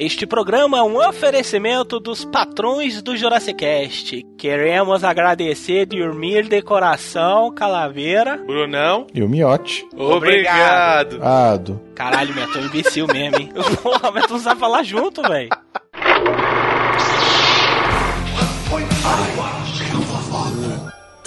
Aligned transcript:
Este 0.00 0.26
programa 0.26 0.78
é 0.78 0.82
um 0.82 0.96
oferecimento 0.96 2.00
dos 2.00 2.24
patrões 2.24 3.02
do 3.02 3.14
Jurassic 3.18 3.58
Cast. 3.58 4.22
Queremos 4.38 5.04
agradecer 5.04 5.84
dormir 5.84 6.48
de 6.48 6.62
coração, 6.62 7.54
Calaveira. 7.54 8.38
Brunão. 8.38 9.06
E 9.12 9.22
o 9.22 9.28
Miote. 9.28 9.86
Obrigado. 9.94 11.22
Ado. 11.22 11.78
Caralho, 11.94 12.34
Meto, 12.34 12.56
é 12.56 12.62
um 12.62 12.64
imbecil 12.64 13.06
mesmo, 13.08 13.40
hein? 13.40 13.52
Porra, 13.82 14.10
Meto 14.10 14.32
não 14.32 14.40
sabe 14.40 14.58
falar 14.58 14.82
junto, 14.84 15.20
velho. 15.20 15.50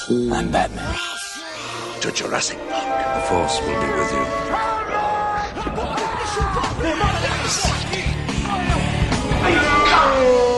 I'm 0.09 0.49
Batman. 0.51 0.95
To 2.01 2.11
Jurassic 2.11 2.57
Park. 2.71 2.87
The 2.87 3.21
Force 3.29 3.61
will 3.61 3.79
be 3.79 3.99
with 3.99 4.11
you. 4.13 4.23
Bom 10.14 10.52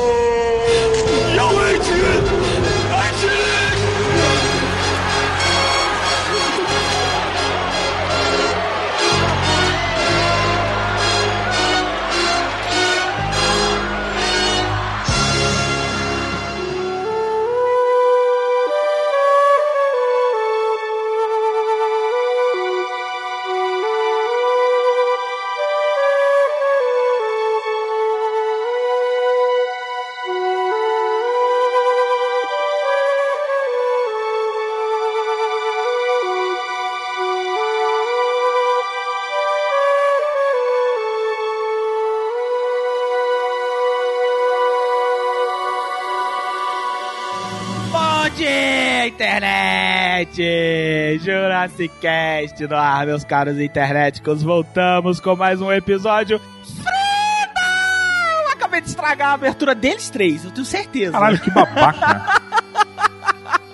internet! 50.35 51.19
Jurassic 51.23 51.93
Cast 52.01 52.67
no 52.67 52.75
ar, 52.75 53.05
meus 53.05 53.23
caros 53.23 53.59
internéticos. 53.59 54.43
Voltamos 54.43 55.19
com 55.19 55.35
mais 55.35 55.61
um 55.61 55.71
episódio. 55.71 56.39
Freedom! 56.63 58.51
Acabei 58.51 58.81
de 58.81 58.89
estragar 58.89 59.29
a 59.29 59.33
abertura 59.33 59.73
deles 59.73 60.09
três, 60.09 60.43
eu 60.43 60.51
tenho 60.51 60.65
certeza. 60.65 61.13
Caralho, 61.13 61.39
que 61.39 61.51
babaca. 61.51 62.41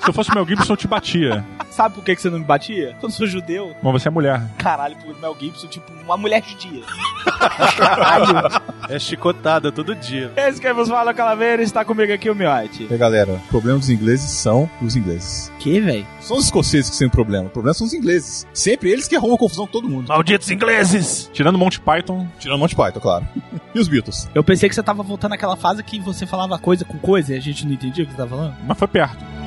Se 0.01 0.09
eu 0.09 0.13
fosse 0.13 0.31
o 0.31 0.33
Mel 0.33 0.47
Gibson, 0.47 0.73
eu 0.73 0.77
te 0.77 0.87
batia. 0.87 1.45
Sabe 1.69 1.95
por 1.95 2.03
que 2.03 2.15
você 2.15 2.29
não 2.29 2.39
me 2.39 2.45
batia? 2.45 2.97
Eu 3.01 3.09
sou 3.09 3.27
judeu. 3.27 3.75
Mas 3.81 3.93
você 3.93 4.07
é 4.07 4.11
mulher. 4.11 4.41
Caralho, 4.57 4.95
pro 4.97 5.15
Mel 5.17 5.37
Gibson, 5.39 5.67
tipo, 5.67 5.91
uma 6.03 6.17
mulher 6.17 6.43
judia. 6.43 6.83
Caralho. 7.77 8.60
É 8.91 8.99
chicotada 8.99 9.71
todo 9.71 9.95
dia. 9.95 10.31
Esse 10.35 10.59
que 10.59 10.71
vos 10.73 10.89
fala, 10.89 11.13
Calaveira, 11.13 11.63
está 11.63 11.85
comigo 11.85 12.11
aqui 12.11 12.29
o 12.29 12.35
Miote. 12.35 12.87
E 12.89 12.93
aí, 12.93 12.97
galera, 12.97 13.31
o 13.33 13.39
problema 13.47 13.79
dos 13.79 13.89
ingleses 13.89 14.29
são 14.29 14.69
os 14.81 14.95
ingleses. 14.95 15.51
Que, 15.59 15.79
velho? 15.79 16.05
São 16.19 16.37
os 16.37 16.45
escoceses 16.45 16.89
que 16.89 16.97
têm 16.97 17.07
problema. 17.09 17.47
O 17.47 17.49
problema 17.49 17.73
são 17.73 17.87
os 17.87 17.93
ingleses. 17.93 18.45
Sempre 18.53 18.91
eles 18.91 19.07
que 19.07 19.15
arrumam 19.15 19.37
confusão 19.37 19.65
com 19.65 19.71
todo 19.71 19.87
mundo. 19.89 20.09
Malditos 20.09 20.51
ingleses! 20.51 21.29
Tirando 21.31 21.57
Monty 21.57 21.79
Python, 21.79 22.27
Tirando 22.37 22.59
Monty 22.59 22.75
Python, 22.75 22.99
claro. 22.99 23.25
e 23.73 23.79
os 23.79 23.87
Beatles. 23.87 24.29
Eu 24.35 24.43
pensei 24.43 24.67
que 24.67 24.75
você 24.75 24.83
tava 24.83 25.01
voltando 25.03 25.33
àquela 25.33 25.55
fase 25.55 25.81
que 25.83 25.99
você 25.99 26.25
falava 26.27 26.59
coisa 26.59 26.83
com 26.83 26.97
coisa 26.97 27.33
e 27.33 27.37
a 27.37 27.41
gente 27.41 27.65
não 27.65 27.73
entendia 27.73 28.03
o 28.03 28.07
que 28.07 28.13
você 28.13 28.17
tava 28.17 28.29
falando. 28.35 28.55
mas 28.67 28.77
foi 28.77 28.87
perto. 28.87 29.40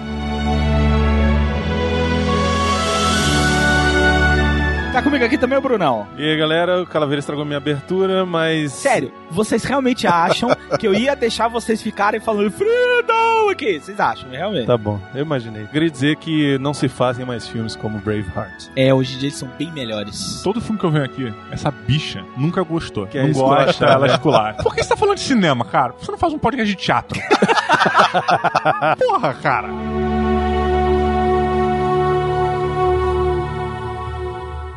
Tá 4.95 5.03
comigo 5.03 5.25
aqui 5.25 5.37
também 5.37 5.59
o 5.59 5.61
Brunão. 5.61 6.07
E 6.17 6.23
aí, 6.23 6.37
galera, 6.37 6.83
o 6.83 6.87
Calaveira 6.87 7.19
estragou 7.19 7.45
minha 7.45 7.57
abertura, 7.57 8.25
mas. 8.25 8.71
Sério, 8.71 9.11
vocês 9.29 9.65
realmente 9.65 10.07
acham 10.07 10.49
que 10.79 10.87
eu 10.87 10.95
ia 10.95 11.17
deixar 11.17 11.49
vocês 11.49 11.83
ficarem 11.83 12.21
falando 12.21 12.49
Freedom 12.53 13.51
aqui? 13.51 13.81
Vocês 13.81 13.99
acham, 13.99 14.31
realmente? 14.31 14.67
Tá 14.67 14.79
bom, 14.79 15.01
eu 15.13 15.23
imaginei. 15.23 15.67
Queria 15.67 15.91
dizer 15.91 16.15
que 16.15 16.57
não 16.59 16.73
se 16.73 16.89
fazem 16.89 17.27
mais 17.27 17.49
filmes 17.49 17.75
como 17.75 17.99
Braveheart. 17.99 18.69
É, 18.77 18.95
hoje 18.95 19.17
em 19.17 19.19
dia 19.19 19.29
eles 19.31 19.37
são 19.37 19.49
bem 19.59 19.73
melhores. 19.73 20.41
Todo 20.45 20.61
filme 20.61 20.79
que 20.79 20.87
eu 20.87 20.93
venho 20.93 21.05
aqui, 21.05 21.35
essa 21.51 21.73
bicha 21.73 22.25
nunca 22.37 22.63
gostou. 22.63 23.05
Quer 23.09 23.25
não 23.25 23.31
esculachar, 23.31 23.67
gosta, 23.67 23.87
ela 23.87 24.07
escular. 24.07 24.57
Por 24.63 24.73
que 24.77 24.81
você 24.81 24.91
tá 24.91 24.97
falando 24.97 25.17
de 25.17 25.25
cinema, 25.25 25.65
cara? 25.65 25.93
Por 25.95 25.99
que 25.99 26.07
Você 26.07 26.13
não 26.13 26.19
faz 26.19 26.33
um 26.33 26.39
podcast 26.39 26.73
de 26.73 26.81
teatro? 26.81 27.19
Porra, 28.97 29.35
cara. 29.35 29.71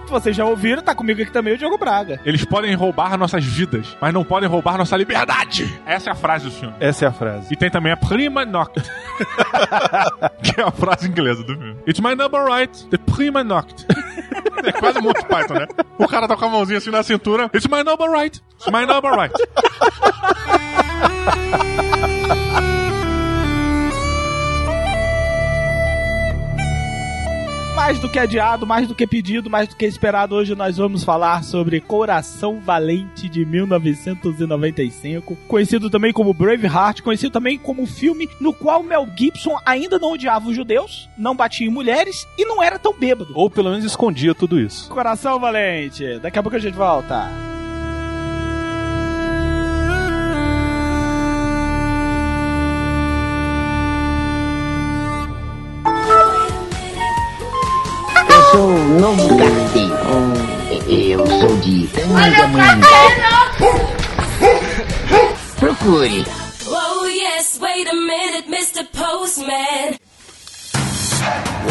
Vocês 0.08 0.36
já 0.36 0.46
ouviram, 0.46 0.82
tá 0.82 0.96
comigo 0.96 1.22
aqui 1.22 1.32
também 1.32 1.54
o 1.54 1.58
Diogo 1.58 1.78
Braga. 1.78 2.20
Eles 2.26 2.44
podem 2.46 2.74
roubar 2.74 3.18
nossas 3.18 3.44
vidas, 3.44 3.96
mas 4.02 4.14
não 4.14 4.24
podem 4.24 4.48
roubar 4.48 4.78
nossa 4.78 4.96
liberdade. 4.96 5.80
Essa 5.86 6.10
é 6.10 6.14
a 6.14 6.16
frase 6.16 6.46
do 6.46 6.52
filme. 6.52 6.74
Essa 6.80 7.06
é 7.06 7.08
a 7.08 7.12
frase. 7.12 7.54
E 7.54 7.56
tem 7.56 7.70
também 7.70 7.92
a 7.92 7.98
prima 7.98 8.46
noct. 8.46 8.82
que 10.42 10.60
é 10.60 10.64
a 10.64 10.72
frase 10.72 11.08
inglesa 11.08 11.44
do 11.44 11.56
filme. 11.56 11.78
It's 11.88 12.00
my 12.00 12.16
number 12.16 12.44
right, 12.46 12.88
the 12.90 12.98
prima 12.98 13.44
noct. 13.44 13.86
é 14.64 14.72
quase 14.72 15.00
Monty 15.00 15.26
Python, 15.26 15.54
né? 15.56 15.68
O 15.98 16.08
cara 16.08 16.28
tá 16.28 16.36
com 16.36 16.46
a 16.46 16.50
mãozinha 16.50 16.78
assim 16.78 16.90
na 16.90 17.04
cintura. 17.04 17.50
It's 17.54 17.68
my 17.68 17.84
number 17.84 18.10
right, 18.10 18.42
it's 18.56 18.72
my 18.72 18.86
number 18.86 19.12
right. 19.12 19.34
Mais 27.88 28.00
do 28.00 28.10
que 28.10 28.20
adiado, 28.20 28.68
mais 28.68 28.86
do 28.86 28.94
que 28.94 29.08
pedido, 29.08 29.50
mais 29.50 29.70
do 29.70 29.76
que 29.78 29.86
esperado, 29.86 30.36
hoje 30.36 30.54
nós 30.54 30.76
vamos 30.76 31.06
falar 31.06 31.42
sobre 31.42 31.80
Coração 31.80 32.60
Valente 32.60 33.30
de 33.30 33.46
1995, 33.46 35.38
conhecido 35.48 35.90
também 35.90 36.12
como 36.12 36.34
Braveheart, 36.34 37.02
conhecido 37.02 37.32
também 37.32 37.58
como 37.58 37.86
filme 37.86 38.30
no 38.42 38.52
qual 38.52 38.84
Mel 38.84 39.08
Gibson 39.16 39.58
ainda 39.66 39.98
não 39.98 40.12
odiava 40.12 40.50
os 40.50 40.56
judeus, 40.58 41.10
não 41.18 41.34
batia 41.34 41.66
em 41.66 41.72
mulheres 41.72 42.28
e 42.38 42.44
não 42.44 42.62
era 42.62 42.78
tão 42.78 42.92
bêbado. 42.92 43.32
Ou 43.34 43.50
pelo 43.50 43.70
menos 43.70 43.86
escondia 43.86 44.36
tudo 44.36 44.60
isso. 44.60 44.90
Coração 44.90 45.40
Valente, 45.40 46.20
daqui 46.20 46.38
a 46.38 46.44
pouco 46.44 46.58
a 46.58 46.60
gente 46.60 46.76
volta. 46.76 47.57
Sou 58.58 58.70
o 58.70 59.00
novo 59.00 59.38
carteiro. 59.38 59.94
Eu 60.90 61.28
sou 61.28 61.58
de 61.58 61.88
Tangamanga. 61.90 62.88
Procure. 65.60 66.26
Whoa, 66.66 67.06
yes, 67.06 67.60
wait 67.62 67.88
a 67.88 67.94
minute, 67.94 68.50
Mr. 68.50 68.84
Postman. 68.92 69.98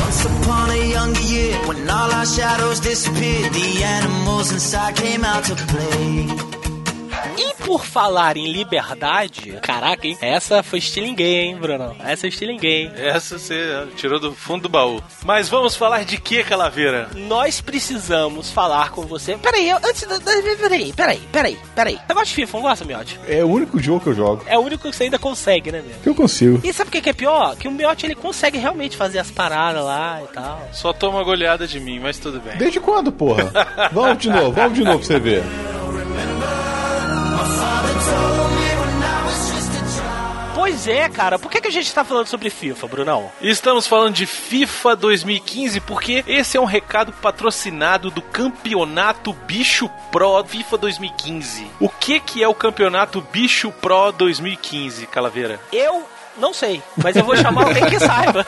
Once 0.00 0.24
upon 0.26 0.70
a 0.70 0.76
younger 0.76 1.20
year, 1.22 1.58
when 1.66 1.90
all 1.90 2.12
our 2.12 2.26
shadows 2.26 2.78
disappeared, 2.78 3.52
the 3.52 3.82
animals 3.82 4.52
inside 4.52 4.94
came 4.94 5.24
out 5.24 5.44
to 5.44 5.56
play. 5.56 6.55
E 7.38 7.54
por 7.64 7.84
falar 7.84 8.36
em 8.36 8.50
liberdade, 8.52 9.58
caraca, 9.62 10.06
hein? 10.06 10.16
Essa 10.20 10.62
foi 10.62 10.78
estilo 10.78 11.12
gay, 11.14 11.36
hein, 11.40 11.56
Bruno? 11.56 11.96
Essa 12.04 12.26
é 12.26 12.28
estilo 12.28 12.56
gay, 12.58 12.84
hein? 12.84 12.92
Essa 12.96 13.38
você 13.38 13.86
tirou 13.96 14.18
do 14.20 14.32
fundo 14.32 14.62
do 14.62 14.68
baú. 14.68 15.02
Mas 15.24 15.48
vamos 15.48 15.76
falar 15.76 16.04
de 16.04 16.18
que, 16.18 16.42
Calaveira? 16.44 17.08
Nós 17.14 17.60
precisamos 17.60 18.50
falar 18.50 18.90
com 18.90 19.02
você. 19.02 19.36
Peraí, 19.36 19.68
eu- 19.68 19.76
antes 19.78 20.02
da. 20.06 20.18
Peraí, 20.20 20.92
peraí, 20.92 20.92
peraí, 21.32 21.58
peraí. 21.74 21.98
Você 22.06 22.14
gosta 22.14 22.26
de 22.26 22.34
FIFA, 22.34 22.56
não 22.58 22.62
gosta, 22.62 22.84
Miotti? 22.84 23.20
É 23.28 23.44
o 23.44 23.48
único 23.48 23.78
jogo 23.80 24.00
que 24.00 24.08
eu 24.08 24.14
jogo. 24.14 24.42
É 24.46 24.56
o 24.58 24.62
único 24.62 24.88
que 24.88 24.96
você 24.96 25.04
ainda 25.04 25.18
consegue, 25.18 25.70
né, 25.72 25.82
meu? 25.86 25.96
Que 26.02 26.08
eu 26.08 26.14
consigo. 26.14 26.60
E 26.64 26.72
sabe 26.72 26.88
o 26.88 26.92
que 26.92 27.00
que 27.00 27.10
é 27.10 27.14
pior? 27.14 27.56
Que 27.56 27.68
o 27.68 27.70
Miotti 27.72 28.06
ele 28.06 28.14
consegue 28.14 28.58
realmente 28.58 28.96
fazer 28.96 29.18
as 29.18 29.30
paradas 29.30 29.84
lá 29.84 30.20
e 30.22 30.32
tal. 30.32 30.68
Só 30.72 30.92
toma 30.92 31.22
goleada 31.22 31.66
de 31.66 31.78
mim, 31.80 31.98
mas 31.98 32.18
tudo 32.18 32.40
bem. 32.40 32.56
Desde 32.56 32.80
quando, 32.80 33.10
porra? 33.12 33.50
vamos 33.92 34.18
de 34.18 34.30
novo, 34.30 34.52
vamos 34.52 34.74
de 34.78 34.84
novo 34.84 34.98
pra 34.98 35.06
você 35.06 35.18
ver. 35.18 35.42
Pois 40.66 40.88
é, 40.88 41.08
cara. 41.08 41.38
Por 41.38 41.48
que, 41.48 41.60
que 41.60 41.68
a 41.68 41.70
gente 41.70 41.94
tá 41.94 42.02
falando 42.02 42.26
sobre 42.26 42.50
FIFA, 42.50 42.88
Brunão? 42.88 43.30
Estamos 43.40 43.86
falando 43.86 44.14
de 44.14 44.26
FIFA 44.26 44.96
2015 44.96 45.78
porque 45.78 46.24
esse 46.26 46.56
é 46.56 46.60
um 46.60 46.64
recado 46.64 47.12
patrocinado 47.12 48.10
do 48.10 48.20
Campeonato 48.20 49.32
Bicho 49.32 49.88
Pro 50.10 50.42
FIFA 50.44 50.76
2015. 50.78 51.70
O 51.78 51.88
que 51.88 52.18
que 52.18 52.42
é 52.42 52.48
o 52.48 52.54
Campeonato 52.54 53.20
Bicho 53.20 53.70
Pro 53.80 54.10
2015, 54.10 55.06
Calaveira? 55.06 55.60
Eu 55.72 56.04
Não 56.38 56.52
sei, 56.52 56.82
mas 57.02 57.16
eu 57.16 57.24
vou 57.24 57.36
chamar 57.36 57.64
alguém 57.64 57.86
que 57.86 57.98
saiba. 57.98 58.44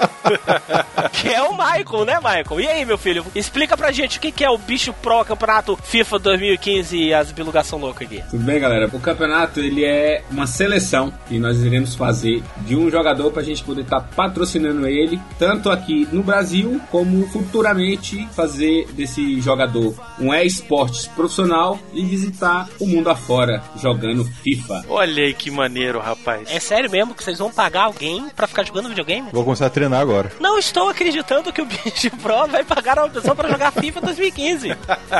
que 1.12 1.28
é 1.28 1.42
o 1.42 1.52
Michael, 1.52 2.04
né, 2.04 2.16
Michael? 2.16 2.60
E 2.60 2.68
aí, 2.68 2.84
meu 2.84 2.98
filho? 2.98 3.24
Explica 3.34 3.76
pra 3.76 3.92
gente 3.92 4.18
o 4.18 4.20
que 4.20 4.30
que 4.30 4.44
é 4.44 4.50
o 4.50 4.58
Bicho 4.58 4.92
Pro 4.92 5.24
Campeonato 5.24 5.78
FIFA 5.82 6.18
2015 6.18 6.96
e 6.96 7.14
as 7.14 7.32
bilugação 7.32 7.78
louca 7.78 8.04
aqui. 8.04 8.22
Tudo 8.30 8.44
bem, 8.44 8.60
galera? 8.60 8.88
O 8.92 9.00
campeonato 9.00 9.60
ele 9.60 9.84
é 9.84 10.22
uma 10.30 10.46
seleção 10.46 11.12
que 11.28 11.38
nós 11.38 11.62
iremos 11.62 11.94
fazer 11.94 12.42
de 12.58 12.76
um 12.76 12.90
jogador 12.90 13.30
para 13.30 13.42
a 13.42 13.44
gente 13.44 13.62
poder 13.62 13.82
estar 13.82 14.00
patrocinando 14.00 14.86
ele, 14.86 15.20
tanto 15.38 15.70
aqui 15.70 16.06
no 16.12 16.22
Brasil 16.22 16.80
como 16.90 17.26
futuramente 17.28 18.26
fazer 18.32 18.86
desse 18.92 19.40
jogador 19.40 19.94
um 20.18 20.32
e-sports 20.34 21.06
profissional 21.06 21.78
e 21.92 22.04
visitar 22.04 22.68
o 22.80 22.86
mundo 22.86 23.08
afora 23.08 23.62
jogando 23.76 24.24
FIFA. 24.24 24.84
Olha 24.88 25.24
aí 25.24 25.34
que 25.34 25.50
maneiro, 25.50 25.98
rapaz. 26.00 26.48
É 26.50 26.60
sério 26.60 26.90
mesmo 26.90 27.14
que 27.14 27.22
vocês 27.22 27.38
vão 27.38 27.50
pagar 27.50 27.77
alguém 27.84 28.28
pra 28.30 28.46
ficar 28.46 28.64
jogando 28.64 28.88
videogame? 28.88 29.28
Vou 29.32 29.44
começar 29.44 29.66
a 29.66 29.70
treinar 29.70 30.00
agora. 30.00 30.32
Não 30.40 30.58
estou 30.58 30.88
acreditando 30.88 31.52
que 31.52 31.62
o 31.62 31.66
Bicho 31.66 32.10
Pro 32.22 32.46
vai 32.46 32.64
pagar 32.64 32.98
uma 32.98 33.08
pessoa 33.08 33.34
pra 33.34 33.48
jogar 33.48 33.70
FIFA 33.72 34.00
2015. 34.00 34.76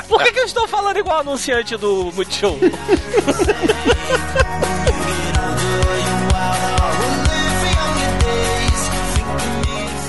Por 0.08 0.22
que, 0.22 0.32
que 0.32 0.40
eu 0.40 0.44
estou 0.44 0.66
falando 0.68 0.98
igual 0.98 1.20
anunciante 1.20 1.76
do 1.76 2.12
Multishow? 2.12 2.58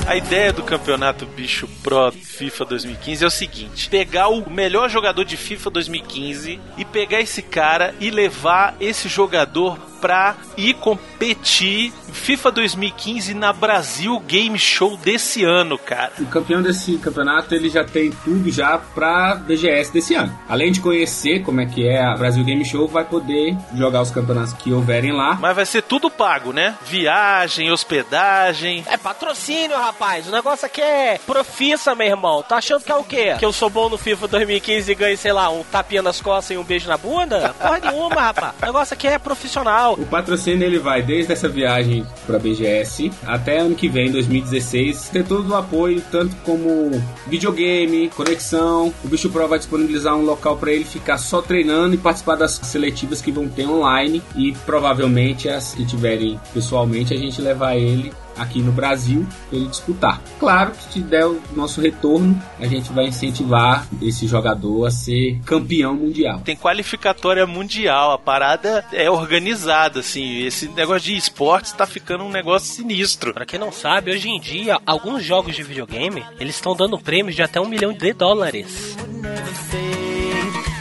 A 0.09 0.15
ideia 0.15 0.51
do 0.51 0.63
campeonato 0.63 1.27
Bicho 1.27 1.67
Pro 1.83 2.11
FIFA 2.11 2.65
2015 2.65 3.23
é 3.23 3.27
o 3.27 3.29
seguinte: 3.29 3.89
pegar 3.89 4.29
o 4.29 4.49
melhor 4.49 4.89
jogador 4.89 5.23
de 5.23 5.37
FIFA 5.37 5.69
2015 5.69 6.59
e 6.79 6.83
pegar 6.83 7.21
esse 7.21 7.43
cara 7.43 7.93
e 7.99 8.09
levar 8.09 8.75
esse 8.79 9.07
jogador 9.07 9.77
pra 10.01 10.35
ir 10.57 10.75
competir 10.75 11.91
FIFA 12.11 12.51
2015 12.51 13.33
na 13.33 13.53
Brasil 13.53 14.19
Game 14.21 14.57
Show 14.57 14.97
desse 14.97 15.43
ano, 15.43 15.77
cara. 15.77 16.13
O 16.19 16.25
campeão 16.25 16.61
desse 16.61 16.97
campeonato 16.97 17.53
ele 17.53 17.69
já 17.69 17.83
tem 17.83 18.09
tudo 18.09 18.49
já 18.49 18.77
pra 18.77 19.35
BGS 19.35 19.91
desse 19.91 20.15
ano. 20.15 20.37
Além 20.47 20.71
de 20.71 20.79
conhecer 20.79 21.43
como 21.43 21.61
é 21.61 21.65
que 21.65 21.87
é 21.87 22.01
a 22.01 22.15
Brasil 22.15 22.43
Game 22.43 22.63
Show, 22.65 22.87
vai 22.87 23.03
poder 23.03 23.55
jogar 23.75 24.01
os 24.01 24.09
campeonatos 24.09 24.53
que 24.53 24.71
houverem 24.71 25.11
lá. 25.11 25.37
Mas 25.39 25.55
vai 25.55 25.65
ser 25.65 25.83
tudo 25.83 26.09
pago, 26.09 26.51
né? 26.51 26.75
Viagem, 26.85 27.71
hospedagem. 27.71 28.83
É 28.87 28.97
patrocínio, 28.97 29.77
rapaz. 29.77 29.98
O 29.99 30.31
negócio 30.31 30.65
aqui 30.65 30.79
é 30.79 31.19
profissa, 31.25 31.93
meu 31.93 32.07
irmão. 32.07 32.41
Tá 32.41 32.55
achando 32.55 32.85
que 32.85 32.91
é 32.91 32.95
o 32.95 33.03
quê? 33.03 33.35
Que 33.37 33.43
eu 33.43 33.51
sou 33.51 33.69
bom 33.69 33.89
no 33.89 33.97
FIFA 33.97 34.29
2015 34.29 34.89
e 34.89 34.95
ganho, 34.95 35.17
sei 35.17 35.33
lá, 35.33 35.49
um 35.49 35.61
tapinha 35.61 36.01
nas 36.01 36.21
costas 36.21 36.55
e 36.55 36.57
um 36.57 36.63
beijo 36.63 36.87
na 36.87 36.97
bunda? 36.97 37.53
Porra 37.59 37.79
nenhuma, 37.79 38.15
rapaz. 38.15 38.53
O 38.61 38.65
negócio 38.65 38.93
aqui 38.93 39.07
é 39.07 39.19
profissional. 39.19 39.95
O 39.95 40.05
patrocínio 40.05 40.65
ele 40.65 40.79
vai 40.79 41.01
desde 41.01 41.33
essa 41.33 41.49
viagem 41.49 42.07
para 42.25 42.39
BGS 42.39 43.11
até 43.27 43.57
ano 43.57 43.75
que 43.75 43.89
vem, 43.89 44.09
2016, 44.09 45.09
ter 45.09 45.25
todo 45.25 45.49
o 45.49 45.55
apoio, 45.55 46.01
tanto 46.09 46.33
como 46.45 46.91
videogame, 47.27 48.07
conexão. 48.09 48.93
O 49.03 49.07
Bicho 49.09 49.29
Pro 49.29 49.49
vai 49.49 49.59
disponibilizar 49.59 50.15
um 50.15 50.23
local 50.23 50.55
para 50.55 50.71
ele 50.71 50.85
ficar 50.85 51.17
só 51.17 51.41
treinando 51.41 51.95
e 51.95 51.97
participar 51.97 52.35
das 52.35 52.53
seletivas 52.53 53.21
que 53.21 53.33
vão 53.33 53.49
ter 53.49 53.67
online 53.67 54.23
e 54.33 54.53
provavelmente 54.65 55.49
as 55.49 55.73
que 55.73 55.85
tiverem 55.85 56.39
pessoalmente 56.53 57.13
a 57.13 57.17
gente 57.17 57.41
levar 57.41 57.75
ele 57.75 58.13
aqui 58.39 58.61
no 58.61 58.71
Brasil 58.71 59.27
ele 59.51 59.67
disputar. 59.67 60.21
Claro 60.39 60.71
que 60.71 60.93
se 60.93 60.99
der 61.01 61.25
o 61.25 61.41
nosso 61.55 61.81
retorno, 61.81 62.41
a 62.59 62.65
gente 62.65 62.91
vai 62.91 63.05
incentivar 63.05 63.87
esse 64.01 64.27
jogador 64.27 64.85
a 64.85 64.91
ser 64.91 65.39
campeão 65.45 65.93
mundial. 65.95 66.39
Tem 66.39 66.55
qualificatória 66.55 67.45
mundial, 67.45 68.13
a 68.13 68.17
parada 68.17 68.85
é 68.91 69.09
organizada, 69.09 69.99
assim. 69.99 70.43
Esse 70.43 70.67
negócio 70.69 71.03
de 71.03 71.17
esportes 71.17 71.71
tá 71.73 71.85
ficando 71.85 72.23
um 72.23 72.31
negócio 72.31 72.73
sinistro. 72.73 73.33
Pra 73.33 73.45
quem 73.45 73.59
não 73.59 73.71
sabe, 73.71 74.11
hoje 74.11 74.29
em 74.29 74.39
dia, 74.39 74.79
alguns 74.85 75.23
jogos 75.23 75.55
de 75.55 75.63
videogame, 75.63 76.23
eles 76.39 76.55
estão 76.55 76.75
dando 76.75 76.97
prêmios 76.97 77.35
de 77.35 77.43
até 77.43 77.59
um 77.59 77.67
milhão 77.67 77.93
de 77.93 78.13
dólares. 78.13 78.95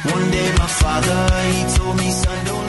One 0.05 0.31
day 0.31 0.53
my 0.53 0.67
father, 0.67 1.29
he 1.51 1.77
told 1.77 1.97
me, 1.97 2.11
son, 2.11 2.45
don't. 2.47 2.68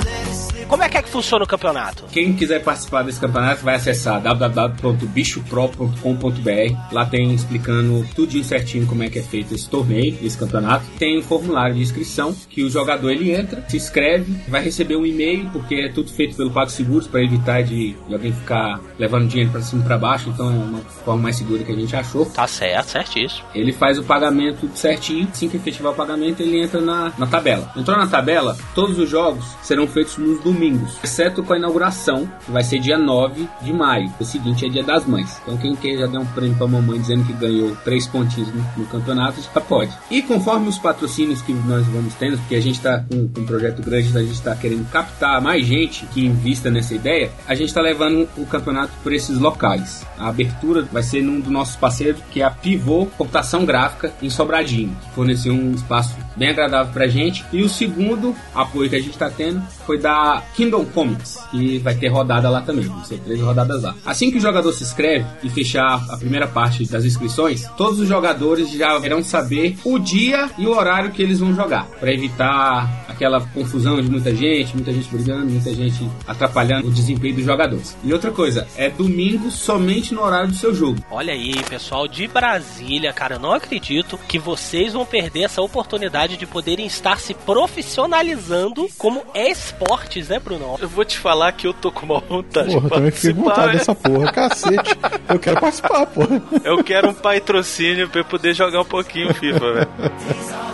Como 0.69 0.83
é 0.83 0.87
que 0.87 0.97
é 0.97 1.01
que 1.01 1.09
funciona 1.09 1.43
o 1.43 1.47
campeonato? 1.47 2.03
Quem 2.11 2.31
quiser 2.31 2.63
participar 2.63 3.01
desse 3.01 3.19
campeonato 3.19 3.63
vai 3.63 3.73
acessar 3.73 4.21
www.bichopro.com.br. 4.21 6.93
Lá 6.93 7.07
tem 7.07 7.33
explicando 7.33 8.05
tudinho 8.13 8.43
certinho 8.43 8.85
como 8.85 9.01
é 9.01 9.09
que 9.09 9.17
é 9.17 9.23
feito 9.23 9.55
esse 9.55 9.67
torneio, 9.67 10.15
esse 10.21 10.37
campeonato. 10.37 10.85
Tem 10.99 11.17
um 11.17 11.23
formulário 11.23 11.73
de 11.73 11.81
inscrição 11.81 12.35
que 12.47 12.63
o 12.63 12.69
jogador 12.69 13.09
ele 13.09 13.31
entra, 13.31 13.65
se 13.67 13.77
inscreve, 13.77 14.31
vai 14.47 14.61
receber 14.61 14.95
um 14.95 15.07
e-mail 15.07 15.49
porque 15.51 15.73
é 15.73 15.89
tudo 15.89 16.11
feito 16.11 16.37
pelo 16.37 16.51
PagSeguros 16.51 17.07
para 17.07 17.23
evitar 17.23 17.63
de, 17.63 17.93
de 17.93 18.13
alguém 18.13 18.31
ficar 18.31 18.79
levando 18.99 19.27
dinheiro 19.27 19.51
para 19.51 19.61
cima 19.61 19.81
e 19.81 19.85
para 19.85 19.97
baixo. 19.97 20.29
Então 20.29 20.49
é 20.49 20.51
uma 20.51 20.81
forma 20.81 21.23
mais 21.23 21.35
segura 21.35 21.63
que 21.63 21.71
a 21.71 21.75
gente 21.75 21.95
achou. 21.95 22.27
Tá 22.27 22.45
certo, 22.45 22.89
certíssimo. 22.89 23.47
Ele 23.55 23.73
faz 23.73 23.97
o 23.97 24.03
pagamento 24.03 24.69
certinho. 24.75 25.27
Assim 25.31 25.49
que 25.49 25.57
efetivar 25.57 25.93
o 25.93 25.95
pagamento, 25.95 26.43
ele 26.43 26.61
entra 26.61 26.79
na, 26.79 27.11
na 27.17 27.25
tabela. 27.25 27.71
Entrou 27.75 27.97
na 27.97 28.05
tabela, 28.05 28.55
todos 28.75 28.99
os 28.99 29.09
jogos 29.09 29.43
serão 29.63 29.87
feitos 29.87 30.15
nos 30.17 30.39
domingos, 30.43 30.58
exceto 31.03 31.43
com 31.43 31.53
a 31.53 31.57
inauguração, 31.57 32.29
que 32.45 32.51
vai 32.51 32.63
ser 32.63 32.79
dia 32.79 32.97
9 32.97 33.47
de 33.61 33.73
maio. 33.73 34.11
O 34.19 34.25
seguinte 34.25 34.65
é 34.65 34.69
dia 34.69 34.83
das 34.83 35.05
mães. 35.05 35.39
Então 35.43 35.57
quem 35.57 35.75
quer 35.75 35.97
já 35.97 36.07
dar 36.07 36.19
um 36.19 36.25
prêmio 36.25 36.55
pra 36.57 36.67
mamãe 36.67 36.99
dizendo 36.99 37.25
que 37.25 37.33
ganhou 37.33 37.75
três 37.83 38.07
pontinhos 38.07 38.53
no, 38.53 38.65
no 38.77 38.85
campeonato, 38.87 39.41
já 39.41 39.61
pode. 39.61 39.91
E 40.09 40.21
conforme 40.21 40.67
os 40.67 40.77
patrocínios 40.77 41.41
que 41.41 41.53
nós 41.53 41.85
vamos 41.87 42.13
tendo, 42.15 42.37
porque 42.37 42.55
a 42.55 42.61
gente 42.61 42.79
tá 42.81 43.03
com, 43.09 43.27
com 43.27 43.41
um 43.41 43.45
projeto 43.45 43.81
grande, 43.81 44.17
a 44.17 44.23
gente 44.23 44.41
tá 44.41 44.55
querendo 44.55 44.89
captar 44.89 45.41
mais 45.41 45.65
gente 45.65 46.05
que 46.07 46.25
invista 46.25 46.69
nessa 46.69 46.93
ideia, 46.93 47.31
a 47.47 47.55
gente 47.55 47.73
tá 47.73 47.81
levando 47.81 48.27
o 48.37 48.45
campeonato 48.45 48.93
por 49.03 49.13
esses 49.13 49.37
locais. 49.37 50.05
A 50.17 50.29
abertura 50.29 50.83
vai 50.91 51.03
ser 51.03 51.21
num 51.21 51.39
dos 51.39 51.51
nossos 51.51 51.75
parceiros, 51.75 52.21
que 52.31 52.41
é 52.41 52.45
a 52.45 52.51
Pivô 52.51 53.05
Computação 53.17 53.65
Gráfica, 53.65 54.13
em 54.21 54.29
Sobradinho. 54.29 54.95
que 55.01 55.15
Forneceu 55.15 55.53
um 55.53 55.73
espaço 55.73 56.15
bem 56.35 56.49
agradável 56.49 56.91
pra 56.91 57.07
gente. 57.07 57.45
E 57.51 57.61
o 57.61 57.69
segundo 57.69 58.35
apoio 58.53 58.89
que 58.89 58.95
a 58.95 59.01
gente 59.01 59.17
tá 59.17 59.29
tendo 59.29 59.61
foi 59.85 59.97
da 59.97 60.43
Kingdom 60.55 60.85
Comics, 60.85 61.37
que 61.51 61.77
vai 61.79 61.95
ter 61.95 62.07
rodada 62.07 62.49
lá 62.49 62.61
também. 62.61 62.85
Vão 62.85 63.03
ser 63.03 63.19
três 63.19 63.39
rodadas 63.41 63.83
lá. 63.83 63.95
Assim 64.05 64.31
que 64.31 64.37
o 64.37 64.41
jogador 64.41 64.71
se 64.73 64.83
inscreve 64.83 65.25
e 65.43 65.49
fechar 65.49 66.05
a 66.09 66.17
primeira 66.17 66.47
parte 66.47 66.85
das 66.85 67.05
inscrições, 67.05 67.65
todos 67.77 67.99
os 67.99 68.07
jogadores 68.07 68.71
já 68.71 68.97
irão 68.99 69.23
saber 69.23 69.77
o 69.83 69.97
dia 69.99 70.49
e 70.57 70.65
o 70.65 70.71
horário 70.71 71.11
que 71.11 71.21
eles 71.21 71.39
vão 71.39 71.53
jogar, 71.53 71.85
para 71.99 72.13
evitar 72.13 73.08
aquela 73.19 73.41
confusão 73.41 74.01
de 74.01 74.09
muita 74.09 74.33
gente, 74.33 74.73
muita 74.73 74.93
gente 74.93 75.09
brigando, 75.09 75.51
muita 75.51 75.73
gente 75.73 76.09
atrapalhando 76.25 76.87
o 76.87 76.91
desempenho 76.91 77.35
dos 77.35 77.43
jogadores. 77.43 77.97
E 78.01 78.13
outra 78.13 78.31
coisa, 78.31 78.65
é 78.77 78.89
domingo 78.89 79.51
somente 79.51 80.13
no 80.13 80.23
horário 80.23 80.47
do 80.47 80.55
seu 80.55 80.73
jogo. 80.73 81.03
Olha 81.11 81.33
aí, 81.33 81.61
pessoal 81.65 82.07
de 82.07 82.27
Brasília, 82.29 83.11
cara, 83.11 83.35
eu 83.35 83.39
não 83.39 83.51
acredito 83.51 84.17
que 84.25 84.39
vocês 84.39 84.93
vão 84.93 85.05
perder 85.05 85.43
essa 85.43 85.61
oportunidade 85.61 86.37
de 86.37 86.45
poderem 86.45 86.85
estar 86.85 87.19
se 87.19 87.33
profissionalizando 87.33 88.87
como 88.97 89.21
esportes, 89.35 90.29
né, 90.29 90.39
Bruno? 90.39 90.77
Eu 90.79 90.87
vou 90.87 91.03
te 91.03 91.19
falar 91.19 91.51
que 91.51 91.67
eu 91.67 91.73
tô 91.73 91.91
com 91.91 92.05
uma 92.05 92.21
vontade 92.21 92.71
Porra, 92.71 92.87
de 92.87 92.95
também 92.95 93.11
fiquei 93.11 93.33
com 93.33 93.43
vontade 93.43 93.67
né? 93.67 93.73
dessa 93.73 93.95
porra, 93.95 94.31
cacete. 94.31 94.97
Eu 95.27 95.39
quero 95.39 95.59
participar, 95.59 96.05
porra. 96.05 96.41
Eu 96.63 96.81
quero 96.83 97.09
um 97.09 97.13
patrocínio 97.13 98.07
pra 98.07 98.21
eu 98.21 98.25
poder 98.25 98.53
jogar 98.53 98.81
um 98.81 98.85
pouquinho 98.85 99.33
FIFA, 99.33 99.73
velho. 99.73 99.89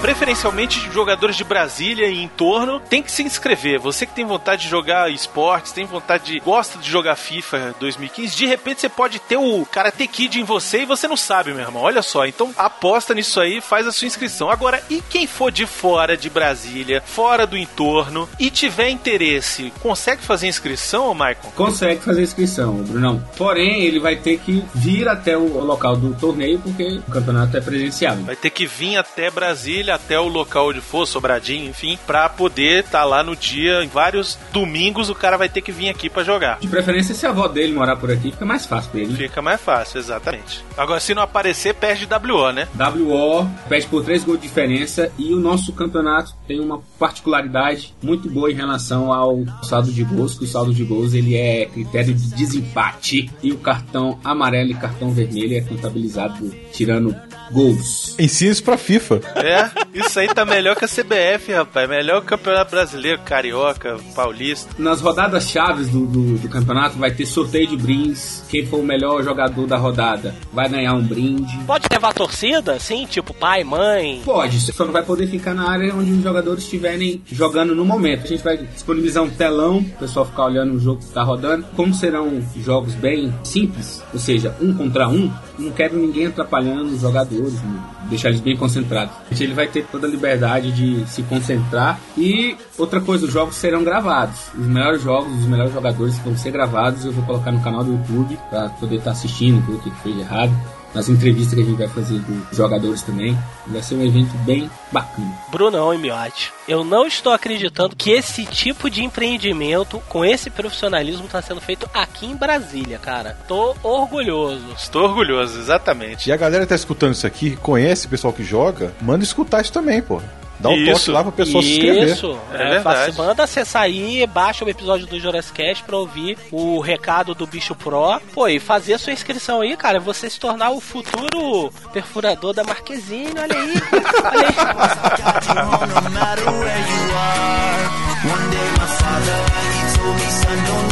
Preferencialmente 0.02 0.90
jogadores 0.92 1.36
de 1.36 1.44
Brasília 1.44 2.08
e 2.08 2.24
entorno 2.24 2.80
tem 2.80 3.04
que 3.04 3.12
se 3.12 3.22
inscrever. 3.22 3.80
Você 3.80 4.06
que 4.06 4.14
tem 4.14 4.26
vontade 4.26 4.64
de 4.64 4.70
jogar 4.70 5.12
esportes, 5.12 5.74
tem 5.74 5.86
vontade 5.86 6.34
de. 6.34 6.40
gosta 6.40 6.80
de 6.80 6.90
jogar 6.90 7.16
FIFA 7.16 7.76
2015, 7.80 8.36
de 8.36 8.46
repente 8.46 8.82
você 8.82 8.90
pode 8.90 9.20
ter 9.20 9.38
o 9.38 9.66
Karate 9.66 10.08
Kid 10.08 10.40
em 10.40 10.44
você 10.44 10.84
e 10.84 10.86
você 10.86 11.08
não 11.08 11.18
sabe, 11.18 11.54
meu 11.54 11.62
irmão. 11.62 11.84
Olha 11.84 12.02
só. 12.02 12.26
Então 12.26 12.54
aposta 12.58 13.14
nisso 13.14 13.40
aí, 13.40 13.60
faz 13.60 13.86
a 13.88 13.92
sua 13.92 14.08
inscrição. 14.08 14.50
Agora, 14.50 14.82
e 14.90 15.02
quem 15.02 15.28
for 15.28 15.52
de 15.52 15.66
fora 15.66 16.16
de 16.16 16.30
Brasília, 16.30 17.04
fora 17.06 17.46
do 17.46 17.58
entorno 17.58 18.28
e 18.40 18.50
tiver 18.50 18.90
interesse, 18.90 19.74
consegue 19.82 20.22
fazer 20.22 20.48
inscrição, 20.48 21.14
Michael? 21.14 21.38
Consegue 21.56 22.02
fazer 22.02 22.24
inscrição, 22.24 22.76
Brunão. 22.76 23.24
Porém, 23.38 23.84
ele 23.84 24.00
vai 24.00 24.16
ter 24.16 24.40
que 24.40 24.64
vir 24.74 25.08
até 25.08 25.38
o 25.38 25.64
local 25.64 25.98
do 25.98 26.14
torneio 26.14 26.60
porque 26.60 27.02
o 27.08 27.12
campeonato 27.12 27.58
é 27.58 27.62
presencial. 27.62 28.16
Vai 28.18 28.36
ter 28.36 28.50
que 28.50 28.66
vir 28.66 28.98
até 28.98 29.30
Brasília, 29.30 29.89
até 29.90 30.20
o 30.20 30.28
local 30.28 30.70
onde 30.70 30.82
for, 30.82 31.06
Sobradinho, 31.06 31.70
enfim, 31.70 31.98
pra 32.06 32.30
poder 32.30 32.84
estar 32.84 33.04
lá 33.04 33.24
no 33.24 33.36
dia. 33.36 33.84
Em 33.84 33.88
vários 33.88 34.38
domingos 34.52 35.10
o 35.10 35.16
cara 35.16 35.38
vai 35.38 35.50
ter 35.50 35.62
que 35.62 35.72
vir 35.72 35.90
aqui 35.90 36.10
pra 36.10 36.24
jogar. 36.24 36.60
De 36.60 36.68
preferência, 36.68 37.16
se 37.16 37.26
a 37.26 37.30
avó 37.30 37.48
dele 37.48 37.74
morar 37.74 37.96
por 37.96 38.12
aqui, 38.12 38.32
fica 38.32 38.46
mais 38.46 38.66
fácil 38.66 38.92
pra 38.92 39.02
ele. 39.02 39.16
Fica 39.16 39.42
mais 39.42 39.62
fácil, 39.62 40.00
exatamente. 40.00 40.64
Agora, 40.78 41.00
se 41.00 41.14
não 41.14 41.22
aparecer, 41.22 41.74
perde 41.76 42.08
WO, 42.08 42.52
né? 42.52 42.68
WO 42.76 43.50
perde 43.68 43.88
por 43.88 44.04
3 44.04 44.24
gols 44.24 44.40
de 44.40 44.48
diferença 44.48 45.12
e 45.18 45.34
o 45.34 45.40
nosso 45.40 45.74
campeonato 45.74 46.34
tem 46.48 46.60
uma 46.60 46.82
particularidade 46.98 47.94
muito 48.02 48.30
boa 48.30 48.52
em 48.52 48.56
relação 48.56 49.12
ao 49.12 49.44
saldo 49.64 49.92
de 49.92 50.04
gols, 50.04 50.38
que 50.38 50.46
o 50.46 50.48
saldo 50.48 50.74
de 50.74 50.84
gols 50.84 51.14
ele 51.14 51.36
é 51.36 51.66
critério 51.66 52.14
de 52.14 52.36
desempate 52.36 53.30
e 53.42 53.52
o 53.52 53.58
cartão 53.58 54.20
amarelo 54.24 54.72
e 54.72 54.74
cartão 54.74 55.12
vermelho 55.12 55.58
é 55.58 55.62
contabilizado 55.62 56.54
tirando 56.72 57.16
gols. 57.52 58.16
Ensina 58.20 58.52
isso 58.52 58.64
pra 58.64 58.78
FIFA. 58.78 59.22
É, 59.36 59.79
Isso 59.94 60.20
aí 60.20 60.28
tá 60.28 60.46
melhor 60.46 60.76
que 60.76 60.86
a 60.86 60.88
CBF, 60.88 61.52
rapaz. 61.52 61.90
Melhor 61.90 62.20
que 62.22 62.28
o 62.28 62.38
Campeonato 62.38 62.72
Brasileiro, 62.72 63.22
Carioca, 63.24 63.98
Paulista. 64.16 64.70
Nas 64.78 65.02
rodadas 65.02 65.50
chaves 65.50 65.90
do, 65.90 66.06
do, 66.06 66.38
do 66.38 66.50
campeonato 66.50 66.98
vai 66.98 67.12
ter 67.12 67.26
sorteio 67.26 67.68
de 67.68 67.78
brindes. 67.78 68.44
Quem 68.50 68.66
for 68.66 68.80
o 68.80 68.84
melhor 68.84 69.24
jogador 69.24 69.66
da 69.66 69.78
rodada 69.78 70.36
vai 70.54 70.70
ganhar 70.70 70.94
um 70.94 71.04
brinde. 71.04 71.58
Pode 71.66 71.88
levar 71.92 72.14
torcida, 72.14 72.74
assim, 72.74 73.06
tipo 73.06 73.34
pai, 73.34 73.64
mãe. 73.64 74.22
Pode, 74.24 74.60
você 74.60 74.72
só 74.72 74.86
não 74.86 74.94
vai 74.94 75.04
poder 75.04 75.28
ficar 75.28 75.54
na 75.54 75.70
área 75.70 75.94
onde 75.94 76.12
os 76.12 76.24
jogadores 76.24 76.64
estiverem 76.64 77.22
jogando 77.32 77.76
no 77.76 77.86
momento. 77.86 78.24
A 78.24 78.28
gente 78.28 78.44
vai 78.44 78.58
disponibilizar 78.58 79.24
um 79.24 79.30
telão, 79.30 79.80
o 79.80 79.84
pessoal 80.00 80.26
ficar 80.26 80.46
olhando 80.46 80.76
o 80.76 80.80
jogo 80.80 81.02
que 81.02 81.12
tá 81.14 81.24
rodando. 81.24 81.66
Como 81.76 81.94
serão 81.94 82.42
jogos 82.58 82.94
bem 82.96 83.34
simples, 83.44 84.04
ou 84.14 84.20
seja, 84.20 84.56
um 84.62 84.74
contra 84.74 85.08
um, 85.08 85.32
não 85.58 85.72
quero 85.72 85.98
ninguém 85.98 86.28
atrapalhando 86.28 86.94
os 86.94 87.02
jogadores, 87.02 87.62
né? 87.62 87.80
deixar 88.10 88.30
eles 88.30 88.42
bem 88.42 88.58
concentrados. 88.58 89.14
Ele 89.40 89.54
vai 89.54 89.68
ter 89.70 89.86
toda 89.86 90.08
a 90.08 90.10
liberdade 90.10 90.72
de 90.72 91.08
se 91.08 91.24
concentrar. 91.24 92.00
E 92.18 92.58
outra 92.80 93.02
coisa, 93.02 93.26
os 93.26 93.32
jogos 93.32 93.56
serão 93.56 93.84
gravados. 93.84 94.40
Os 94.58 94.66
melhores 94.66 95.02
jogos, 95.02 95.32
os 95.34 95.46
melhores 95.46 95.74
jogadores 95.74 96.18
vão 96.20 96.38
ser 96.38 96.52
gravados. 96.52 97.06
Eu 97.06 97.12
vou 97.12 97.24
colocar 97.26 97.52
no 97.52 97.62
canal 97.62 97.84
do 97.84 97.92
YouTube 97.92 98.40
para 98.50 98.70
poder 98.70 98.98
estar 98.98 99.12
assistindo, 99.12 99.66
ver 99.66 99.74
o 99.74 99.80
que 99.80 99.92
fez 100.02 100.16
de 100.16 100.22
errado 100.22 100.54
nas 100.94 101.08
entrevistas 101.08 101.54
que 101.54 101.62
a 101.62 101.64
gente 101.64 101.78
vai 101.78 101.88
fazer 101.88 102.20
dos 102.20 102.58
jogadores 102.58 103.02
também. 103.02 103.38
Vai 103.68 103.82
ser 103.82 103.96
um 103.96 104.06
evento 104.06 104.36
bem 104.40 104.70
bacana. 104.92 105.32
Brunão 105.52 105.94
e 105.94 105.98
Miotti, 105.98 106.52
eu 106.68 106.84
não 106.84 107.06
estou 107.06 107.32
acreditando 107.32 107.96
que 107.96 108.12
esse 108.12 108.46
tipo 108.46 108.90
de 108.90 109.04
empreendimento 109.04 110.02
com 110.08 110.26
esse 110.26 110.50
profissionalismo 110.50 111.26
está 111.26 111.42
sendo 111.42 111.62
feito 111.62 111.90
aqui 111.94 112.26
em 112.26 112.36
Brasília, 112.36 112.98
cara. 112.98 113.38
Tô 113.48 113.76
orgulhoso. 113.84 114.66
Estou 114.76 115.04
orgulhoso, 115.04 115.60
exatamente. 115.60 116.30
E 116.30 116.32
a 116.32 116.38
galera 116.38 116.64
que 116.64 116.70
tá 116.70 116.76
escutando 116.76 117.14
isso 117.14 117.28
aqui, 117.28 117.56
conhece 117.58 118.08
o 118.08 118.10
pessoal 118.10 118.34
que 118.34 118.44
joga, 118.44 118.94
manda 119.02 119.24
escutar 119.24 119.62
isso 119.62 119.74
também, 119.74 120.02
pô. 120.02 120.22
Dá 120.60 120.70
um 120.70 120.76
Isso. 120.76 120.92
toque 121.06 121.12
lá 121.12 121.24
pro 121.24 121.32
pessoal 121.32 121.64
se 121.64 121.72
inscrever. 121.72 122.10
Isso, 122.10 122.38
É 122.52 122.56
é, 122.56 122.58
verdade. 122.58 122.84
fácil. 122.84 123.14
manda 123.14 123.44
acessar 123.44 123.84
aí, 123.84 124.28
baixa 124.28 124.66
o 124.66 124.70
episódio 124.70 125.08
do 125.08 125.20
Jurassic 125.20 125.54
Cast 125.56 125.84
pra 125.84 125.96
ouvir 125.98 126.38
o 126.52 126.80
recado 126.82 127.34
do 127.34 127.48
Bicho 127.48 127.74
Pro. 127.76 128.20
Pô, 128.34 128.48
e 128.48 128.60
fazer 128.60 128.96
a 128.96 128.98
sua 129.00 129.14
inscrição 129.14 129.62
aí, 129.62 129.78
cara, 129.78 130.00
você 130.00 130.30
se 130.30 130.40
tornar 130.40 130.72
o 130.72 130.82
futuro 130.82 131.72
perfurador 131.94 132.54
da 132.54 132.64
Marquezine, 132.64 133.32
olha 133.40 133.56
aí. 133.56 133.74
olha 134.26 134.48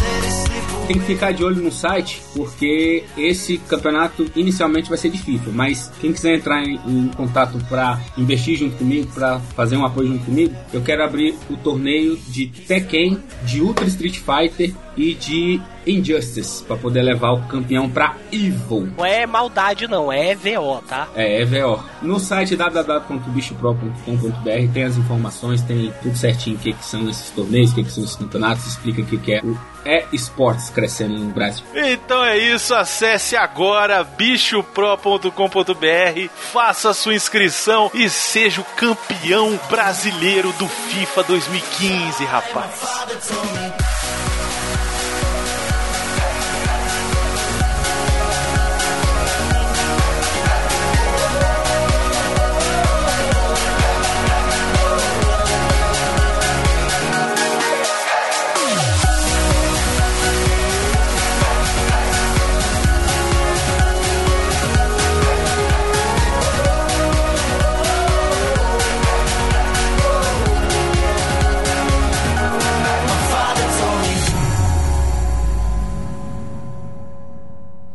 aí. 0.06 0.17
Tem 0.88 0.98
que 0.98 1.06
ficar 1.06 1.34
de 1.34 1.44
olho 1.44 1.62
no 1.62 1.72
site, 1.72 2.22
porque 2.34 3.03
esse 3.17 3.58
campeonato 3.58 4.25
inicialmente 4.34 4.88
vai 4.88 4.98
ser 4.98 5.10
de 5.10 5.17
FIFA. 5.17 5.51
Mas 5.51 5.91
quem 6.00 6.13
quiser 6.13 6.36
entrar 6.36 6.63
em, 6.63 6.79
em 6.88 7.10
contato 7.10 7.58
para 7.67 8.00
investir 8.17 8.58
junto 8.58 8.77
comigo, 8.77 9.12
para 9.13 9.39
fazer 9.39 9.75
um 9.75 9.86
apoio 9.86 10.08
junto 10.08 10.24
comigo, 10.24 10.56
eu 10.72 10.82
quero 10.82 11.03
abrir 11.03 11.36
o 11.50 11.58
torneio 11.58 12.17
de 12.27 12.48
Tekken, 12.48 13.22
de 13.44 13.62
Ultra 13.62 13.86
Street 13.88 14.17
Fighter 14.17 14.74
e 14.96 15.13
de 15.13 15.62
Injustice, 15.86 16.63
para 16.63 16.77
poder 16.77 17.01
levar 17.01 17.34
o 17.34 17.41
campeão 17.44 17.89
para 17.89 18.15
Evil. 18.32 18.89
Não 18.98 19.06
é 19.06 19.25
maldade, 19.25 19.88
não, 19.88 20.10
é 20.12 20.36
VO, 20.36 20.82
tá? 20.88 21.08
É, 21.15 21.41
EVO. 21.41 21.84
No 22.01 22.20
site 22.20 22.56
www.bichopro.com.br 22.56 24.74
tem 24.74 24.84
as 24.84 24.98
informações, 24.98 25.62
tem 25.62 25.94
tudo 26.01 26.17
certinho 26.17 26.58
o 26.58 26.60
que, 26.60 26.74
que 26.74 26.84
são 26.84 27.08
esses 27.10 27.29
torneios, 27.32 27.72
o 27.72 27.75
que, 27.75 27.84
que 27.84 27.91
são 27.91 28.03
esses 28.03 28.15
campeonatos, 28.15 28.65
explica 28.67 29.01
o 29.01 29.06
que, 29.06 29.17
que 29.17 29.34
é 29.34 29.41
o 29.44 29.58
e-sports 30.12 30.70
crescendo 30.70 31.17
no 31.17 31.32
Brasil. 31.32 31.65
Então 31.74 32.24
é 32.24 32.38
isso, 32.38 32.75
acesse 32.75 33.36
agora 33.36 34.03
bichopro.com.br, 34.03 36.29
faça 36.51 36.94
sua 36.94 37.15
inscrição 37.15 37.89
e 37.94 38.10
seja 38.10 38.62
o 38.62 38.65
campeão 38.75 39.60
brasileiro 39.70 40.51
do 40.53 40.67
FIFA 40.67 41.24
2015, 41.24 42.25
rapaz. 42.25 43.87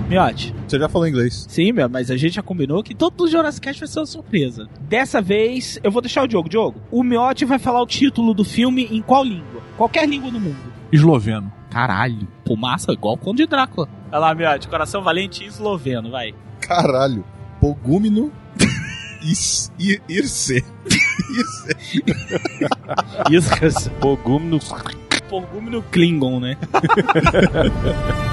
Miotti. 0.10 0.54
Você 0.68 0.78
já 0.78 0.90
falou 0.90 1.08
inglês. 1.08 1.46
Sim, 1.48 1.72
meu, 1.72 1.88
mas 1.88 2.12
a 2.12 2.18
gente 2.18 2.36
já 2.36 2.44
combinou 2.44 2.84
que 2.84 2.94
todo 2.94 3.24
o 3.24 3.30
Jurassic 3.30 3.66
Cast 3.66 3.80
vai 3.80 3.88
ser 3.88 4.00
uma 4.00 4.06
surpresa. 4.06 4.68
Dessa 4.82 5.22
vez, 5.22 5.80
eu 5.82 5.90
vou 5.90 6.02
deixar 6.02 6.24
o 6.24 6.28
Diogo. 6.28 6.50
Diogo, 6.50 6.82
o 6.92 7.02
Miotti 7.02 7.46
vai 7.46 7.60
falar 7.60 7.82
o 7.82 7.88
título 7.88 8.34
do 8.34 8.44
filme 8.44 8.90
em 8.92 9.02
qual 9.02 9.24
língua? 9.24 9.64
Qualquer 9.78 10.06
língua 10.06 10.30
do 10.30 10.42
mundo. 10.42 10.74
Esloveno. 10.92 11.61
Caralho. 11.72 12.28
Pô, 12.46 12.56
massa, 12.56 12.92
igual 12.92 13.16
o 13.16 13.18
Conde 13.18 13.48
Drácula. 13.48 13.88
Vai 14.12 14.20
lá, 14.20 14.36
Miotti, 14.36 14.68
coração 14.68 15.02
valente 15.02 15.44
e 15.44 15.48
esloveno, 15.48 16.12
vai. 16.12 16.36
Caralho. 16.60 17.24
Pogúmino 17.60 18.32
is, 19.24 19.72
ir, 19.80 20.02
irse. 20.10 20.66
Irse. 21.38 22.04
Iscas. 23.32 23.90
Porgúmino 25.30 25.82
Klingon, 25.84 26.42
né? 26.42 26.58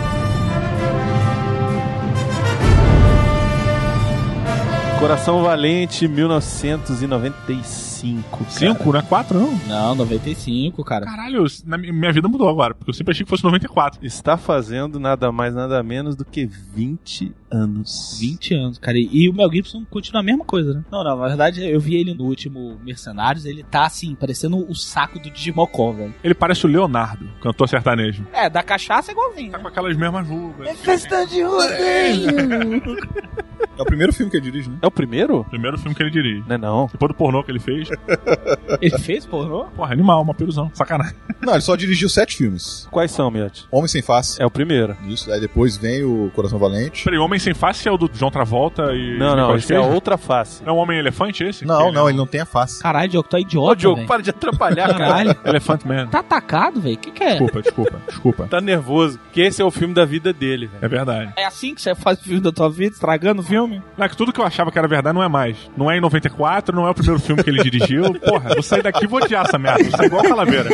Coração 4.99 5.43
Valente, 5.43 6.09
1995. 6.09 8.39
cara. 8.45 8.51
5, 8.51 8.93
não 8.93 8.99
é 8.99 9.03
4, 9.03 9.39
não. 9.39 9.53
Não, 9.69 9.95
95, 9.95 10.83
cara. 10.85 11.05
Caralho, 11.07 11.45
na 11.65 11.79
mi- 11.79 11.93
minha 11.93 12.13
vida 12.13 12.27
mudou 12.29 12.49
agora, 12.49 12.75
porque 12.75 12.91
eu 12.91 12.95
sempre 12.95 13.13
achei 13.13 13.25
que 13.25 13.31
fosse 13.31 13.45
94. 13.45 14.05
Está 14.05 14.37
fazendo 14.37 14.99
nada 14.99 15.31
mais, 15.31 15.55
nada 15.55 15.81
menos 15.85 16.17
do 16.17 16.25
que 16.25 16.45
20 16.47 17.33
anos. 17.51 18.19
20 18.21 18.55
anos, 18.55 18.79
cara. 18.79 18.99
E, 18.99 19.09
e 19.13 19.29
o 19.29 19.33
Mel 19.35 19.49
Gibson 19.53 19.85
continua 19.89 20.21
a 20.21 20.25
mesma 20.25 20.45
coisa, 20.45 20.75
né? 20.75 20.85
Não, 20.91 21.05
não, 21.05 21.17
na 21.17 21.29
verdade 21.29 21.65
eu 21.65 21.79
vi 21.81 21.95
ele 21.95 22.13
no 22.13 22.25
último 22.25 22.77
Mercenários, 22.85 23.45
ele 23.47 23.63
tá 23.63 23.85
assim, 23.87 24.17
parecendo 24.17 24.69
o 24.69 24.75
saco 24.75 25.21
do 25.21 25.31
Digimocó, 25.31 25.93
velho. 25.93 26.13
Ele 26.25 26.35
parece 26.35 26.67
o 26.67 26.69
Leonardo, 26.69 27.29
cantor 27.41 27.69
sertanejo. 27.69 28.27
É, 28.33 28.51
da 28.51 28.65
cachaça 28.65 29.11
é 29.11 29.13
igualzinho. 29.13 29.53
Tá 29.53 29.61
com 29.61 29.69
aquelas 29.69 29.97
mesmas 29.97 30.29
luvas. 30.29 30.77
Festa 30.81 31.25
de 31.25 31.41
rodeio! 31.43 32.99
É 33.79 33.83
o 33.83 33.85
primeiro 33.85 34.13
filme 34.13 34.31
que 34.31 34.37
ele 34.37 34.51
dirige, 34.51 34.69
né? 34.69 34.77
É 34.83 34.87
o 34.87 34.91
primeiro? 34.91 35.45
Primeiro 35.45 35.79
filme 35.79 35.95
que 35.95 36.03
ele 36.03 36.11
dirige. 36.11 36.45
Não 36.49 36.55
é 36.55 36.59
não. 36.59 36.89
Depois 36.91 37.09
do 37.13 37.15
pornô 37.15 37.43
que 37.45 37.51
ele 37.51 37.61
fez. 37.61 37.89
ele 38.81 38.99
fez 38.99 39.25
pornô? 39.25 39.67
Porra, 39.77 39.93
animal, 39.93 40.21
uma 40.23 40.35
perusão. 40.35 40.71
Sacanagem. 40.75 41.15
Não, 41.41 41.53
ele 41.53 41.63
só 41.63 41.77
dirigiu 41.77 42.09
sete 42.09 42.37
filmes. 42.37 42.89
Quais 42.91 43.11
são, 43.11 43.31
Miotti? 43.31 43.67
Homem 43.71 43.89
Sem 43.89 44.03
Face. 44.03 44.41
É 44.43 44.47
o 44.47 44.51
primeiro. 44.51 44.97
Isso, 45.07 45.31
aí 45.33 45.41
depois 45.41 45.77
vem 45.77 46.03
o 46.05 46.31
Coração 46.35 46.59
Valente. 46.59 47.05
Peraí, 47.05 47.19
Homem 47.19 47.39
Sem 47.39 47.55
Face 47.55 47.87
é 47.89 47.93
o 47.93 47.97
do 47.97 48.11
João 48.13 48.31
Travolta 48.31 48.93
e... 48.95 49.17
Não, 49.19 49.37
não, 49.37 49.55
esse 49.57 49.73
é 49.73 49.79
outra 49.81 50.19
face. 50.19 50.63
Não 50.65 50.75
é 50.75 50.77
o 50.77 50.81
Homem-Elefante 50.81 51.45
esse? 51.45 51.65
Não, 51.65 51.87
Que 51.89 51.93
não, 51.95 52.07
é 52.09 52.11
ele 52.11 52.19
não 52.19 52.27
tem 52.27 52.41
a 52.41 52.47
face. 52.47 52.83
Caralho, 52.83 53.09
Diogo, 53.09 53.29
tu 53.29 53.37
é 53.37 53.41
idiota, 53.41 53.73
Ô, 53.73 53.75
Diogo, 53.75 53.97
velho. 53.97 54.09
para 54.09 54.23
de 54.23 54.31
atrapalhar, 54.31 54.89
cara. 54.89 54.99
Caralho. 54.99 55.37
Elephant 55.45 55.85
Man. 55.85 56.07
Tá 56.09 56.19
atacado, 56.21 56.81
velho? 56.81 56.97
O 56.97 56.99
que 56.99 57.11
que 57.13 57.23
é? 57.23 57.31
Desculpa, 57.31 57.63
desculpa, 57.63 58.01
desculpa. 58.09 58.47
Tá 58.49 58.61
nervoso, 58.61 59.19
porque 59.19 59.41
esse 59.43 59.63
é 59.63 59.65
o 59.65 59.71
filme 59.71 59.95
da 59.95 60.05
vida 60.05 60.33
dele, 60.33 60.67
velho. 60.67 60.85
É 60.85 60.89
verdade. 60.89 61.33
É 61.37 61.45
assim 61.45 61.75
que 61.75 61.81
você 61.81 61.95
faz 61.95 62.19
o 62.21 62.25
filme 62.25 62.41
da 62.41 62.51
tua 62.53 62.69
vida, 62.71 62.95
estragando 62.95 63.41
o 63.43 63.45
filme? 63.45 63.68
Não, 63.97 64.05
é 64.05 64.09
que 64.09 64.17
tudo 64.17 64.33
que 64.33 64.41
eu 64.41 64.45
achava 64.45 64.71
que 64.71 64.79
era 64.79 64.89
verdade 64.89 65.15
não 65.15 65.23
é 65.23 65.29
mais. 65.29 65.57
Não 65.77 65.91
é 65.91 65.97
em 65.97 66.01
94, 66.01 66.75
não 66.75 66.87
é 66.87 66.91
o 66.91 66.95
primeiro 66.95 67.21
filme 67.21 67.43
que 67.43 67.51
ele 67.51 67.63
dirigiu. 67.63 68.15
Porra, 68.21 68.55
vou 68.55 68.63
sair 68.63 68.83
daqui 68.83 69.05
e 69.05 69.07
vou 69.07 69.21
odiar 69.23 69.45
essa 69.47 69.59
merda. 69.59 69.83
Vou 69.85 69.93
sair 69.97 70.07
igual 70.07 70.25
a 70.25 70.29
Calaveira. 70.29 70.71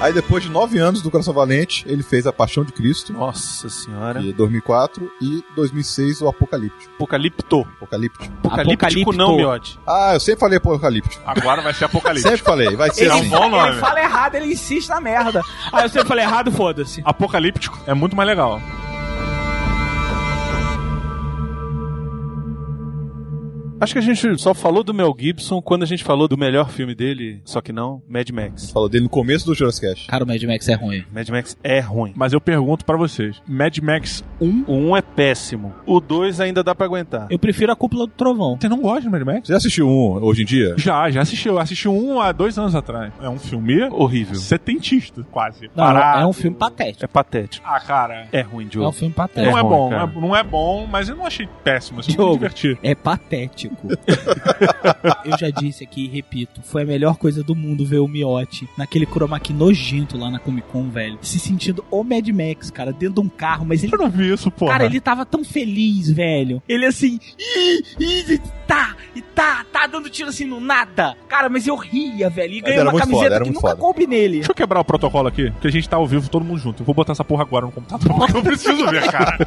Aí 0.00 0.14
depois 0.14 0.42
de 0.42 0.48
nove 0.50 0.78
anos 0.78 1.02
do 1.02 1.10
Coração 1.10 1.34
Valente, 1.34 1.84
ele 1.86 2.02
fez 2.02 2.26
A 2.26 2.32
Paixão 2.32 2.64
de 2.64 2.72
Cristo, 2.72 3.12
Nossa 3.12 3.68
senhora. 3.68 4.18
de 4.20 4.32
2004, 4.32 5.10
e 5.20 5.44
2006 5.54 6.22
o 6.22 6.28
Apocalíptico. 6.28 6.90
Apocalipto. 6.94 7.60
Apocalíptico. 7.76 8.24
Apocalíptico 8.38 8.72
Apocalipto. 8.86 9.12
não, 9.12 9.36
Miotti. 9.36 9.78
Ah, 9.86 10.12
eu 10.14 10.20
sempre 10.20 10.40
falei 10.40 10.56
Apocalíptico. 10.56 11.22
Agora 11.26 11.60
vai 11.60 11.74
ser 11.74 11.84
Apocalipse. 11.84 12.22
Sempre 12.22 12.42
falei, 12.44 12.74
vai 12.76 12.90
ser 12.90 13.08
É 13.08 13.14
um 13.14 13.18
assim. 13.18 13.28
bom 13.28 13.44
Ele 13.44 13.50
nome. 13.50 13.74
fala 13.78 14.00
errado, 14.00 14.34
ele 14.36 14.46
insiste 14.46 14.88
na 14.88 15.00
merda. 15.02 15.42
Aí 15.70 15.84
eu 15.84 15.88
sempre 15.90 16.08
falei 16.08 16.24
errado, 16.24 16.50
foda-se. 16.50 17.02
Apocalíptico 17.04 17.78
é 17.86 17.92
muito 17.92 18.16
mais 18.16 18.26
legal. 18.26 18.58
Acho 23.80 23.94
que 23.94 23.98
a 23.98 24.02
gente 24.02 24.38
só 24.38 24.52
falou 24.52 24.84
do 24.84 24.92
Mel 24.92 25.14
Gibson 25.18 25.60
quando 25.62 25.82
a 25.82 25.86
gente 25.86 26.04
falou 26.04 26.28
do 26.28 26.36
melhor 26.36 26.68
filme 26.70 26.94
dele, 26.94 27.40
só 27.44 27.60
que 27.60 27.72
não, 27.72 28.02
Mad 28.08 28.28
Max. 28.30 28.70
Falou 28.70 28.88
dele 28.88 29.04
no 29.04 29.10
começo 29.10 29.46
do 29.46 29.54
Jurassic 29.54 29.86
Cast. 29.86 30.06
Cara, 30.06 30.24
o 30.24 30.26
Mad 30.26 30.42
Max 30.42 30.68
é 30.68 30.74
ruim. 30.74 31.04
Mad 31.12 31.28
Max 31.30 31.56
é 31.64 31.80
ruim. 31.80 32.12
Mas 32.14 32.32
eu 32.32 32.40
pergunto 32.40 32.84
pra 32.84 32.96
vocês: 32.96 33.40
Mad 33.48 33.76
Max 33.78 34.22
1, 34.40 34.64
O 34.66 34.74
1 34.90 34.96
é 34.98 35.02
péssimo. 35.02 35.74
O 35.86 35.98
2 36.00 36.40
ainda 36.40 36.62
dá 36.62 36.74
pra 36.74 36.86
aguentar. 36.86 37.26
Eu 37.30 37.38
prefiro 37.38 37.72
a 37.72 37.76
cúpula 37.76 38.06
do 38.06 38.12
trovão. 38.12 38.58
você 38.60 38.68
não 38.68 38.80
gosta 38.80 39.02
de 39.02 39.08
Mad 39.08 39.22
Max? 39.22 39.46
Você 39.46 39.52
já 39.52 39.56
assistiu 39.56 39.88
um 39.88 40.22
hoje 40.22 40.42
em 40.42 40.44
dia? 40.46 40.74
Já, 40.76 41.10
já 41.10 41.22
assistiu. 41.22 41.58
Assisti 41.58 41.88
um 41.88 42.20
há 42.20 42.32
dois 42.32 42.58
anos 42.58 42.74
atrás. 42.74 43.12
É 43.22 43.28
um 43.28 43.38
filme 43.38 43.82
Horrível. 43.90 44.34
setentista, 44.36 45.26
quase. 45.30 45.70
Não, 45.74 45.84
Parado. 45.84 46.22
é 46.22 46.26
um 46.26 46.32
filme 46.32 46.56
patético. 46.56 47.04
É 47.04 47.08
patético. 47.08 47.66
Ah, 47.66 47.80
cara. 47.80 48.28
É 48.32 48.42
ruim, 48.42 48.64
É 48.64 48.66
um 48.66 48.70
Diogo. 48.70 48.92
filme 48.92 49.14
Não 49.16 49.26
patético. 49.26 49.56
é, 49.56 49.60
ruim, 49.60 49.70
bom, 49.70 49.90
não 49.90 50.00
é, 50.00 50.06
não 50.20 50.36
é 50.36 50.42
bom, 50.42 50.86
mas 50.86 51.08
eu 51.08 51.16
não 51.16 51.24
achei 51.26 51.48
péssimo. 51.64 52.00
Assim, 52.00 52.12
Diogo. 52.12 52.32
me 52.32 52.36
diverti. 52.36 52.78
É 52.82 52.94
patético. 52.94 53.69
Eu 55.24 55.38
já 55.38 55.50
disse 55.50 55.84
aqui 55.84 56.04
e 56.04 56.08
repito, 56.08 56.60
foi 56.62 56.82
a 56.82 56.86
melhor 56.86 57.16
coisa 57.16 57.42
do 57.42 57.54
mundo 57.54 57.84
ver 57.84 57.98
o 57.98 58.08
Miotti 58.08 58.68
naquele 58.76 59.06
chroma 59.06 59.38
key 59.38 59.52
nojento 59.52 60.16
lá 60.18 60.30
na 60.30 60.38
Comic 60.38 60.68
Con, 60.68 60.88
velho. 60.88 61.18
Se 61.22 61.38
sentindo 61.38 61.84
o 61.90 62.02
Mad 62.02 62.26
Max, 62.28 62.70
cara, 62.70 62.92
dentro 62.92 63.20
de 63.22 63.26
um 63.26 63.28
carro, 63.28 63.64
mas 63.64 63.82
ele 63.82 63.94
Eu 63.94 63.98
não 63.98 64.10
vi 64.10 64.32
isso, 64.32 64.50
porra. 64.50 64.72
Cara, 64.72 64.86
ele 64.86 65.00
tava 65.00 65.24
tão 65.24 65.44
feliz, 65.44 66.10
velho. 66.10 66.62
Ele 66.68 66.86
assim, 66.86 67.18
ih, 67.38 67.82
ih, 67.98 68.40
tá, 68.66 68.96
e 69.14 69.22
tá, 69.22 69.64
tá 69.72 69.86
dando 69.86 70.08
tiro 70.10 70.28
assim 70.28 70.44
no 70.44 70.60
nada. 70.60 71.16
Cara, 71.28 71.48
mas 71.48 71.66
eu 71.66 71.76
ria, 71.76 72.28
velho. 72.30 72.54
E 72.54 72.60
ganhei 72.60 72.82
uma 72.82 72.92
camiseta 72.92 73.30
foda, 73.30 73.44
que 73.44 73.50
nunca 73.50 73.60
foda. 73.60 73.76
coube 73.76 74.06
nele. 74.06 74.36
Deixa 74.36 74.50
eu 74.50 74.54
quebrar 74.54 74.80
o 74.80 74.84
protocolo 74.84 75.28
aqui, 75.28 75.52
que 75.60 75.68
a 75.68 75.70
gente 75.70 75.88
tá 75.88 75.96
ao 75.96 76.06
vivo 76.06 76.28
todo 76.28 76.44
mundo 76.44 76.58
junto. 76.58 76.82
Eu 76.82 76.86
vou 76.86 76.94
botar 76.94 77.12
essa 77.12 77.24
porra 77.24 77.42
agora 77.42 77.66
no 77.66 77.72
computador, 77.72 78.14
porque 78.16 78.36
eu 78.36 78.42
preciso 78.42 78.86
ver, 78.86 79.10
cara. 79.10 79.38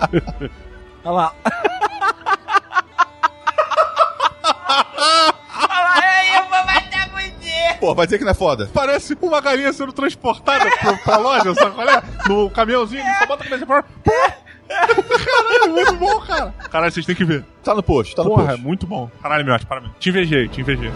Olha 1.04 1.12
lá. 1.12 1.36
Olha 4.96 5.68
lá, 5.68 5.94
aí, 6.02 6.36
eu 6.36 6.42
vou 6.44 6.66
matar 6.66 7.10
você. 7.10 7.78
Pô, 7.80 7.94
vai 7.96 8.06
dizer 8.06 8.18
que 8.18 8.24
não 8.24 8.32
é 8.32 8.36
foda. 8.36 8.70
Parece 8.74 9.18
uma 9.22 9.42
galinha 9.42 9.72
sendo 9.74 9.92
transportada 9.94 10.70
pra, 10.78 10.94
pra 10.98 11.18
loja, 11.18 11.54
sabe 11.56 11.72
qual 11.76 11.88
é? 11.90 12.04
No 12.28 12.50
caminhãozinho, 12.50 13.04
só 13.20 13.26
bota 13.26 13.44
a 13.44 13.46
cabeça 13.48 13.66
pra 13.66 13.84
Caralho, 14.68 15.72
muito 15.74 15.96
bom, 15.98 16.20
cara. 16.22 16.54
Caralho, 16.72 16.92
vocês 16.92 17.06
têm 17.06 17.16
que 17.16 17.26
ver. 17.26 17.46
Tá 17.64 17.76
no 17.76 17.84
post, 17.84 18.16
tá 18.16 18.24
no 18.24 18.30
Porra, 18.30 18.44
é 18.44 18.48
post. 18.50 18.62
muito 18.64 18.88
bom. 18.88 19.10
Caralho, 19.22 19.46
meu, 19.46 19.58
parabéns. 19.68 19.94
Te 20.00 20.10
invejei, 20.10 20.48
te 20.48 20.62
invejei. 20.62 20.92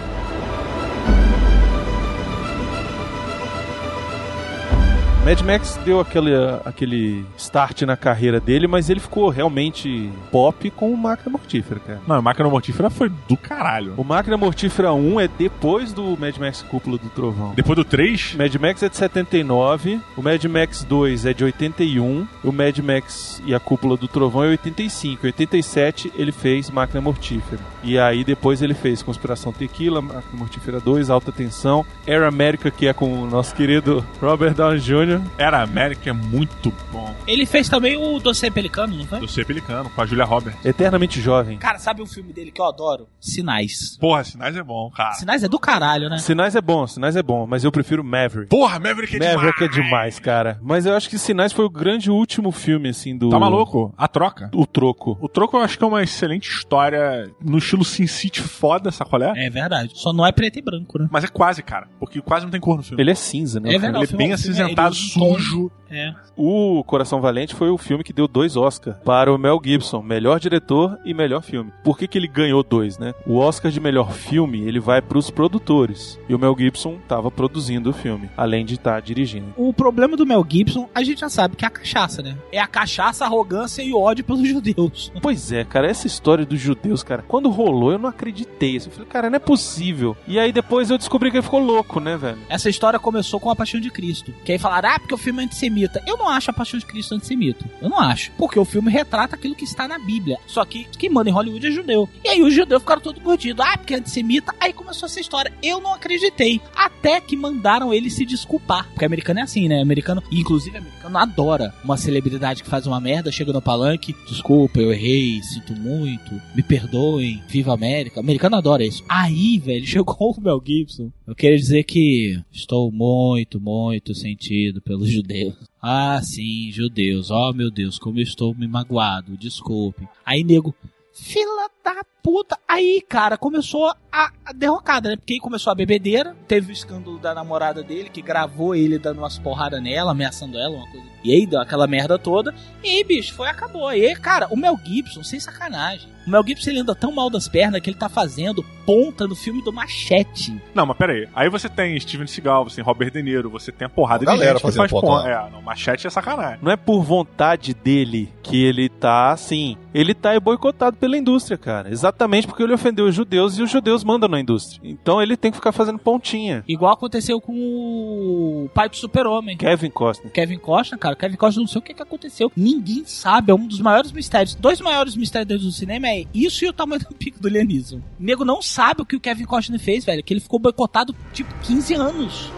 Mad 5.27 5.41
Max 5.41 5.77
deu 5.84 6.00
aquele, 6.00 6.31
aquele 6.63 7.25
start 7.38 7.81
na 7.81 7.98
carreira 7.98 8.39
dele, 8.39 8.65
mas 8.65 8.89
ele 8.89 9.01
ficou 9.01 9.27
realmente 9.27 10.10
pop 10.31 10.72
com 10.72 10.89
o 10.89 10.96
Máquina 10.96 11.29
Mortífera, 11.29 11.81
cara. 11.81 12.01
Não, 12.07 12.15
a 12.15 12.22
máquina 12.22 12.48
mortífera 12.48 12.89
foi 12.89 13.12
do 13.27 13.36
caralho. 13.36 13.93
O 13.98 14.05
Máquina 14.05 14.38
Mortífera 14.38 14.93
1 14.93 15.19
é 15.19 15.27
depois 15.27 15.91
do 15.91 16.15
Mad 16.17 16.38
Max 16.38 16.62
Cúpula 16.62 16.98
do 16.98 17.10
Trovão. 17.10 17.51
Depois 17.53 17.75
do 17.75 17.84
3, 17.84 18.36
Mad 18.36 18.55
Max 18.55 18.81
é 18.81 18.88
de 18.88 18.96
79, 18.96 20.00
o 20.15 20.22
Mad 20.22 20.41
Max 20.46 20.86
2 20.86 21.25
é 21.25 21.34
de 21.34 21.43
81, 21.43 22.25
o 22.41 22.51
Mad 22.53 22.77
Max 22.79 23.43
e 23.46 23.53
a 23.53 23.60
Cúpula 23.60 23.98
do 23.98 24.07
Trovão 24.07 24.46
é 24.46 24.48
85. 24.51 25.25
Em 25.25 25.27
87 25.27 26.13
ele 26.15 26.31
fez 26.31 26.69
Máquina 26.69 27.01
Mortífera. 27.01 27.62
E 27.84 28.00
aí 28.00 28.24
depois 28.24 28.62
ele 28.62 28.74
fez 28.74 29.03
Conspiração 29.03 29.51
Tequila, 29.51 30.01
Máquina 30.01 30.24
Mortífera 30.31 30.79
2, 30.79 31.10
Alta 31.10 31.34
Tensão, 31.34 31.86
Air 32.07 32.24
America, 32.24 32.72
que 32.72 32.88
é 32.88 32.93
com 32.93 33.24
o 33.24 33.27
nosso 33.27 33.53
querido 33.53 34.05
Robert 34.22 34.53
Downey 34.53 34.79
Jr. 34.79 35.16
era 35.38 35.62
América 35.62 36.09
é 36.09 36.13
muito 36.13 36.74
bom. 36.91 37.13
Ele 37.27 37.45
fez 37.45 37.67
também 37.69 37.97
o 37.97 38.19
Doce 38.19 38.50
Pelicano, 38.51 38.95
não 38.97 39.05
foi? 39.05 39.19
Do 39.19 39.27
ser 39.27 39.45
pelicano, 39.45 39.89
com 39.89 40.01
a 40.01 40.05
Julia 40.05 40.25
Roberts. 40.25 40.63
Eternamente 40.65 41.19
Jovem. 41.21 41.57
Cara, 41.57 41.77
sabe 41.79 42.01
um 42.01 42.05
filme 42.05 42.31
dele 42.33 42.51
que 42.51 42.62
eu 42.62 42.65
adoro? 42.65 43.07
Sinais. 43.19 43.97
Porra, 44.00 44.24
Sinais 44.24 44.55
é 44.55 44.63
bom, 44.63 44.89
cara. 44.89 45.13
Sinais 45.13 45.43
é 45.43 45.47
do 45.47 45.59
caralho, 45.59 46.09
né? 46.09 46.17
Sinais 46.19 46.55
é 46.55 46.62
bom, 46.62 46.88
Sinais 46.88 47.15
é 47.15 47.24
bom, 47.24 47.45
mas 47.45 47.63
eu 47.63 47.71
prefiro 47.71 48.03
Maverick. 48.03 48.50
Porra, 48.50 48.79
Maverick 48.79 49.15
é 49.15 49.36
Maverick 49.36 49.63
é 49.63 49.67
demais. 49.67 49.86
demais, 49.88 50.19
cara. 50.19 50.59
Mas 50.62 50.86
eu 50.86 50.95
acho 50.95 51.09
que 51.09 51.17
Sinais 51.17 51.51
foi 51.51 51.65
o 51.65 51.69
grande 51.69 52.09
último 52.09 52.51
filme, 52.51 52.89
assim, 52.89 53.17
do... 53.17 53.29
Tá 53.29 53.39
maluco? 53.39 53.93
A 53.97 54.07
troca. 54.07 54.50
O 54.53 54.65
troco. 54.65 55.17
O 55.21 55.27
Troco 55.29 55.57
eu 55.57 55.62
acho 55.62 55.77
que 55.77 55.83
é 55.83 55.88
uma 55.88 56.01
excelente 56.03 56.50
história 56.50 57.29
no 57.41 57.57
estilo 57.57 57.83
Sin 57.83 58.07
City 58.07 58.41
foda, 58.41 58.91
sacolé? 58.91 59.34
É 59.36 59.49
verdade. 59.49 59.91
Só 59.95 60.12
não 60.13 60.25
é 60.25 60.32
preto 60.32 60.58
e 60.60 60.62
branco, 60.62 60.97
né? 60.99 61.08
Mas 61.12 61.23
é 61.23 61.27
quase, 61.27 61.62
cara. 61.62 61.88
Porque 61.99 62.21
quase 62.21 62.45
não 62.45 62.51
tem 62.51 62.60
cor 62.60 62.77
no 62.77 62.84
filme. 62.84 63.01
Ele 63.01 63.12
é 63.12 63.15
cinza, 63.15 63.60
né? 63.60 63.73
É 63.73 63.77
verdade. 63.80 64.06
Ele 64.06 64.13
é 64.13 64.17
bem 64.17 64.27
filme- 64.27 64.34
acinzentado, 64.34 64.95
sujo. 65.08 65.72
É. 65.89 66.13
O 66.36 66.84
Coração 66.84 67.21
Valente 67.21 67.56
foi 67.56 67.69
o 67.69 67.78
filme 67.78 68.04
que 68.04 68.13
deu 68.13 68.28
dois 68.28 68.56
Oscars 68.56 68.97
para 69.04 69.34
o 69.34 69.38
Mel 69.38 69.60
Gibson, 69.63 70.02
melhor 70.02 70.39
diretor 70.39 70.97
e 71.04 71.13
melhor 71.13 71.41
filme. 71.41 71.71
Por 71.84 71.97
que, 71.97 72.08
que 72.08 72.17
ele 72.17 72.28
ganhou 72.28 72.63
dois, 72.63 72.97
né? 72.97 73.13
O 73.26 73.38
Oscar 73.38 73.71
de 73.71 73.80
melhor 73.80 74.12
filme 74.12 74.62
ele 74.62 74.80
vai 74.80 75.02
para 75.02 75.17
os 75.17 75.32
produtores 75.32 76.19
e 76.28 76.36
o 76.36 76.39
Mel 76.39 76.56
Gibson 76.58 76.97
estava 77.02 77.32
produzindo 77.32 77.89
o 77.89 77.93
filme, 77.93 78.30
além 78.36 78.65
de 78.65 78.76
estar 78.76 79.02
dirigindo. 79.02 79.54
O 79.56 79.73
problema 79.73 80.15
do 80.15 80.26
Mel 80.26 80.45
Gibson, 80.47 80.89
a 80.93 81.04
gente 81.04 81.21
já 81.21 81.30
sabe 81.30 81.56
que 81.56 81.65
é 81.65 81.67
a 81.67 81.71
cachaça, 81.71 82.21
né? 82.21 82.38
É 82.52 82.60
a 82.60 82.67
cachaça, 82.67 83.23
a 83.23 83.28
arrogância 83.28 83.82
e 83.82 83.93
o 83.93 84.00
ódio 84.00 84.23
pelos 84.23 84.45
judeus. 84.47 85.12
Pois 85.21 85.52
é, 85.52 85.63
cara, 85.63 85.88
essa 85.88 86.08
história 86.08 86.45
dos 86.45 86.60
judeus, 86.60 87.04
cara, 87.04 87.23
quando 87.28 87.50
rolou 87.50 87.91
eu 87.91 88.00
não 88.00 88.10
acreditei. 88.10 88.78
Eu 88.78 88.82
falei, 88.91 89.08
cara, 89.08 89.30
não 89.30 89.38
é 89.38 89.39
possível. 89.39 90.15
E 90.28 90.38
aí 90.38 90.52
depois 90.52 90.89
eu 90.89 90.97
descobri 90.97 91.32
que 91.32 91.38
ele 91.38 91.43
ficou 91.43 91.60
louco, 91.60 92.00
né, 92.00 92.17
velho? 92.17 92.38
Essa 92.50 92.69
história 92.69 93.00
começou 93.00 93.39
com 93.39 93.50
a 93.50 93.56
Paixão 93.56 93.80
de 93.80 93.89
Cristo. 93.89 94.34
Que 94.43 94.52
aí 94.52 94.60
falaram, 94.60 94.89
ah, 94.89 95.00
porque 95.00 95.13
o 95.13 95.17
filme 95.17 95.41
é 95.41 95.45
antissemita. 95.45 95.76
Eu 96.05 96.17
não 96.17 96.29
acho 96.29 96.49
a 96.49 96.53
Paixão 96.53 96.79
de 96.79 96.85
Cristo 96.85 97.15
antissemita. 97.15 97.65
Eu 97.81 97.89
não 97.89 97.99
acho. 97.99 98.31
Porque 98.37 98.59
o 98.59 98.65
filme 98.65 98.91
retrata 98.91 99.35
aquilo 99.35 99.55
que 99.55 99.63
está 99.63 99.87
na 99.87 99.99
Bíblia. 99.99 100.37
Só 100.47 100.63
que 100.65 100.85
quem 100.97 101.09
manda 101.09 101.29
em 101.29 101.33
Hollywood 101.33 101.67
é 101.67 101.71
judeu. 101.71 102.09
E 102.23 102.29
aí 102.29 102.41
os 102.41 102.53
judeus 102.53 102.81
ficaram 102.81 103.01
todos 103.01 103.21
mordidos. 103.21 103.65
Ah, 103.65 103.77
porque 103.77 103.93
é 103.93 103.97
antissemita. 103.97 104.53
Aí 104.59 104.73
começou 104.73 105.07
essa 105.07 105.19
história. 105.19 105.53
Eu 105.61 105.79
não 105.79 105.93
acreditei. 105.93 106.61
Até 106.75 107.19
que 107.21 107.35
mandaram 107.35 107.93
ele 107.93 108.09
se 108.09 108.25
desculpar. 108.25 108.87
Porque 108.89 109.05
americano 109.05 109.39
é 109.39 109.43
assim, 109.43 109.67
né? 109.67 109.81
Americano, 109.81 110.23
inclusive 110.31 110.77
americano 110.77 111.17
adora 111.17 111.73
uma 111.83 111.97
celebridade 111.97 112.63
que 112.63 112.69
faz 112.69 112.87
uma 112.87 112.99
merda, 112.99 113.31
chega 113.31 113.53
no 113.53 113.61
palanque. 113.61 114.15
Desculpa, 114.27 114.79
eu 114.79 114.91
errei, 114.91 115.41
sinto 115.43 115.73
muito. 115.73 116.31
Me 116.55 116.63
perdoem. 116.63 117.41
Viva 117.47 117.71
a 117.71 117.75
América. 117.75 118.19
Americano 118.19 118.55
adora 118.55 118.83
isso. 118.83 119.03
Aí, 119.07 119.57
velho, 119.57 119.85
chegou 119.87 120.15
o 120.19 120.41
Mel 120.41 120.61
Gibson. 120.65 121.11
Eu 121.25 121.35
queria 121.35 121.57
dizer 121.57 121.83
que 121.83 122.39
estou 122.51 122.91
muito, 122.91 123.59
muito 123.59 124.13
sentido 124.15 124.81
pelos 124.81 125.09
judeus. 125.09 125.55
Ah, 125.81 126.19
sim, 126.21 126.71
judeus. 126.71 127.29
Oh, 127.29 127.53
meu 127.53 127.69
Deus, 127.69 127.99
como 127.99 128.19
eu 128.19 128.23
estou 128.23 128.55
me 128.55 128.67
magoado. 128.67 129.37
Desculpe. 129.37 130.07
Aí, 130.25 130.43
nego, 130.43 130.75
fila 131.13 131.69
da 131.83 132.03
puta. 132.27 132.59
Aí, 132.67 133.01
cara, 133.07 133.37
começou 133.37 133.89
a, 134.11 134.31
a 134.45 134.51
derrocada, 134.51 135.09
né? 135.09 135.15
Porque 135.15 135.35
aí 135.35 135.39
começou 135.39 135.71
a 135.71 135.75
bebedeira. 135.75 136.35
Teve 136.45 136.71
o 136.71 136.73
escândalo 136.73 137.17
da 137.17 137.33
namorada 137.33 137.81
dele, 137.81 138.09
que 138.09 138.21
gravou 138.21 138.75
ele 138.75 138.99
dando 138.99 139.19
umas 139.19 139.39
porradas 139.39 139.81
nela, 139.81 140.11
ameaçando 140.11 140.57
ela, 140.57 140.75
uma 140.75 140.91
coisa. 140.91 141.07
E 141.23 141.33
aí 141.33 141.45
deu 141.45 141.61
aquela 141.61 141.87
merda 141.87 142.19
toda. 142.19 142.53
E 142.83 142.89
aí, 142.89 143.03
bicho, 143.05 143.33
foi, 143.33 143.47
acabou. 143.47 143.93
E 143.93 144.05
aí, 144.05 144.15
cara, 144.15 144.47
o 144.49 144.57
Mel 144.57 144.77
Gibson, 144.83 145.23
sem 145.23 145.39
sacanagem. 145.39 146.09
O 146.25 146.29
Mel 146.29 146.43
Gibson 146.45 146.71
ele 146.71 146.79
anda 146.79 146.93
tão 146.93 147.13
mal 147.13 147.29
das 147.29 147.47
pernas 147.47 147.79
que 147.79 147.89
ele 147.89 147.97
tá 147.97 148.09
fazendo 148.09 148.63
ponta 148.85 149.25
no 149.25 149.35
filme 149.35 149.63
do 149.63 149.71
Machete. 149.71 150.61
Não, 150.75 150.85
mas 150.85 150.97
pera 150.97 151.13
aí. 151.13 151.27
Aí 151.33 151.49
você 151.49 151.69
tem 151.69 151.97
Steven 151.99 152.27
Seagal, 152.27 152.65
você 152.65 152.77
tem 152.77 152.83
Robert 152.83 153.11
De 153.11 153.23
Niro, 153.23 153.49
você 153.49 153.71
tem 153.71 153.85
a 153.85 153.89
porrada 153.89 154.25
Uma 154.25 154.33
de 154.33 154.37
galera 154.37 154.59
gente 154.59 154.71
que 154.71 154.77
faz 154.77 154.91
ponta. 154.91 155.29
É, 155.29 155.49
não, 155.49 155.61
machete 155.61 156.05
é 156.05 156.09
sacanagem. 156.09 156.59
Não 156.61 156.71
é 156.71 156.75
por 156.75 157.01
vontade 157.01 157.73
dele 157.73 158.29
que 158.43 158.61
ele 158.61 158.89
tá 158.89 159.31
assim. 159.31 159.77
Ele 159.93 160.13
tá 160.13 160.33
é 160.33 160.39
boicotado 160.39 160.97
pela 160.97 161.17
indústria, 161.17 161.57
cara. 161.57 161.89
Exatamente 161.89 162.16
porque 162.47 162.63
ele 162.63 162.73
ofendeu 162.73 163.06
os 163.06 163.15
judeus 163.15 163.58
e 163.58 163.62
os 163.62 163.69
judeus 163.69 164.03
mandam 164.03 164.30
na 164.30 164.39
indústria. 164.39 164.80
Então 164.84 165.21
ele 165.21 165.38
tem 165.38 165.51
que 165.51 165.58
ficar 165.58 165.71
fazendo 165.71 165.99
pontinha. 165.99 166.63
Igual 166.67 166.93
aconteceu 166.93 167.39
com 167.39 167.53
o 167.53 168.69
pai 168.73 168.89
do 168.89 168.95
super-homem. 168.95 169.58
Kevin 169.58 169.89
Costner. 169.89 170.32
Kevin 170.32 170.58
Costner, 170.58 170.99
cara, 170.99 171.15
Kevin 171.15 171.36
Costner 171.36 171.62
não 171.62 171.67
sei 171.67 171.80
o 171.80 171.82
que, 171.82 171.93
que 171.93 172.01
aconteceu. 172.01 172.51
Ninguém 172.56 173.03
sabe, 173.06 173.51
é 173.51 173.56
um 173.56 173.67
dos 173.67 173.80
maiores 173.80 174.12
mistérios. 174.12 174.56
Dois 174.56 174.82
maiores 174.82 175.15
mistérios 175.15 175.63
do 175.63 175.71
cinema 175.71 176.08
é 176.08 176.25
isso 176.34 176.65
e 176.65 176.69
o 176.69 176.73
tamanho 176.73 177.01
do 177.01 177.15
pico 177.15 177.39
do 177.39 177.49
lianismo. 177.49 178.03
O 178.19 178.23
nego 178.23 178.45
não 178.45 178.62
sabe 178.62 179.01
o 179.01 179.06
que 179.06 179.15
o 179.15 179.19
Kevin 179.19 179.45
Costner 179.45 179.80
fez, 179.80 180.06
velho, 180.06 180.23
que 180.23 180.34
ele 180.34 180.39
ficou 180.39 180.60
boicotado 180.60 181.15
tipo 181.34 181.53
15 181.62 181.93
anos. 181.93 182.51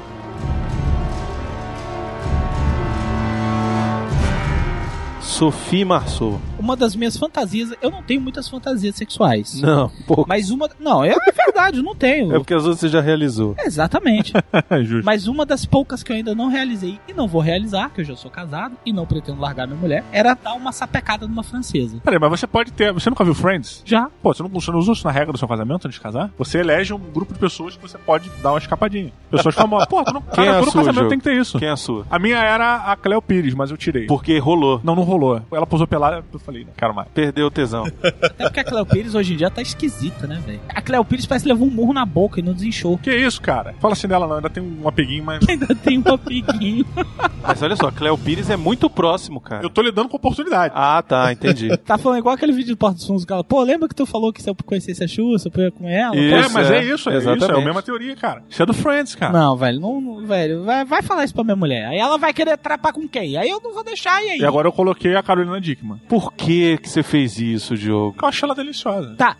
Sophie 5.39 5.85
Marceau. 5.85 6.41
Uma 6.59 6.75
das 6.75 6.95
minhas 6.95 7.17
fantasias, 7.17 7.73
eu 7.81 7.89
não 7.89 8.03
tenho 8.03 8.21
muitas 8.21 8.47
fantasias 8.47 8.95
sexuais. 8.95 9.61
Não, 9.61 9.89
pô. 10.05 10.25
Mas 10.27 10.51
uma. 10.51 10.69
Não, 10.79 11.03
é 11.03 11.15
verdade, 11.35 11.77
eu 11.77 11.83
não 11.83 11.95
tenho. 11.95 12.35
É 12.35 12.37
porque 12.37 12.53
as 12.53 12.63
outras 12.63 12.79
você 12.79 12.89
já 12.89 13.01
realizou. 13.01 13.55
Exatamente. 13.59 14.33
Justo. 14.83 15.05
Mas 15.05 15.27
uma 15.27 15.45
das 15.45 15.65
poucas 15.65 16.03
que 16.03 16.11
eu 16.11 16.15
ainda 16.15 16.35
não 16.35 16.49
realizei 16.49 16.99
e 17.07 17.13
não 17.13 17.27
vou 17.27 17.41
realizar, 17.41 17.89
que 17.89 18.01
eu 18.01 18.05
já 18.05 18.15
sou 18.15 18.29
casado 18.29 18.75
e 18.85 18.91
não 18.91 19.05
pretendo 19.05 19.39
largar 19.39 19.67
minha 19.67 19.79
mulher, 19.79 20.03
era 20.11 20.33
dar 20.33 20.53
uma 20.53 20.71
sapecada 20.71 21.27
numa 21.27 21.43
francesa. 21.43 21.99
Peraí, 22.03 22.19
mas 22.19 22.29
você 22.29 22.45
pode 22.45 22.71
ter. 22.71 22.91
Você 22.91 23.09
nunca 23.09 23.23
viu 23.23 23.33
Friends? 23.33 23.81
Já. 23.85 24.09
Pô, 24.21 24.33
você 24.33 24.43
não, 24.43 24.49
você 24.49 24.71
não 24.71 24.79
usou 24.79 24.93
isso 24.93 25.05
na 25.05 25.11
regra 25.11 25.31
do 25.31 25.37
seu 25.37 25.47
casamento 25.47 25.87
antes 25.87 25.97
de 25.97 26.01
casar? 26.01 26.31
Você 26.37 26.59
elege 26.59 26.93
um 26.93 26.99
grupo 26.99 27.33
de 27.33 27.39
pessoas 27.39 27.75
que 27.75 27.81
você 27.81 27.97
pode 27.97 28.29
dar 28.43 28.51
uma 28.51 28.59
escapadinha. 28.59 29.11
Pessoas 29.31 29.55
famosas. 29.55 29.87
Pô, 29.87 30.03
tu 30.03 30.13
não, 30.13 30.21
Quem 30.21 30.45
cara, 30.45 30.47
é 30.47 30.51
a 30.51 30.59
todo 30.59 30.71
sua, 30.71 30.83
casamento 30.85 31.09
tem 31.09 31.17
que 31.17 31.23
ter 31.23 31.35
isso. 31.35 31.57
Quem 31.57 31.67
é 31.67 31.71
a 31.71 31.77
sua? 31.77 32.05
A 32.09 32.19
minha 32.19 32.37
era 32.37 32.91
a 32.91 32.95
Cleo 32.95 33.21
Pires, 33.21 33.53
mas 33.53 33.71
eu 33.71 33.77
tirei. 33.77 34.05
Porque 34.05 34.37
rolou. 34.39 34.81
Não, 34.83 34.95
não 34.95 35.03
rolou. 35.03 35.41
Ela 35.51 35.65
posou 35.65 35.87
pelada, 35.87 36.23
falei, 36.49 36.65
não 36.65 36.73
quero 36.75 36.93
mais. 36.93 37.07
Perdeu 37.13 37.47
o 37.47 37.51
tesão. 37.51 37.85
Até 37.85 38.43
porque 38.45 38.59
a 38.59 38.63
Cleo 38.63 38.85
Pires 38.85 39.15
hoje 39.15 39.33
em 39.33 39.37
dia 39.37 39.49
tá 39.49 39.61
esquisita, 39.61 40.27
né, 40.27 40.41
velho? 40.45 40.59
A 40.69 40.81
Cleo 40.81 41.05
Pires 41.05 41.25
parece 41.25 41.43
que 41.45 41.51
levou 41.51 41.67
um 41.67 41.71
murro 41.71 41.93
na 41.93 42.05
boca 42.05 42.39
e 42.39 42.43
não 42.43 42.53
desinchou. 42.53 42.97
Que 42.97 43.15
isso, 43.15 43.41
cara? 43.41 43.75
Fala 43.79 43.93
assim 43.93 44.07
dela 44.07 44.27
não, 44.27 44.37
ainda 44.37 44.49
tem 44.49 44.63
um 44.63 44.87
apeguinho, 44.87 45.23
mas. 45.23 45.39
Ainda 45.49 45.73
tem 45.73 45.97
um 45.97 46.13
apiguinho. 46.13 46.85
Mas 47.41 47.61
olha 47.63 47.75
só, 47.75 47.89
Cleo 47.89 48.17
Pires 48.17 48.49
é 48.49 48.57
muito 48.57 48.89
próximo, 48.89 49.39
cara. 49.41 49.63
Eu 49.63 49.69
tô 49.69 49.81
lidando 49.81 50.07
com 50.09 50.17
oportunidade. 50.17 50.73
Ah, 50.75 51.01
tá, 51.01 51.31
entendi. 51.31 51.75
Tá 51.77 51.97
falando 51.97 52.19
igual 52.19 52.35
aquele 52.35 52.51
vídeo 52.51 52.75
do 52.75 52.77
Porta 52.77 52.97
dos 52.97 53.07
Fundos 53.07 53.25
que 53.25 53.33
ela, 53.33 53.43
pô, 53.43 53.63
lembra 53.63 53.87
que 53.87 53.95
tu 53.95 54.05
falou 54.05 54.31
que 54.31 54.41
se 54.41 54.49
eu 54.49 54.55
conhecesse 54.65 55.03
a 55.03 55.07
Xuxa, 55.07 55.47
eu 55.47 55.51
podia 55.51 55.71
comer 55.71 55.93
ela? 55.93 56.15
Isso, 56.15 56.35
é, 56.35 56.49
mas 56.49 56.69
é, 56.69 56.77
é, 56.77 56.83
isso, 56.83 57.09
é 57.09 57.17
isso. 57.17 57.29
É 57.29 57.33
exatamente. 57.33 57.61
a 57.61 57.65
mesma 57.65 57.81
teoria, 57.81 58.15
cara. 58.15 58.43
Isso 58.47 58.61
é 58.61 58.65
do 58.65 58.73
Friends, 58.73 59.15
cara. 59.15 59.33
Não, 59.33 59.55
velho, 59.57 59.79
não, 59.79 59.99
não- 59.99 60.25
velho, 60.27 60.63
vai, 60.63 60.85
vai 60.85 61.01
falar 61.01 61.23
isso 61.23 61.33
pra 61.33 61.43
minha 61.43 61.55
mulher. 61.55 61.87
Aí 61.87 61.97
ela 61.97 62.17
vai 62.17 62.33
querer 62.33 62.57
trapar 62.57 62.93
com 62.93 63.07
quem? 63.07 63.35
Aí 63.37 63.49
eu 63.49 63.59
não 63.63 63.73
vou 63.73 63.83
deixar, 63.83 64.21
e 64.23 64.29
aí? 64.31 64.39
E 64.39 64.45
agora 64.45 64.67
eu 64.67 64.71
coloquei 64.71 65.15
a 65.15 65.23
Carolina 65.23 65.59
Dickman. 65.59 65.99
Por 66.07 66.31
que 66.39 66.77
que 66.77 66.89
você 66.89 67.03
fez 67.03 67.37
isso, 67.37 67.75
Diogo? 67.77 68.15
Eu 68.21 68.27
acho 68.27 68.45
ela 68.45 68.55
deliciosa. 68.55 69.15
Tá. 69.15 69.35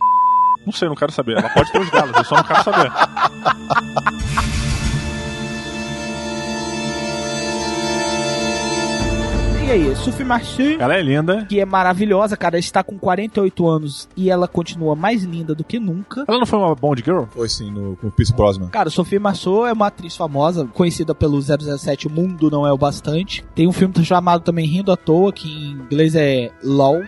Não 0.66 0.74
sei, 0.74 0.88
não 0.90 0.96
quero 0.96 1.12
saber. 1.12 1.38
Ela 1.38 1.50
pode 1.50 1.72
ter 1.72 1.80
os 1.80 1.90
delas, 1.90 2.16
eu 2.16 2.24
só 2.26 2.36
não 2.36 2.44
quero 2.44 2.64
saber. 2.64 2.92
E 9.70 9.72
aí, 9.72 9.96
Sophie 9.96 10.26
Marceau, 10.26 10.66
Ela 10.80 10.96
é 10.96 11.02
linda. 11.04 11.46
que 11.46 11.60
é 11.60 11.64
maravilhosa, 11.64 12.36
cara, 12.36 12.58
está 12.58 12.84
com 12.84 12.98
48 12.98 13.68
anos 13.68 14.10
e 14.18 14.28
ela 14.28 14.48
continua 14.48 14.96
mais 14.96 15.22
linda 15.24 15.54
do 15.54 15.64
que 15.64 15.80
nunca. 15.80 16.26
Ela 16.28 16.40
não 16.40 16.46
foi 16.48 16.58
uma 16.58 16.74
Bond 16.74 17.04
Girl? 17.06 17.26
Foi 17.30 17.48
sim, 17.48 17.70
no, 17.70 17.96
com 17.98 18.08
o 18.08 18.12
Pierce 18.12 18.34
Brosnan. 18.34 18.70
Cara, 18.70 18.90
Sophie 18.90 19.20
Marceau 19.20 19.68
é 19.68 19.72
uma 19.72 19.86
atriz 19.86 20.16
famosa, 20.18 20.66
conhecida 20.74 21.14
pelo 21.14 21.40
007 21.40 22.08
O 22.08 22.10
Mundo 22.10 22.50
Não 22.50 22.66
É 22.66 22.74
o 22.74 22.78
Bastante. 22.80 23.46
Tem 23.54 23.68
um 23.68 23.72
filme 23.72 23.94
chamado 24.04 24.42
também 24.42 24.66
Rindo 24.66 24.92
à 24.92 24.98
Toa, 24.98 25.32
que 25.32 25.48
em 25.48 25.74
inglês 25.74 26.16
é 26.16 26.50
LOL. 26.64 27.04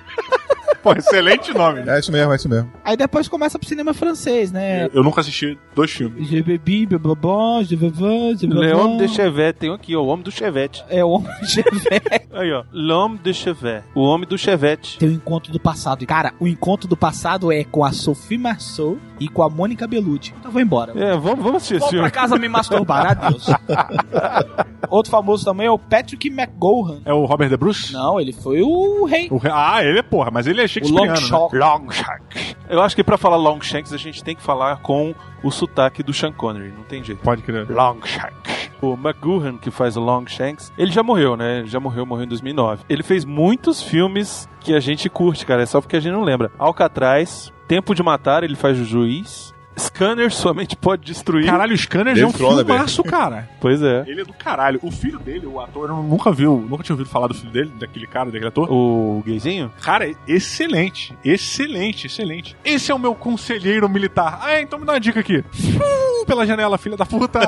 Pô, 0.84 0.94
excelente 0.94 1.54
nome. 1.54 1.82
É 1.88 2.00
isso 2.00 2.12
mesmo, 2.12 2.32
é 2.32 2.36
isso 2.36 2.50
mesmo. 2.50 2.72
Aí 2.84 2.98
depois 2.98 3.28
começa 3.28 3.58
pro 3.60 3.67
cinema 3.67 3.94
francês, 3.94 4.52
né? 4.52 4.89
Eu 4.94 5.04
nunca 5.04 5.22
assisti 5.22 5.58
dois 5.76 5.91
filmes. 5.91 6.28
Je 6.28 6.41
bebi, 6.41 6.86
blabla, 6.86 7.63
je 7.63 7.76
bebi, 7.76 8.36
je. 8.38 8.48
L'homme 8.48 8.98
de 8.98 9.08
Chevette, 9.08 9.60
tem 9.60 9.70
um 9.72 9.74
aqui, 9.74 9.96
ó, 9.96 10.02
o 10.02 10.08
homem 10.08 10.24
do 10.24 10.32
Chevette. 10.32 10.84
É 10.89 11.04
o 11.06 11.10
Homem 11.10 11.32
de 11.41 11.48
Chevette. 11.52 12.28
Aí, 12.34 12.52
ó, 12.52 12.63
L'homme 12.74 13.17
de 13.20 13.34
Chevette, 13.34 13.86
o 13.94 14.02
homem 14.02 14.28
do 14.28 14.38
Chevette. 14.38 14.98
Tem 14.98 15.10
o 15.10 15.12
Encontro 15.12 15.52
do 15.52 15.60
Passado. 15.60 16.04
E, 16.04 16.06
Cara, 16.08 16.34
o 16.39 16.48
Encontro 16.48 16.88
do 16.88 16.98
Passado 16.98 17.52
é 17.52 17.63
com 17.63 17.84
a 17.86 17.91
Sophie 17.91 18.38
Marceau 18.38 18.98
e 19.20 19.28
com 19.28 19.44
a 19.44 19.50
Mônica 19.50 19.88
Bellucci. 19.88 20.34
Então 20.39 20.50
eu 20.50 20.54
vou 20.54 20.62
embora. 20.62 20.94
É, 20.96 21.15
vamos, 21.15 21.39
vamos 21.44 21.56
assistir 21.58 21.76
esse 21.76 21.89
filme. 21.89 22.10
pra 22.10 22.12
casa 22.12 22.38
me 22.38 22.50
masturbar, 22.50 23.12
adeus. 23.12 23.46
Outro 24.89 25.12
famoso 25.12 25.46
também 25.46 25.67
é 25.67 25.72
o 25.72 25.78
Patrick 25.80 26.28
McGowan. 26.30 27.02
É 27.06 27.13
o 27.13 27.26
Robert 27.26 27.50
De 27.50 27.56
Bruce? 27.58 27.94
Não, 27.94 28.20
ele 28.20 28.34
foi 28.34 28.62
o 28.62 29.06
rei. 29.06 29.28
O 29.32 29.38
re- 29.38 29.50
Ah, 29.54 29.84
ele 29.84 30.00
é 30.00 30.02
porra, 30.04 30.30
mas 30.32 30.48
ele 30.48 30.62
é 30.62 30.67
O 30.79 30.89
Longshanks. 30.89 31.29
né? 31.53 31.60
Longshanks. 31.60 32.55
Eu 32.69 32.81
acho 32.81 32.95
que 32.95 33.03
pra 33.03 33.17
falar 33.17 33.38
Longshanks 33.38 33.91
a 33.93 33.97
gente 33.97 34.23
tem 34.23 34.36
que 34.36 34.41
falar 34.41 34.77
com 34.77 35.13
o 35.43 35.51
sotaque 35.51 36.03
do 36.03 36.13
Sean 36.13 36.31
Connery, 36.31 36.71
não 36.75 36.84
tem 36.84 37.03
jeito. 37.03 37.21
Pode 37.21 37.41
crer. 37.41 37.69
Longshanks. 37.69 38.71
O 38.81 38.93
McGuhan, 38.93 39.57
que 39.57 39.69
faz 39.69 39.95
o 39.95 39.99
Longshanks, 40.01 40.71
ele 40.77 40.91
já 40.91 41.03
morreu, 41.03 41.38
né? 41.38 41.60
Ele 41.60 41.67
já 41.67 41.79
morreu, 41.79 42.05
morreu 42.05 42.25
em 42.25 42.27
2009. 42.29 42.84
Ele 42.89 43.03
fez 43.03 43.23
muitos 43.23 43.81
filmes 43.84 44.49
que 44.60 44.73
a 44.73 44.79
gente 44.79 45.07
curte, 45.10 45.45
cara, 45.45 45.62
é 45.62 45.65
só 45.65 45.79
porque 45.81 45.95
a 45.95 45.99
gente 45.99 46.13
não 46.13 46.23
lembra. 46.23 46.51
Alcatraz, 46.57 47.51
Tempo 47.67 47.93
de 47.93 48.01
Matar, 48.01 48.43
ele 48.43 48.55
faz 48.55 48.79
o 48.79 48.84
juiz. 48.84 49.53
Scanner 49.77 50.31
somente 50.31 50.75
pode 50.75 51.03
destruir. 51.03 51.45
Caralho, 51.45 51.73
o 51.73 51.77
Scanner 51.77 52.13
Dave 52.13 52.21
é 52.21 52.27
um 52.27 52.34
filmaço, 52.34 53.03
cara. 53.03 53.49
Pois 53.62 53.79
é. 53.81 54.03
Ele 54.07 54.21
é 54.21 54.25
do 54.25 54.34
caralho. 54.34 54.79
O 54.81 54.89
filho 54.89 55.19
dele, 55.19 55.45
o 55.45 55.60
ator, 55.60 55.89
eu 55.89 55.95
nunca 55.97 56.31
viu, 56.31 56.57
nunca 56.67 56.84
tinha 56.84 56.95
ouvido 56.95 57.07
falar 57.07 57.27
do 57.27 57.36
filho 57.36 57.51
dele, 57.51 57.71
daquele 57.79 58.07
cara, 58.07 58.25
daquele 58.25 58.47
ator. 58.47 58.67
O 58.71 59.21
gayzinho? 59.23 59.71
Cara, 59.79 60.10
é 60.10 60.15
excelente. 60.27 61.15
Excelente, 61.23 62.07
excelente. 62.07 62.57
Esse 62.65 62.91
é 62.91 62.95
o 62.95 62.97
meu 62.97 63.13
conselheiro 63.13 63.88
militar. 63.88 64.39
Ah, 64.41 64.60
então 64.60 64.79
me 64.79 64.86
dá 64.86 64.93
uma 64.93 64.99
dica 64.99 65.19
aqui. 65.19 65.38
Uh, 65.38 66.25
pela 66.25 66.45
janela, 66.45 66.77
filha 66.79 66.97
da 66.97 67.05
puta. 67.05 67.39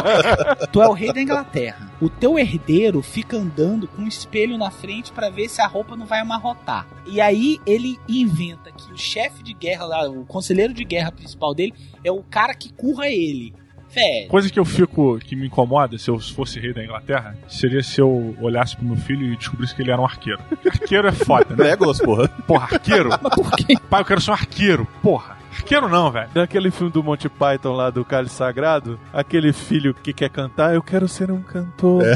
Tu 0.72 0.80
é 0.80 0.88
o 0.88 0.92
rei 0.92 1.12
da 1.12 1.20
Inglaterra. 1.20 1.90
O 2.00 2.08
teu 2.08 2.38
herdeiro 2.38 3.02
fica 3.02 3.36
andando 3.36 3.86
com 3.86 4.02
um 4.02 4.08
espelho 4.08 4.56
na 4.56 4.70
frente 4.70 5.12
pra 5.12 5.28
ver 5.28 5.48
se 5.48 5.60
a 5.60 5.66
roupa 5.66 5.96
não 5.96 6.06
vai 6.06 6.20
amarrotar. 6.20 6.86
E 7.06 7.20
aí 7.20 7.60
ele 7.66 7.98
inventa 8.08 8.72
que 8.72 8.92
o 8.92 8.96
chefe 8.96 9.42
de 9.42 9.52
guerra 9.52 9.84
lá, 9.84 10.08
o 10.08 10.24
conselheiro 10.24 10.72
de 10.72 10.84
guerra 10.84 11.12
principal 11.12 11.51
dele, 11.54 11.74
é 12.04 12.10
o 12.10 12.22
cara 12.22 12.54
que 12.54 12.72
curra 12.72 13.08
ele. 13.08 13.54
Velho. 13.90 14.28
Coisa 14.28 14.50
que 14.50 14.58
eu 14.58 14.64
fico, 14.64 15.18
que 15.18 15.36
me 15.36 15.46
incomoda, 15.46 15.98
se 15.98 16.08
eu 16.08 16.18
fosse 16.18 16.58
rei 16.58 16.72
da 16.72 16.82
Inglaterra, 16.82 17.36
seria 17.46 17.82
se 17.82 18.00
eu 18.00 18.34
olhasse 18.40 18.74
pro 18.74 18.86
meu 18.86 18.96
filho 18.96 19.30
e 19.30 19.36
descobrisse 19.36 19.74
que 19.74 19.82
ele 19.82 19.90
era 19.90 20.00
um 20.00 20.04
arqueiro. 20.04 20.40
Arqueiro 20.66 21.08
é 21.08 21.12
foda, 21.12 21.54
né? 21.54 21.64
Legolas, 21.64 22.00
porra. 22.00 22.28
Porra, 22.46 22.68
arqueiro? 22.72 23.10
Mas 23.22 23.34
por 23.34 23.50
quê? 23.52 23.76
Pai, 23.90 24.00
eu 24.00 24.04
quero 24.06 24.20
ser 24.20 24.30
um 24.30 24.34
arqueiro. 24.34 24.88
Porra. 25.02 25.41
Arqueiro 25.62 25.88
não, 25.88 26.10
velho. 26.10 26.28
Naquele 26.34 26.70
filme 26.70 26.92
do 26.92 27.02
Monty 27.04 27.28
Python 27.28 27.72
lá 27.72 27.88
do 27.88 28.04
Cálice 28.04 28.34
Sagrado, 28.34 28.98
aquele 29.12 29.52
filho 29.52 29.94
que 29.94 30.12
quer 30.12 30.28
cantar, 30.28 30.74
eu 30.74 30.82
quero 30.82 31.06
ser 31.08 31.30
um 31.30 31.40
cantor. 31.40 32.02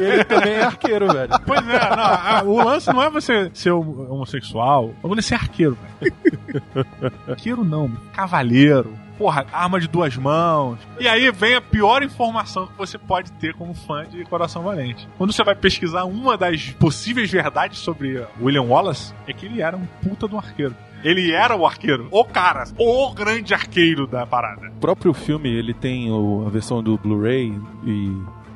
E 0.00 0.04
ele 0.04 0.24
também 0.24 0.54
é 0.54 0.62
arqueiro, 0.64 1.12
velho. 1.12 1.30
Pois 1.46 1.60
é, 1.68 1.90
não, 1.96 2.04
a- 2.04 2.42
o 2.44 2.56
lance 2.64 2.92
não 2.92 3.02
é 3.02 3.10
você 3.10 3.50
ser 3.52 3.70
homossexual, 3.70 4.94
é 5.04 5.06
você 5.08 5.22
ser 5.22 5.34
arqueiro, 5.34 5.76
velho. 6.00 6.86
arqueiro 7.28 7.64
não, 7.64 7.88
cavaleiro. 8.12 8.96
Porra, 9.18 9.46
arma 9.50 9.80
de 9.80 9.88
duas 9.88 10.14
mãos. 10.16 10.78
E 11.00 11.08
aí 11.08 11.30
vem 11.30 11.54
a 11.54 11.60
pior 11.60 12.02
informação 12.02 12.66
que 12.66 12.76
você 12.76 12.98
pode 12.98 13.32
ter 13.32 13.54
como 13.54 13.72
fã 13.72 14.04
de 14.04 14.22
Coração 14.26 14.62
Valente. 14.62 15.08
Quando 15.16 15.32
você 15.32 15.42
vai 15.42 15.54
pesquisar 15.54 16.04
uma 16.04 16.36
das 16.36 16.70
possíveis 16.78 17.30
verdades 17.30 17.78
sobre 17.78 18.22
William 18.38 18.64
Wallace, 18.64 19.14
é 19.26 19.32
que 19.32 19.46
ele 19.46 19.62
era 19.62 19.74
um 19.74 19.86
puta 20.02 20.28
de 20.28 20.34
um 20.34 20.38
arqueiro. 20.38 20.76
Ele 21.04 21.30
era 21.32 21.54
o 21.56 21.66
arqueiro, 21.66 22.08
o 22.10 22.24
cara, 22.24 22.64
o 22.78 23.12
grande 23.12 23.54
arqueiro 23.54 24.06
da 24.06 24.26
parada. 24.26 24.68
O 24.76 24.80
próprio 24.80 25.12
filme, 25.12 25.48
ele 25.48 25.72
tem 25.74 26.10
o- 26.10 26.44
a 26.46 26.50
versão 26.50 26.82
do 26.82 26.96
Blu-ray 26.98 27.52
e 27.84 28.08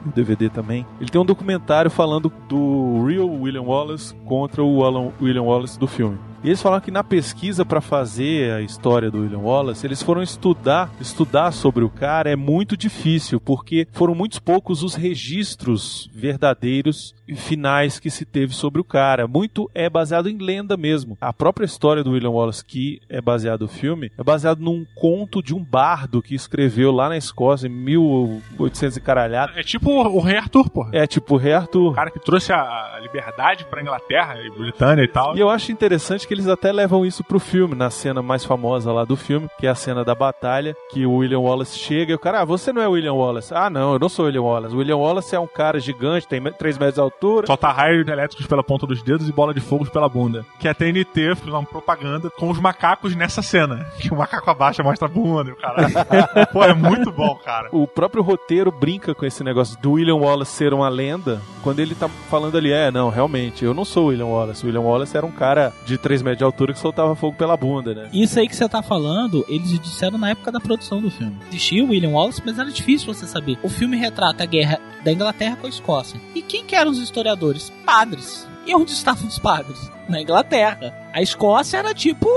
o 0.06 0.12
DVD 0.14 0.48
também. 0.48 0.84
Ele 1.00 1.10
tem 1.10 1.20
um 1.20 1.24
documentário 1.24 1.90
falando 1.90 2.32
do 2.48 3.04
real 3.06 3.28
William 3.28 3.62
Wallace 3.62 4.14
contra 4.24 4.62
o 4.64 4.84
Alan- 4.84 5.12
William 5.20 5.42
Wallace 5.42 5.78
do 5.78 5.86
filme. 5.86 6.18
E 6.42 6.48
eles 6.48 6.62
falaram 6.62 6.82
que 6.82 6.90
na 6.90 7.04
pesquisa 7.04 7.64
para 7.64 7.80
fazer 7.80 8.52
a 8.52 8.62
história 8.62 9.10
do 9.10 9.20
William 9.20 9.40
Wallace, 9.40 9.86
eles 9.86 10.02
foram 10.02 10.22
estudar, 10.22 10.90
estudar 11.00 11.52
sobre 11.52 11.84
o 11.84 11.90
cara 11.90 12.30
é 12.30 12.36
muito 12.36 12.76
difícil, 12.76 13.38
porque 13.38 13.86
foram 13.92 14.14
muitos 14.14 14.38
poucos 14.38 14.82
os 14.82 14.94
registros 14.94 16.08
verdadeiros 16.14 17.14
e 17.28 17.34
finais 17.34 18.00
que 18.00 18.10
se 18.10 18.24
teve 18.24 18.54
sobre 18.54 18.80
o 18.80 18.84
cara. 18.84 19.28
Muito 19.28 19.70
é 19.74 19.88
baseado 19.88 20.28
em 20.28 20.38
lenda 20.38 20.76
mesmo. 20.76 21.16
A 21.20 21.32
própria 21.32 21.66
história 21.66 22.02
do 22.02 22.12
William 22.12 22.30
Wallace, 22.30 22.64
que 22.64 23.00
é 23.08 23.20
baseado 23.20 23.62
no 23.62 23.68
filme, 23.68 24.10
é 24.18 24.22
baseado 24.22 24.60
num 24.60 24.86
conto 24.94 25.42
de 25.42 25.54
um 25.54 25.62
bardo 25.62 26.22
que 26.22 26.34
escreveu 26.34 26.90
lá 26.90 27.08
na 27.08 27.16
Escócia 27.16 27.66
em 27.66 27.70
1800 27.70 28.96
e 28.96 29.00
caralhado. 29.00 29.52
É 29.56 29.62
tipo 29.62 29.90
o 29.90 30.20
Rei 30.20 30.38
Arthur, 30.38 30.70
porra. 30.70 30.90
É 30.94 31.06
tipo 31.06 31.34
o 31.34 31.38
Rei 31.38 31.52
Arthur. 31.52 31.90
O 31.90 31.94
cara 31.94 32.10
que 32.10 32.18
trouxe 32.18 32.52
a 32.52 32.90
a 33.00 33.00
liberdade 33.00 33.64
pra 33.64 33.80
Inglaterra 33.80 34.36
e 34.42 34.50
Britânia 34.50 35.02
e 35.02 35.08
tal. 35.08 35.36
E 35.36 35.40
eu 35.40 35.48
acho 35.48 35.72
interessante 35.72 36.26
que 36.30 36.34
eles 36.34 36.46
até 36.46 36.70
levam 36.70 37.04
isso 37.04 37.24
pro 37.24 37.40
filme, 37.40 37.74
na 37.74 37.90
cena 37.90 38.22
mais 38.22 38.44
famosa 38.44 38.92
lá 38.92 39.04
do 39.04 39.16
filme, 39.16 39.48
que 39.58 39.66
é 39.66 39.70
a 39.70 39.74
cena 39.74 40.04
da 40.04 40.14
batalha, 40.14 40.76
que 40.92 41.04
o 41.04 41.14
William 41.14 41.40
Wallace 41.40 41.76
chega 41.76 42.12
e 42.12 42.14
o 42.14 42.20
cara, 42.20 42.42
ah, 42.42 42.44
você 42.44 42.72
não 42.72 42.80
é 42.80 42.86
o 42.86 42.92
William 42.92 43.14
Wallace. 43.14 43.52
Ah, 43.52 43.68
não, 43.68 43.94
eu 43.94 43.98
não 43.98 44.08
sou 44.08 44.26
o 44.26 44.26
William 44.26 44.42
Wallace. 44.42 44.72
O 44.72 44.78
William 44.78 44.96
Wallace 44.96 45.34
é 45.34 45.40
um 45.40 45.46
cara 45.48 45.80
gigante, 45.80 46.28
tem 46.28 46.40
3 46.40 46.78
metros 46.78 46.94
de 46.94 47.00
altura. 47.00 47.48
Solta 47.48 47.72
raios 47.72 48.06
elétricos 48.06 48.46
pela 48.46 48.62
ponta 48.62 48.86
dos 48.86 49.02
dedos 49.02 49.28
e 49.28 49.32
bola 49.32 49.52
de 49.52 49.58
fogo 49.58 49.90
pela 49.90 50.08
bunda. 50.08 50.46
Que 50.60 50.68
a 50.68 50.74
TNT 50.74 51.34
fez 51.34 51.48
uma 51.48 51.64
propaganda 51.64 52.30
com 52.30 52.48
os 52.48 52.60
macacos 52.60 53.16
nessa 53.16 53.42
cena. 53.42 53.84
Que 54.00 54.14
o 54.14 54.16
macaco 54.16 54.48
abaixa 54.48 54.84
mostra 54.84 55.08
a 55.08 55.10
bunda 55.10 55.50
e 55.50 55.52
o 55.52 55.56
cara. 55.56 55.88
Pô, 56.52 56.62
é 56.62 56.72
muito 56.72 57.10
bom, 57.10 57.34
cara. 57.44 57.68
O 57.72 57.88
próprio 57.88 58.22
roteiro 58.22 58.70
brinca 58.70 59.16
com 59.16 59.26
esse 59.26 59.42
negócio 59.42 59.76
do 59.80 59.92
William 59.92 60.14
Wallace 60.14 60.52
ser 60.52 60.72
uma 60.72 60.88
lenda, 60.88 61.40
quando 61.62 61.80
ele 61.80 61.94
tá 61.94 62.08
falando 62.30 62.56
ali, 62.56 62.72
é, 62.72 62.90
não, 62.90 63.10
realmente, 63.10 63.64
eu 63.64 63.74
não 63.74 63.84
sou 63.84 64.04
o 64.04 64.06
William 64.08 64.26
Wallace. 64.26 64.62
O 64.62 64.66
William 64.66 64.80
Wallace 64.80 65.16
era 65.16 65.26
um 65.26 65.30
cara 65.30 65.72
de 65.84 65.98
3 65.98 66.19
metros 66.22 66.38
de 66.38 66.44
altura 66.44 66.72
que 66.72 66.78
soltava 66.78 67.14
fogo 67.14 67.36
pela 67.36 67.56
bunda, 67.56 67.94
né? 67.94 68.08
Isso 68.12 68.38
aí 68.38 68.48
que 68.48 68.56
você 68.56 68.68
tá 68.68 68.82
falando, 68.82 69.44
eles 69.48 69.78
disseram 69.78 70.18
na 70.18 70.30
época 70.30 70.52
da 70.52 70.60
produção 70.60 71.00
do 71.00 71.10
filme. 71.10 71.36
Existia 71.48 71.84
o 71.84 71.88
William 71.88 72.10
Wallace, 72.10 72.42
mas 72.44 72.58
era 72.58 72.70
difícil 72.70 73.12
você 73.12 73.26
saber. 73.26 73.58
O 73.62 73.68
filme 73.68 73.96
retrata 73.96 74.42
a 74.42 74.46
guerra 74.46 74.78
da 75.04 75.12
Inglaterra 75.12 75.56
com 75.56 75.66
a 75.66 75.70
Escócia. 75.70 76.20
E 76.34 76.42
quem 76.42 76.64
que 76.64 76.76
eram 76.76 76.90
os 76.90 76.98
historiadores? 76.98 77.72
Padres. 77.84 78.46
E 78.66 78.74
onde 78.74 78.92
estavam 78.92 79.26
os 79.26 79.38
padres? 79.38 79.90
Na 80.08 80.20
Inglaterra. 80.20 80.94
A 81.12 81.22
Escócia 81.22 81.78
era 81.78 81.94
tipo 81.94 82.28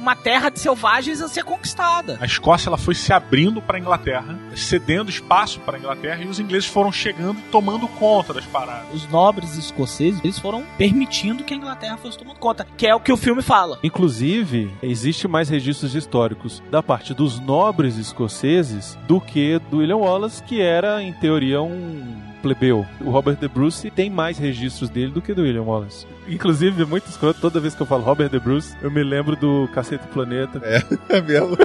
uma 0.00 0.16
terra 0.16 0.48
de 0.48 0.58
selvagens 0.58 1.20
a 1.20 1.28
ser 1.28 1.44
conquistada. 1.44 2.18
A 2.20 2.24
Escócia 2.24 2.68
ela 2.68 2.78
foi 2.78 2.94
se 2.94 3.12
abrindo 3.12 3.60
pra 3.60 3.78
Inglaterra, 3.78 4.38
cedendo 4.56 5.10
espaço 5.10 5.60
pra 5.60 5.78
Inglaterra 5.78 6.22
e 6.24 6.26
os 6.26 6.40
ingleses 6.40 6.68
foram 6.68 6.90
chegando 6.90 7.38
e 7.38 7.42
tomando 7.50 7.86
conta 7.86 8.32
das 8.32 8.46
paradas. 8.46 8.86
Os 8.94 9.06
nobres 9.08 9.56
escoceses, 9.56 10.20
eles 10.24 10.38
foram 10.38 10.64
permitindo 10.78 11.44
que 11.44 11.52
a 11.52 11.56
Inglaterra 11.56 11.98
fosse 11.98 12.18
tomando 12.18 12.38
conta, 12.38 12.66
que 12.76 12.86
é 12.86 12.94
o 12.94 13.00
que 13.00 13.12
o 13.12 13.16
filme 13.16 13.42
fala. 13.42 13.78
Inclusive, 13.82 14.70
existe 14.82 15.28
mais 15.28 15.48
registros 15.48 15.94
históricos 15.94 16.62
da 16.70 16.82
parte 16.82 17.12
dos 17.12 17.38
nobres 17.38 17.96
escoceses 17.96 18.98
do 19.06 19.20
que 19.20 19.58
do 19.70 19.78
William 19.78 19.96
Wallace, 19.96 20.42
que 20.42 20.60
era, 20.60 21.02
em 21.02 21.12
teoria, 21.12 21.60
um 21.60 22.29
plebeu. 22.40 22.86
O 23.00 23.10
Robert 23.10 23.36
De 23.36 23.48
Bruce 23.48 23.90
tem 23.90 24.10
mais 24.10 24.38
registros 24.38 24.88
dele 24.90 25.12
do 25.12 25.20
que 25.22 25.32
do 25.34 25.42
William 25.42 25.62
Wallace. 25.62 26.06
Inclusive, 26.28 26.82
é 26.82 26.86
muito 26.86 27.06
escroto, 27.08 27.40
toda 27.40 27.58
vez 27.60 27.74
que 27.74 27.82
eu 27.82 27.86
falo 27.86 28.02
Robert 28.02 28.28
De 28.28 28.38
Bruce, 28.38 28.74
eu 28.82 28.90
me 28.90 29.02
lembro 29.02 29.36
do 29.36 29.68
Cacete 29.74 30.06
Planeta. 30.08 30.60
É, 30.62 30.82
é 31.16 31.20
mesmo. 31.20 31.56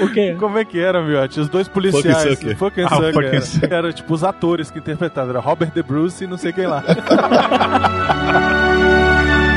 O 0.00 0.08
quê? 0.12 0.34
Como 0.40 0.58
é 0.58 0.64
que 0.64 0.78
era, 0.80 1.02
meu? 1.02 1.26
Tinha 1.28 1.42
os 1.42 1.48
dois 1.48 1.68
policiais. 1.68 2.22
Fucking 2.22 2.36
Sucker. 2.36 2.56
Fucking 2.56 2.82
Ah, 2.84 2.88
Sucker, 2.88 3.12
Fucking 3.12 3.26
era. 3.28 3.40
Sucker. 3.40 3.72
Era 3.72 3.92
tipo 3.92 4.14
os 4.14 4.24
atores 4.24 4.70
que 4.70 4.78
interpretavam. 4.78 5.30
Era 5.30 5.40
Robert 5.40 5.70
De 5.72 5.82
Bruce 5.82 6.24
e 6.24 6.26
não 6.26 6.36
sei 6.36 6.52
quem 6.52 6.66
lá. 6.66 6.82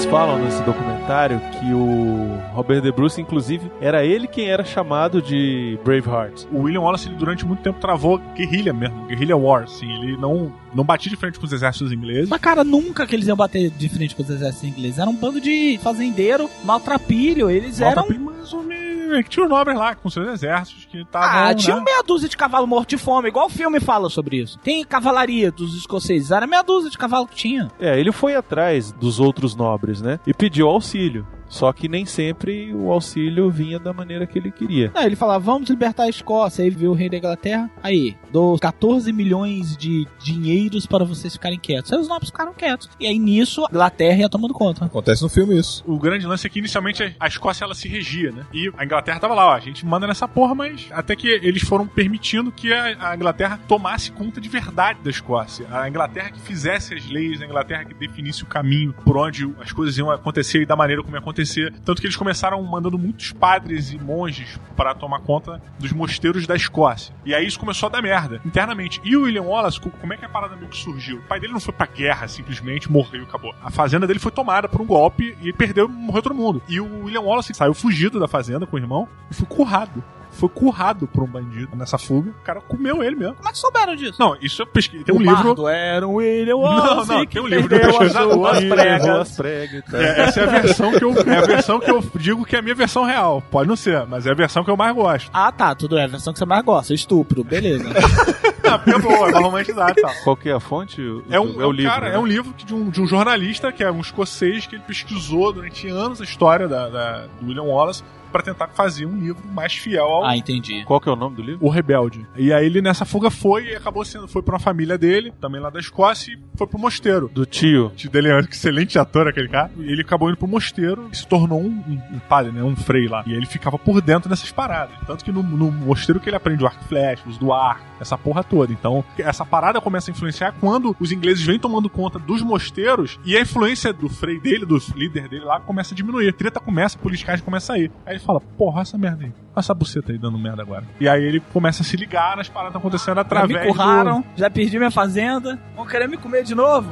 Eles 0.00 0.10
falam 0.10 0.38
nesse 0.38 0.62
documentário 0.62 1.38
que 1.60 1.74
o 1.74 2.38
Robert 2.54 2.80
De 2.80 2.90
Bruce, 2.90 3.20
inclusive, 3.20 3.70
era 3.82 4.02
ele 4.02 4.26
quem 4.26 4.48
era 4.48 4.64
chamado 4.64 5.20
de 5.20 5.78
Braveheart. 5.84 6.46
O 6.50 6.60
William 6.62 6.80
Wallace, 6.80 7.06
ele, 7.08 7.16
durante 7.16 7.44
muito 7.44 7.60
tempo, 7.62 7.78
travou 7.78 8.16
guerrilha 8.34 8.72
mesmo, 8.72 9.04
guerrilha 9.04 9.36
war, 9.36 9.64
assim. 9.64 9.92
Ele 9.92 10.16
não, 10.16 10.50
não 10.74 10.84
batia 10.84 11.10
de 11.10 11.16
frente 11.16 11.38
com 11.38 11.44
os 11.44 11.52
exércitos 11.52 11.92
ingleses. 11.92 12.30
Mas, 12.30 12.40
cara, 12.40 12.64
nunca 12.64 13.06
que 13.06 13.14
eles 13.14 13.28
iam 13.28 13.36
bater 13.36 13.68
de 13.68 13.88
frente 13.90 14.16
com 14.16 14.22
os 14.22 14.30
exércitos 14.30 14.64
ingleses. 14.70 14.98
Era 14.98 15.10
um 15.10 15.14
bando 15.14 15.38
de 15.38 15.78
fazendeiro, 15.82 16.48
maltrapilho. 16.64 17.50
Eles 17.50 17.78
eram. 17.82 17.96
Maltrapilho, 17.96 18.24
mais 18.24 18.52
ou 18.54 18.62
menos. 18.62 18.80
Que 19.10 19.24
Tinha 19.28 19.42
os 19.44 19.50
nobres 19.50 19.76
lá, 19.76 19.92
com 19.96 20.08
seus 20.08 20.28
exércitos, 20.28 20.84
que 20.84 20.98
estavam, 20.98 21.28
Ah, 21.50 21.52
tinha 21.52 21.74
né? 21.74 21.82
meia 21.84 22.00
dúzia 22.00 22.28
de 22.28 22.36
cavalo 22.36 22.64
morto 22.64 22.90
de 22.90 22.96
fome, 22.96 23.26
igual 23.26 23.46
o 23.46 23.50
filme 23.50 23.80
fala 23.80 24.08
sobre 24.08 24.36
isso. 24.36 24.56
Tem 24.60 24.84
cavalaria 24.84 25.50
dos 25.50 25.74
escoceses, 25.76 26.30
era 26.30 26.46
meia 26.46 26.62
dúzia 26.62 26.88
de 26.88 26.96
cavalo 26.96 27.26
que 27.26 27.34
tinha. 27.34 27.72
É, 27.80 27.98
ele 27.98 28.12
foi 28.12 28.36
atrás 28.36 28.92
dos 28.92 29.18
outros 29.18 29.56
nobres, 29.56 29.89
né? 30.00 30.20
E 30.26 30.34
pediu 30.34 30.68
auxílio. 30.68 31.26
Só 31.50 31.72
que 31.72 31.88
nem 31.88 32.06
sempre 32.06 32.72
o 32.72 32.90
auxílio 32.92 33.50
vinha 33.50 33.78
da 33.78 33.92
maneira 33.92 34.24
que 34.26 34.38
ele 34.38 34.52
queria. 34.52 34.90
Não, 34.94 35.02
ele 35.02 35.16
falava, 35.16 35.40
vamos 35.40 35.68
libertar 35.68 36.04
a 36.04 36.08
Escócia. 36.08 36.64
Aí 36.64 36.70
viu 36.70 36.92
o 36.92 36.94
rei 36.94 37.10
da 37.10 37.16
Inglaterra. 37.16 37.68
Aí, 37.82 38.16
dou 38.32 38.56
14 38.58 39.12
milhões 39.12 39.76
de 39.76 40.06
dinheiros 40.22 40.86
para 40.86 41.04
vocês 41.04 41.32
ficarem 41.32 41.58
quietos. 41.58 41.92
Aí 41.92 41.98
os 41.98 42.08
nobres 42.08 42.30
ficaram 42.30 42.54
quietos. 42.54 42.88
E 43.00 43.06
aí 43.06 43.18
nisso, 43.18 43.64
a 43.64 43.68
Inglaterra 43.68 44.20
ia 44.20 44.28
tomando 44.28 44.54
conta. 44.54 44.84
Acontece 44.84 45.22
no 45.22 45.28
filme 45.28 45.58
isso. 45.58 45.82
O 45.86 45.98
grande 45.98 46.24
lance 46.24 46.46
é 46.46 46.50
que 46.50 46.60
inicialmente 46.60 47.14
a 47.18 47.26
Escócia 47.26 47.64
ela 47.64 47.74
se 47.74 47.88
regia, 47.88 48.30
né? 48.30 48.46
E 48.52 48.70
a 48.78 48.84
Inglaterra 48.84 49.18
tava 49.18 49.34
lá, 49.34 49.46
ó, 49.46 49.54
a 49.54 49.60
gente 49.60 49.84
manda 49.84 50.06
nessa 50.06 50.28
porra, 50.28 50.54
mas 50.54 50.86
até 50.92 51.16
que 51.16 51.26
eles 51.28 51.62
foram 51.62 51.86
permitindo 51.86 52.52
que 52.52 52.72
a, 52.72 53.10
a 53.10 53.16
Inglaterra 53.16 53.58
tomasse 53.66 54.12
conta 54.12 54.40
de 54.40 54.48
verdade 54.48 55.00
da 55.02 55.10
Escócia. 55.10 55.66
A 55.70 55.88
Inglaterra 55.88 56.30
que 56.30 56.40
fizesse 56.40 56.94
as 56.94 57.04
leis, 57.10 57.42
a 57.42 57.44
Inglaterra 57.44 57.84
que 57.84 57.94
definisse 57.94 58.44
o 58.44 58.46
caminho 58.46 58.92
por 59.04 59.16
onde 59.16 59.52
as 59.60 59.72
coisas 59.72 59.98
iam 59.98 60.10
acontecer 60.10 60.62
e 60.62 60.66
da 60.66 60.76
maneira 60.76 61.02
como 61.02 61.16
ia 61.16 61.18
acontecer. 61.18 61.39
Tanto 61.84 62.00
que 62.00 62.06
eles 62.06 62.16
começaram 62.16 62.62
mandando 62.62 62.98
muitos 62.98 63.32
padres 63.32 63.92
e 63.92 63.98
monges 63.98 64.58
para 64.76 64.94
tomar 64.94 65.20
conta 65.20 65.60
dos 65.78 65.92
mosteiros 65.92 66.46
da 66.46 66.54
Escócia. 66.56 67.14
E 67.24 67.34
aí 67.34 67.46
isso 67.46 67.58
começou 67.58 67.88
a 67.88 67.90
dar 67.92 68.02
merda 68.02 68.40
internamente. 68.44 69.00
E 69.04 69.16
o 69.16 69.22
William 69.22 69.42
Wallace, 69.42 69.80
co- 69.80 69.90
como 69.90 70.12
é 70.12 70.16
que 70.16 70.24
a 70.24 70.28
parada 70.28 70.56
meio 70.56 70.68
que 70.68 70.76
surgiu? 70.76 71.18
O 71.18 71.22
pai 71.22 71.40
dele 71.40 71.52
não 71.52 71.60
foi 71.60 71.72
pra 71.74 71.86
guerra 71.86 72.26
simplesmente, 72.28 72.90
morreu 72.90 73.22
e 73.22 73.24
acabou. 73.24 73.54
A 73.62 73.70
fazenda 73.70 74.06
dele 74.06 74.18
foi 74.18 74.32
tomada 74.32 74.68
por 74.68 74.80
um 74.80 74.86
golpe 74.86 75.36
e 75.40 75.44
ele 75.48 75.52
perdeu, 75.52 75.88
morreu 75.88 76.22
todo 76.22 76.34
mundo. 76.34 76.62
E 76.68 76.80
o 76.80 77.04
William 77.04 77.20
Wallace 77.22 77.54
saiu 77.54 77.74
fugido 77.74 78.18
da 78.20 78.28
fazenda 78.28 78.66
com 78.66 78.76
o 78.76 78.78
irmão 78.78 79.08
e 79.30 79.34
foi 79.34 79.46
currado. 79.46 80.02
Foi 80.40 80.48
currado 80.48 81.06
por 81.06 81.22
um 81.22 81.26
bandido 81.26 81.76
nessa 81.76 81.98
fuga. 81.98 82.30
O 82.30 82.42
cara 82.44 82.62
comeu 82.62 83.02
ele 83.02 83.14
mesmo. 83.14 83.34
Como 83.34 83.46
é 83.46 83.52
que 83.52 83.58
souberam 83.58 83.94
disso? 83.94 84.16
Não, 84.18 84.34
isso 84.40 84.62
eu 84.62 84.66
pesquisei. 84.66 85.04
Tem 85.04 85.14
um 85.14 85.18
o 85.18 85.22
livro. 85.22 85.68
era 85.68 86.08
um 86.08 86.14
William 86.14 86.54
Não, 86.54 86.60
Wallace 86.62 87.08
não, 87.10 87.26
que 87.26 87.34
tem 87.34 87.42
um 87.42 87.46
livro 87.46 87.68
do 87.68 87.68
perdeu 87.68 89.20
as 89.20 89.36
pregas. 89.36 89.80
E 89.80 89.82
tal. 89.90 90.00
É, 90.00 90.20
essa 90.22 90.40
é 90.40 90.44
a 90.44 90.46
versão 90.46 90.92
que 90.92 91.04
eu 91.04 91.10
é 91.12 91.36
a 91.36 91.40
versão 91.42 91.78
que 91.78 91.90
eu 91.90 92.02
digo 92.14 92.44
que 92.46 92.56
é 92.56 92.58
a 92.58 92.62
minha 92.62 92.74
versão 92.74 93.04
real. 93.04 93.42
Pode 93.50 93.68
não 93.68 93.76
ser, 93.76 94.06
mas 94.06 94.26
é 94.26 94.30
a 94.30 94.34
versão 94.34 94.64
que 94.64 94.70
eu 94.70 94.76
mais 94.78 94.94
gosto. 94.94 95.30
Ah, 95.30 95.52
tá, 95.52 95.74
tudo 95.74 95.98
é 95.98 96.04
a 96.04 96.06
versão 96.06 96.32
que 96.32 96.38
você 96.38 96.46
mais 96.46 96.64
gosta, 96.64 96.94
estupro, 96.94 97.44
beleza. 97.44 97.84
Ah, 98.62 98.78
porque 98.78 98.94
é 98.94 98.98
boa, 99.00 99.28
é 99.30 99.32
romantizada 99.32 99.94
e 99.98 100.02
tal. 100.02 100.12
Qual 100.22 100.36
que 100.36 100.48
é 100.48 100.52
a 100.52 100.60
fonte? 100.60 101.02
É 101.28 101.40
um, 101.40 101.60
é 101.60 101.66
o 101.66 101.72
livro. 101.72 101.90
cara, 101.90 102.10
né? 102.10 102.14
é 102.14 102.18
um 102.20 102.26
livro 102.26 102.54
de 102.56 102.72
um, 102.72 102.88
de 102.88 103.00
um 103.00 103.06
jornalista 103.06 103.72
que 103.72 103.82
é 103.82 103.90
um 103.90 104.00
escocês 104.00 104.64
que 104.64 104.76
ele 104.76 104.84
pesquisou 104.86 105.52
durante 105.52 105.88
anos 105.88 106.20
a 106.20 106.24
história 106.24 106.68
da, 106.68 106.88
da- 106.88 107.26
do 107.40 107.48
William 107.48 107.64
Wallace 107.64 108.04
para 108.30 108.42
tentar 108.42 108.68
fazer 108.68 109.06
um 109.06 109.18
livro 109.18 109.46
mais 109.48 109.74
fiel 109.74 110.04
ao 110.04 110.24
ah, 110.24 110.36
entendi. 110.36 110.84
Qual 110.84 111.00
que 111.00 111.08
é 111.08 111.12
o 111.12 111.16
nome 111.16 111.36
do 111.36 111.42
livro? 111.42 111.66
O 111.66 111.68
Rebelde. 111.68 112.26
E 112.36 112.52
aí 112.52 112.66
ele 112.66 112.80
nessa 112.80 113.04
fuga 113.04 113.30
foi 113.30 113.68
e 113.70 113.76
acabou 113.76 114.04
sendo 114.04 114.28
foi 114.28 114.42
para 114.42 114.54
uma 114.54 114.60
família 114.60 114.96
dele, 114.96 115.32
também 115.40 115.60
lá 115.60 115.70
da 115.70 115.80
Escócia, 115.80 116.32
e 116.32 116.38
foi 116.56 116.66
pro 116.66 116.78
mosteiro. 116.78 117.30
Do 117.32 117.44
tio. 117.44 117.86
O 117.86 117.90
tio 117.90 118.10
dele 118.10 118.28
é 118.28 118.36
um 118.36 118.40
excelente 118.40 118.98
ator, 118.98 119.28
aquele 119.28 119.48
cara. 119.48 119.70
E 119.76 119.90
ele 119.90 120.02
acabou 120.02 120.28
indo 120.28 120.36
pro 120.36 120.46
mosteiro 120.46 121.08
e 121.12 121.16
se 121.16 121.26
tornou 121.26 121.60
um, 121.60 121.66
um, 121.66 122.16
um 122.16 122.18
padre, 122.28 122.52
né? 122.52 122.62
Um 122.62 122.76
frei 122.76 123.08
lá. 123.08 123.22
E 123.26 123.30
aí 123.30 123.36
ele 123.36 123.46
ficava 123.46 123.78
por 123.78 124.00
dentro 124.00 124.28
dessas 124.28 124.50
paradas. 124.52 124.94
Tanto 125.06 125.24
que 125.24 125.32
no, 125.32 125.42
no 125.42 125.70
mosteiro 125.70 126.20
que 126.20 126.28
ele 126.28 126.36
aprende 126.36 126.62
o 126.62 126.66
arco 126.66 126.82
e 126.84 126.88
flecha, 126.88 127.22
os 127.28 127.38
do 127.38 127.52
arco, 127.52 127.84
essa 128.00 128.16
porra 128.16 128.44
toda. 128.44 128.72
Então, 128.72 129.04
essa 129.18 129.44
parada 129.44 129.80
começa 129.80 130.10
a 130.10 130.12
influenciar 130.12 130.54
quando 130.60 130.96
os 131.00 131.12
ingleses 131.12 131.44
vêm 131.44 131.58
tomando 131.58 131.88
conta 131.88 132.18
dos 132.18 132.42
mosteiros 132.42 133.18
e 133.24 133.36
a 133.36 133.40
influência 133.40 133.92
do 133.92 134.08
frei 134.08 134.38
dele, 134.40 134.64
do 134.64 134.78
líder 134.94 135.28
dele 135.28 135.44
lá, 135.44 135.60
começa 135.60 135.94
a 135.94 135.96
diminuir. 135.96 136.28
A 136.28 136.32
treta 136.32 136.60
começa, 136.60 136.96
a 136.96 137.00
politicagem 137.00 137.44
começa 137.44 137.72
a 137.72 137.78
ir. 137.78 137.90
Aí 138.04 138.18
fala, 138.20 138.40
porra, 138.40 138.82
essa 138.82 138.96
merda 138.96 139.24
aí. 139.24 139.30
Olha 139.30 139.60
essa 139.60 139.74
buceta 139.74 140.12
aí 140.12 140.18
dando 140.18 140.38
merda 140.38 140.62
agora. 140.62 140.84
E 141.00 141.08
aí 141.08 141.22
ele 141.22 141.40
começa 141.52 141.82
a 141.82 141.84
se 141.84 141.96
ligar 141.96 142.36
nas 142.36 142.48
paradas 142.48 142.76
acontecendo 142.76 143.16
Já 143.16 143.20
através 143.22 143.60
me 143.60 143.66
curraram, 143.66 144.20
do... 144.20 144.26
já 144.36 144.50
perdi 144.50 144.78
minha 144.78 144.90
fazenda, 144.90 145.58
vão 145.76 145.86
querer 145.86 146.08
me 146.08 146.16
comer 146.16 146.44
de 146.44 146.54
novo? 146.54 146.90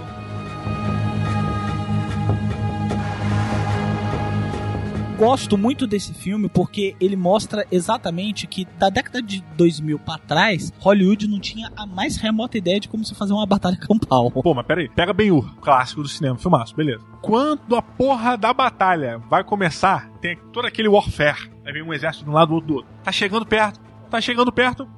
Gosto 5.18 5.59
muito 5.59 5.85
desse 5.85 6.14
filme 6.14 6.48
porque 6.48 6.94
ele 7.00 7.16
mostra 7.16 7.66
exatamente 7.72 8.46
que 8.46 8.64
da 8.78 8.88
década 8.88 9.20
de 9.20 9.42
2000 9.57 9.98
pra 9.98 10.16
trás, 10.16 10.72
Hollywood 10.78 11.26
não 11.26 11.40
tinha 11.40 11.72
a 11.76 11.85
mais 11.85 12.16
remota 12.16 12.57
ideia 12.57 12.78
de 12.78 12.88
como 12.88 13.04
se 13.04 13.16
fazer 13.16 13.33
uma 13.33 13.44
batalha 13.44 13.76
campal. 13.83 14.31
Pô, 14.31 14.54
mas 14.54 14.64
peraí, 14.64 14.88
pega 14.88 15.12
bem 15.12 15.33
o 15.33 15.42
clássico 15.61 16.02
do 16.02 16.09
cinema, 16.09 16.38
filmaço, 16.38 16.76
beleza. 16.76 17.04
Quando 17.20 17.74
a 17.74 17.83
porra 17.83 18.38
da 18.38 18.54
batalha 18.54 19.18
vai 19.28 19.42
começar, 19.42 20.09
tem 20.20 20.38
todo 20.52 20.66
aquele 20.68 20.87
warfare. 20.87 21.50
Aí 21.66 21.72
vem 21.72 21.83
um 21.83 21.92
exército 21.92 22.24
de 22.24 22.31
um 22.31 22.35
lado, 22.35 22.50
do 22.50 22.54
outro 22.54 22.68
do 22.68 22.74
outro. 22.76 22.90
Tá 23.02 23.11
chegando 23.11 23.44
perto, 23.44 23.81
tá 24.09 24.20
chegando 24.20 24.52
perto, 24.52 24.88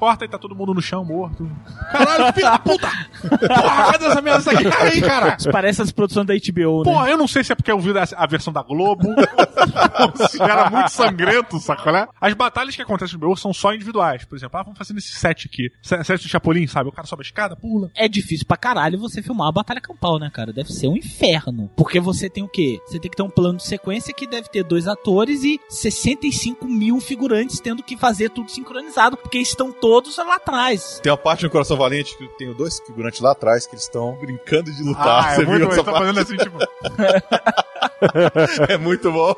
corta 0.00 0.24
e 0.24 0.28
tá 0.28 0.38
todo 0.38 0.56
mundo 0.56 0.72
no 0.72 0.80
chão, 0.80 1.04
morto. 1.04 1.46
Caralho, 1.92 2.32
filho 2.32 2.46
da 2.46 2.58
puta! 2.58 2.88
Porra, 3.28 3.92
cadê 3.92 4.06
essa 4.06 4.22
merda 4.22 4.50
aqui? 4.50 4.64
Aí, 4.80 5.00
cara! 5.02 5.36
Isso 5.38 5.50
parece 5.50 5.82
as 5.82 5.92
produções 5.92 6.26
da 6.26 6.32
HBO, 6.32 6.78
né? 6.78 6.84
Porra, 6.84 7.10
eu 7.10 7.18
não 7.18 7.28
sei 7.28 7.44
se 7.44 7.52
é 7.52 7.54
porque 7.54 7.70
eu 7.70 7.78
vi 7.78 7.92
a, 8.16 8.26
versão 8.26 8.50
da 8.50 8.62
Globo, 8.62 9.06
ou 9.10 10.16
se 10.28 10.40
era 10.42 10.70
muito 10.70 10.88
sangrento, 10.88 11.60
sacou, 11.60 11.92
né? 11.92 12.08
As 12.18 12.32
batalhas 12.32 12.74
que 12.74 12.80
acontecem 12.80 13.18
no 13.18 13.26
meu 13.26 13.36
são 13.36 13.52
só 13.52 13.74
individuais. 13.74 14.24
Por 14.24 14.36
exemplo, 14.36 14.58
ah, 14.58 14.62
vamos 14.62 14.78
fazer 14.78 14.94
nesse 14.94 15.12
set 15.12 15.46
aqui. 15.46 15.70
Se- 15.82 16.02
Set 16.02 16.22
do 16.22 16.28
Chapolin, 16.30 16.66
sabe? 16.66 16.88
O 16.88 16.92
cara 16.92 17.06
sobe 17.06 17.20
a 17.20 17.26
escada, 17.26 17.54
pula. 17.54 17.90
É 17.94 18.08
difícil 18.08 18.46
pra 18.46 18.56
caralho 18.56 18.98
você 18.98 19.22
filmar 19.22 19.48
uma 19.48 19.52
batalha 19.52 19.82
campal, 19.82 20.18
né, 20.18 20.30
cara? 20.32 20.50
Deve 20.50 20.72
ser 20.72 20.88
um 20.88 20.96
inferno. 20.96 21.70
Porque 21.76 22.00
você 22.00 22.30
tem 22.30 22.42
o 22.42 22.48
quê? 22.48 22.80
Você 22.86 22.98
tem 22.98 23.10
que 23.10 23.16
ter 23.18 23.22
um 23.22 23.28
plano 23.28 23.58
de 23.58 23.66
sequência 23.66 24.14
que 24.14 24.26
deve 24.26 24.48
ter 24.48 24.64
dois 24.64 24.88
atores 24.88 25.44
e 25.44 25.60
65 25.68 26.66
mil 26.66 26.98
figurantes 27.00 27.60
tendo 27.60 27.82
que 27.82 27.98
fazer 27.98 28.30
tudo 28.30 28.50
sincronizado, 28.50 29.18
porque 29.18 29.38
estão 29.38 29.70
todos 29.70 29.89
lá 30.24 30.36
atrás. 30.36 31.00
Tem 31.02 31.10
uma 31.10 31.18
parte 31.18 31.44
no 31.44 31.50
Coração 31.50 31.76
Valente 31.76 32.16
que 32.16 32.26
tem 32.38 32.52
dois 32.52 32.78
figurantes 32.80 33.20
lá 33.20 33.32
atrás 33.32 33.66
que 33.66 33.74
eles 33.74 33.84
estão 33.84 34.12
brincando 34.20 34.70
de 34.72 34.82
lutar. 34.82 35.30
Ah, 35.30 35.34
Você 35.34 35.42
é 35.42 35.46
muito 35.46 35.68
viu 35.68 35.76
bom. 35.76 35.84
tá 35.84 35.92
fazendo 35.98 36.20
assim, 36.20 36.36
tipo... 36.36 36.58
É 38.68 38.76
muito 38.78 39.10
bom. 39.12 39.34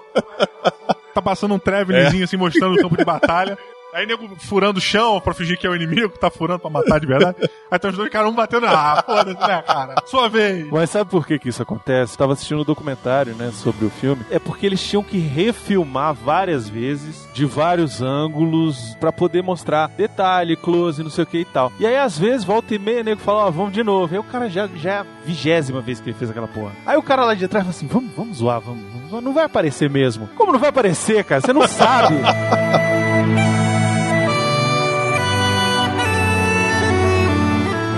tá 1.15 1.23
passando 1.23 1.55
um 1.55 1.59
travelingzinho 1.59 2.25
assim, 2.25 2.37
mostrando 2.37 2.75
o 2.77 2.83
campo 2.83 2.97
de 2.97 3.05
batalha. 3.05 3.59
Aí 3.93 4.07
nego 4.07 4.27
furando 4.39 4.79
o 4.79 4.81
chão 4.81 5.21
pra 5.21 5.35
fingir 5.35 5.59
que 5.59 5.67
é 5.67 5.71
o 5.71 5.77
inimigo, 5.77 6.17
tá 6.19 6.31
furando 6.31 6.61
pra 6.61 6.71
matar 6.71 6.99
de 6.99 7.07
verdade. 7.07 7.37
Aí 7.71 7.79
tem 7.79 7.91
os 7.91 7.97
dois 7.97 8.11
caras 8.11 8.31
um 8.31 8.35
batendo. 8.35 8.67
Ah, 8.67 9.03
foda-se, 9.05 9.39
né, 9.47 9.63
cara? 9.63 9.95
Sua 10.07 10.29
vez. 10.31 10.67
Mas 10.71 10.89
sabe 10.89 11.11
por 11.11 11.27
que, 11.27 11.39
que 11.39 11.51
isso 11.51 11.63
acontece? 11.63 12.15
Eu 12.15 12.19
tava 12.19 12.33
assistindo 12.33 12.63
um 12.63 12.65
documentário, 12.65 13.35
né, 13.35 13.51
sobre 13.53 13.85
o 13.85 13.91
filme. 13.91 14.25
É 14.31 14.39
porque 14.39 14.65
eles 14.65 14.83
tinham 14.83 15.03
que 15.03 15.19
refilmar 15.19 16.15
várias 16.15 16.69
vezes, 16.69 17.29
de 17.35 17.45
vários 17.45 18.01
ângulos, 18.01 18.97
pra 18.99 19.13
poder 19.13 19.43
mostrar 19.43 19.89
detalhe, 19.89 20.57
close, 20.57 21.03
não 21.03 21.11
sei 21.11 21.25
o 21.25 21.27
que 21.27 21.39
e 21.39 21.45
tal. 21.45 21.71
E 21.79 21.87
aí, 21.87 21.97
às 21.99 22.19
vezes, 22.19 22.45
volta 22.45 22.75
e 22.75 22.79
meia, 22.79 23.03
nego 23.03 23.21
fala, 23.21 23.47
ó, 23.47 23.51
vamos 23.51 23.75
de 23.75 23.85
novo. 23.85 24.15
Aí 24.15 24.19
o 24.19 24.25
cara 24.25 24.49
já, 24.49 24.67
já 24.75 24.91
é 24.91 24.99
a 25.01 25.07
vigésima 25.25 25.83
vez 25.83 26.01
que 26.01 26.09
ele 26.09 26.19
fez 26.19 26.31
aquela 26.31 26.49
porra. 26.49 26.73
Aí 26.87 26.97
o 26.97 27.03
cara 27.03 27.27
lá 27.27 27.35
de 27.35 27.47
trás 27.47 27.65
fala 27.65 27.77
assim, 27.77 27.87
vamos, 27.87 28.11
vamos 28.17 28.39
zoar, 28.39 28.61
vamos, 28.61 28.85
vamos 28.91 29.11
zoar. 29.11 29.23
Não 29.23 29.35
vai 29.35 29.45
aparecer 29.45 29.91
mesmo. 29.91 30.29
Como 30.35 30.51
não 30.53 30.59
vai 30.59 30.71
aparecer, 30.71 31.23
cara? 31.25 31.43
Você 31.43 31.53
não 31.53 31.69
sabe. 31.69 32.15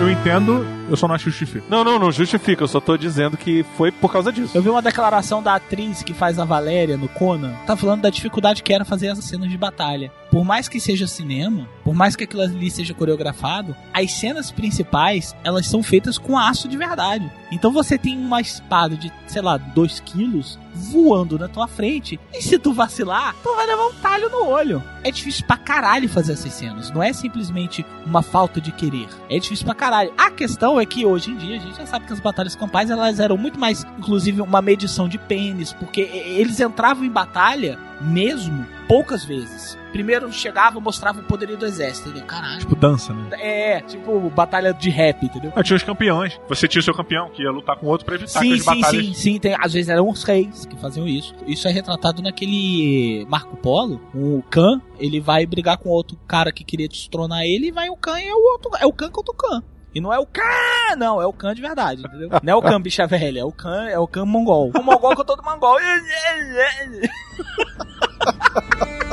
Eu 0.00 0.11
entendo, 0.11 0.66
eu 0.90 0.96
só 0.96 1.07
não 1.07 1.14
acho 1.14 1.30
justifico. 1.30 1.66
Não, 1.70 1.85
não, 1.85 1.98
não 1.98 2.11
justifica. 2.11 2.64
Eu 2.64 2.68
só 2.68 2.80
tô 2.80 2.96
dizendo 2.96 3.37
que 3.37 3.64
foi 3.76 3.92
por 3.92 4.12
causa 4.12 4.33
disso. 4.33 4.57
Eu 4.57 4.62
vi 4.62 4.68
uma 4.68 4.83
declaração 4.83 5.42
da 5.42 5.54
atriz 5.54 6.02
que 6.02 6.12
faz 6.12 6.38
a 6.38 6.44
Valéria 6.44 6.96
no 6.96 7.09
Conan, 7.09 7.54
tá 7.66 7.76
falando 7.76 8.02
da 8.02 8.11
dificuldade 8.11 8.62
que 8.62 8.72
era 8.72 8.85
fazer 8.85 9.07
essas 9.07 9.24
cenas 9.24 9.48
de 9.48 9.57
batalha. 9.57 10.11
Por 10.30 10.44
mais 10.44 10.68
que 10.68 10.80
seja 10.80 11.07
cinema, 11.07 11.68
por 11.85 11.94
mais 11.94 12.16
que 12.16 12.24
aquilo 12.24 12.42
ali 12.42 12.70
seja 12.70 12.92
coreografado, 12.92 13.74
as 13.92 14.12
cenas 14.12 14.50
principais, 14.50 15.35
elas 15.44 15.66
são 15.66 15.83
feitas 15.83 16.18
com 16.18 16.37
aço 16.37 16.68
de 16.68 16.76
verdade. 16.76 17.30
Então 17.52 17.70
você 17.70 17.96
tem 17.96 18.18
uma 18.18 18.40
espada 18.40 18.96
de, 18.96 19.12
sei 19.28 19.42
lá, 19.42 19.57
2 19.57 20.00
quilos 20.00 20.59
voando 20.74 21.38
na 21.38 21.48
tua 21.48 21.68
frente. 21.68 22.18
E 22.32 22.42
se 22.42 22.58
tu 22.58 22.72
vacilar, 22.72 23.34
tu 23.42 23.54
vai 23.54 23.66
levar 23.66 23.87
um 23.87 23.94
talho 23.94 24.28
no 24.28 24.46
olho. 24.46 24.82
É 25.02 25.10
difícil 25.10 25.46
pra 25.46 25.56
caralho 25.56 26.08
fazer 26.08 26.32
essas 26.32 26.52
cenas. 26.52 26.90
Não 26.90 27.02
é 27.02 27.12
simplesmente 27.12 27.84
uma 28.04 28.22
falta 28.22 28.60
de 28.60 28.72
querer. 28.72 29.08
É 29.28 29.38
difícil 29.38 29.64
pra 29.64 29.74
caralho. 29.74 30.12
A 30.16 30.30
questão 30.30 30.80
é 30.80 30.87
que 30.87 31.04
hoje 31.06 31.30
em 31.30 31.37
dia 31.37 31.56
a 31.56 31.60
gente 31.60 31.76
já 31.76 31.87
sabe 31.87 32.06
que 32.06 32.12
as 32.12 32.20
batalhas 32.20 32.56
campais 32.56 32.90
elas 32.90 33.20
eram 33.20 33.37
muito 33.37 33.58
mais, 33.58 33.84
inclusive, 33.98 34.40
uma 34.40 34.60
medição 34.62 35.08
de 35.08 35.18
pênis, 35.18 35.72
porque 35.72 36.00
eles 36.00 36.58
entravam 36.60 37.04
em 37.04 37.10
batalha 37.10 37.78
mesmo 38.00 38.66
poucas 38.88 39.24
vezes. 39.24 39.78
Primeiro 39.92 40.30
chegava, 40.32 40.80
mostrava 40.80 41.20
o 41.20 41.24
poderio 41.24 41.56
do 41.56 41.64
exército, 41.64 42.08
entendeu? 42.08 42.26
Caralho. 42.26 42.58
Tipo 42.58 42.74
dança, 42.74 43.14
né? 43.14 43.28
É, 43.40 43.80
tipo 43.80 44.28
batalha 44.30 44.74
de 44.74 44.90
rap, 44.90 45.24
entendeu? 45.24 45.52
Ah, 45.54 45.62
tinha 45.62 45.76
os 45.76 45.82
campeões. 45.84 46.38
Você 46.48 46.66
tinha 46.66 46.80
o 46.80 46.82
seu 46.82 46.92
campeão, 46.94 47.30
que 47.30 47.42
ia 47.42 47.50
lutar 47.50 47.76
com 47.76 47.87
outro 47.87 48.04
pra 48.04 48.16
evitar 48.16 48.40
Sim, 48.40 48.54
aquelas 48.54 48.60
sim, 48.60 48.80
batalhas. 48.80 49.06
sim, 49.06 49.14
sim. 49.14 49.38
Tem, 49.38 49.56
às 49.58 49.72
vezes 49.72 49.88
eram 49.88 50.08
os 50.08 50.24
reis 50.24 50.63
que 50.66 50.77
faziam 50.77 51.07
isso. 51.07 51.35
Isso 51.46 51.68
é 51.68 51.70
retratado 51.70 52.22
naquele 52.22 53.27
Marco 53.29 53.57
Polo. 53.57 54.00
O 54.14 54.42
Khan, 54.50 54.81
ele 54.98 55.20
vai 55.20 55.46
brigar 55.46 55.79
com 55.79 55.88
outro 55.88 56.16
cara 56.27 56.53
que 56.53 56.64
queria 56.64 56.88
destronar 56.88 57.42
ele, 57.42 57.68
e 57.68 57.72
vai 57.72 57.88
o 57.88 57.96
Khan 57.96 58.20
e 58.20 58.27
é 58.27 58.35
o 58.35 58.53
outro. 58.53 58.70
É 58.79 58.87
o 58.87 58.92
Khan 58.92 59.11
contra 59.11 59.33
o 59.33 59.37
Khan. 59.37 59.62
E 59.94 60.00
não 60.00 60.12
é 60.12 60.18
o 60.18 60.27
Khan, 60.27 60.96
não, 60.98 61.22
é 61.22 61.27
o 61.27 61.33
Khan 61.33 61.55
de 61.55 61.62
verdade, 61.62 62.03
entendeu? 62.05 62.29
Não 62.42 62.53
é 62.53 62.57
o 62.57 62.62
Khan 62.62 62.81
bicha 62.81 63.07
velha, 63.07 63.38
é 63.38 63.44
o 63.44 63.53
Khan, 63.53 63.85
é 63.85 63.96
o 63.96 64.09
Khan 64.09 64.24
mongol. 64.24 64.72
O 64.77 64.83
mongol 64.83 65.14
com 65.14 65.24
todo 65.24 65.40
mongol. 65.44 65.79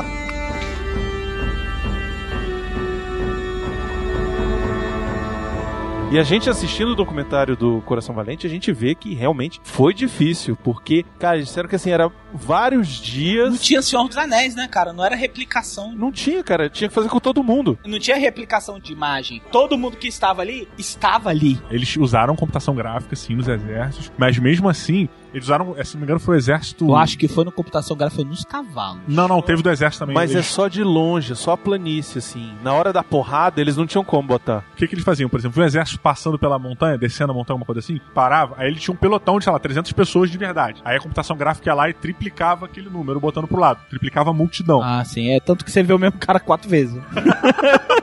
E 6.12 6.20
a 6.20 6.24
gente 6.24 6.50
assistindo 6.50 6.90
o 6.92 6.96
documentário 6.96 7.56
do 7.56 7.82
Coração 7.84 8.14
Valente, 8.14 8.46
a 8.46 8.50
gente 8.50 8.70
vê 8.74 8.94
que 8.94 9.14
realmente 9.14 9.62
foi 9.64 9.94
difícil, 9.94 10.58
porque, 10.58 11.06
cara, 11.18 11.38
eles 11.38 11.48
disseram 11.48 11.70
que 11.70 11.76
assim, 11.78 11.90
era 11.90 12.12
vários 12.34 12.90
dias. 13.00 13.50
Não 13.50 13.58
tinha 13.58 13.82
Senhor 13.82 14.06
dos 14.10 14.18
Anéis, 14.18 14.54
né, 14.54 14.68
cara? 14.68 14.92
Não 14.92 15.06
era 15.06 15.16
replicação. 15.16 15.94
Não 15.94 16.12
tinha, 16.12 16.44
cara, 16.44 16.70
tinha 16.70 16.90
que 16.90 16.94
fazer 16.94 17.08
com 17.08 17.18
todo 17.18 17.42
mundo. 17.42 17.80
Não 17.86 17.98
tinha 17.98 18.18
replicação 18.18 18.78
de 18.78 18.92
imagem. 18.92 19.42
Todo 19.54 19.78
mundo 19.78 19.96
que 19.96 20.10
estava 20.10 20.42
ali, 20.42 20.68
estava 20.78 21.30
ali. 21.30 21.58
Eles 21.70 21.96
usaram 21.96 22.36
computação 22.36 22.76
gráfica, 22.76 23.16
sim, 23.16 23.36
nos 23.36 23.48
exércitos, 23.48 24.12
mas 24.18 24.38
mesmo 24.38 24.68
assim, 24.68 25.08
eles 25.34 25.46
usaram, 25.46 25.76
eh, 25.78 25.84
se 25.84 25.96
não 25.96 26.02
me 26.02 26.06
engano, 26.06 26.20
foi 26.20 26.36
o 26.36 26.38
exército. 26.38 26.86
Eu 26.86 26.96
acho 26.96 27.18
que 27.18 27.28
foi 27.28 27.46
no 27.46 27.52
computação 27.52 27.96
gráfica, 27.96 28.22
foi 28.22 28.30
nos 28.30 28.44
cavalos. 28.44 29.02
Não, 29.08 29.28
não, 29.28 29.42
teve 29.42 29.62
do 29.62 29.70
exército 29.70 30.00
também. 30.00 30.16
Mas 30.16 30.36
é 30.36 30.42
só 30.42 30.68
de 30.68 30.84
longe, 30.84 31.32
é 31.32 31.36
só 31.36 31.54
a 31.54 31.58
planície, 31.58 32.20
assim. 32.20 32.54
Na 32.64 32.74
hora 32.74 32.92
da 32.92 33.04
porrada, 33.04 33.62
eles 33.62 33.78
não 33.78 33.86
tinham 33.86 34.04
como 34.04 34.28
botar. 34.28 34.64
O 34.74 34.76
que, 34.76 34.88
que 34.88 34.96
eles 34.96 35.06
faziam? 35.06 35.30
Por 35.30 35.40
exemplo, 35.40 35.62
um 35.62 35.66
exército 35.66 36.00
passando 36.00 36.38
pela 36.38 36.60
montanha, 36.60 36.98
descendo 36.98 37.32
a 37.32 37.36
montanha, 37.36 37.58
uma 37.58 37.66
coisa 37.66 37.80
assim, 37.80 38.00
parava, 38.14 38.56
aí 38.58 38.68
ele 38.68 38.80
tinha 38.80 38.94
um 38.94 38.98
pelotão 38.98 39.38
de, 39.38 39.46
sei 39.46 39.54
lá, 39.54 39.60
300 39.60 39.92
pessoas 39.94 40.30
de 40.30 40.38
verdade. 40.38 40.82
Aí 40.84 40.98
a 40.98 41.00
computação 41.00 41.38
gráfica 41.38 41.70
ia 41.70 41.74
lá 41.74 41.90
e 41.90 41.94
triplicava 41.94 42.66
aquele 42.66 42.90
número, 42.90 43.20
botando 43.20 43.48
pro 43.48 43.60
lado. 43.60 43.80
Triplicava 43.90 44.32
a 44.32 44.34
multidão. 44.34 44.82
Ah, 44.84 45.04
sim, 45.06 45.30
é 45.30 45.40
tanto 45.40 45.64
que 45.64 45.72
você 45.72 45.82
vê 45.84 45.94
o 45.94 46.00
mesmo 46.00 46.20
cara 46.20 46.40
quatro 46.40 46.70
vezes. 46.70 47.02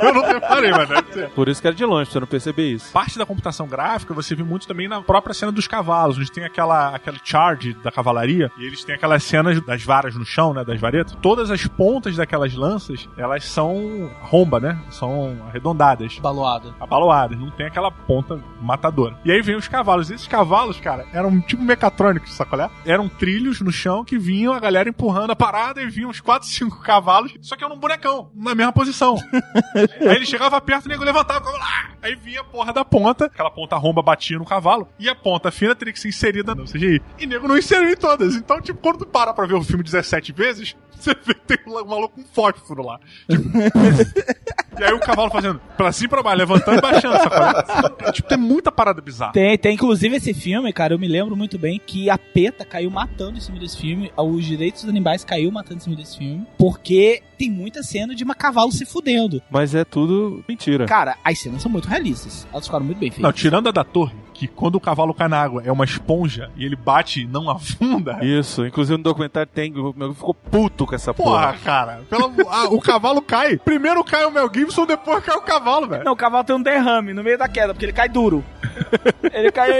eu 0.00 0.14
não 0.14 0.22
reparei, 0.22 0.70
mas 0.70 0.88
deve 0.88 1.12
ser. 1.12 1.30
Por 1.30 1.48
isso 1.48 1.60
que 1.60 1.66
era 1.66 1.76
de 1.76 1.84
longe, 1.84 2.04
pra 2.04 2.12
você 2.12 2.20
não 2.20 2.26
perceber 2.26 2.72
isso. 2.72 2.92
Parte 2.92 3.18
da 3.18 3.26
computação 3.26 3.66
gráfica 3.66 4.14
você 4.14 4.34
vê 4.34 4.42
muito 4.42 4.66
também 4.66 4.88
na 4.88 5.00
própria 5.02 5.34
cena 5.34 5.52
dos 5.52 5.66
cavalos. 5.66 6.16
Eles 6.16 6.30
têm 6.30 6.44
aquela, 6.44 6.94
aquele 6.94 7.18
charge 7.22 7.74
da 7.74 7.90
cavalaria 7.90 8.50
e 8.58 8.66
eles 8.66 8.84
têm 8.84 8.94
aquelas 8.94 9.22
cenas 9.22 9.60
das 9.64 9.82
varas 9.82 10.14
no 10.14 10.24
chão, 10.24 10.52
né? 10.52 10.64
Das 10.64 10.80
varetas. 10.80 11.16
Todas 11.20 11.50
as 11.50 11.66
pontas 11.66 12.16
daquelas 12.16 12.54
lanças, 12.54 13.08
elas 13.16 13.44
são 13.44 14.10
romba, 14.22 14.60
né? 14.60 14.78
São 14.90 15.36
arredondadas. 15.48 16.18
Baloada. 16.18 16.74
Abaloadas. 16.80 17.38
Não 17.38 17.50
tem 17.50 17.66
aquela 17.66 17.90
ponta 17.90 18.40
matadora. 18.60 19.18
E 19.24 19.32
aí 19.32 19.42
vem 19.42 19.56
os 19.56 19.68
cavalos. 19.68 20.10
E 20.10 20.14
esses 20.14 20.26
cavalos, 20.26 20.80
cara, 20.80 21.06
eram 21.12 21.40
tipo 21.40 21.62
mecatrônicos, 21.62 22.32
sacolé? 22.32 22.70
Eram 22.84 23.08
trilhos 23.08 23.60
no 23.60 23.72
chão 23.72 24.04
que 24.04 24.18
vinham 24.18 24.52
a 24.52 24.60
galera 24.60 24.88
empurrando 24.88 25.30
a 25.30 25.36
parada 25.36 25.82
e 25.82 25.88
vinham 25.88 26.10
uns 26.10 26.20
4, 26.20 26.48
5 26.48 26.80
cavalos, 26.80 27.34
só 27.40 27.56
que 27.56 27.64
era 27.64 27.72
um 27.72 27.78
bonecão, 27.78 28.30
na 28.34 28.54
mesma 28.54 28.72
posição. 28.72 29.16
Aí 30.08 30.16
ele 30.16 30.26
chegava 30.26 30.60
perto 30.60 30.86
o 30.86 30.88
nego 30.88 31.04
levantava, 31.04 31.50
lá. 31.50 31.90
Aí 32.02 32.14
vinha 32.14 32.40
a 32.40 32.44
porra 32.44 32.72
da 32.72 32.84
ponta, 32.84 33.26
aquela 33.26 33.50
ponta 33.50 33.76
romba 33.76 34.02
batia 34.02 34.38
no 34.38 34.44
cavalo, 34.44 34.88
e 34.98 35.08
a 35.08 35.14
ponta 35.14 35.50
fina 35.50 35.74
teria 35.74 35.92
que 35.92 36.00
ser 36.00 36.08
inserida 36.08 36.54
no 36.54 36.64
CGI. 36.64 37.02
E 37.18 37.26
nego 37.26 37.48
não 37.48 37.56
inseriu 37.56 37.90
em 37.90 37.96
todas. 37.96 38.34
Então, 38.34 38.60
tipo, 38.60 38.80
quando 38.80 38.98
tu 38.98 39.06
para 39.06 39.32
pra 39.32 39.46
ver 39.46 39.54
o 39.54 39.64
filme 39.64 39.82
17 39.82 40.32
vezes, 40.32 40.76
você 40.98 41.14
vê 41.14 41.34
que 41.34 41.56
tem 41.56 41.58
um 41.66 41.84
maluco 41.84 42.16
com 42.16 42.24
fósforo 42.24 42.84
lá. 42.84 43.00
Tipo, 43.28 43.44
e 44.78 44.84
aí 44.84 44.92
o 44.92 45.00
cavalo 45.00 45.30
fazendo 45.30 45.60
pra 45.76 45.92
cima 45.92 46.06
e 46.06 46.10
pra 46.10 46.22
baixo, 46.22 46.38
levantando 46.38 46.78
e 46.78 46.80
baixando, 46.80 47.16
sabe? 47.16 48.12
Tipo, 48.12 48.28
tem 48.28 48.38
muita 48.38 48.70
parada 48.70 49.00
bizarra. 49.00 49.32
Tem, 49.32 49.56
tem 49.58 49.74
inclusive 49.74 50.16
esse 50.16 50.34
filme, 50.34 50.72
cara, 50.72 50.94
eu 50.94 50.98
me 50.98 51.08
lembro 51.08 51.36
muito 51.36 51.58
bem 51.58 51.80
que 51.84 52.10
a 52.10 52.18
PETA 52.18 52.64
caiu 52.64 52.90
matando 52.90 53.38
em 53.38 53.40
cima 53.40 53.58
desse 53.58 53.76
filme, 53.78 54.12
os 54.16 54.44
direitos 54.44 54.82
dos 54.82 54.90
animais 54.90 55.24
caiu 55.24 55.50
matando 55.50 55.76
em 55.76 55.80
cima 55.80 55.96
desse 55.96 56.18
filme, 56.18 56.46
porque 56.58 57.22
tem 57.38 57.50
muita 57.50 57.82
cena 57.82 58.14
de 58.14 58.24
uma 58.24 58.34
cavalo 58.34 58.72
se 58.72 58.84
fudendo. 58.84 59.42
Mas 59.50 59.74
é 59.74 59.84
tudo 59.84 60.44
mentira. 60.48 60.86
Cara, 60.86 61.16
as 61.22 61.38
cenas 61.38 61.62
são 61.62 61.70
muito 61.70 61.88
realistas. 61.88 62.46
Elas 62.52 62.66
ficaram 62.66 62.84
muito 62.84 62.98
bem 62.98 63.10
feitas. 63.10 63.22
Não, 63.22 63.32
tirando 63.32 63.68
a 63.68 63.72
da 63.72 63.84
torre, 63.84 64.14
que 64.36 64.46
quando 64.46 64.74
o 64.76 64.80
cavalo 64.80 65.14
cai 65.14 65.28
na 65.28 65.40
água 65.40 65.62
é 65.64 65.72
uma 65.72 65.84
esponja 65.84 66.50
e 66.56 66.64
ele 66.64 66.76
bate 66.76 67.22
e 67.22 67.26
não 67.26 67.48
afunda. 67.48 68.18
Isso, 68.22 68.66
inclusive 68.66 68.96
no 68.98 69.02
documentário 69.02 69.50
tem, 69.52 69.72
o 69.76 69.94
meu 69.96 70.12
ficou 70.14 70.34
puto 70.34 70.86
com 70.86 70.94
essa 70.94 71.14
Porra, 71.14 71.30
porra. 71.52 71.58
cara. 71.64 72.00
Pelo, 72.10 72.32
ah, 72.48 72.66
o 72.68 72.80
cavalo 72.80 73.22
cai. 73.22 73.56
Primeiro 73.56 74.04
cai 74.04 74.24
o 74.26 74.30
Mel 74.30 74.50
Gibson, 74.52 74.84
depois 74.84 75.24
cai 75.24 75.36
o 75.36 75.40
cavalo, 75.40 75.88
velho. 75.88 76.04
Não, 76.04 76.12
o 76.12 76.16
cavalo 76.16 76.44
tem 76.44 76.54
um 76.54 76.62
derrame 76.62 77.14
no 77.14 77.24
meio 77.24 77.38
da 77.38 77.48
queda, 77.48 77.72
porque 77.72 77.86
ele 77.86 77.92
cai 77.92 78.08
duro. 78.08 78.44
ele 79.32 79.50
cai. 79.50 79.70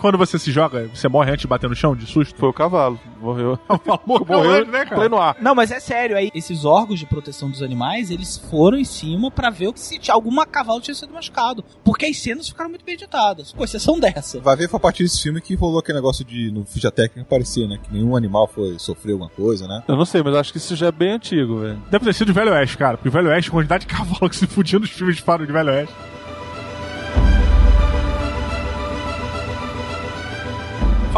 Quando 0.00 0.18
você 0.18 0.38
se 0.38 0.52
joga, 0.52 0.88
você 0.92 1.08
morre 1.08 1.30
antes 1.30 1.42
de 1.42 1.48
bater 1.48 1.68
no 1.68 1.74
chão 1.76 1.96
de 1.96 2.06
susto? 2.06 2.38
Foi 2.38 2.48
o 2.50 2.52
cavalo, 2.52 2.98
morreu. 3.20 3.58
Morreu, 4.06 4.26
Morreu, 4.26 4.66
né, 4.66 4.84
cara? 4.84 4.96
pleno 4.96 5.18
ar. 5.18 5.36
Não, 5.40 5.54
mas 5.54 5.70
é 5.70 5.80
sério, 5.80 6.16
aí 6.16 6.30
esses 6.34 6.64
órgãos 6.64 6.98
de 6.98 7.06
proteção 7.06 7.50
dos 7.50 7.62
animais, 7.62 8.10
eles 8.10 8.36
foram 8.50 8.78
em 8.78 8.84
cima 8.84 9.30
pra 9.30 9.50
ver 9.50 9.72
se 9.76 9.98
tinha 9.98 10.14
alguma 10.14 10.46
cavalo 10.46 10.80
tinha 10.80 10.94
sido 10.94 11.12
machucado. 11.12 11.64
Porque 11.84 12.06
as 12.06 12.18
cenas 12.18 12.48
ficaram 12.48 12.70
muito 12.70 12.84
bem 12.84 12.94
editadas. 12.94 13.52
Com 13.52 13.64
exceção 13.64 13.98
dessa. 13.98 14.40
Vai 14.40 14.56
ver 14.56 14.68
foi 14.68 14.76
a 14.78 14.80
partir 14.80 15.02
desse 15.02 15.22
filme 15.22 15.40
que 15.40 15.54
rolou 15.54 15.78
aquele 15.78 15.98
negócio 15.98 16.24
de 16.24 16.50
no 16.50 16.64
ficha 16.64 16.90
técnica 16.90 17.22
aparecer, 17.22 17.66
né? 17.68 17.78
Que 17.82 17.92
nenhum 17.92 18.16
animal 18.16 18.46
foi 18.46 18.78
sofrer 18.78 19.12
alguma 19.12 19.30
coisa, 19.30 19.66
né? 19.66 19.82
Eu 19.88 19.96
não 19.96 20.04
sei, 20.04 20.22
mas 20.22 20.34
acho 20.34 20.52
que 20.52 20.58
isso 20.58 20.76
já 20.76 20.86
é 20.86 20.92
bem 20.92 21.12
antigo, 21.12 21.60
velho. 21.60 21.82
Deve 21.90 22.04
ter 22.04 22.14
sido 22.14 22.30
o 22.30 22.34
Velho 22.34 22.52
Oeste, 22.52 22.76
cara. 22.76 22.96
Porque 22.96 23.08
o 23.08 23.12
Velho 23.12 23.28
Oeste, 23.28 23.50
a 23.50 23.52
quantidade 23.52 23.86
de 23.86 23.94
cavalo 23.94 24.28
que 24.28 24.36
se 24.36 24.46
fudia 24.46 24.78
nos 24.78 24.90
filmes 24.90 25.16
de 25.16 25.22
faro 25.22 25.46
de 25.46 25.52
Velho 25.52 25.70
Oeste. 25.70 25.94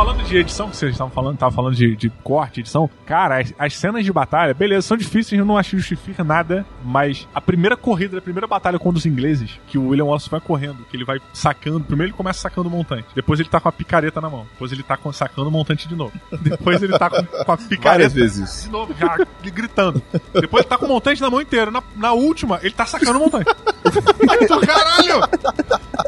Falando 0.00 0.24
de 0.24 0.34
edição, 0.34 0.70
que 0.70 0.78
vocês 0.78 0.92
estavam 0.92 1.12
falando, 1.12 1.36
tava 1.36 1.54
falando 1.54 1.74
de, 1.74 1.94
de 1.94 2.08
corte, 2.24 2.60
edição, 2.60 2.88
cara, 3.04 3.38
as, 3.38 3.52
as 3.58 3.76
cenas 3.76 4.02
de 4.02 4.10
batalha, 4.10 4.54
beleza, 4.54 4.80
são 4.88 4.96
difíceis, 4.96 5.38
eu 5.38 5.44
não 5.44 5.58
acho 5.58 5.72
que 5.72 5.76
justifica 5.76 6.24
nada, 6.24 6.64
mas 6.82 7.28
a 7.34 7.40
primeira 7.40 7.76
corrida, 7.76 8.16
a 8.16 8.22
primeira 8.22 8.46
batalha 8.46 8.78
contra 8.78 8.96
os 8.96 9.04
ingleses, 9.04 9.60
que 9.66 9.76
o 9.76 9.88
William 9.88 10.06
Wallace 10.06 10.30
vai 10.30 10.40
correndo, 10.40 10.86
que 10.90 10.96
ele 10.96 11.04
vai 11.04 11.20
sacando, 11.34 11.84
primeiro 11.84 12.12
ele 12.12 12.16
começa 12.16 12.40
sacando 12.40 12.70
o 12.70 12.72
montante, 12.72 13.08
depois 13.14 13.40
ele 13.40 13.50
tá 13.50 13.60
com 13.60 13.68
a 13.68 13.72
picareta 13.72 14.22
na 14.22 14.30
mão, 14.30 14.46
depois 14.52 14.72
ele 14.72 14.82
tá 14.82 14.96
com, 14.96 15.12
sacando 15.12 15.48
o 15.48 15.52
montante 15.52 15.86
de 15.86 15.94
novo, 15.94 16.14
depois 16.40 16.82
ele 16.82 16.98
tá 16.98 17.10
com, 17.10 17.22
com 17.22 17.52
a 17.52 17.56
picareta 17.58 18.08
Várias 18.08 18.14
vezes. 18.14 18.64
de 18.64 18.70
novo, 18.70 18.94
já 18.98 19.18
gritando, 19.52 20.00
depois 20.32 20.62
ele 20.62 20.70
tá 20.70 20.78
com 20.78 20.86
o 20.86 20.88
montante 20.88 21.20
na 21.20 21.28
mão 21.28 21.42
inteira, 21.42 21.70
na, 21.70 21.82
na 21.94 22.12
última, 22.14 22.58
ele 22.62 22.72
tá 22.72 22.86
sacando 22.86 23.18
o 23.18 23.20
montante. 23.20 23.44
Caralho! 24.66 25.28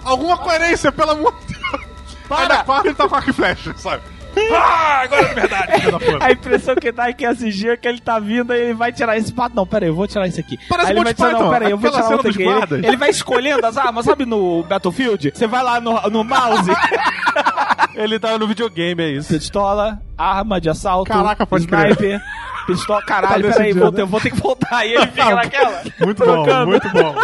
Alguma 0.03 0.39
coerência, 0.39 0.91
pelo 0.91 1.11
amor 1.11 1.35
de 1.47 1.53
Deus! 1.53 1.92
Aí 2.37 2.49
na 2.49 2.65
quarta 2.65 2.89
ele 2.89 2.95
tá 2.95 3.09
com 3.09 3.15
arco 3.15 3.31
e 3.31 3.33
flecha, 3.33 3.75
sabe? 3.77 4.03
Ah, 4.55 5.03
agora 5.03 5.23
é 5.23 5.35
verdade. 5.35 5.73
A 6.21 6.33
impressão 6.33 6.75
que 6.75 6.91
dá 6.91 7.09
é 7.09 7.13
que 7.13 7.25
assistir 7.25 7.69
é 7.69 7.77
que 7.77 7.87
ele 7.87 8.01
tá 8.01 8.19
vindo 8.19 8.55
e 8.55 8.59
ele 8.59 8.75
vai 8.75 8.93
tirar 8.93 9.17
esse 9.17 9.33
pato. 9.33 9.55
Não, 9.55 9.67
pera 9.67 9.85
aí, 9.85 9.91
eu 9.91 9.95
vou 9.95 10.07
tirar 10.07 10.27
isso 10.27 10.41
aqui. 10.41 10.59
Parece 10.69 10.89
aí 10.89 10.97
ele 10.97 11.05
vai 11.05 11.15
tirar, 11.15 11.33
não, 11.33 11.51
pera 11.51 11.67
aí, 11.67 11.71
eu 11.71 11.79
vou 11.79 11.91
tirar 11.91 12.17
dos 12.17 12.27
aqui. 12.27 12.43
Ele, 12.43 12.87
ele 12.87 12.97
vai 12.97 13.11
escolhendo 13.11 13.67
as 13.67 13.77
armas, 13.77 14.05
sabe 14.05 14.25
no 14.25 14.63
Battlefield? 14.63 15.33
Você 15.35 15.47
vai 15.47 15.63
lá 15.63 15.81
no, 15.81 16.01
no 16.11 16.25
mouse, 16.25 16.71
Ele 17.95 18.19
tava 18.19 18.39
no 18.39 18.47
videogame, 18.47 19.03
é 19.03 19.11
isso. 19.11 19.35
pistola, 19.35 20.01
arma 20.17 20.61
de 20.61 20.71
assalto, 20.71 21.11
Caraca, 21.11 21.47
pode 21.47 21.67
crer. 21.67 22.23
Pistola. 22.67 23.03
Caralho, 23.03 23.49
Tá 23.49 23.55
peraí, 23.55 23.75
né? 23.75 23.83
eu 23.99 24.07
vou 24.07 24.21
ter 24.21 24.31
que 24.31 24.41
voltar. 24.41 24.85
E 24.87 24.95
ele 24.95 25.07
fica 25.09 25.35
naquela. 25.35 25.83
Muito 26.01 26.25
bom, 26.25 26.67
muito 26.67 26.89
bom. 26.91 27.15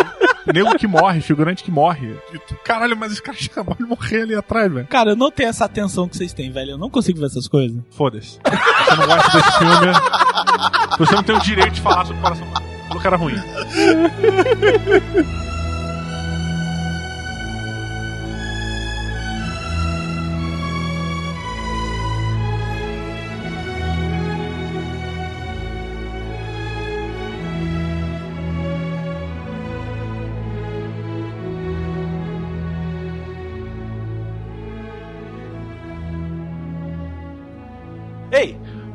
Nego 0.52 0.78
que 0.78 0.86
morre, 0.86 1.20
figurante 1.20 1.62
que 1.62 1.70
morre. 1.70 2.14
Caralho, 2.64 2.96
mas 2.96 3.12
esse 3.12 3.22
cara 3.22 3.36
acabou 3.44 3.74
de 3.74 3.82
morrer 3.84 4.22
ali 4.22 4.34
atrás, 4.34 4.72
velho. 4.72 4.86
Cara, 4.86 5.10
eu 5.10 5.16
não 5.16 5.30
tenho 5.30 5.50
essa 5.50 5.64
atenção 5.66 6.08
que 6.08 6.16
vocês 6.16 6.32
têm, 6.32 6.50
velho. 6.50 6.72
Eu 6.72 6.78
não 6.78 6.88
consigo 6.88 7.20
ver 7.20 7.26
essas 7.26 7.46
coisas. 7.46 7.76
Foda-se. 7.90 8.38
Você 8.44 8.96
não 8.96 9.06
gosta 9.06 9.36
desse 9.38 9.58
filme. 9.58 9.92
Você 10.98 11.14
não 11.14 11.22
tem 11.22 11.36
o 11.36 11.40
direito 11.40 11.72
de 11.74 11.80
falar 11.80 12.04
sobre 12.06 12.18
o 12.20 12.22
coração. 12.22 12.46
O 12.94 13.00
cara 13.00 13.16
ruim. 13.16 13.34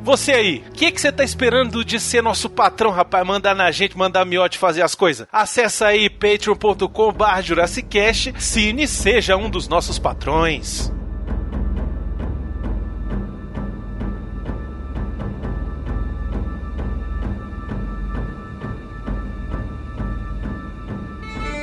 Você 0.04 0.32
aí, 0.32 0.62
o 0.68 0.72
que 0.72 0.92
que 0.92 1.00
você 1.00 1.10
tá 1.10 1.24
esperando 1.24 1.82
de 1.82 1.98
ser 1.98 2.22
nosso 2.22 2.50
patrão, 2.50 2.90
rapaz? 2.90 3.26
Mandar 3.26 3.54
na 3.54 3.70
gente, 3.70 3.96
mandar 3.96 4.20
a 4.20 4.24
miote 4.24 4.58
fazer 4.58 4.82
as 4.82 4.94
coisas. 4.94 5.26
Acesse 5.32 5.82
aí 5.82 6.10
patreon.com 6.10 7.12
barra 7.12 7.40
Jurassicast, 7.40 8.34
Cine 8.38 8.86
seja 8.86 9.36
um 9.36 9.48
dos 9.48 9.66
nossos 9.66 9.98
patrões. 9.98 10.92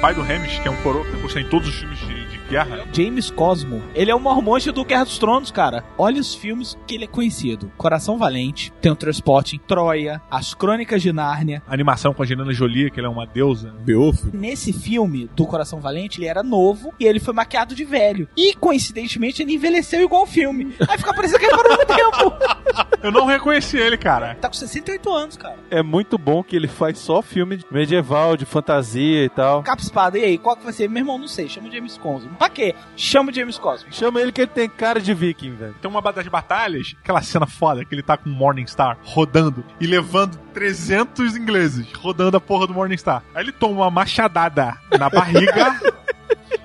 pai 0.02 0.16
do 0.16 0.22
Hamish, 0.22 0.58
que 0.58 0.68
é 0.68 0.72
um 0.72 0.82
coroa 0.82 1.06
que 1.06 1.12
depois 1.12 1.32
tem 1.32 1.48
todos 1.48 1.70
os 1.70 1.76
filmes 1.76 2.00
de 2.00 2.21
guerra. 2.52 2.86
James 2.92 3.32
Cosmo. 3.32 3.82
Ele 3.96 4.12
é 4.12 4.16
o 4.16 4.20
mormonte 4.20 4.72
do 4.72 4.84
Guerra 4.84 5.06
dos 5.06 5.18
Tronos, 5.18 5.52
cara. 5.52 5.86
Olha 5.98 6.20
os 6.20 6.36
filmes 6.36 6.78
que 6.86 6.96
ele 6.96 7.06
é 7.06 7.08
conhecido. 7.08 7.72
Coração 7.78 8.18
Valente, 8.18 8.74
tem 8.82 8.92
o 8.92 8.96
Transporte, 8.96 9.58
Troia, 9.66 10.22
As 10.30 10.54
Crônicas 10.54 11.02
de 11.02 11.14
Nárnia. 11.14 11.64
A 11.66 11.74
animação 11.74 12.14
com 12.14 12.22
a 12.22 12.26
Angelina 12.26 12.52
Jolie, 12.52 12.92
que 12.92 13.00
ela 13.00 13.08
é 13.08 13.12
uma 13.12 13.26
deusa. 13.26 13.74
Beowulf. 13.80 14.26
Nesse 14.34 14.74
filme 14.74 15.30
do 15.34 15.46
Coração 15.46 15.80
Valente, 15.80 16.20
ele 16.20 16.28
era 16.28 16.44
novo 16.44 16.94
e 17.00 17.06
ele 17.06 17.22
foi 17.22 17.34
maquiado 17.34 17.74
de 17.74 17.86
velho. 17.86 18.28
E, 18.36 18.54
coincidentemente, 18.54 19.42
ele 19.42 19.54
envelheceu 19.54 20.02
igual 20.02 20.24
o 20.24 20.28
filme. 20.28 20.76
Aí 20.90 20.98
fica 20.98 21.14
parecendo 21.14 21.40
que 21.40 21.46
ele 21.46 21.56
parou 21.56 21.78
no 21.78 21.86
tempo. 21.86 22.34
Eu 23.02 23.12
não 23.12 23.26
reconheci 23.26 23.78
ele, 23.78 23.98
cara. 23.98 24.36
Tá 24.36 24.48
com 24.48 24.54
68 24.54 25.10
anos, 25.12 25.38
cara. 25.38 25.58
É 25.72 25.82
muito 25.82 26.18
bom 26.18 26.44
que 26.44 26.56
ele 26.56 26.68
faz 26.68 27.00
só 27.00 27.22
filme 27.22 27.60
medieval, 27.72 28.38
de 28.38 28.46
fantasia 28.46 29.24
e 29.24 29.30
tal. 29.30 29.64
Capa 29.64 29.82
espada, 29.82 30.20
e 30.20 30.24
aí, 30.24 30.38
qual 30.38 30.56
que 30.56 30.64
vai 30.64 30.74
ser? 30.74 30.88
Meu 30.88 31.00
irmão, 31.00 31.18
não 31.18 31.28
sei, 31.28 31.50
chama 31.50 31.68
o 31.68 31.72
James 31.72 31.98
Cosmo. 31.98 32.32
Pra 32.42 32.50
quê? 32.50 32.74
Chama 32.98 33.30
o 33.30 33.34
James 33.34 33.60
Cosmo. 33.60 33.94
Chama 33.94 34.20
ele 34.20 34.32
que 34.32 34.42
ele 34.42 34.50
tem 34.50 34.68
cara 34.68 35.00
de 35.00 35.14
viking, 35.14 35.54
velho. 35.54 35.76
Tem 35.80 35.92
uma 35.92 36.02
das 36.12 36.28
batalhas, 36.28 36.96
aquela 37.00 37.22
cena 37.22 37.46
foda, 37.46 37.86
que 37.86 37.94
ele 37.94 38.02
tá 38.02 38.18
com 38.18 38.32
o 38.32 38.34
Morningstar 38.34 38.98
rodando 39.04 39.64
e 39.80 39.86
levando 39.86 40.40
300 40.52 41.36
ingleses, 41.36 41.86
rodando 41.94 42.38
a 42.38 42.42
porra 42.42 42.66
do 42.66 42.74
Morningstar. 42.74 43.22
Aí 43.36 43.44
ele 43.44 43.52
toma 43.52 43.82
uma 43.82 43.92
machadada 43.92 44.76
na 44.98 45.08
barriga 45.08 45.80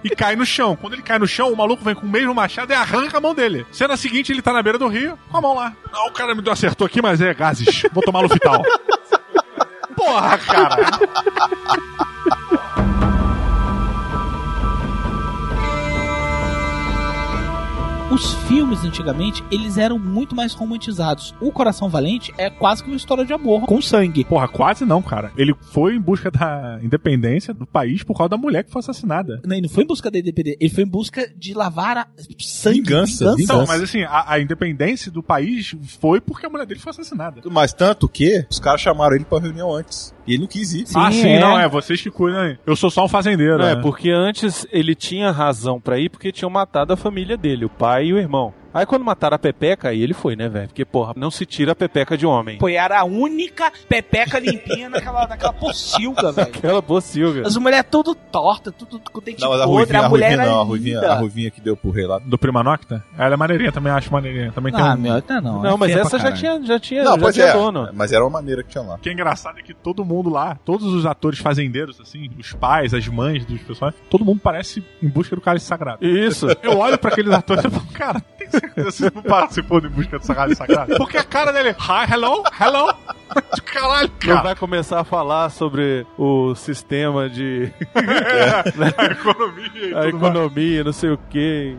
e 0.03 0.09
cai 0.09 0.35
no 0.35 0.47
chão. 0.47 0.77
Quando 0.77 0.95
ele 0.95 1.03
cai 1.03 1.19
no 1.19 1.27
chão, 1.27 1.53
o 1.53 1.57
maluco 1.57 1.85
vem 1.85 1.95
com 1.95 2.07
o 2.07 2.11
mesmo 2.11 2.35
machado 2.35 2.73
e 2.73 2.75
arranca 2.75 3.19
a 3.19 3.21
mão 3.21 3.35
dele. 3.35 3.67
Cena 3.71 3.99
seguinte, 3.99 4.33
ele 4.33 4.41
tá 4.41 4.55
na 4.55 4.63
beira 4.63 4.79
do 4.79 4.89
rio, 4.89 5.19
com 5.31 5.37
a 5.37 5.43
mão 5.43 5.55
lá. 5.55 5.75
Não, 5.93 6.07
o 6.07 6.11
cara 6.11 6.35
me 6.35 6.41
deu 6.41 6.55
acertou 6.55 6.87
aqui, 6.87 7.03
mas 7.03 7.21
é 7.21 7.35
gases. 7.35 7.83
Vou 7.93 8.03
tomar 8.03 8.23
no 8.23 8.29
vital. 8.29 8.63
Porra, 9.95 10.39
cara. 10.39 10.77
Os 18.09 18.35
filmes, 18.47 18.85
antigamente, 18.85 19.43
eles 19.51 19.77
eram 19.77 19.99
muito 19.99 20.35
mais 20.35 20.55
romantizados. 20.55 21.35
O 21.41 21.51
Coração 21.51 21.89
Valente 21.89 22.33
é 22.39 22.49
quase 22.49 22.81
que 22.81 22.89
uma 22.89 22.97
história 22.97 23.25
de 23.25 23.33
amor, 23.33 23.63
com 23.63 23.83
sangue. 23.83 24.25
Porra, 24.25 24.47
quase 24.47 24.85
não, 24.85 25.03
cara. 25.03 25.33
Ele 25.37 25.53
foi 25.73 25.97
em 25.97 26.01
busca 26.01 26.31
da 26.31 26.79
independência 26.81 27.53
do 27.53 27.67
país 27.67 28.05
por 28.05 28.17
causa 28.17 28.29
da 28.29 28.37
mulher 28.37 28.63
que 28.63 28.71
foi 28.71 28.79
assassinada. 28.79 29.41
Não, 29.45 29.57
ele 29.57 29.67
não 29.67 29.69
foi 29.69 29.83
em 29.83 29.87
busca 29.89 30.09
da 30.09 30.21
independência, 30.21 30.59
ele 30.61 30.73
foi 30.73 30.85
em 30.85 30.89
busca 30.89 31.29
de 31.37 31.53
lavar 31.53 31.99
a 31.99 32.07
sangue. 32.39 32.81
Vingança, 32.81 33.35
vingança. 33.35 33.59
Não, 33.59 33.67
mas 33.67 33.83
assim, 33.83 34.03
a, 34.03 34.35
a 34.35 34.41
independência 34.41 35.11
do 35.11 35.21
país 35.23 35.75
foi 36.01 36.21
porque 36.21 36.47
a 36.47 36.49
mulher 36.49 36.65
dele 36.65 36.79
foi 36.79 36.91
assassinada. 36.91 37.43
Mas 37.51 37.73
tanto 37.73 38.09
que 38.09 38.47
os 38.49 38.61
caras 38.61 38.81
chamaram 38.81 39.17
ele 39.17 39.25
pra 39.25 39.41
reunião 39.41 39.75
antes. 39.75 40.15
E 40.27 40.33
ele 40.33 40.41
não 40.41 40.49
quis 40.49 40.73
ir. 40.73 40.85
ah, 40.95 41.11
sim, 41.11 41.29
é. 41.29 41.41
não, 41.41 41.59
é, 41.59 41.69
vocês 41.69 42.01
que 42.01 42.11
cuidam 42.11 42.41
aí. 42.41 42.59
Eu 42.67 42.75
sou 42.75 42.91
só 42.91 43.05
um 43.05 43.09
fazendeiro. 43.09 43.63
É, 43.63 43.77
né? 43.77 43.83
porque 43.83 44.11
antes 44.11 44.67
ele 44.73 44.95
tinha 44.95 45.31
razão 45.31 45.81
pra 45.81 45.99
ir 45.99 46.09
porque 46.09 46.33
tinham 46.33 46.51
matado 46.51 46.93
a 46.93 46.97
família 46.97 47.37
dele, 47.37 47.65
o 47.65 47.71
pai 47.71 48.07
e 48.07 48.13
o 48.13 48.19
irmão. 48.19 48.53
Aí 48.77 48.85
quando 48.85 49.05
mataram 49.07 49.37
a 49.37 49.39
Pepeca, 49.39 49.89
aí 49.89 50.03
ele 50.03 50.13
foi, 50.13 50.37
né, 50.37 50.51
velho? 50.51 50.69
Porque, 50.69 50.85
porra, 50.85 51.15
não 51.17 51.31
se 51.31 51.47
tira 51.47 51.73
a 51.73 51.75
Pepeca 51.75 52.15
de 52.15 52.27
homem. 52.27 52.59
Pô, 52.59 52.69
era 52.69 53.01
a 53.01 53.05
única 53.05 53.73
pepeca 53.89 54.39
limpinha 54.39 54.91
naquela, 54.91 55.27
naquela 55.27 55.53
pocilga, 55.55 56.31
velho. 56.31 56.49
Aquela 56.49 56.83
pocilga. 56.83 57.47
As 57.47 57.57
mulheres 57.57 57.87
tudo 57.91 58.15
torta, 58.15 58.71
tudo 58.71 59.01
com 59.01 59.21
dente 59.21 59.41
Não, 59.41 59.49
mas 59.49 59.63
a 59.63 59.65
podre, 59.65 59.79
Ruivinha, 59.79 60.01
a 60.01 60.05
a 60.05 60.09
mulher 60.11 60.27
Ruivinha 60.27 60.43
era 60.45 60.53
não, 60.53 60.61
a 60.61 60.65
Ruivinha, 60.65 61.01
a 61.01 61.15
Ruivinha 61.15 61.51
que 61.51 61.61
deu 61.61 61.75
pro 61.75 61.91
rei 61.91 62.07
lá. 62.07 62.19
Do 62.19 62.37
Prima 62.37 62.63
Nocta? 62.63 63.03
Ela 63.17 63.33
é 63.33 63.37
maneirinha, 63.37 63.73
também 63.73 63.91
acho 63.91 64.13
maneirinha. 64.13 64.53
Também 64.53 64.73
tem 64.73 64.83
Ah, 64.83 64.93
um... 64.93 64.99
meu, 64.99 65.23
não, 65.27 65.41
não. 65.41 65.63
Não, 65.63 65.75
é 65.75 65.77
mas 65.79 65.97
essa 65.97 66.19
já 66.19 66.33
tinha, 66.33 66.63
já 66.63 66.79
tinha, 66.79 67.03
Não, 67.05 67.19
já 67.19 67.33
tinha 67.33 67.47
é. 67.47 67.53
dono. 67.55 67.89
Mas 67.95 68.13
era 68.13 68.23
uma 68.23 68.31
maneira 68.31 68.63
que 68.63 68.69
tinha 68.69 68.85
lá. 68.85 68.97
O 68.97 68.99
que 68.99 69.09
é 69.09 69.13
engraçado 69.13 69.59
é 69.59 69.63
que 69.63 69.73
todo 69.73 70.05
mundo 70.05 70.29
lá, 70.29 70.59
todos 70.67 70.93
os 70.93 71.07
atores 71.07 71.39
fazendeiros, 71.39 71.99
assim, 71.99 72.31
os 72.39 72.53
pais, 72.53 72.93
as 72.93 73.09
mães 73.09 73.47
dos 73.47 73.63
pessoal, 73.63 73.91
todo 74.11 74.23
mundo 74.23 74.41
parece 74.43 74.85
em 75.03 75.09
busca 75.09 75.35
do 75.35 75.41
cálice 75.41 75.65
sagrado. 75.65 76.05
Isso. 76.07 76.47
Eu 76.63 76.79
olho 76.79 76.99
pra 76.99 77.11
aqueles 77.11 77.33
atores 77.33 77.65
e 77.65 77.71
falo, 77.71 77.87
cara, 77.95 78.21
tem 78.21 78.49
você 78.77 79.11
não 79.15 79.23
participou 79.23 79.81
de 79.81 79.89
busca 79.89 80.19
do 80.19 80.27
cálice 80.35 80.57
sagrado? 80.59 80.97
Porque 80.97 81.17
a 81.19 81.25
cara 81.25 81.53
dele 81.53 81.71
é, 81.71 81.73
hi, 81.73 82.13
hello, 82.13 82.43
hello. 82.61 82.95
Caralho, 83.65 84.11
Não 84.25 84.35
cara. 84.35 84.43
vai 84.43 84.57
começar 84.57 85.01
a 85.01 85.05
falar 85.05 85.51
sobre 85.51 86.07
o 86.17 86.55
sistema 86.55 87.29
de 87.29 87.71
a 88.97 89.05
economia 89.07 89.69
e 89.75 89.95
a 89.95 90.03
tudo 90.03 90.19
mais. 90.19 90.35
economia, 90.35 90.85
não 90.85 90.93
sei 90.93 91.11
o 91.11 91.19
quê. 91.29 91.77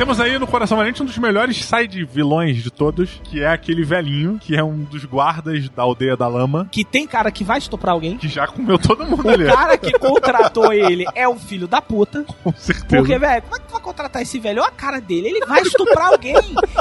Temos 0.00 0.18
aí 0.18 0.38
no 0.38 0.46
Coração 0.46 0.78
Valente 0.78 1.02
um 1.02 1.04
dos 1.04 1.18
melhores 1.18 1.62
side 1.62 2.06
vilões 2.06 2.62
de 2.62 2.70
todos, 2.70 3.20
que 3.22 3.42
é 3.42 3.48
aquele 3.48 3.84
velhinho, 3.84 4.38
que 4.40 4.56
é 4.56 4.64
um 4.64 4.78
dos 4.78 5.04
guardas 5.04 5.68
da 5.68 5.82
aldeia 5.82 6.16
da 6.16 6.26
lama, 6.26 6.66
Que 6.72 6.86
tem 6.86 7.06
cara 7.06 7.30
que 7.30 7.44
vai 7.44 7.58
estuprar 7.58 7.92
alguém. 7.92 8.16
que 8.16 8.26
já 8.26 8.46
comeu 8.46 8.78
todo 8.78 9.04
mundo 9.04 9.26
O 9.26 9.28
ali. 9.28 9.44
cara 9.44 9.76
que 9.76 9.92
contratou 9.98 10.72
ele 10.72 11.04
é 11.14 11.28
um 11.28 11.38
filho 11.38 11.68
da 11.68 11.82
puta. 11.82 12.24
Com 12.42 12.50
certeza. 12.56 12.86
Porque, 12.96 13.18
velho, 13.18 13.42
como 13.42 13.56
é 13.56 13.58
que 13.58 13.66
tu 13.66 13.72
vai 13.72 13.80
contratar 13.82 14.22
esse 14.22 14.38
velho? 14.40 14.62
Olha 14.62 14.70
a 14.70 14.72
cara 14.72 15.02
dele, 15.02 15.28
ele 15.28 15.44
vai 15.44 15.60
estuprar 15.60 16.06
alguém. 16.06 16.34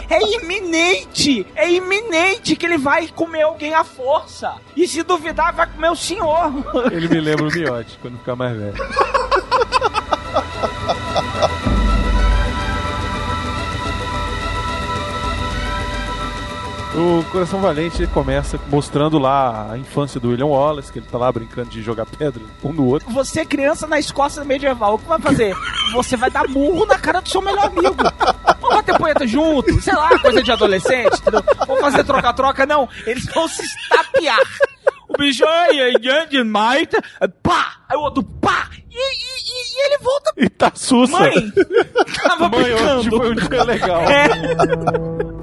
É 0.09 0.35
iminente, 0.37 1.45
é 1.57 1.69
iminente 1.69 2.55
que 2.55 2.65
ele 2.65 2.77
vai 2.77 3.09
comer 3.09 3.41
alguém 3.41 3.73
à 3.73 3.83
força. 3.83 4.53
E 4.77 4.87
se 4.87 5.03
duvidar, 5.03 5.53
vai 5.53 5.67
comer 5.67 5.91
o 5.91 5.95
senhor. 5.95 6.53
Ele 6.89 7.09
me 7.09 7.19
lembra 7.19 7.49
o 7.49 7.51
Miote 7.51 7.99
quando 8.01 8.17
ficar 8.17 8.37
mais 8.37 8.55
velho. 8.57 8.75
O 16.99 17.23
Coração 17.31 17.61
Valente 17.61 18.05
começa 18.07 18.59
mostrando 18.67 19.17
lá 19.17 19.71
a 19.71 19.77
infância 19.77 20.19
do 20.19 20.29
William 20.31 20.47
Wallace, 20.47 20.91
que 20.91 20.99
ele 20.99 21.05
tá 21.09 21.17
lá 21.17 21.31
brincando 21.31 21.69
de 21.69 21.81
jogar 21.81 22.05
pedra 22.05 22.41
um 22.61 22.73
no 22.73 22.85
outro. 22.87 23.09
Você, 23.11 23.45
criança 23.45 23.87
na 23.87 23.97
Escócia 23.99 24.43
medieval, 24.43 24.95
o 24.95 24.99
que 24.99 25.07
vai 25.07 25.19
fazer? 25.19 25.55
Você 25.93 26.17
vai 26.17 26.29
dar 26.29 26.45
murro 26.49 26.85
na 26.85 26.99
cara 26.99 27.21
do 27.21 27.29
seu 27.29 27.41
melhor 27.41 27.67
amigo. 27.67 27.95
Vamos 28.59 28.75
bater 28.75 28.97
poeta 28.97 29.25
junto, 29.25 29.81
sei 29.81 29.93
lá, 29.93 30.09
coisa 30.19 30.43
de 30.43 30.51
adolescente, 30.51 31.13
entendeu? 31.21 31.41
Vamos 31.65 31.79
fazer 31.81 32.03
troca-troca, 32.03 32.65
não. 32.65 32.89
Eles 33.05 33.25
vão 33.33 33.47
se 33.47 33.63
estapear. 33.63 34.39
O 35.07 35.17
bicho, 35.17 35.45
ai, 35.45 35.79
ai, 35.79 36.27
demais, 36.27 36.87
pá! 37.41 37.77
Aí 37.87 37.97
o 37.97 38.01
outro, 38.01 38.23
pá! 38.23 38.67
E, 38.91 38.95
e- 38.95 38.97
e- 38.97 39.85
ele 39.85 39.97
volta, 39.99 40.33
E 40.35 40.49
tá 40.49 40.71
sussa. 40.75 41.17
mãe! 41.17 41.33
Tava 42.23 42.49
Mãe, 42.49 42.73
hoje 42.73 43.09
brincando. 43.09 43.17
foi 43.17 43.31
um 43.31 43.35
dia 43.35 43.63
legal. 43.63 44.01
É. 44.01 45.38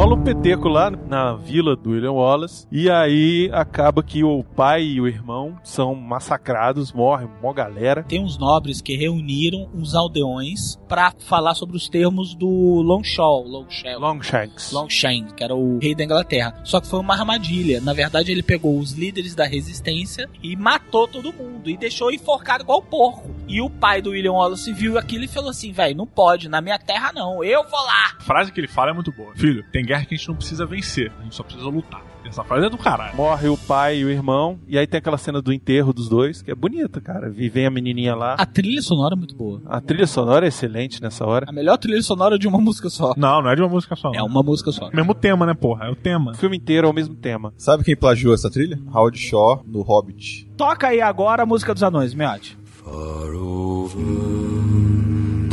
Rola 0.00 0.14
um 0.14 0.24
peteco 0.24 0.66
lá 0.66 0.90
na 0.90 1.34
vila 1.34 1.76
do 1.76 1.90
William 1.90 2.12
Wallace. 2.12 2.66
E 2.72 2.88
aí 2.88 3.50
acaba 3.52 4.02
que 4.02 4.24
o 4.24 4.42
pai 4.42 4.82
e 4.82 4.98
o 4.98 5.06
irmão 5.06 5.58
são 5.62 5.94
massacrados, 5.94 6.90
morrem 6.90 7.28
uma 7.42 7.52
galera. 7.52 8.02
Tem 8.04 8.24
uns 8.24 8.38
nobres 8.38 8.80
que 8.80 8.96
reuniram 8.96 9.68
uns 9.74 9.94
aldeões 9.94 10.76
pra 10.88 11.12
falar 11.18 11.54
sobre 11.54 11.76
os 11.76 11.86
termos 11.86 12.34
do 12.34 12.48
Longshaw, 12.48 13.46
Longshaw. 13.46 14.00
Longshanks. 14.00 14.72
Longshanks, 14.72 15.34
que 15.34 15.44
era 15.44 15.54
o 15.54 15.78
rei 15.78 15.94
da 15.94 16.02
Inglaterra. 16.02 16.58
Só 16.64 16.80
que 16.80 16.86
foi 16.86 16.98
uma 16.98 17.12
armadilha. 17.12 17.78
Na 17.82 17.92
verdade, 17.92 18.32
ele 18.32 18.42
pegou 18.42 18.78
os 18.78 18.92
líderes 18.92 19.34
da 19.34 19.44
resistência 19.44 20.30
e 20.42 20.56
matou 20.56 21.06
todo 21.08 21.30
mundo. 21.30 21.68
E 21.68 21.76
deixou 21.76 22.10
enforcado 22.10 22.62
igual 22.62 22.80
porco. 22.80 23.28
E 23.50 23.60
o 23.60 23.68
pai 23.68 24.00
do 24.00 24.10
William 24.10 24.32
Wallace 24.32 24.72
viu 24.72 24.96
aquilo 24.96 25.24
e 25.24 25.28
falou 25.28 25.50
assim: 25.50 25.72
velho, 25.72 25.96
não 25.96 26.06
pode, 26.06 26.48
na 26.48 26.60
minha 26.60 26.78
terra 26.78 27.12
não, 27.12 27.42
eu 27.42 27.64
vou 27.64 27.84
lá. 27.84 28.12
A 28.18 28.22
frase 28.22 28.52
que 28.52 28.60
ele 28.60 28.68
fala 28.68 28.90
é 28.90 28.94
muito 28.94 29.10
boa. 29.10 29.34
Filho, 29.34 29.64
tem 29.72 29.84
guerra 29.84 30.04
que 30.04 30.14
a 30.14 30.16
gente 30.16 30.28
não 30.28 30.36
precisa 30.36 30.64
vencer, 30.64 31.12
a 31.18 31.22
gente 31.24 31.34
só 31.34 31.42
precisa 31.42 31.68
lutar. 31.68 32.02
Essa 32.24 32.44
frase 32.44 32.66
é 32.66 32.70
do 32.70 32.78
caralho. 32.78 33.16
Morre 33.16 33.48
o 33.48 33.56
pai 33.56 33.98
e 33.98 34.04
o 34.04 34.10
irmão. 34.10 34.58
E 34.68 34.78
aí 34.78 34.86
tem 34.86 34.98
aquela 34.98 35.16
cena 35.18 35.40
do 35.40 35.52
enterro 35.52 35.92
dos 35.92 36.08
dois, 36.08 36.42
que 36.42 36.50
é 36.50 36.54
bonita, 36.54 37.00
cara. 37.00 37.32
E 37.34 37.48
vem 37.48 37.66
a 37.66 37.70
menininha 37.70 38.14
lá. 38.14 38.34
A 38.34 38.46
trilha 38.46 38.82
sonora 38.82 39.14
é 39.14 39.18
muito 39.18 39.34
boa. 39.34 39.60
A 39.66 39.80
trilha 39.80 40.06
sonora 40.06 40.44
é 40.44 40.48
excelente 40.48 41.02
nessa 41.02 41.26
hora. 41.26 41.46
A 41.48 41.52
melhor 41.52 41.76
trilha 41.78 42.00
sonora 42.02 42.38
de 42.38 42.46
uma 42.46 42.58
música 42.58 42.90
só. 42.90 43.14
Não, 43.16 43.42
não 43.42 43.50
é 43.50 43.56
de 43.56 43.62
uma 43.62 43.68
música 43.70 43.96
só. 43.96 44.12
É 44.14 44.22
uma 44.22 44.42
música 44.42 44.70
só. 44.70 44.90
Mesmo 44.92 45.14
tema, 45.14 45.46
né, 45.46 45.54
porra? 45.54 45.86
É 45.86 45.90
o 45.90 45.96
tema. 45.96 46.32
O 46.32 46.34
filme 46.34 46.56
inteiro 46.56 46.86
é 46.86 46.90
o 46.90 46.94
mesmo 46.94 47.14
tema. 47.14 47.52
Sabe 47.56 47.84
quem 47.84 47.96
plagiou 47.96 48.34
essa 48.34 48.50
trilha? 48.50 48.78
Howard 48.92 49.18
Shaw 49.18 49.64
no 49.66 49.80
Hobbit. 49.82 50.48
Toca 50.56 50.88
aí 50.88 51.00
agora 51.00 51.42
a 51.42 51.46
música 51.46 51.72
dos 51.72 51.82
anões, 51.82 52.12
Miotti. 52.12 52.59
Far 52.84 53.34
over 53.34 53.98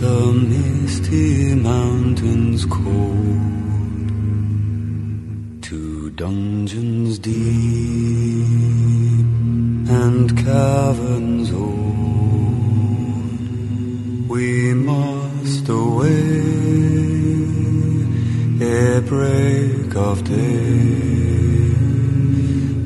the 0.02 0.32
misty 0.32 1.56
mountains 1.56 2.66
cold, 2.66 4.14
to 5.64 6.10
dungeons 6.12 7.20
deep 7.20 7.36
and 10.02 10.38
caverns 10.38 11.52
old. 11.52 11.68
We 14.30 14.74
must 14.74 15.68
away 15.68 16.08
ere 18.62 19.02
break 19.02 19.94
of 19.98 20.24
day 20.24 20.78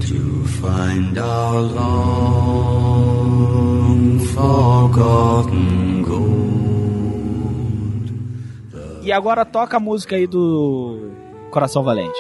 to 0.08 0.46
find 0.48 1.20
our 1.20 1.62
long 1.62 3.11
forgotten 4.34 6.04
gold. 6.04 6.32
E 9.04 9.12
agora 9.12 9.44
toca 9.46 9.78
a 9.78 9.80
música 9.80 10.16
aí 10.16 10.28
do 10.28 11.12
Coração 11.50 11.84
Valente. 11.84 12.20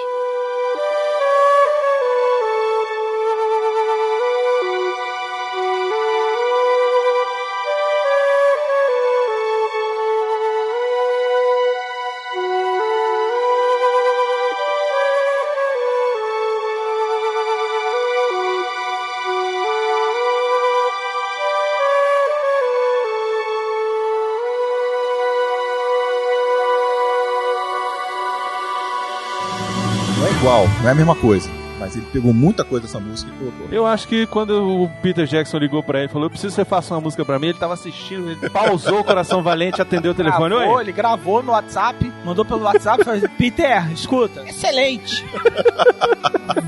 Não 30.81 30.89
é 30.89 30.91
a 30.91 30.95
mesma 30.95 31.15
coisa. 31.15 31.49
Mas 31.79 31.95
ele 31.95 32.05
pegou 32.13 32.31
muita 32.31 32.63
coisa 32.63 32.85
dessa 32.85 32.99
música 32.99 33.31
e 33.33 33.39
colocou. 33.39 33.67
Eu 33.71 33.87
acho 33.87 34.07
que 34.07 34.27
quando 34.27 34.83
o 34.83 34.87
Peter 35.01 35.25
Jackson 35.25 35.57
ligou 35.57 35.81
pra 35.81 35.97
ele 35.97 36.07
e 36.07 36.11
falou: 36.11 36.27
Eu 36.27 36.29
preciso 36.29 36.49
que 36.49 36.55
você 36.61 36.63
faça 36.63 36.93
uma 36.93 37.01
música 37.01 37.25
pra 37.25 37.39
mim, 37.39 37.47
ele 37.47 37.57
tava 37.57 37.73
assistindo, 37.73 38.29
ele 38.29 38.49
pausou 38.51 38.99
o 38.99 39.03
coração 39.03 39.41
valente, 39.41 39.81
atendeu 39.81 40.11
o 40.11 40.15
telefone. 40.15 40.53
Gravou, 40.53 40.75
Oi? 40.75 40.83
ele 40.83 40.91
gravou 40.91 41.41
no 41.41 41.53
WhatsApp, 41.53 42.13
mandou 42.23 42.45
pelo 42.45 42.61
WhatsApp 42.61 43.01
e 43.01 43.05
falou: 43.05 43.29
Peter, 43.35 43.91
escuta, 43.91 44.43
excelente. 44.47 45.25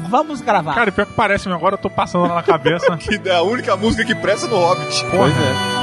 Vamos 0.09 0.41
gravar. 0.41 0.73
Cara, 0.73 0.91
pior 0.91 1.05
que 1.05 1.13
parece, 1.13 1.47
agora 1.47 1.75
eu 1.75 1.79
tô 1.79 1.91
passando 1.91 2.23
lá 2.27 2.35
na 2.35 2.43
cabeça. 2.43 2.97
Que 2.97 3.29
é 3.29 3.35
a 3.35 3.43
única 3.43 3.75
música 3.77 4.03
que 4.03 4.15
presta 4.15 4.47
no 4.47 4.57
Hobbit. 4.57 5.05
Pois 5.11 5.33
é. 5.33 5.82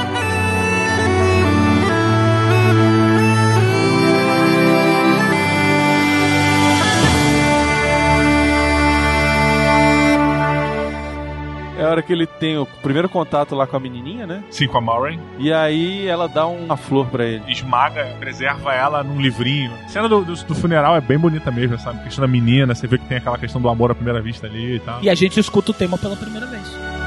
Hora 11.91 12.01
que 12.01 12.11
ele 12.11 12.25
tem 12.25 12.57
o 12.57 12.65
primeiro 12.65 13.09
contato 13.09 13.55
lá 13.55 13.67
com 13.67 13.77
a 13.77 13.79
menininha, 13.79 14.25
né? 14.25 14.43
Sim, 14.49 14.67
com 14.67 14.77
a 14.77 14.81
Maureen. 14.81 15.19
E 15.37 15.51
aí 15.51 16.07
ela 16.07 16.27
dá 16.27 16.45
uma 16.47 16.77
flor 16.77 17.07
pra 17.07 17.25
ele. 17.25 17.43
Esmaga, 17.47 18.15
preserva 18.19 18.73
ela 18.73 19.03
num 19.03 19.21
livrinho. 19.21 19.71
A 19.85 19.87
cena 19.89 20.07
do, 20.07 20.23
do, 20.23 20.33
do 20.33 20.55
funeral 20.55 20.95
é 20.95 21.01
bem 21.01 21.17
bonita 21.17 21.51
mesmo, 21.51 21.77
sabe? 21.79 21.99
A 21.99 22.03
questão 22.03 22.21
da 22.21 22.27
menina, 22.27 22.73
você 22.73 22.87
vê 22.87 22.97
que 22.97 23.05
tem 23.05 23.17
aquela 23.17 23.37
questão 23.37 23.61
do 23.61 23.69
amor 23.69 23.91
à 23.91 23.95
primeira 23.95 24.21
vista 24.21 24.47
ali 24.47 24.75
e 24.75 24.79
tal. 24.79 25.01
E 25.01 25.09
a 25.09 25.15
gente 25.15 25.39
escuta 25.39 25.71
o 25.71 25.73
tema 25.73 25.97
pela 25.97 26.15
primeira 26.15 26.47
vez. 26.47 27.00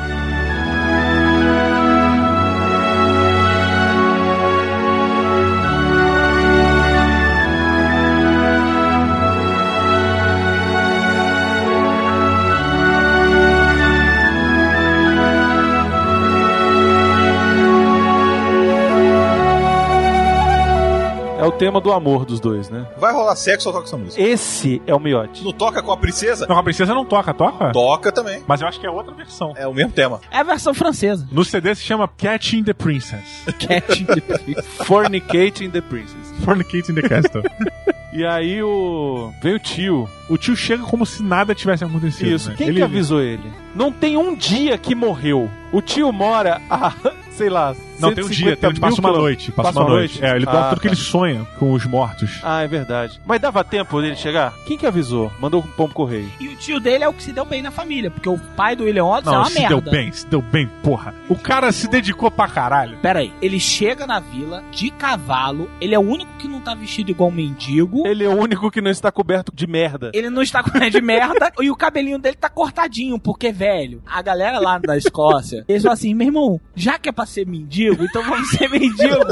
Tema 21.58 21.80
do 21.80 21.92
amor 21.92 22.24
dos 22.24 22.40
dois, 22.40 22.68
né? 22.68 22.86
Vai 22.98 23.12
rolar 23.12 23.36
sexo 23.36 23.68
ou 23.68 23.72
toca 23.74 23.86
essa 23.86 23.96
música? 23.96 24.20
Esse 24.22 24.82
é 24.86 24.94
o 24.94 24.98
miote. 25.00 25.44
Não 25.44 25.52
toca 25.52 25.82
com 25.82 25.92
a 25.92 25.96
princesa? 25.96 26.46
Não, 26.48 26.58
a 26.58 26.62
princesa 26.62 26.94
não 26.94 27.04
toca, 27.04 27.32
toca? 27.32 27.72
Toca 27.72 28.10
também. 28.12 28.42
Mas 28.46 28.60
eu 28.60 28.66
acho 28.68 28.80
que 28.80 28.86
é 28.86 28.90
outra 28.90 29.14
versão. 29.14 29.52
É 29.56 29.66
o 29.66 29.72
mesmo 29.74 29.92
tema. 29.92 30.20
É 30.30 30.38
a 30.38 30.42
versão 30.42 30.74
francesa. 30.74 31.26
No 31.30 31.44
CD 31.44 31.74
se 31.74 31.82
chama 31.82 32.08
Catching 32.08 32.64
the 32.64 32.72
Princess. 32.72 33.44
Catching 33.58 34.04
the 34.06 34.20
Princess. 34.20 34.66
Fornicating 34.84 35.70
the 35.70 35.80
Princess. 35.80 36.32
Fornicating 36.44 36.94
the 36.94 37.02
Castle. 37.08 37.42
E 38.16 38.24
aí 38.24 38.62
o. 38.62 39.32
Vem 39.42 39.56
o 39.56 39.58
tio. 39.58 40.08
o 40.30 40.38
tio 40.38 40.54
chega 40.54 40.84
como 40.84 41.04
se 41.04 41.20
nada 41.20 41.52
tivesse 41.52 41.82
acontecido. 41.82 42.28
Isso. 42.30 42.48
né? 42.50 42.54
Quem 42.56 42.68
Ele- 42.68 42.76
que 42.76 42.82
avisou 42.84 43.20
ele? 43.20 43.42
Não 43.74 43.90
tem 43.90 44.16
um 44.16 44.36
dia 44.36 44.78
que 44.78 44.94
morreu. 44.94 45.50
O 45.72 45.82
tio 45.82 46.12
mora 46.12 46.62
a, 46.70 46.92
sei 47.36 47.50
lá. 47.50 47.74
Não, 48.00 48.12
tem 48.14 48.24
um 48.24 48.28
150 48.28 48.34
dia, 48.34 48.56
tem 48.56 48.80
passa 48.80 49.00
uma 49.00 49.12
noite. 49.12 49.52
Passa, 49.52 49.80
uma 49.80 49.88
noite. 49.88 50.24
É, 50.24 50.34
ele 50.36 50.46
conta 50.46 50.60
Ah, 50.60 50.68
tudo 50.70 50.80
que 50.80 50.88
tá. 50.88 50.94
ele 50.94 51.00
sonha 51.00 51.46
com 51.58 51.72
os 51.72 51.84
mortos. 51.86 52.40
Ah, 52.42 52.62
é 52.62 52.68
verdade. 52.68 53.20
Mas 53.26 53.40
dava 53.40 53.62
tempo 53.64 54.00
dele 54.00 54.16
chegar? 54.16 54.52
Quem 54.66 54.76
que 54.76 54.86
avisou? 54.86 55.30
Mandou 55.40 55.60
o 55.60 55.62
pombo 55.68 55.94
correio. 55.94 56.28
E 56.40 56.48
o 56.48 56.56
tio 56.56 56.80
dele 56.80 57.04
é 57.04 57.08
o 57.08 57.12
que 57.12 57.22
se 57.22 57.32
deu 57.32 57.44
bem 57.44 57.62
na 57.62 57.70
família, 57.70 58.10
porque 58.10 58.28
o 58.28 58.38
pai 58.56 58.74
do 58.76 58.84
William 58.84 59.04
Wallace 59.04 59.28
é 59.28 59.30
Não, 59.32 59.38
uma 59.38 59.44
se 59.50 59.58
merda. 59.60 59.80
deu 59.80 59.92
bem, 59.92 60.12
se 60.12 60.26
deu 60.26 60.42
bem, 60.42 60.66
porra. 60.82 61.14
O 61.28 61.36
cara 61.36 61.70
se 61.72 61.88
dedicou 61.88 62.30
pra 62.30 62.48
caralho. 62.48 62.98
Pera 62.98 63.20
aí, 63.20 63.32
ele 63.40 63.58
chega 63.60 64.06
na 64.06 64.20
vila 64.20 64.62
de 64.70 64.90
cavalo, 64.90 65.70
ele 65.80 65.94
é 65.94 65.98
o 65.98 66.02
único 66.02 66.32
que 66.38 66.48
não 66.48 66.60
tá 66.60 66.74
vestido 66.74 67.10
igual 67.10 67.28
um 67.30 67.32
mendigo. 67.32 68.06
Ele 68.06 68.24
é 68.24 68.28
o 68.28 68.36
único 68.38 68.70
que 68.70 68.80
não 68.80 68.90
está 68.90 69.10
coberto 69.12 69.52
de 69.54 69.66
merda. 69.66 70.10
Ele 70.14 70.30
não 70.30 70.42
está 70.42 70.62
com 70.64 70.70
pé 70.70 70.90
de 70.90 71.00
merda 71.00 71.52
e 71.60 71.70
o 71.70 71.76
cabelinho 71.76 72.18
dele 72.18 72.36
tá 72.36 72.48
cortadinho, 72.48 73.18
porque, 73.18 73.52
velho, 73.52 74.02
a 74.06 74.20
galera 74.22 74.58
lá 74.58 74.78
da 74.78 74.96
Escócia, 74.96 75.64
eles 75.68 75.82
falam 75.82 75.94
assim, 75.94 76.14
meu 76.14 76.26
irmão, 76.28 76.60
já 76.74 76.98
que 76.98 77.08
é 77.08 77.12
pra 77.12 77.26
ser 77.26 77.46
mendigo, 77.46 77.83
então 77.92 78.22
vamos 78.22 78.50
ser 78.50 78.68
mendigo, 78.68 79.24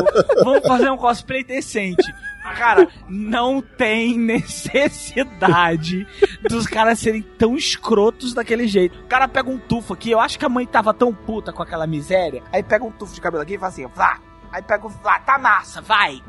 vamos 0.44 0.66
fazer 0.66 0.90
um 0.90 0.96
cosplay 0.96 1.42
decente. 1.42 2.12
Cara, 2.56 2.88
não 3.08 3.62
tem 3.62 4.18
necessidade 4.18 6.06
dos 6.48 6.66
caras 6.66 6.98
serem 6.98 7.22
tão 7.22 7.56
escrotos 7.56 8.34
daquele 8.34 8.66
jeito. 8.66 8.98
O 9.00 9.06
cara 9.06 9.28
pega 9.28 9.48
um 9.48 9.58
tufo 9.58 9.94
aqui, 9.94 10.10
eu 10.10 10.20
acho 10.20 10.38
que 10.38 10.44
a 10.44 10.48
mãe 10.48 10.66
tava 10.66 10.92
tão 10.92 11.14
puta 11.14 11.52
com 11.52 11.62
aquela 11.62 11.86
miséria, 11.86 12.42
aí 12.52 12.62
pega 12.62 12.84
um 12.84 12.90
tufo 12.90 13.14
de 13.14 13.20
cabelo 13.20 13.42
aqui 13.42 13.54
e 13.54 13.58
fala 13.58 13.72
assim, 13.72 13.86
vá. 13.86 14.18
Aí 14.50 14.60
pega 14.60 14.86
o, 14.86 14.90
vá, 14.90 15.18
tá 15.20 15.38
massa, 15.38 15.80
vai. 15.80 16.20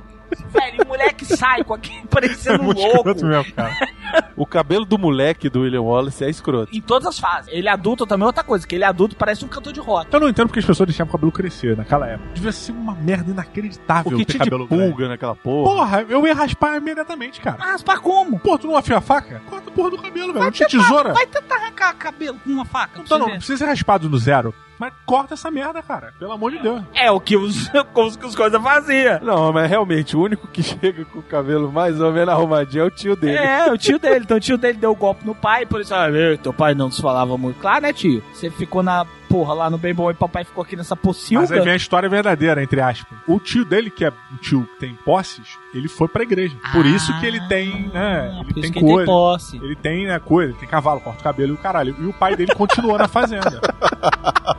Velho, 0.49 0.83
o 0.83 0.87
moleque 0.87 1.25
sai 1.25 1.63
com 1.63 1.73
aquele 1.73 2.05
parecendo 2.09 2.61
um 2.61 2.65
Muito 2.65 2.79
louco. 2.81 2.97
escroto 2.97 3.25
mesmo, 3.25 3.53
cara. 3.53 3.73
O 4.35 4.45
cabelo 4.45 4.83
do 4.85 4.97
moleque 4.97 5.47
do 5.49 5.61
William 5.61 5.81
Wallace 5.81 6.23
é 6.23 6.29
escroto. 6.29 6.75
Em 6.75 6.81
todas 6.81 7.07
as 7.07 7.19
fases. 7.19 7.51
Ele 7.51 7.67
adulto 7.67 8.05
também 8.05 8.23
é 8.23 8.27
outra 8.27 8.43
coisa, 8.43 8.65
que 8.67 8.75
ele 8.75 8.83
adulto 8.83 9.15
parece 9.15 9.43
um 9.45 9.47
cantor 9.47 9.73
de 9.73 9.79
rock. 9.79 10.07
Eu 10.11 10.19
não 10.19 10.27
entendo 10.29 10.47
porque 10.47 10.59
as 10.59 10.65
pessoas 10.65 10.87
deixavam 10.87 11.09
o 11.09 11.11
cabelo 11.11 11.31
crescer 11.31 11.75
naquela 11.77 12.07
época. 12.07 12.29
Devia 12.33 12.51
ser 12.51 12.71
uma 12.73 12.93
merda 12.95 13.31
inacreditável 13.31 14.13
O 14.13 14.17
que 14.17 14.25
ter 14.25 14.33
tinha 14.33 14.43
de 14.43 14.49
cabelo 14.49 14.67
pulga 14.67 14.85
grande. 14.95 15.09
naquela 15.09 15.35
porra. 15.35 15.75
Porra, 15.75 16.05
eu 16.09 16.25
ia 16.27 16.33
raspar 16.33 16.77
imediatamente, 16.77 17.41
cara. 17.41 17.57
Raspar 17.63 17.99
como? 18.01 18.39
Pô, 18.39 18.57
tu 18.57 18.67
não 18.67 18.75
afia 18.77 18.97
a 18.97 19.01
faca? 19.01 19.41
Corta 19.49 19.69
a 19.69 19.73
porra 19.73 19.89
do 19.91 19.97
cabelo, 19.97 20.33
velho. 20.33 20.45
Não 20.45 20.51
tinha 20.51 20.67
tesoura. 20.67 21.13
Vai 21.13 21.25
tentar 21.27 21.55
arrancar 21.55 21.93
cabelo 21.95 22.39
com 22.43 22.49
uma 22.51 22.65
faca. 22.65 22.99
Não, 22.99 23.05
pra 23.05 23.17
não, 23.19 23.27
não 23.27 23.35
precisa 23.37 23.57
ser 23.59 23.65
raspado 23.65 24.09
no 24.09 24.17
zero. 24.17 24.53
Mas 24.79 24.93
corta 25.05 25.33
essa 25.35 25.49
merda, 25.51 25.81
cara. 25.81 26.13
Pelo 26.19 26.31
amor 26.31 26.51
de 26.51 26.59
Deus. 26.59 26.81
É 26.93 27.09
o 27.11 27.19
que 27.19 27.37
os, 27.37 27.69
os, 27.95 28.15
que 28.17 28.25
os 28.25 28.35
coisas 28.35 28.61
faziam. 28.61 29.19
Não, 29.21 29.53
mas 29.53 29.69
realmente, 29.69 30.15
o 30.17 30.21
único 30.21 30.47
que 30.47 30.61
chega 30.63 31.05
com 31.05 31.19
o 31.19 31.23
cabelo 31.23 31.71
mais 31.71 31.99
ou 32.01 32.11
menos 32.11 32.29
arrumadinho 32.29 32.83
é 32.83 32.87
o 32.87 32.91
tio 32.91 33.15
dele. 33.15 33.37
É, 33.37 33.71
o 33.71 33.77
tio 33.77 33.99
dele. 33.99 34.21
Então 34.25 34.37
o 34.37 34.39
tio 34.39 34.57
dele 34.57 34.77
deu 34.77 34.91
o 34.91 34.95
golpe 34.95 35.25
no 35.25 35.35
pai, 35.35 35.65
por 35.65 35.81
isso, 35.81 35.93
ah, 35.93 36.09
"Ei, 36.09 36.37
teu 36.37 36.53
pai 36.53 36.73
não 36.73 36.87
nos 36.87 36.99
falava 36.99 37.37
muito. 37.37 37.59
Claro, 37.59 37.81
né, 37.83 37.93
tio? 37.93 38.23
Você 38.33 38.49
ficou 38.49 38.81
na 38.83 39.05
porra 39.33 39.53
lá 39.55 39.67
no 39.67 39.79
bom 39.79 40.11
e 40.11 40.13
papai 40.13 40.43
ficou 40.43 40.63
aqui 40.63 40.75
nessa 40.75 40.95
pocilga. 40.95 41.41
Mas 41.41 41.51
aí 41.51 41.59
vem 41.61 41.73
a 41.73 41.75
história 41.75 42.07
verdadeira, 42.07 42.61
entre 42.61 42.79
aspas. 42.79 43.17
O 43.27 43.39
tio 43.39 43.65
dele, 43.65 43.89
que 43.89 44.05
é 44.05 44.09
um 44.31 44.35
tio 44.37 44.63
que 44.75 44.79
tem 44.81 44.93
posses, 45.03 45.57
ele 45.73 45.87
foi 45.87 46.07
pra 46.07 46.21
igreja. 46.21 46.55
Por 46.71 46.85
isso 46.85 47.11
que 47.19 47.25
ele 47.25 47.39
tem, 47.47 47.89
né? 47.91 48.29
Ele 48.29 48.39
Ah, 48.39 48.43
tem 48.43 48.53
que 48.53 48.59
ele 48.59 48.71
tem 48.73 48.83
coisa. 48.83 49.05
posse. 49.07 49.57
Ele 49.57 49.75
tem, 49.75 50.05
né, 50.05 50.19
coisa, 50.19 50.51
ele 50.51 50.59
tem 50.59 50.69
cavalo, 50.69 51.01
corta 51.01 51.19
o 51.19 51.23
cabelo 51.23 51.53
e 51.53 51.55
o 51.55 51.57
caralho. 51.57 51.95
E 51.99 52.05
o 52.05 52.13
pai 52.13 52.35
dele 52.35 52.53
continua 52.53 52.99
na 52.99 53.07
fazenda. 53.07 53.59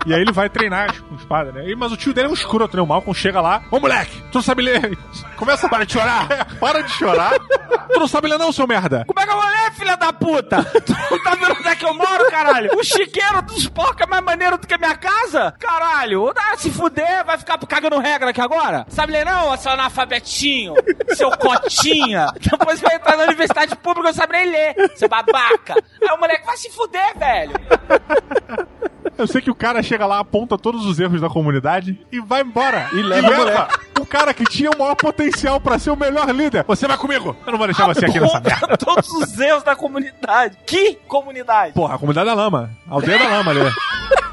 E 0.06 0.12
aí 0.12 0.20
ele 0.20 0.32
vai 0.32 0.48
treinar 0.50 0.92
com 1.02 1.14
espada, 1.14 1.52
né? 1.52 1.70
E- 1.70 1.76
mas 1.76 1.92
o 1.92 1.96
tio 1.96 2.12
dele 2.12 2.26
é 2.26 2.30
um 2.30 2.34
escroto, 2.34 2.76
né? 2.76 2.82
O 2.82 2.86
Malcolm 2.86 3.14
chega 3.14 3.40
lá, 3.40 3.62
ô 3.70 3.78
moleque, 3.78 4.20
tu 4.32 4.36
não 4.36 4.42
sabe 4.42 4.62
ler. 4.62 4.98
Começa 5.36 5.66
a 5.66 5.70
parar 5.70 5.84
de 5.84 5.92
chorar. 5.92 6.26
para 6.58 6.82
de 6.82 6.90
chorar. 6.90 7.38
tu 7.38 7.98
não 8.00 8.08
sabe 8.08 8.28
ler 8.28 8.38
não, 8.38 8.50
seu 8.52 8.66
merda. 8.66 9.04
Como 9.06 9.20
é 9.20 9.24
que 9.24 9.30
eu 9.32 9.36
vou 9.40 9.46
ler, 9.50 9.72
filha 9.72 9.96
da 9.96 10.12
puta? 10.12 10.64
tu 10.64 10.92
não 11.10 11.22
tá 11.22 11.34
vendo 11.36 11.52
onde 11.58 11.68
é 11.68 11.76
que 11.76 11.84
eu 11.84 11.94
moro, 11.94 12.28
caralho? 12.30 12.70
O 12.76 12.82
chiqueiro 12.82 13.40
dos 13.42 13.68
porcos 13.68 14.00
é 14.02 14.06
mais 14.06 14.24
maneiro 14.24 14.58
do 14.64 14.68
que 14.68 14.74
a 14.74 14.78
minha 14.78 14.96
casa? 14.96 15.54
Caralho, 15.58 16.32
ah, 16.36 16.56
se 16.56 16.70
fuder, 16.70 17.24
vai 17.24 17.38
ficar 17.38 17.58
cagando 17.58 17.98
regra 17.98 18.30
aqui 18.30 18.40
agora? 18.40 18.86
Sabe 18.88 19.12
ler 19.12 19.24
não, 19.24 19.56
seu 19.56 19.72
analfabetinho? 19.72 20.74
Seu 21.14 21.30
cotinha? 21.36 22.26
Depois 22.40 22.80
vai 22.80 22.96
entrar 22.96 23.16
na 23.16 23.24
universidade 23.24 23.76
pública, 23.76 24.08
não 24.08 24.14
sabe 24.14 24.32
nem 24.32 24.50
ler, 24.50 24.74
seu 24.96 25.08
babaca. 25.08 25.74
Aí 25.74 26.08
o 26.08 26.18
moleque 26.18 26.44
vai 26.44 26.56
se 26.56 26.70
fuder, 26.70 27.16
velho. 27.16 27.52
Eu 29.16 29.26
sei 29.26 29.40
que 29.40 29.50
o 29.50 29.54
cara 29.54 29.82
chega 29.82 30.06
lá, 30.06 30.18
aponta 30.18 30.58
todos 30.58 30.84
os 30.86 30.98
erros 30.98 31.20
da 31.20 31.28
comunidade 31.28 31.98
e 32.10 32.20
vai 32.20 32.42
embora. 32.42 32.88
E 32.92 33.02
leva 33.02 33.30
o 33.30 33.36
moleque. 33.36 33.78
o 34.00 34.06
cara 34.06 34.34
que 34.34 34.44
tinha 34.44 34.70
o 34.70 34.78
maior 34.78 34.94
potencial 34.96 35.60
pra 35.60 35.78
ser 35.78 35.90
o 35.90 35.96
melhor 35.96 36.28
líder. 36.30 36.64
Você 36.66 36.88
vai 36.88 36.96
comigo. 36.96 37.36
Eu 37.46 37.52
não 37.52 37.58
vou 37.58 37.66
deixar 37.66 37.86
você 37.86 38.06
aqui 38.06 38.18
nessa 38.18 38.40
merda. 38.40 38.76
Todos 38.76 39.08
os 39.12 39.38
erros 39.38 39.62
da 39.62 39.76
comunidade. 39.76 40.56
Que 40.66 40.96
comunidade? 41.06 41.74
Porra, 41.74 41.94
a 41.94 41.98
comunidade 41.98 42.26
da 42.26 42.34
lama. 42.34 42.70
A 42.88 42.94
aldeia 42.94 43.18
da 43.18 43.28
lama 43.28 43.50
ali. 43.52 43.60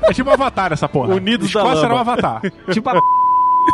É 0.04 0.14
tipo 0.14 0.30
Avatar 0.30 0.74
essa 0.74 0.90
porra. 0.90 1.14
Unidos 1.14 1.52
da 1.52 1.60
Escócia 1.60 1.86
era 1.86 1.94
um 1.94 1.98
lama. 1.98 2.12
Avatar. 2.14 2.42
Tipo 2.72 2.90
a 2.90 2.94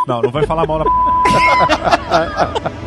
Não, 0.07 0.21
não 0.21 0.31
vai 0.31 0.45
falar 0.45 0.67
mal 0.67 0.79
da 0.79 0.85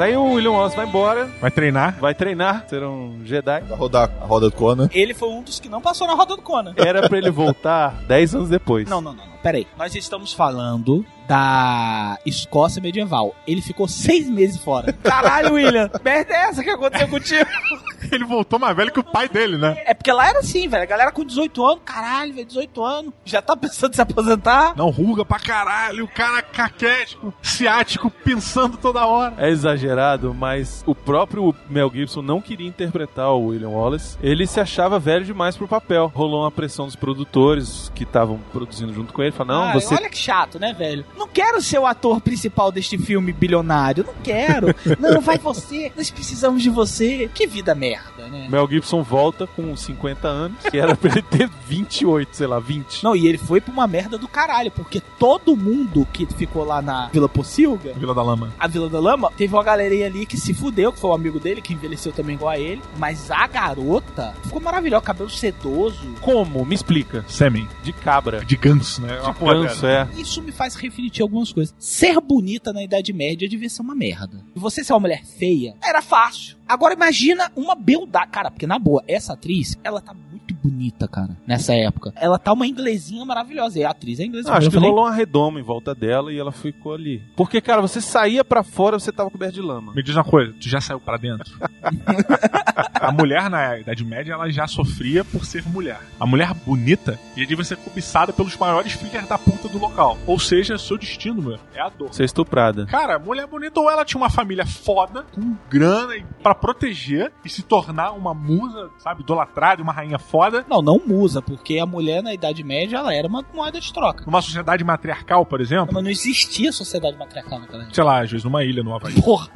Aí 0.00 0.16
o 0.16 0.32
William 0.34 0.52
Wallace 0.52 0.76
vai 0.76 0.86
embora, 0.86 1.26
Vai 1.40 1.50
treinar. 1.50 1.96
vai 2.00 2.14
treinar, 2.14 2.64
ser 2.68 2.82
um 2.84 3.20
Jedi. 3.24 3.60
Vai 3.62 3.76
rodar 3.78 4.10
a 4.20 4.24
roda 4.24 4.48
do 4.48 4.54
Conan. 4.54 4.88
Ele 4.92 5.12
foi 5.12 5.28
um 5.28 5.42
dos 5.42 5.58
que 5.58 5.68
não 5.68 5.80
passou 5.80 6.06
na 6.06 6.14
roda 6.14 6.36
do 6.36 6.42
Conan. 6.42 6.72
Era 6.76 7.08
pra 7.08 7.18
ele 7.18 7.30
voltar 7.30 7.90
10 8.06 8.34
anos 8.36 8.48
depois. 8.48 8.88
Não, 8.88 9.00
não, 9.00 9.12
não, 9.12 9.26
não. 9.26 9.36
Peraí. 9.42 9.66
Nós 9.76 9.94
estamos 9.94 10.32
falando 10.32 11.04
da 11.26 12.18
Escócia 12.24 12.80
medieval. 12.80 13.34
Ele 13.46 13.60
ficou 13.60 13.88
seis 13.88 14.28
meses 14.28 14.56
fora. 14.62 14.92
Caralho, 14.92 15.54
William. 15.54 15.90
Merda 16.04 16.32
é 16.34 16.36
essa 16.48 16.62
que 16.62 16.70
aconteceu 16.70 17.08
contigo? 17.08 17.48
Ele 18.12 18.24
voltou 18.24 18.58
mais 18.58 18.76
velho 18.76 18.92
que 18.92 19.00
o 19.00 19.04
pai 19.04 19.28
dele, 19.28 19.56
né? 19.56 19.82
É 19.86 19.94
porque 19.94 20.12
lá 20.12 20.28
era 20.28 20.40
assim, 20.40 20.68
velho. 20.68 20.82
A 20.82 20.86
galera 20.86 21.12
com 21.12 21.24
18 21.24 21.64
anos, 21.64 21.80
caralho, 21.84 22.34
velho, 22.34 22.46
18 22.46 22.84
anos. 22.84 23.12
Já 23.24 23.42
tá 23.42 23.56
pensando 23.56 23.92
em 23.92 23.94
se 23.94 24.02
aposentar. 24.02 24.74
Não 24.76 24.90
ruga 24.90 25.24
pra 25.24 25.38
caralho, 25.38 26.04
o 26.04 26.08
cara 26.08 26.42
caquético, 26.42 27.32
ciático, 27.42 28.10
pensando 28.10 28.76
toda 28.76 29.06
hora. 29.06 29.34
É 29.38 29.48
exagerado, 29.50 30.34
mas 30.34 30.82
o 30.86 30.94
próprio 30.94 31.54
Mel 31.68 31.90
Gibson 31.92 32.22
não 32.22 32.40
queria 32.40 32.66
interpretar 32.68 33.30
o 33.32 33.46
William 33.46 33.70
Wallace. 33.70 34.16
Ele 34.22 34.46
se 34.46 34.60
achava 34.60 34.98
velho 34.98 35.24
demais 35.24 35.56
pro 35.56 35.68
papel. 35.68 36.10
Rolou 36.14 36.42
uma 36.42 36.50
pressão 36.50 36.86
dos 36.86 36.96
produtores 36.96 37.90
que 37.94 38.04
estavam 38.04 38.38
produzindo 38.52 38.92
junto 38.92 39.12
com 39.12 39.22
ele. 39.22 39.32
Falaram, 39.32 39.60
não, 39.60 39.68
Ah, 39.70 39.72
você 39.74 39.94
Olha 39.94 40.08
que 40.08 40.18
chato, 40.18 40.58
né, 40.58 40.72
velho? 40.72 41.04
Não 41.16 41.26
quero 41.26 41.60
ser 41.60 41.78
o 41.78 41.86
ator 41.86 42.20
principal 42.20 42.70
deste 42.70 42.96
filme 42.98 43.32
bilionário. 43.32 44.04
Não 44.04 44.14
quero. 44.22 44.74
Não, 44.98 45.20
vai 45.20 45.38
você. 45.38 45.92
Nós 45.96 46.10
precisamos 46.10 46.62
de 46.62 46.70
você. 46.70 47.28
Que 47.34 47.46
vida 47.46 47.74
merda, 47.74 47.97
né? 48.28 48.46
Mel 48.48 48.68
Gibson 48.68 49.02
volta 49.02 49.46
com 49.46 49.76
50 49.76 50.28
anos, 50.28 50.58
que 50.70 50.78
era 50.78 50.96
pra 50.96 51.10
ele 51.10 51.22
ter 51.22 51.48
28, 51.66 52.36
sei 52.36 52.46
lá, 52.46 52.58
20. 52.58 53.02
Não, 53.02 53.14
e 53.14 53.26
ele 53.26 53.38
foi 53.38 53.60
pra 53.60 53.72
uma 53.72 53.86
merda 53.86 54.18
do 54.18 54.28
caralho, 54.28 54.70
porque 54.70 55.00
todo 55.18 55.56
mundo 55.56 56.06
que 56.12 56.26
ficou 56.26 56.64
lá 56.64 56.80
na 56.82 57.08
Vila 57.08 57.28
Pocilga, 57.28 57.92
Vila 57.94 58.14
da 58.14 58.22
Lama. 58.22 58.52
a 58.58 58.66
Vila 58.66 58.88
da 58.88 59.00
Lama, 59.00 59.32
teve 59.36 59.54
uma 59.54 59.62
galerinha 59.62 60.06
ali 60.06 60.26
que 60.26 60.36
se 60.36 60.52
fudeu, 60.54 60.92
que 60.92 60.98
foi 60.98 61.10
um 61.10 61.14
amigo 61.14 61.38
dele, 61.40 61.60
que 61.62 61.72
envelheceu 61.72 62.12
também 62.12 62.36
igual 62.36 62.50
a 62.50 62.58
ele, 62.58 62.82
mas 62.98 63.30
a 63.30 63.46
garota 63.46 64.34
ficou 64.42 64.60
maravilhosa, 64.60 65.02
cabelo 65.04 65.30
sedoso. 65.30 66.14
Como? 66.20 66.64
Me 66.64 66.74
explica. 66.74 67.24
Sêmen. 67.28 67.68
De 67.82 67.92
cabra. 67.92 68.44
De 68.44 68.56
ganso, 68.56 69.02
né? 69.02 69.18
De 69.18 69.44
ganso, 69.44 69.86
é. 69.86 70.08
Isso 70.16 70.42
me 70.42 70.52
faz 70.52 70.74
refletir 70.74 71.22
algumas 71.22 71.52
coisas. 71.52 71.74
Ser 71.78 72.20
bonita 72.20 72.72
na 72.72 72.82
Idade 72.82 73.12
Média 73.12 73.48
devia 73.48 73.68
ser 73.68 73.82
uma 73.82 73.94
merda. 73.94 74.44
E 74.54 74.58
você 74.58 74.82
ser 74.84 74.92
uma 74.92 75.00
mulher 75.00 75.24
feia 75.24 75.74
era 75.82 76.02
fácil. 76.02 76.57
Agora 76.68 76.92
imagina 76.92 77.50
uma 77.56 77.74
beldade. 77.74 78.30
Cara, 78.30 78.50
porque 78.50 78.66
na 78.66 78.78
boa, 78.78 79.02
essa 79.08 79.32
atriz, 79.32 79.78
ela 79.82 80.00
tá 80.02 80.14
muito 80.48 80.54
bonita, 80.54 81.06
cara, 81.06 81.36
nessa 81.46 81.74
época. 81.74 82.12
Ela 82.16 82.38
tá 82.38 82.52
uma 82.52 82.66
inglesinha 82.66 83.24
maravilhosa. 83.24 83.78
E 83.78 83.84
a 83.84 83.90
atriz 83.90 84.18
é 84.20 84.24
inglesa. 84.24 84.50
Ah, 84.50 84.56
acho 84.56 84.68
que 84.68 84.74
falei, 84.74 84.88
rolou 84.88 85.04
uma 85.04 85.14
redoma 85.14 85.60
em 85.60 85.62
volta 85.62 85.94
dela 85.94 86.32
e 86.32 86.38
ela 86.38 86.52
ficou 86.52 86.94
ali. 86.94 87.22
Porque, 87.36 87.60
cara, 87.60 87.80
você 87.80 88.00
saía 88.00 88.44
pra 88.44 88.62
fora, 88.62 88.98
você 88.98 89.12
tava 89.12 89.30
coberto 89.30 89.54
de 89.54 89.62
lama. 89.62 89.92
Me 89.94 90.02
diz 90.02 90.14
uma 90.14 90.24
coisa, 90.24 90.52
tu 90.52 90.68
já 90.68 90.80
saiu 90.80 91.00
pra 91.00 91.16
dentro? 91.16 91.58
a 92.94 93.12
mulher 93.12 93.50
na 93.50 93.78
Idade 93.78 94.04
Média, 94.04 94.32
ela 94.32 94.50
já 94.50 94.66
sofria 94.66 95.24
por 95.24 95.44
ser 95.44 95.64
mulher. 95.68 96.00
A 96.18 96.26
mulher 96.26 96.54
bonita 96.54 97.18
ia 97.36 97.46
devia 97.46 97.64
ser 97.64 97.76
cobiçada 97.76 98.32
pelos 98.32 98.56
maiores 98.56 98.92
filhos 98.92 99.28
da 99.28 99.38
puta 99.38 99.68
do 99.68 99.78
local. 99.78 100.16
Ou 100.26 100.38
seja, 100.38 100.78
seu 100.78 100.96
destino, 100.96 101.42
meu, 101.42 101.58
é 101.74 101.80
a 101.80 101.88
dor. 101.88 102.12
Ser 102.12 102.24
estuprada. 102.24 102.86
Cara, 102.86 103.18
mulher 103.18 103.46
bonita 103.46 103.80
ou 103.80 103.90
ela 103.90 104.04
tinha 104.04 104.20
uma 104.20 104.30
família 104.30 104.66
foda, 104.66 105.24
com 105.34 105.56
grana 105.68 106.14
pra 106.42 106.54
proteger 106.54 107.32
e 107.44 107.48
se 107.48 107.62
tornar 107.62 108.12
uma 108.12 108.32
musa, 108.32 108.90
sabe, 108.98 109.22
idolatrada, 109.22 109.82
uma 109.82 109.92
rainha 109.92 110.18
foda. 110.18 110.37
Não, 110.68 110.82
não 110.82 111.00
musa, 111.04 111.40
porque 111.42 111.78
a 111.78 111.86
mulher 111.86 112.22
na 112.22 112.32
Idade 112.34 112.62
Média, 112.62 112.98
ela 112.98 113.14
era 113.14 113.26
uma 113.28 113.44
moeda 113.52 113.80
de 113.80 113.92
troca. 113.92 114.24
Numa 114.24 114.40
sociedade 114.42 114.82
matriarcal, 114.84 115.44
por 115.44 115.60
exemplo, 115.60 115.92
Mas 115.92 116.02
não 116.02 116.10
existia 116.10 116.72
sociedade 116.72 117.16
matriarcal 117.18 117.58
naquela 117.60 117.82
época. 117.82 117.94
sei 117.94 118.04
lá, 118.04 118.22
às 118.22 118.30
vezes 118.30 118.44
numa 118.44 118.64
ilha 118.64 118.82
no 118.82 118.94
Havaí. 118.94 119.20
Porra. 119.20 119.48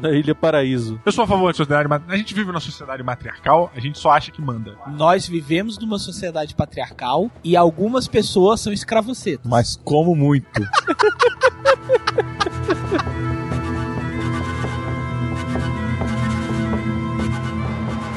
Na 0.00 0.10
Ilha 0.10 0.34
Paraíso. 0.34 1.00
Eu 1.04 1.12
sou 1.12 1.24
a 1.24 1.26
favor 1.26 1.48
da 1.48 1.54
sociedade 1.56 1.88
matriarcal. 1.88 2.14
A 2.14 2.18
gente 2.18 2.34
vive 2.34 2.46
numa 2.48 2.60
sociedade 2.60 3.02
matriarcal, 3.02 3.70
a 3.74 3.80
gente 3.80 3.98
só 3.98 4.10
acha 4.10 4.30
que 4.30 4.40
manda. 4.40 4.76
Nós 4.88 5.26
vivemos 5.26 5.78
numa 5.78 5.98
sociedade 5.98 6.54
patriarcal 6.54 7.30
e 7.44 7.56
algumas 7.56 8.08
pessoas 8.08 8.60
são 8.60 8.72
escravocetas. 8.72 9.50
Mas 9.50 9.76
como 9.84 10.14
muito. 10.14 10.60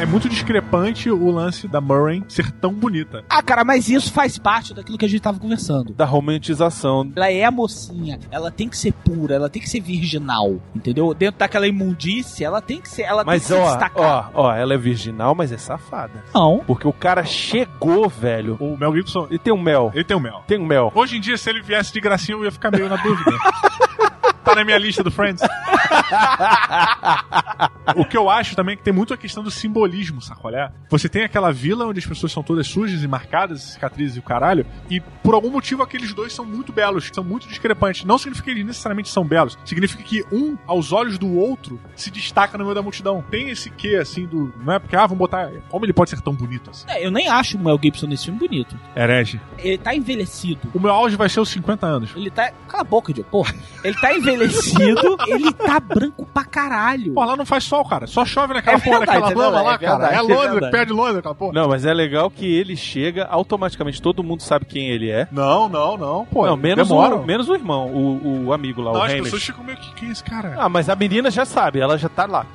É 0.04 0.06
muito 0.06 0.28
discrepante 0.28 1.10
o 1.10 1.32
lance 1.32 1.66
da 1.66 1.80
Murray 1.80 2.22
ser 2.28 2.52
tão 2.52 2.74
bonita. 2.74 3.24
Ah, 3.30 3.42
cara, 3.42 3.64
mas 3.64 3.88
isso 3.88 4.12
faz 4.12 4.38
parte 4.38 4.74
daquilo 4.74 4.98
que 4.98 5.06
a 5.06 5.08
gente 5.08 5.22
tava 5.22 5.40
conversando. 5.40 5.94
Da 5.94 6.04
romantização. 6.04 7.10
Ela 7.16 7.32
é 7.32 7.46
a 7.46 7.50
mocinha, 7.50 8.20
ela 8.30 8.52
tem 8.52 8.68
que 8.68 8.78
ser 8.78 8.92
pura, 8.92 9.36
ela 9.36 9.50
tem 9.50 9.62
que 9.62 9.70
ser 9.70 9.80
virginal, 9.80 10.60
entendeu? 10.76 11.14
Dentro 11.14 11.40
daquela 11.40 11.66
imundície, 11.70 12.44
ela 12.44 12.62
tem 12.62 12.82
que 12.82 12.90
ser, 12.90 13.04
ela 13.04 13.24
Mas 13.24 13.48
tem 13.48 13.56
que 13.56 13.64
se 13.64 13.66
ó, 13.68 13.72
destacar. 13.72 14.32
ó, 14.34 14.44
ó, 14.48 14.54
ela 14.54 14.74
é 14.74 14.78
virginal, 14.78 15.34
mas 15.34 15.54
é 15.54 15.58
safada. 15.58 16.22
Não. 16.36 16.60
Porque 16.68 16.86
o 16.86 16.92
cara 16.92 17.24
chegou, 17.24 18.10
velho. 18.10 18.58
O 18.60 18.76
Mel 18.78 18.94
Gibson, 18.94 19.28
E 19.32 19.40
tem 19.40 19.54
um 19.54 19.62
mel. 19.62 19.90
ele 19.96 20.04
tem 20.04 20.18
o 20.18 20.20
mel. 20.20 20.44
Tem 20.46 20.60
um 20.60 20.66
mel. 20.66 20.92
Hoje 20.94 21.16
em 21.16 21.22
dia, 21.22 21.38
se 21.38 21.50
ele 21.50 21.62
viesse 21.62 21.94
de 21.94 22.02
gracinha, 22.02 22.38
eu 22.38 22.44
ia 22.44 22.52
ficar 22.52 22.72
meio 22.72 22.90
na 22.90 22.98
dúvida. 22.98 23.32
tá 24.44 24.56
na 24.56 24.64
minha 24.64 24.78
lista 24.78 25.04
do 25.04 25.12
Friends. 25.12 25.42
o 27.96 28.06
que 28.06 28.18
eu 28.18 28.30
acho 28.30 28.56
também 28.56 28.74
é 28.74 28.76
que 28.76 28.84
tem 28.84 28.94
muito 28.94 29.14
a 29.14 29.18
questão 29.18 29.44
do 29.44 29.52
simbolismo, 29.52 30.22
sacolé? 30.22 30.72
Você 30.90 31.10
tem 31.10 31.24
aquela 31.24 31.52
vila 31.52 31.86
onde 31.86 32.00
as 32.00 32.06
pessoas 32.06 32.32
são 32.32 32.44
todas 32.44 32.68
sujas 32.68 33.04
e 33.04 33.08
marcadas, 33.08 33.62
cicatrizes 33.62 34.18
e 34.18 34.20
o 34.20 34.24
caralho, 34.24 34.66
e 34.90 35.00
por 35.00 35.34
algum 35.34 35.50
motivo 35.50 35.84
aqueles 35.84 36.14
dois 36.14 36.34
são 36.34 36.46
muito 36.46 36.72
belos, 36.72 37.10
são 37.14 37.24
muito 37.24 37.48
discrepantes. 37.48 38.04
Não 38.04 38.18
significa 38.18 38.46
que 38.46 38.52
eles 38.52 38.66
necessariamente 38.66 39.10
são 39.10 39.24
belos, 39.24 39.58
significa 39.66 40.04
que 40.04 40.24
um, 40.32 40.58
aos 40.68 40.92
olhos 40.92 41.18
do 41.18 41.38
outro, 41.38 41.80
se 41.96 42.12
destaca 42.12 42.58
no 42.58 42.64
meio 42.64 42.76
da 42.76 42.82
multidão. 42.82 43.24
Tem 43.30 43.50
esse 43.50 43.70
quê, 43.70 43.96
assim, 43.96 44.26
do. 44.26 44.54
Não 44.64 44.74
é 44.74 44.80
porque, 44.80 44.96
ah, 44.96 45.06
vamos 45.06 45.20
botar. 45.20 45.52
Como 45.70 45.86
ele 45.86 45.94
pode 45.94 46.10
ser 46.10 46.22
tão 46.22 46.34
bonito 46.34 46.70
assim? 46.70 46.86
É, 46.88 47.06
eu 47.06 47.12
nem 47.12 47.28
acho 47.28 47.58
o 47.58 47.64
Mel 47.64 47.80
Gibson 47.82 48.08
nesse 48.08 48.26
filme 48.26 48.40
bonito. 48.40 48.78
Herege. 48.96 49.40
Ele 49.58 49.78
tá 49.78 49.96
envelhecido. 49.96 50.70
O 50.74 50.80
meu 50.80 50.92
auge 50.92 51.16
vai 51.16 51.30
ser 51.30 51.40
os 51.40 51.50
50 51.50 51.86
anos. 51.86 52.12
Ele 52.16 52.30
tá. 52.30 52.52
Cala 52.68 52.82
a 52.82 52.84
boca, 52.84 53.12
idiota. 53.12 53.30
Porra. 53.30 53.54
Ele 53.84 53.96
tá 54.00 54.14
envelhecido, 54.14 54.33
ele 55.28 55.52
tá 55.54 55.80
branco 55.80 56.26
pra 56.34 56.44
caralho. 56.44 57.14
Pô, 57.14 57.24
lá 57.24 57.36
não 57.36 57.46
faz 57.46 57.64
sol, 57.64 57.84
cara. 57.86 58.08
Só 58.08 58.26
chove 58.26 58.54
naquela 58.54 58.78
É 58.78 58.80
porra 58.82 59.00
daquela 59.00 59.32
é 59.32 59.36
lama 59.36 59.62
lá, 59.62 59.78
cara. 59.78 59.94
é 60.06 60.08
É 60.08 60.10
verdade, 60.10 60.16
é 60.16 60.22
Londres, 60.36 60.52
verdade. 60.52 60.72
perto 60.72 60.88
de 60.88 60.94
Londres, 60.94 61.18
aquela 61.18 61.36
porra. 61.36 61.54
Não, 61.54 61.68
mas 61.70 61.86
é 61.86 61.94
legal 61.94 62.30
que 62.30 62.46
ele 62.46 62.76
chega, 62.76 63.26
automaticamente 63.26 64.02
todo 64.02 64.24
mundo 64.24 64.42
sabe 64.42 64.66
quem 64.66 64.90
ele 64.90 65.10
é. 65.10 65.28
Não, 65.32 65.68
não, 65.70 65.98
não. 65.98 66.26
Pô, 66.26 66.46
não, 66.46 66.58
menos 66.58 66.88
demora. 66.88 67.16
o, 67.16 67.26
menos 67.26 67.50
o 67.50 67.54
irmão, 67.54 67.88
o, 67.88 68.46
o 68.48 68.54
amigo 68.54 68.82
lá, 68.82 68.92
Não, 68.94 69.00
o 69.00 69.04
as 69.04 69.12
Hamish. 69.12 69.24
pessoas 69.26 69.44
ficam 69.44 69.64
meio 69.64 69.78
que 69.78 69.94
quem 69.96 70.10
é 70.10 70.12
esse 70.12 70.24
cara? 70.24 70.56
Ah, 70.58 70.70
mas 70.70 70.90
a 70.90 70.96
menina 70.96 71.30
já 71.32 71.46
sabe, 71.46 71.80
ela 71.80 71.98
já 71.98 72.10
tá 72.10 72.26
lá. 72.26 72.46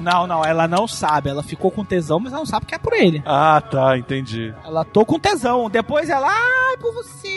Não, 0.00 0.26
não, 0.26 0.44
ela 0.44 0.66
não 0.66 0.88
sabe. 0.88 1.30
Ela 1.30 1.42
ficou 1.42 1.70
com 1.70 1.84
tesão, 1.84 2.18
mas 2.18 2.32
ela 2.32 2.40
não 2.40 2.46
sabe 2.46 2.66
que 2.66 2.74
é 2.74 2.78
por 2.78 2.92
ele. 2.92 3.22
Ah, 3.24 3.60
tá, 3.60 3.96
entendi. 3.96 4.52
Ela 4.64 4.84
tô 4.84 5.04
com 5.04 5.18
tesão. 5.18 5.70
Depois 5.70 6.08
ela, 6.08 6.28
ai, 6.28 6.76
por 6.78 6.92
você. 6.94 7.28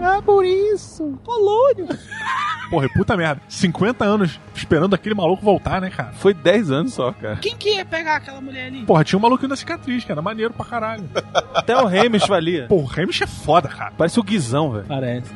Ah, 0.00 0.20
por 0.22 0.44
isso. 0.44 1.18
Polônio. 1.24 1.88
Porra, 2.70 2.86
é 2.86 2.88
puta 2.88 3.16
merda. 3.16 3.40
50 3.48 4.04
anos 4.04 4.40
esperando 4.54 4.94
aquele 4.94 5.14
maluco 5.14 5.44
voltar, 5.44 5.80
né, 5.80 5.90
cara? 5.90 6.12
Foi 6.14 6.34
10 6.34 6.70
anos 6.70 6.94
só, 6.94 7.12
cara. 7.12 7.36
Quem 7.36 7.56
que 7.56 7.76
ia 7.76 7.84
pegar 7.84 8.16
aquela 8.16 8.40
mulher 8.40 8.66
ali? 8.66 8.84
Porra, 8.84 9.04
tinha 9.04 9.18
um 9.18 9.22
maluquinho 9.22 9.48
da 9.48 9.56
cicatriz, 9.56 10.04
que 10.04 10.12
era 10.12 10.22
maneiro 10.22 10.52
pra 10.52 10.64
caralho. 10.64 11.08
Até 11.54 11.76
o 11.76 11.86
Hamish 11.86 12.26
valia. 12.26 12.66
Pô, 12.68 12.76
o 12.76 12.90
Hamish 12.90 13.22
é 13.22 13.26
foda, 13.26 13.68
cara. 13.68 13.92
Parece 13.96 14.18
o 14.18 14.22
Guizão, 14.22 14.72
velho. 14.72 14.86
Parece. 14.86 15.30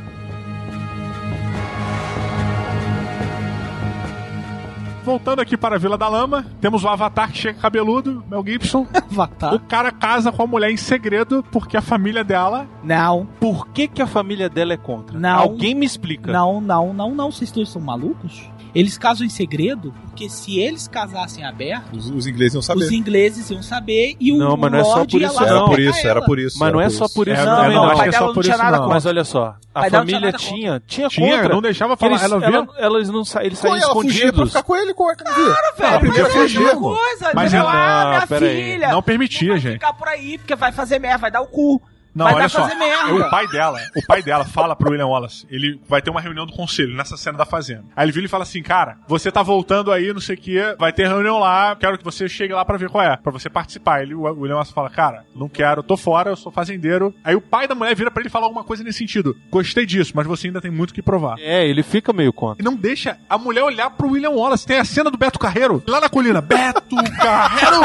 Voltando 5.09 5.41
aqui 5.41 5.57
para 5.57 5.77
a 5.77 5.79
Vila 5.79 5.97
da 5.97 6.07
Lama, 6.07 6.45
temos 6.61 6.85
o 6.85 6.89
Avatar 6.89 7.33
que 7.33 7.39
chega 7.39 7.59
cabeludo, 7.59 8.23
Mel 8.31 8.45
Gibson. 8.47 8.87
Avatar. 9.11 9.55
O 9.55 9.61
cara 9.61 9.91
casa 9.91 10.31
com 10.31 10.43
a 10.43 10.47
mulher 10.47 10.71
em 10.71 10.77
segredo 10.77 11.43
porque 11.51 11.79
a 11.79 11.81
família 11.81 12.23
dela. 12.23 12.67
Não, 12.85 13.27
Por 13.41 13.69
que, 13.69 13.89
que 13.89 14.03
a 14.03 14.07
família 14.07 14.51
dela 14.51 14.75
é 14.75 14.77
contra? 14.77 15.19
Não. 15.19 15.39
Alguém 15.39 15.75
me 15.75 15.87
explica. 15.87 16.31
não, 16.31 16.61
não, 16.61 16.93
não, 16.93 17.15
não. 17.15 17.33
Vocês 17.33 17.51
dois 17.51 17.71
são 17.71 17.81
malucos? 17.81 18.51
Eles 18.75 18.99
casam 18.99 19.27
em 19.27 19.31
segredo 19.31 19.95
porque 20.07 20.29
se 20.29 20.59
eles 20.59 20.87
casassem 20.89 21.45
aberto, 21.45 21.97
Os, 21.97 22.11
os 22.11 22.27
ingleses 22.27 22.55
iam 22.55 22.63
saber. 22.63 22.85
os 22.85 22.91
ingleses 22.93 23.51
iam 23.51 23.63
saber 23.63 24.17
e 24.21 24.33
o 24.33 24.37
Não, 24.39 24.57
mas 24.57 24.73
não 24.73 24.79
é 24.79 24.85
só 24.85 25.05
por 25.07 25.23
isso, 25.23 25.43
Era 25.43 25.55
não. 25.55 25.67
por 25.67 25.79
isso, 25.81 26.07
era 26.07 26.23
por 26.25 26.39
isso. 26.39 26.59
Mas 26.59 26.73
não 26.73 26.81
é 26.81 26.91
só 26.91 27.09
por 27.09 27.29
isso 27.29 27.41
É, 27.41 27.45
Não, 27.45 27.63
não, 27.65 27.71
não. 27.73 27.85
acho 27.91 28.03
que 28.03 28.09
é 28.09 28.13
só 28.13 28.27
não 28.27 28.35
por 28.35 28.43
tinha 28.43 28.55
isso, 28.55 28.63
nada 28.65 28.79
não. 28.79 28.89
Mas 28.89 29.07
olha 29.07 29.25
só, 29.25 29.57
a 29.75 29.83
não 29.83 29.91
família 29.91 30.33
tinha, 30.33 30.83
tinha, 30.87 31.09
contra. 31.09 31.49
não 31.49 31.63
deixava 31.63 31.97
falar. 31.97 32.13
eles, 32.13 32.23
ela 32.23 32.39
via. 32.41 32.69
elas 32.79 33.09
não 33.09 33.23
eles 33.41 33.59
saíam 33.59 33.59
pra 33.59 33.77
escondidos. 33.79 34.49
ficar 34.51 34.63
com 34.63 34.77
ele, 34.77 34.93
não 35.25 35.35
via? 35.35 35.55
Velho, 35.79 36.09
mas 36.09 36.19
é 36.19 36.23
a 36.23 36.27
fugir, 36.31 36.77
coisa. 36.77 37.31
Mas 37.35 37.55
ela- 37.55 37.73
ah, 37.73 38.09
minha 38.11 38.21
não, 38.21 38.39
filha. 38.39 38.89
Não 38.89 39.03
permitia, 39.03 39.57
gente. 39.59 39.73
ficar 39.75 39.93
por 39.93 40.09
aí 40.09 40.39
porque 40.39 40.55
vai 40.57 40.73
fazer 40.73 40.99
merda, 40.99 41.19
vai 41.19 41.31
dar 41.31 41.41
o 41.41 41.47
cu. 41.47 41.81
Não, 42.19 42.25
Mas 42.25 42.35
olha 42.35 42.49
vai 42.49 42.49
só. 42.49 43.15
O 43.15 43.31
pai 43.31 43.47
dela, 43.47 43.81
o 43.95 44.05
pai 44.05 44.23
dela 44.25 44.45
fala 44.45 44.75
pro 44.75 44.91
William 44.91 45.07
Wallace, 45.07 45.47
ele 45.49 45.81
vai 45.89 46.03
ter 46.03 46.11
uma 46.11 46.21
reunião 46.21 46.45
do 46.45 46.53
conselho 46.53 46.97
nessa 46.97 47.17
cena 47.17 47.39
da 47.39 47.47
fazenda. 47.47 47.85
Aí 47.95 48.07
ele 48.07 48.13
vira 48.13 48.27
e 48.27 48.29
fala 48.29 48.43
assim, 48.43 48.61
cara, 48.61 48.99
você 49.07 49.31
tá 49.31 49.41
voltando 49.41 49.93
aí, 49.93 50.13
não 50.13 50.21
sei 50.21 50.35
o 50.35 50.39
que, 50.39 50.61
vai 50.81 50.93
ter 50.93 51.07
reunião 51.07 51.39
lá, 51.39 51.77
quero 51.77 51.97
que 51.97 52.03
você 52.03 52.29
chegue 52.29 52.53
lá 52.53 52.65
pra 52.65 52.77
ver 52.77 52.91
qual 52.91 53.05
é, 53.05 53.17
pra 53.17 53.31
você 53.31 53.49
participar. 53.49 54.03
Ele, 54.03 54.17
o 54.17 54.23
William 54.23 54.55
Wallace 54.55 54.73
fala, 54.73 54.91
cara, 54.91 55.25
não 55.33 55.49
quero, 55.49 55.81
tô 55.81 55.97
fora, 55.97 56.31
eu 56.31 56.37
sou 56.37 56.51
fazendeiro. 56.51 57.15
Aí 57.23 57.37
o 57.37 57.41
pai 57.41 57.69
da 57.69 57.77
mulher 57.77 57.95
vira 57.95 58.11
pra 58.11 58.21
ele 58.21 58.31
falar 58.31 58.47
alguma 58.47 58.65
coisa 58.65 58.83
nesse 58.83 58.99
sentido. 58.99 59.37
Gostei 59.49 59.87
disso, 59.87 60.11
mas 60.17 60.27
você 60.27 60.49
ainda 60.49 60.61
tem 60.61 60.73
muito 60.73 60.93
que 60.93 61.01
provar. 61.01 61.37
É, 61.39 61.69
ele 61.69 61.85
fica 61.85 62.13
meio 62.13 62.33
contra. 62.33 62.61
E 62.61 62.65
não 62.65 62.75
deixa 62.75 63.17
a 63.31 63.39
mulher 63.39 63.63
olhar 63.63 63.91
pro 63.91 64.09
William 64.11 64.31
Wallace. 64.31 64.67
Tem 64.67 64.79
a 64.79 64.85
cena 64.85 65.09
do 65.09 65.17
Beto 65.17 65.39
Carreiro, 65.39 65.81
lá 65.87 66.01
na 66.01 66.09
colina. 66.09 66.41
Beto 66.41 66.97
Carreiro! 67.21 67.81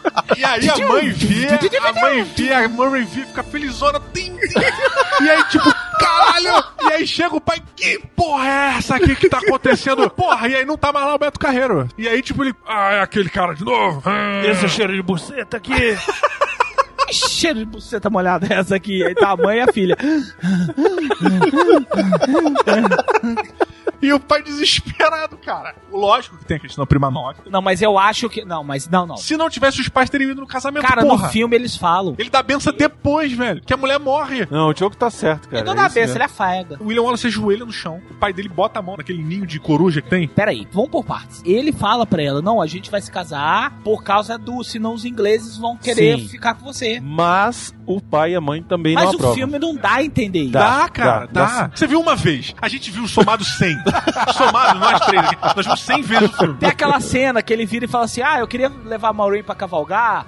E 0.36 0.44
aí 0.44 0.68
a 0.70 0.76
mãe 0.88 1.10
vê, 1.10 1.46
a 1.78 1.92
mãe 1.92 2.24
vê, 2.24 2.52
a 2.52 2.68
Murray 2.68 3.04
vê, 3.04 3.26
fica 3.26 3.42
felizona. 3.42 4.00
E 5.20 5.30
aí, 5.30 5.44
tipo, 5.44 5.72
caralho! 5.98 6.64
E 6.82 6.92
aí 6.92 7.06
chega 7.06 7.36
o 7.36 7.40
pai, 7.40 7.62
que 7.74 7.98
porra 8.14 8.46
é 8.46 8.74
essa 8.78 8.96
aqui 8.96 9.14
que 9.14 9.28
tá 9.28 9.38
acontecendo? 9.38 10.08
Porra, 10.10 10.48
e 10.48 10.56
aí 10.56 10.64
não 10.64 10.76
tá 10.76 10.92
mais 10.92 11.06
lá 11.06 11.14
o 11.14 11.18
Beto 11.18 11.38
Carreiro. 11.38 11.88
E 11.98 12.08
aí, 12.08 12.22
tipo, 12.22 12.42
ele, 12.44 12.54
ah, 12.66 12.94
é 12.94 13.00
aquele 13.02 13.28
cara 13.28 13.54
de 13.54 13.64
novo. 13.64 14.02
Ah. 14.04 14.42
Esse 14.46 14.68
cheiro 14.68 14.94
de 14.94 15.02
buceta 15.02 15.56
aqui. 15.58 15.72
Cheiro 17.10 17.60
de 17.60 17.64
buceta 17.64 18.10
molhada 18.10 18.46
é 18.52 18.58
essa 18.58 18.74
aqui? 18.74 19.04
Aí 19.04 19.14
tá 19.14 19.30
a 19.30 19.36
mãe 19.36 19.58
e 19.58 19.60
a 19.60 19.72
filha. 19.72 19.96
E 24.02 24.12
o 24.12 24.20
pai 24.20 24.42
desesperado, 24.42 25.36
cara. 25.38 25.74
Lógico 25.92 26.36
que 26.38 26.44
tem 26.44 26.56
a 26.56 26.60
questão 26.60 26.82
da 26.82 26.86
prima 26.86 27.10
nota. 27.10 27.42
Não, 27.50 27.62
mas 27.62 27.80
eu 27.82 27.98
acho 27.98 28.28
que. 28.28 28.44
Não, 28.44 28.62
mas 28.62 28.88
não, 28.88 29.06
não. 29.06 29.16
Se 29.16 29.36
não 29.36 29.48
tivesse, 29.48 29.80
os 29.80 29.88
pais 29.88 30.10
teriam 30.10 30.30
ido 30.30 30.40
no 30.40 30.46
casamento, 30.46 30.86
Cara, 30.86 31.02
porra. 31.02 31.26
no 31.26 31.32
filme 31.32 31.54
eles 31.56 31.76
falam. 31.76 32.14
Ele 32.18 32.30
dá 32.30 32.42
benção 32.42 32.72
depois, 32.72 33.32
velho. 33.32 33.62
Que 33.62 33.72
a 33.72 33.76
mulher 33.76 33.98
morre. 33.98 34.46
Não, 34.50 34.68
o 34.68 34.74
Diogo 34.74 34.96
tá 34.96 35.10
certo, 35.10 35.48
cara. 35.48 35.58
Ele 35.58 35.64
não 35.66 35.72
é 35.72 35.76
dá 35.76 35.82
benção, 35.84 36.02
mesmo. 36.02 36.16
ele 36.16 36.24
afaga. 36.24 36.76
O 36.80 36.86
William 36.86 37.02
Wallace 37.02 37.26
ajoelha 37.26 37.64
no 37.64 37.72
chão. 37.72 38.00
O 38.10 38.14
pai 38.14 38.32
dele 38.32 38.48
bota 38.48 38.78
a 38.78 38.82
mão 38.82 38.96
naquele 38.96 39.22
ninho 39.22 39.46
de 39.46 39.58
coruja 39.58 40.00
que 40.02 40.08
tem. 40.10 40.28
Peraí, 40.28 40.66
vamos 40.72 40.90
por 40.90 41.04
partes. 41.04 41.42
Ele 41.44 41.72
fala 41.72 42.06
pra 42.06 42.22
ela: 42.22 42.42
não, 42.42 42.60
a 42.60 42.66
gente 42.66 42.90
vai 42.90 43.00
se 43.00 43.10
casar 43.10 43.72
por 43.82 44.02
causa 44.02 44.36
do. 44.38 44.62
Senão 44.62 44.94
os 44.94 45.04
ingleses 45.04 45.56
vão 45.56 45.76
querer 45.76 46.18
Sim. 46.18 46.28
ficar 46.28 46.54
com 46.54 46.64
você. 46.64 47.00
Mas 47.00 47.74
o 47.86 48.00
pai 48.00 48.32
e 48.32 48.34
a 48.36 48.40
mãe 48.40 48.62
também 48.62 48.94
Mas 48.94 49.04
não 49.04 49.12
o 49.12 49.14
aprovam. 49.14 49.34
filme 49.34 49.58
não 49.58 49.74
dá 49.74 49.94
a 49.94 50.02
entender 50.04 50.42
isso. 50.42 50.52
Dá. 50.52 50.82
Dá, 50.82 50.88
cara, 50.88 51.28
dá. 51.30 51.44
dá. 51.44 51.70
Você 51.74 51.86
viu 51.86 52.00
uma 52.00 52.16
vez. 52.16 52.54
A 52.60 52.68
gente 52.68 52.90
viu 52.90 53.06
somado 53.06 53.44
100. 53.44 53.76
somado, 54.36 54.78
nós 54.78 55.00
três 55.06 55.24
aqui. 55.26 55.36
Nós 55.56 55.64
vimos 55.66 55.80
100 55.82 56.02
vezes 56.02 56.30
o 56.30 56.36
filme. 56.36 56.54
Tem 56.58 56.68
aquela 56.68 57.00
cena 57.00 57.42
que 57.42 57.52
ele 57.52 57.64
vira 57.64 57.84
e 57.84 57.88
fala 57.88 58.04
assim: 58.04 58.22
Ah, 58.22 58.40
eu 58.40 58.48
queria 58.48 58.70
levar 58.84 59.08
a 59.08 59.12
Maureen 59.12 59.42
pra 59.42 59.54
cavalgar. 59.54 60.26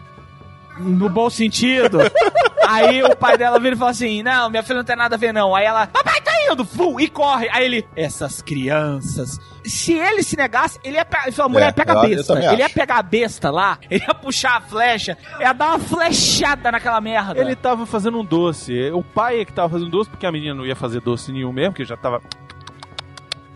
No 0.78 1.08
bom 1.08 1.28
sentido. 1.30 1.98
Aí 2.66 3.02
o 3.02 3.16
pai 3.16 3.38
dela 3.38 3.58
vira 3.58 3.74
e 3.74 3.78
fala 3.78 3.90
assim: 3.92 4.22
Não, 4.22 4.50
minha 4.50 4.62
filha 4.62 4.76
não 4.76 4.84
tem 4.84 4.94
nada 4.96 5.14
a 5.14 5.18
ver, 5.18 5.32
não. 5.32 5.54
Aí 5.54 5.64
ela, 5.64 5.86
papai 5.86 6.20
tá 6.20 6.32
indo, 6.50 6.64
fum, 6.66 7.00
e 7.00 7.08
corre. 7.08 7.48
Aí 7.50 7.64
ele, 7.64 7.86
essas 7.96 8.42
crianças. 8.42 9.40
Se 9.64 9.94
ele 9.94 10.22
se 10.22 10.36
negasse, 10.36 10.78
ele 10.84 10.96
ia 10.96 11.04
pegar. 11.04 11.22
Ele 11.24 11.32
falou, 11.32 11.50
mulher, 11.52 11.68
É, 11.68 11.72
pega 11.72 11.92
a 11.92 11.94
eu- 12.04 12.10
eu 12.10 12.16
besta. 12.16 12.52
Ele 12.52 12.62
ia 12.62 12.68
pegar 12.68 12.96
a 12.98 13.02
besta 13.02 13.50
lá, 13.50 13.78
ele 13.90 14.04
ia 14.06 14.14
puxar 14.14 14.56
a 14.56 14.60
flecha, 14.60 15.16
ia 15.40 15.52
dar 15.54 15.70
uma 15.70 15.78
flechada 15.78 16.70
naquela 16.70 17.00
merda. 17.00 17.40
Ele 17.40 17.56
tava 17.56 17.86
fazendo 17.86 18.18
um 18.20 18.24
doce. 18.24 18.90
O 18.90 19.02
pai 19.02 19.40
é 19.40 19.44
que 19.46 19.52
tava 19.52 19.70
fazendo 19.70 19.90
doce, 19.90 20.10
porque 20.10 20.26
a 20.26 20.32
menina 20.32 20.54
não 20.54 20.66
ia 20.66 20.76
fazer 20.76 21.00
doce 21.00 21.32
nenhum 21.32 21.52
mesmo, 21.52 21.72
porque 21.72 21.84
já 21.86 21.96
tava. 21.96 22.20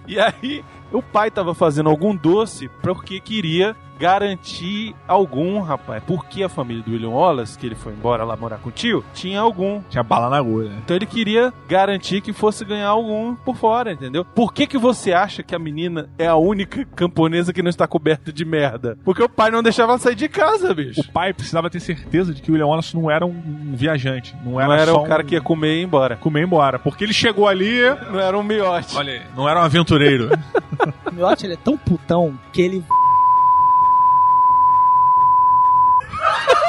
E 0.07 0.19
aí, 0.19 0.65
o 0.91 1.03
pai 1.03 1.31
tava 1.31 1.55
fazendo 1.55 1.89
algum 1.89 2.15
doce 2.17 2.69
porque 2.83 3.21
queria 3.21 3.77
garantir 4.03 4.95
algum, 5.07 5.61
rapaz. 5.61 6.03
Porque 6.07 6.43
a 6.43 6.49
família 6.49 6.83
do 6.83 6.91
William 6.93 7.11
Wallace, 7.11 7.59
que 7.59 7.67
ele 7.67 7.75
foi 7.75 7.93
embora 7.93 8.25
lá 8.25 8.37
morar 8.37 8.59
com 8.59 8.69
o 8.69 8.73
tio, 8.73 9.05
tinha 9.15 9.41
algum. 9.41 9.81
Tinha 9.89 10.03
bala 10.03 10.29
na 10.29 10.37
agulha. 10.39 10.71
Então 10.85 10.97
ele 10.97 11.07
queria 11.07 11.53
garantir 11.69 12.21
que 12.21 12.33
fosse 12.33 12.65
ganhar 12.65 12.89
algum 12.89 13.35
por 13.35 13.57
fora, 13.57 13.93
entendeu? 13.93 14.25
Por 14.25 14.53
que 14.53 14.67
que 14.67 14.79
você 14.79 15.13
acha 15.13 15.43
que 15.43 15.55
a 15.55 15.59
menina 15.59 16.09
é 16.19 16.27
a 16.27 16.37
única 16.37 16.85
camponesa 16.95 17.53
que 17.53 17.63
não 17.63 17.71
está 17.71 17.87
coberta 17.87 18.33
de 18.33 18.45
merda? 18.45 18.97
Porque 19.05 19.23
o 19.23 19.29
pai 19.29 19.51
não 19.51 19.63
deixava 19.63 19.93
ela 19.93 19.99
sair 19.99 20.15
de 20.15 20.29
casa, 20.29 20.75
bicho. 20.75 21.01
O 21.01 21.13
pai 21.13 21.33
precisava 21.33 21.71
ter 21.71 21.81
certeza 21.81 22.33
de 22.35 22.41
que 22.43 22.51
o 22.51 22.55
William 22.55 22.67
Wallace 22.69 22.95
não 22.97 23.11
era 23.11 23.25
um 23.27 23.73
viajante. 23.75 24.35
Não 24.45 24.59
era, 24.61 24.69
Não 24.69 24.75
era 24.75 24.93
só 24.93 25.03
o 25.03 25.07
cara 25.07 25.23
um- 25.23 25.27
que 25.27 25.35
ia 25.35 25.41
comer 25.41 25.77
e 25.77 25.81
ir 25.81 25.85
embora. 25.85 26.17
comer 26.17 26.43
embora. 26.45 26.79
Porque 26.79 27.05
ele 27.05 27.13
chegou 27.13 27.47
ali. 27.49 27.81
Não 28.11 28.21
era 28.21 28.39
um 28.39 28.43
miote. 28.43 28.97
Olha 28.97 29.13
aí, 29.15 29.23
não 29.37 29.49
era 29.49 29.61
um 29.61 29.63
aventureiro. 29.65 30.31
O 31.07 31.15
Miotti, 31.15 31.45
ele 31.47 31.55
é 31.55 31.59
tão 31.59 31.77
putão 31.77 32.37
que 32.53 32.61
ele. 32.63 32.83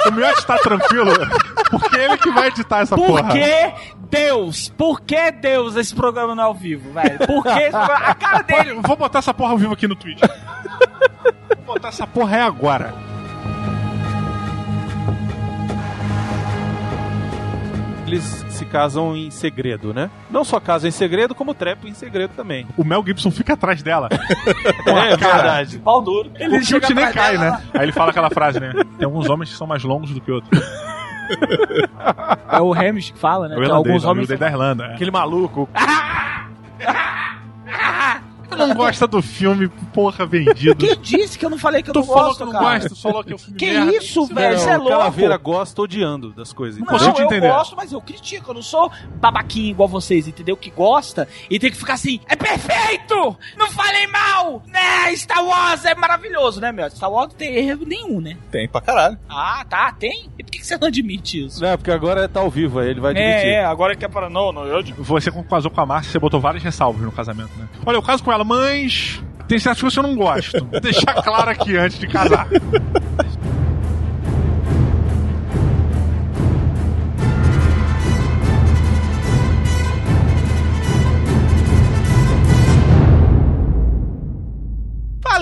O 0.10 0.12
Miotti 0.12 0.46
tá 0.46 0.58
tranquilo. 0.58 1.12
Porque 1.70 1.96
ele 1.96 2.18
que 2.18 2.32
vai 2.32 2.48
editar 2.48 2.80
essa 2.80 2.96
Por 2.96 3.08
porra. 3.08 3.32
que 3.32 3.74
Deus? 4.10 4.70
Por 4.78 5.02
que 5.02 5.32
Deus 5.32 5.76
esse 5.76 5.94
programa 5.96 6.36
não 6.36 6.44
é 6.44 6.46
ao 6.48 6.54
vivo, 6.54 6.92
velho? 6.94 7.18
Por 7.26 7.44
que 7.44 7.50
A 7.50 8.14
cara 8.16 8.42
dele. 8.44 8.80
Vou 8.82 8.96
botar 8.96 9.20
essa 9.20 9.34
porra 9.34 9.52
ao 9.52 9.58
vivo 9.58 9.74
aqui 9.74 9.88
no 9.88 9.96
Twitch. 9.96 10.22
vou 11.66 11.76
botar 11.76 11.88
essa 11.90 12.06
porra 12.06 12.38
é 12.38 12.42
agora. 12.42 12.94
Eles 18.14 18.46
se 18.50 18.66
casam 18.66 19.16
em 19.16 19.32
segredo, 19.32 19.94
né? 19.94 20.10
Não 20.30 20.44
só 20.44 20.60
casam 20.60 20.88
em 20.88 20.92
segredo, 20.92 21.34
como 21.34 21.54
trepam 21.54 21.88
em 21.90 21.94
segredo 21.94 22.32
também. 22.36 22.68
O 22.78 22.84
Mel 22.84 23.04
Gibson 23.06 23.32
fica 23.32 23.54
atrás 23.54 23.82
dela. 23.82 24.10
É 24.86 25.18
verdade. 25.18 25.80
Pau 25.80 26.02
duro. 26.02 26.32
Ele 26.36 26.58
o 26.58 26.64
chute 26.64 26.94
nem 26.94 27.12
cai, 27.12 27.38
dela, 27.38 27.58
né? 27.58 27.64
Aí 27.74 27.84
ele 27.84 27.92
fala 27.92 28.12
aquela 28.12 28.30
frase, 28.30 28.60
né? 28.60 28.72
Tem 28.98 29.06
alguns 29.06 29.30
homens 29.30 29.50
que 29.52 29.58
são 29.58 29.68
mais 29.68 29.84
longos 29.84 30.12
do 30.12 30.22
que 30.22 30.32
outros. 30.32 30.62
É 32.52 32.62
o 32.62 32.74
Hamish 32.74 33.12
que 33.12 33.20
fala, 33.20 33.48
né? 33.48 33.56
É 33.56 33.58
o 33.58 33.62
Que 33.62 33.66
irlandês, 33.68 33.88
alguns 33.88 34.04
é 34.04 34.08
o 34.08 34.12
homens. 34.12 34.28
da 34.40 34.48
Irlanda. 34.48 34.86
é. 34.86 34.94
Aquele 34.94 35.12
maluco. 35.12 35.70
Tu 38.56 38.68
não 38.68 38.76
gosta 38.76 39.08
do 39.08 39.22
filme, 39.22 39.68
porra, 39.94 40.26
vendido. 40.26 40.76
Quem 40.76 40.96
disse 41.00 41.38
que 41.38 41.46
eu 41.46 41.50
não 41.50 41.58
falei 41.58 41.82
que 41.84 41.90
eu 41.90 41.94
Tu 41.94 42.00
não 42.00 42.06
falou 42.08 42.24
gosto, 42.28 42.38
que 42.40 42.46
não 42.46 42.52
cara? 42.52 42.64
gosta, 42.80 42.90
tu 42.90 43.02
falou 43.02 43.24
que 43.24 43.32
é 43.32 43.36
o 43.36 43.38
filme 43.38 43.58
Que 43.60 43.72
merda. 43.72 43.96
isso, 43.98 44.26
velho? 44.28 44.56
Isso 44.56 44.70
é 44.70 44.74
o 44.76 44.78
louco. 44.78 44.90
Calaveira 44.98 45.38
gosta 45.38 45.82
odiando 45.82 46.32
das 46.34 46.54
coisas. 46.54 46.80
Não, 46.80 46.86
entendeu? 46.86 47.00
consigo 47.00 47.16
te 47.16 47.22
eu 47.22 47.26
entender. 47.28 47.48
gosto, 47.50 47.76
mas 47.76 47.92
eu 47.92 48.02
critico. 48.02 48.52
Eu 48.52 48.56
não 48.56 48.62
sou 48.62 48.92
babaquinho 49.16 49.72
igual 49.72 49.88
vocês, 49.90 50.28
entendeu? 50.28 50.56
Que 50.58 50.70
gosta 50.70 51.28
e 51.50 51.60
tem 51.60 51.72
que 51.72 51.78
ficar 51.78 51.94
assim, 51.94 52.20
é 52.28 52.36
perfeito! 52.36 53.36
Não 53.58 53.70
falei 53.72 54.08
mal! 54.08 54.62
Né? 54.68 55.16
Star 55.16 55.44
Wars 55.46 55.86
é 55.86 55.96
maravilhoso, 55.96 56.60
né, 56.62 56.72
meu? 56.72 56.90
Star 56.90 57.12
Wars 57.12 57.30
não 57.30 57.36
tem 57.38 57.56
erro 57.56 57.86
nenhum, 57.86 58.20
né? 58.22 58.38
Tem 58.52 58.68
pra 58.68 58.82
caralho. 58.82 59.18
Ah, 59.30 59.66
tá, 59.70 59.92
tem? 59.92 60.30
E 60.38 60.44
por 60.44 60.52
que 60.52 60.60
que 60.60 60.66
você 60.66 60.78
não 60.78 60.88
admite 60.88 61.46
isso? 61.46 61.62
Não, 61.62 61.70
é 61.70 61.78
porque 61.78 61.92
agora 61.92 62.28
tá 62.28 62.40
ao 62.40 62.50
vivo, 62.50 62.80
aí 62.80 62.90
ele 62.90 63.00
vai 63.00 63.12
admitir. 63.12 63.48
É, 63.48 63.54
é, 63.54 63.66
agora 63.66 63.96
que 63.96 64.04
é 64.06 64.08
para... 64.08 64.30
Não, 64.30 64.52
não, 64.52 64.66
eu. 64.66 64.84
Você 65.00 65.32
casou 65.50 65.70
com 65.72 65.82
a 65.82 65.86
Márcia, 65.86 66.12
você 66.12 66.20
botou 66.20 66.40
várias 66.40 66.64
ressalvas 66.64 67.02
no 67.02 67.12
casamento, 67.12 67.52
né? 67.58 67.68
Olha, 67.86 67.96
eu 67.98 68.02
caso 68.02 68.24
com 68.24 68.32
ela, 68.32 68.43
mas 68.44 69.22
tem 69.48 69.60
certas 69.60 69.82
coisas 69.82 69.94
que 69.94 70.00
eu 70.00 70.10
não 70.10 70.16
gosto. 70.16 70.66
Vou 70.66 70.80
deixar 70.80 71.14
claro 71.22 71.50
aqui 71.50 71.78
antes 71.78 72.00
de 72.00 72.08
casar. 72.08 72.48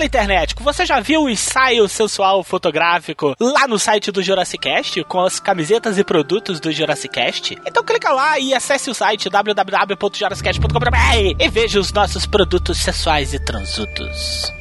Fala, 0.02 0.06
internet, 0.06 0.56
você 0.58 0.84
já 0.84 0.98
viu 0.98 1.22
o 1.22 1.30
ensaio 1.30 1.88
sensual 1.88 2.42
fotográfico 2.42 3.36
lá 3.40 3.68
no 3.68 3.78
site 3.78 4.10
do 4.10 4.20
Jurassic 4.20 4.60
Cast, 4.60 5.04
com 5.04 5.20
as 5.20 5.38
camisetas 5.38 5.96
e 5.96 6.02
produtos 6.02 6.58
do 6.58 6.72
Jurassic 6.72 7.14
Cast? 7.14 7.56
Então 7.64 7.84
clica 7.84 8.10
lá 8.10 8.36
e 8.38 8.52
acesse 8.52 8.90
o 8.90 8.94
site 8.94 9.30
www.jurassicast.com.br 9.30 11.36
e 11.38 11.48
veja 11.48 11.78
os 11.78 11.92
nossos 11.92 12.26
produtos 12.26 12.78
sensuais 12.78 13.32
e 13.32 13.38
transudos. 13.38 14.52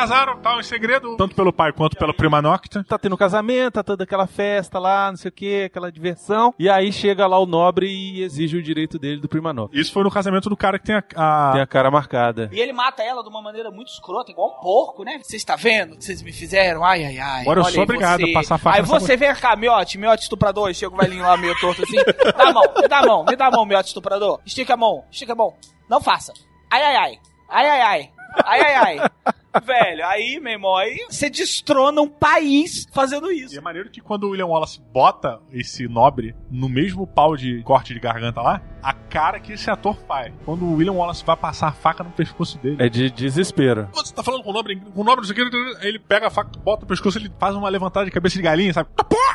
Casaram, 0.00 0.38
tal, 0.40 0.58
em 0.58 0.62
segredo, 0.62 1.14
tanto 1.18 1.34
pelo 1.34 1.52
pai 1.52 1.72
quanto 1.72 1.94
pela 1.96 2.14
prima 2.14 2.40
Nocta. 2.40 2.82
Tá 2.88 2.98
tendo 2.98 3.18
casamento, 3.18 3.74
tá 3.74 3.82
toda 3.82 4.04
aquela 4.04 4.26
festa 4.26 4.78
lá, 4.78 5.10
não 5.10 5.16
sei 5.18 5.28
o 5.28 5.32
que, 5.32 5.64
aquela 5.64 5.92
diversão. 5.92 6.54
E 6.58 6.70
aí 6.70 6.90
chega 6.90 7.26
lá 7.26 7.38
o 7.38 7.44
nobre 7.44 7.86
e 7.86 8.22
exige 8.22 8.56
o 8.56 8.62
direito 8.62 8.98
dele 8.98 9.20
do 9.20 9.28
prima 9.28 9.52
nova. 9.52 9.70
Isso 9.74 9.92
foi 9.92 10.02
no 10.02 10.10
casamento 10.10 10.48
do 10.48 10.56
cara 10.56 10.78
que 10.78 10.86
tem 10.86 10.94
a. 10.96 11.04
a- 11.16 11.52
Tem 11.52 11.60
a 11.60 11.66
cara 11.66 11.90
marcada. 11.90 12.48
E 12.50 12.58
ele 12.58 12.72
mata 12.72 13.02
ela 13.02 13.22
de 13.22 13.28
uma 13.28 13.42
maneira 13.42 13.70
muito 13.70 13.88
escrota, 13.88 14.30
igual 14.30 14.56
um 14.56 14.60
porco, 14.62 15.04
né? 15.04 15.20
Você 15.22 15.36
está 15.36 15.54
vendo 15.54 15.92
o 15.92 15.96
que 15.98 16.04
vocês 16.04 16.22
me 16.22 16.32
fizeram? 16.32 16.82
Ai, 16.82 17.04
ai, 17.04 17.18
ai. 17.18 17.42
Agora 17.42 17.60
eu 17.60 17.64
sou 17.64 17.82
obrigado 17.82 18.20
você. 18.22 18.30
a 18.30 18.32
passar 18.34 18.54
a 18.54 18.58
faca 18.58 18.76
Aí 18.78 18.82
você 18.82 19.16
vem 19.18 19.34
cá, 19.34 19.54
miote, 19.54 19.98
miote 19.98 20.22
estuprador. 20.22 20.70
E 20.70 20.74
chega 20.74 20.94
o 20.94 20.96
velhinho 20.96 21.22
lá 21.24 21.36
meio 21.36 21.54
torto 21.60 21.82
assim. 21.82 21.96
Dá 22.36 22.48
a 22.48 22.52
mão, 22.54 22.62
me 22.80 22.88
dá 22.88 22.98
a 23.00 23.06
mão, 23.06 23.24
me 23.26 23.36
dá 23.36 23.46
a 23.48 23.50
mão, 23.50 23.66
miote 23.66 23.88
estuprador. 23.88 24.40
Estica 24.46 24.72
a 24.72 24.76
mão, 24.78 25.04
estica 25.10 25.32
a 25.34 25.36
mão. 25.36 25.52
Não 25.90 26.00
faça. 26.00 26.32
Ai, 26.70 26.82
ai, 26.82 26.96
ai. 26.96 27.18
Ai, 27.50 27.66
ai, 27.68 27.80
ai. 27.82 28.10
Ai, 28.46 28.60
ai, 28.60 28.98
ai. 28.98 29.34
Velho, 29.64 30.06
aí, 30.06 30.38
meu 30.40 30.52
irmão, 30.52 30.76
aí 30.76 31.06
você 31.10 31.28
destrona 31.28 32.00
um 32.00 32.08
país 32.08 32.86
fazendo 32.92 33.30
E 33.32 33.42
isso. 33.42 33.58
é 33.58 33.60
maneiro 33.60 33.90
que 33.90 34.00
quando 34.00 34.24
o 34.24 34.30
William 34.30 34.46
Wallace 34.46 34.80
bota 34.92 35.40
esse 35.52 35.88
nobre 35.88 36.34
no 36.50 36.68
mesmo 36.68 37.06
pau 37.06 37.36
de 37.36 37.60
corte 37.64 37.92
de 37.92 37.98
garganta 38.00 38.40
lá, 38.40 38.62
a 38.82 38.92
cara 38.92 39.40
que 39.40 39.52
esse 39.54 39.68
ator 39.68 39.96
faz. 40.06 40.32
Quando 40.44 40.64
o 40.64 40.74
William 40.76 40.92
Wallace 40.92 41.24
vai 41.24 41.36
passar 41.36 41.68
a 41.68 41.72
faca 41.72 42.04
no 42.04 42.10
pescoço 42.10 42.58
dele. 42.58 42.76
É 42.78 42.88
de 42.88 43.10
desespero. 43.10 43.88
Quando 43.92 44.06
você 44.06 44.14
tá 44.14 44.22
falando 44.22 44.44
com 44.44 44.50
o 44.50 44.52
nobre, 44.52 44.76
com 44.76 45.00
o 45.00 45.04
nobre, 45.04 45.26
não 45.26 45.34
sei 45.34 45.42
o 45.44 45.50
que, 45.50 45.86
ele 45.86 45.98
pega 45.98 46.28
a 46.28 46.30
faca, 46.30 46.50
bota 46.60 46.82
no 46.82 46.86
pescoço, 46.88 47.18
ele 47.18 47.30
faz 47.38 47.54
uma 47.56 47.68
levantada 47.68 48.06
de 48.06 48.12
cabeça 48.12 48.36
de 48.36 48.42
galinha, 48.42 48.72
sabe? 48.72 48.88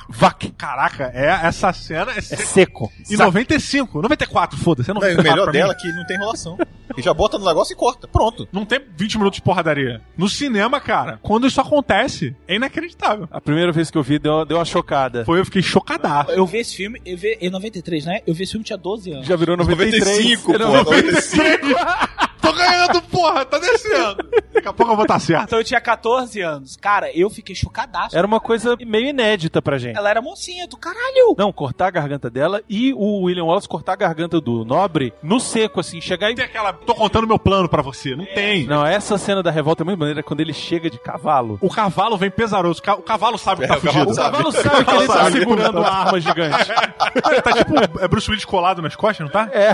Vac! 0.09 0.43
Caraca, 0.57 1.11
é, 1.13 1.39
essa 1.47 1.71
cena 1.73 2.11
é, 2.11 2.19
É 2.19 2.21
seco. 2.21 2.43
seco. 2.45 2.91
Em 3.09 3.17
95, 3.17 4.01
94, 4.01 4.57
foda-se. 4.57 4.89
é 4.91 4.93
Não, 4.93 5.01
94 5.01 5.21
o 5.21 5.33
melhor 5.35 5.47
mim. 5.47 5.59
dela 5.59 5.73
é 5.73 5.75
que 5.75 5.91
não 5.93 6.05
tem 6.05 6.15
enrolação. 6.17 6.57
E 6.97 7.01
já 7.01 7.13
bota 7.13 7.37
no 7.37 7.45
negócio 7.45 7.73
e 7.73 7.75
corta. 7.75 8.07
Pronto. 8.07 8.47
Não 8.51 8.65
tem 8.65 8.79
20 8.95 9.17
minutos 9.17 9.37
de 9.37 9.41
porradaria. 9.41 10.01
No 10.17 10.29
cinema, 10.29 10.79
cara, 10.79 11.19
quando 11.21 11.47
isso 11.47 11.59
acontece, 11.59 12.35
é 12.47 12.55
inacreditável. 12.55 13.27
A 13.31 13.41
primeira 13.41 13.71
vez 13.71 13.89
que 13.89 13.97
eu 13.97 14.03
vi 14.03 14.19
deu, 14.19 14.45
deu 14.45 14.57
uma 14.57 14.65
chocada. 14.65 15.25
Foi, 15.25 15.39
eu 15.39 15.45
fiquei 15.45 15.61
chocadaço. 15.61 16.31
Eu 16.31 16.45
vi 16.45 16.59
esse 16.59 16.75
filme, 16.75 17.01
eu 17.05 17.17
vi, 17.17 17.37
em 17.41 17.49
93, 17.49 18.05
né? 18.05 18.19
Eu 18.27 18.33
vi 18.33 18.43
esse 18.43 18.51
filme 18.53 18.63
tinha 18.63 18.77
12 18.77 19.11
anos. 19.11 19.27
Já 19.27 19.35
virou 19.35 19.57
93. 19.57 20.05
95, 20.05 20.53
Era 20.53 20.65
pô. 20.67 20.71
95. 20.91 22.24
Tô 22.45 22.53
ganhando, 22.53 23.01
porra, 23.03 23.45
tá 23.45 23.57
descendo. 23.59 24.17
Daqui 24.53 24.67
a 24.67 24.73
pouco 24.73 24.91
eu 24.91 24.95
vou 24.95 25.03
estar 25.05 25.19
certo. 25.19 25.43
Então 25.43 25.59
eu 25.59 25.63
tinha 25.65 25.81
14 25.81 26.41
anos. 26.41 26.75
Cara, 26.77 27.11
eu 27.17 27.29
fiquei 27.29 27.55
chocadaço. 27.55 28.17
Era 28.17 28.25
uma 28.25 28.39
coisa 28.39 28.75
meio 28.85 29.07
inédita 29.09 29.61
pra 29.61 29.77
gente. 29.77 29.97
Ela 29.97 30.09
era 30.09 30.21
mocinha 30.21 30.67
do 30.67 30.77
caralho. 30.77 31.35
Não, 31.37 31.51
cortar 31.51 31.87
a 31.87 31.91
garganta 31.91 32.29
dela 32.29 32.61
e 32.69 32.93
o 32.93 33.23
William 33.23 33.45
Wallace 33.45 33.67
cortar 33.67 33.93
a 33.93 33.97
garganta 33.97 34.39
do 34.39 34.63
nobre 34.65 35.13
no 35.21 35.39
seco, 35.39 35.79
assim, 35.79 35.99
chegar 36.01 36.31
e. 36.31 36.35
Tem 36.35 36.45
aquela, 36.45 36.73
tô 36.73 36.93
contando 36.95 37.27
meu 37.27 37.39
plano 37.39 37.67
pra 37.69 37.81
você. 37.81 38.15
Não 38.15 38.25
tem. 38.25 38.65
Não, 38.65 38.85
essa 38.85 39.17
cena 39.17 39.41
da 39.43 39.51
revolta 39.51 39.83
é 39.83 39.85
muito 39.85 39.99
maneira 39.99 40.23
quando 40.23 40.39
ele 40.41 40.53
chega 40.53 40.89
de 40.89 40.97
cavalo. 40.99 41.57
O 41.61 41.69
cavalo 41.69 42.17
vem 42.17 42.31
pesaroso. 42.31 42.79
O 42.79 42.83
ca- 42.83 42.95
O 42.95 43.01
cavalo 43.01 43.37
sabe 43.37 43.59
que 43.59 43.65
É, 43.65 43.67
tá 43.67 43.77
o 43.77 43.81
cavalo 43.81 44.05
fugido. 44.05 44.11
O 44.11 44.31
cavalo 44.31 44.51
sabe 44.51 44.85
que 44.85 44.91
ele 44.95 45.07
tá 45.07 45.13
sabe. 45.13 45.31
segurando 45.39 45.79
a 45.83 45.89
arma 45.93 46.19
gigante. 46.21 46.65
tá 47.43 47.51
tipo 47.53 47.73
é 48.03 48.07
Bruce 48.07 48.29
Willis 48.29 48.45
colado 48.45 48.81
nas 48.81 48.95
costas, 48.95 49.25
não 49.25 49.31
tá? 49.31 49.49
É. 49.51 49.73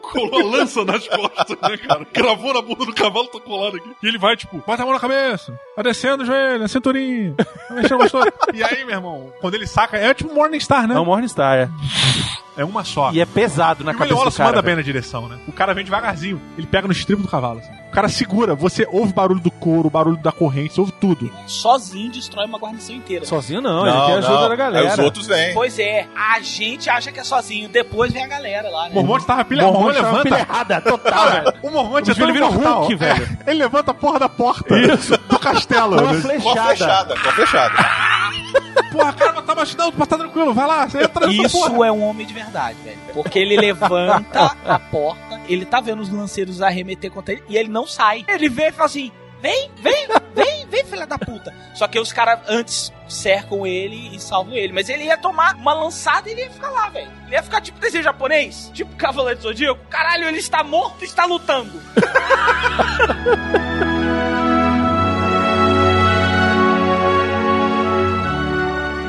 Colou 0.00 0.40
a 0.40 0.56
lança 0.58 0.84
nas 0.84 1.06
costas, 1.06 1.56
né, 1.62 1.76
cara? 1.76 2.04
Cravou 2.06 2.54
na 2.54 2.62
bunda 2.62 2.84
do 2.86 2.94
cavalo, 2.94 3.28
tá 3.28 3.40
colado 3.40 3.76
aqui. 3.76 3.90
E 4.02 4.06
ele 4.08 4.18
vai, 4.18 4.36
tipo, 4.36 4.62
bota 4.66 4.82
a 4.82 4.84
mão 4.86 4.94
na 4.94 5.00
cabeça, 5.00 5.58
vai 5.76 5.84
descendo 5.84 6.22
o 6.22 6.26
joelho, 6.26 6.64
a 6.64 6.68
cinturinha, 6.68 7.34
mexendo 7.70 7.98
gostoso. 7.98 8.30
E 8.52 8.64
aí, 8.64 8.84
meu 8.84 8.96
irmão, 8.96 9.32
quando 9.40 9.54
ele 9.54 9.66
saca, 9.66 9.96
é 9.96 10.12
tipo 10.12 10.34
Morningstar, 10.34 10.86
né? 10.88 10.94
É 10.94 10.98
o 10.98 11.04
Morningstar, 11.04 11.56
é. 11.56 11.68
É 12.60 12.64
uma 12.64 12.84
só. 12.84 13.10
E 13.12 13.20
é 13.20 13.24
pesado 13.24 13.82
na 13.82 13.92
E 13.92 13.94
o 13.94 13.98
cabeça 13.98 14.14
William 14.14 14.14
do 14.14 14.18
Wallace 14.18 14.36
cara. 14.36 14.50
manda 14.50 14.62
bem 14.62 14.76
na 14.76 14.82
direção, 14.82 15.28
né? 15.28 15.38
O 15.48 15.52
cara 15.52 15.72
vem 15.72 15.82
devagarzinho, 15.82 16.40
ele 16.58 16.66
pega 16.66 16.86
no 16.86 16.92
estribo 16.92 17.22
do 17.22 17.28
cavalo, 17.28 17.60
assim. 17.60 17.70
O 17.88 17.90
cara 17.92 18.06
segura, 18.08 18.54
você 18.54 18.86
ouve 18.92 19.10
o 19.12 19.14
barulho 19.14 19.40
do 19.40 19.50
couro, 19.50 19.88
o 19.88 19.90
barulho 19.90 20.16
da 20.18 20.30
corrente, 20.30 20.74
você 20.74 20.80
ouve 20.80 20.92
tudo. 20.92 21.32
Sozinho 21.46 22.12
destrói 22.12 22.44
uma 22.46 22.58
guarnição 22.58 22.94
inteira. 22.94 23.24
Sozinho 23.24 23.60
não, 23.62 23.86
ele 23.86 23.96
tem 24.06 24.14
a 24.14 24.18
ajuda 24.18 24.48
da 24.50 24.56
galera. 24.56 24.86
Aí 24.88 24.92
os 24.92 24.98
outros 24.98 25.26
vêm. 25.26 25.54
Pois 25.54 25.78
é, 25.78 26.06
a 26.14 26.38
gente 26.40 26.88
acha 26.90 27.10
que 27.10 27.18
é 27.18 27.24
sozinho, 27.24 27.68
depois 27.68 28.12
vem 28.12 28.22
a 28.22 28.28
galera 28.28 28.68
lá, 28.68 28.84
né? 28.84 28.90
O 28.90 28.94
Mormonte 28.96 29.24
tava 29.26 29.44
pilha, 29.44 29.66
o 29.66 29.72
Mormonte 29.72 29.96
levanta. 30.02 30.22
pilha 30.22 30.38
errada, 30.38 30.80
total, 30.82 31.30
velho. 31.30 31.52
O 31.62 31.70
Mormonte 31.70 32.10
O 32.10 32.12
é 32.12 32.14
filho 32.14 32.32
vira. 32.32 32.46
Hulk, 32.46 32.94
velho. 32.94 33.38
Ele 33.46 33.58
levanta 33.58 33.90
a 33.90 33.94
porra 33.94 34.18
da 34.18 34.28
porta 34.28 34.74
do 35.28 35.38
castelo. 35.38 35.96
Com 35.96 36.02
uma 36.04 36.12
né? 36.12 36.20
Com 36.20 36.50
a 36.50 36.52
flechada. 36.52 36.66
flechada, 36.66 37.14
com 37.20 37.28
a 37.28 37.32
flechada. 37.32 37.74
Porra, 38.90 39.12
cara, 39.12 39.42
tá 39.42 39.54
baixo, 39.54 39.76
não, 39.76 39.92
tá 39.92 40.16
tranquilo, 40.16 40.52
vai 40.52 40.66
lá, 40.66 40.88
você 40.88 41.02
entra 41.02 41.26
nessa 41.26 41.48
porra. 41.48 41.68
Isso 41.68 41.84
é 41.84 41.92
um 41.92 42.02
homem 42.02 42.26
de 42.26 42.34
verdade, 42.34 42.78
velho. 42.82 42.98
Porque 43.12 43.38
ele 43.38 43.56
levanta 43.56 44.56
a 44.64 44.78
porta, 44.78 45.40
ele 45.48 45.64
tá 45.64 45.80
vendo 45.80 46.00
os 46.00 46.10
lanceiros 46.10 46.60
arremeter 46.60 47.10
contra 47.10 47.34
ele 47.34 47.42
e 47.48 47.56
ele 47.56 47.68
não 47.68 47.86
sai. 47.86 48.24
Ele 48.28 48.48
vê 48.48 48.68
e 48.68 48.72
fala 48.72 48.86
assim: 48.86 49.12
vem, 49.40 49.70
vem, 49.76 50.06
vem, 50.34 50.66
vem, 50.66 50.84
filha 50.84 51.06
da 51.06 51.18
puta. 51.18 51.54
Só 51.74 51.86
que 51.86 51.98
os 51.98 52.12
caras 52.12 52.40
antes 52.48 52.92
cercam 53.08 53.66
ele 53.66 54.14
e 54.14 54.20
salvam 54.20 54.54
ele. 54.54 54.72
Mas 54.72 54.88
ele 54.88 55.04
ia 55.04 55.16
tomar 55.16 55.54
uma 55.56 55.72
lançada 55.72 56.28
e 56.28 56.32
ele 56.32 56.42
ia 56.42 56.50
ficar 56.50 56.70
lá, 56.70 56.88
velho. 56.88 57.10
Ele 57.26 57.34
ia 57.34 57.42
ficar 57.42 57.60
tipo 57.60 57.78
desenho 57.78 58.04
japonês, 58.04 58.70
tipo 58.74 58.94
Cavaleiro 58.96 59.38
do 59.38 59.42
Zodíaco. 59.42 59.80
Caralho, 59.88 60.28
ele 60.28 60.38
está 60.38 60.62
morto 60.62 61.02
e 61.02 61.04
está 61.04 61.24
lutando. 61.24 61.80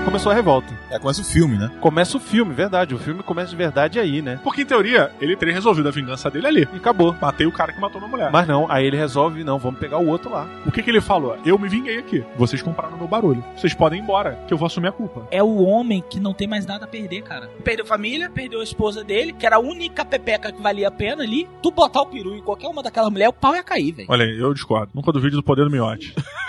Começou 0.03 0.31
a 0.31 0.35
revolta. 0.35 0.73
É, 0.89 0.97
começa 0.97 1.21
o 1.21 1.23
filme, 1.23 1.57
né? 1.57 1.71
Começa 1.79 2.17
o 2.17 2.19
filme, 2.19 2.53
verdade. 2.53 2.93
O 2.93 2.97
filme 2.97 3.21
começa 3.21 3.51
de 3.51 3.55
verdade 3.55 3.99
aí, 3.99 4.21
né? 4.21 4.39
Porque, 4.43 4.63
em 4.63 4.65
teoria, 4.65 5.11
ele 5.21 5.35
teria 5.37 5.53
resolvido 5.53 5.87
a 5.87 5.91
vingança 5.91 6.29
dele 6.29 6.47
ali. 6.47 6.67
E 6.73 6.77
acabou. 6.77 7.15
Matei 7.21 7.45
o 7.45 7.51
cara 7.51 7.71
que 7.71 7.79
matou 7.79 8.01
minha 8.01 8.11
mulher. 8.11 8.31
Mas 8.31 8.47
não, 8.47 8.69
aí 8.69 8.85
ele 8.85 8.97
resolve, 8.97 9.43
não, 9.43 9.59
vamos 9.59 9.79
pegar 9.79 9.99
o 9.99 10.07
outro 10.07 10.31
lá. 10.31 10.49
O 10.65 10.71
que 10.71 10.81
que 10.81 10.89
ele 10.89 10.99
falou? 10.99 11.37
Eu 11.45 11.57
me 11.57 11.69
vinguei 11.69 11.99
aqui. 11.99 12.23
Vocês 12.35 12.61
compraram 12.61 12.97
meu 12.97 13.07
barulho. 13.07 13.43
Vocês 13.55 13.73
podem 13.73 13.99
ir 13.99 14.03
embora, 14.03 14.37
que 14.47 14.53
eu 14.53 14.57
vou 14.57 14.65
assumir 14.65 14.87
a 14.87 14.91
culpa. 14.91 15.27
É 15.31 15.41
o 15.41 15.63
homem 15.63 16.03
que 16.09 16.19
não 16.19 16.33
tem 16.33 16.47
mais 16.47 16.65
nada 16.65 16.85
a 16.85 16.87
perder, 16.87 17.21
cara. 17.21 17.47
Perdeu 17.63 17.85
família, 17.85 18.29
perdeu 18.29 18.59
a 18.59 18.63
esposa 18.63 19.03
dele, 19.03 19.31
que 19.33 19.45
era 19.45 19.57
a 19.57 19.59
única 19.59 20.03
pepeca 20.03 20.51
que 20.51 20.61
valia 20.61 20.87
a 20.87 20.91
pena 20.91 21.23
ali. 21.23 21.47
Tu 21.61 21.71
botar 21.71 22.01
o 22.01 22.07
peru 22.07 22.35
em 22.35 22.41
qualquer 22.41 22.67
uma 22.67 22.81
daquelas 22.83 23.11
mulheres, 23.11 23.33
o 23.33 23.39
pau 23.39 23.55
ia 23.55 23.63
cair, 23.63 23.91
velho. 23.91 24.07
Olha 24.09 24.25
aí, 24.25 24.37
eu 24.37 24.53
discordo. 24.53 24.91
Nunca 24.95 25.11
duvide 25.11 25.35
do 25.35 25.43
poder 25.43 25.63
do 25.63 25.71
miote. 25.71 26.13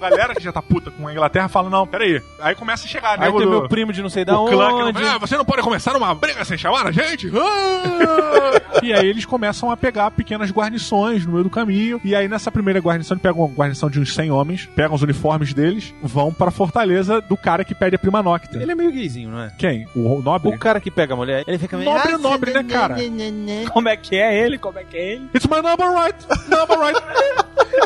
A 0.00 0.10
galera 0.10 0.34
que 0.34 0.42
já 0.42 0.52
tá 0.52 0.62
puta 0.62 0.90
com 0.90 1.06
a 1.08 1.12
Inglaterra 1.12 1.48
fala, 1.48 1.70
não, 1.70 1.86
peraí. 1.86 2.22
Aí 2.40 2.54
começa 2.54 2.84
a 2.84 2.88
chegar, 2.88 3.18
né? 3.18 3.26
Aí 3.26 3.32
tem 3.32 3.46
meu 3.46 3.68
primo 3.68 3.92
de 3.92 4.02
não 4.02 4.10
sei 4.10 4.24
da 4.24 4.38
o 4.38 4.46
clã 4.46 4.68
que 4.68 4.74
onde. 4.74 5.02
não, 5.02 5.10
ah, 5.10 5.18
você 5.18 5.36
não 5.36 5.44
pode 5.44 5.62
começar 5.62 5.96
uma 5.96 6.14
briga 6.14 6.44
sem 6.44 6.58
chamar 6.58 6.86
a 6.86 6.92
gente? 6.92 7.30
Ah! 7.36 8.80
e 8.82 8.92
aí 8.92 9.08
eles 9.08 9.24
começam 9.24 9.70
a 9.70 9.76
pegar 9.76 10.10
pequenas 10.10 10.50
guarnições 10.50 11.24
no 11.24 11.32
meio 11.32 11.44
do 11.44 11.50
caminho. 11.50 12.00
E 12.04 12.14
aí 12.14 12.28
nessa 12.28 12.50
primeira 12.50 12.80
guarnição, 12.80 13.14
eles 13.14 13.22
pegam 13.22 13.44
uma 13.44 13.54
guarnição 13.54 13.88
de 13.88 14.00
uns 14.00 14.14
100 14.14 14.30
homens, 14.30 14.68
pegam 14.74 14.94
os 14.94 15.02
uniformes 15.02 15.52
deles, 15.54 15.94
vão 16.02 16.32
pra 16.32 16.50
fortaleza 16.50 17.20
do 17.20 17.36
cara 17.36 17.64
que 17.64 17.74
pede 17.74 17.96
a 17.96 17.98
prima 17.98 18.22
nocta. 18.22 18.58
Ele 18.58 18.72
é 18.72 18.74
meio 18.74 18.92
gayzinho, 18.92 19.30
não 19.30 19.42
é? 19.42 19.52
Quem? 19.56 19.86
O 19.94 20.20
nobre? 20.22 20.48
O 20.48 20.58
cara 20.58 20.80
que 20.80 20.90
pega 20.90 21.14
a 21.14 21.16
mulher, 21.16 21.44
ele 21.46 21.58
fica 21.58 21.76
meio... 21.76 21.90
Nobre 21.90 22.12
é 22.12 22.18
nobre, 22.18 22.52
né, 22.52 22.64
cara? 22.64 22.96
Como 23.72 23.88
é 23.88 23.96
que 23.96 24.16
é 24.16 24.44
ele? 24.44 24.58
Como 24.58 24.78
é 24.78 24.84
que 24.84 24.96
é 24.96 25.12
ele? 25.12 25.30
It's 25.34 25.46
my 25.46 25.62
number 25.62 25.90
right! 25.92 26.16
Number 26.48 26.78
right! 26.78 27.00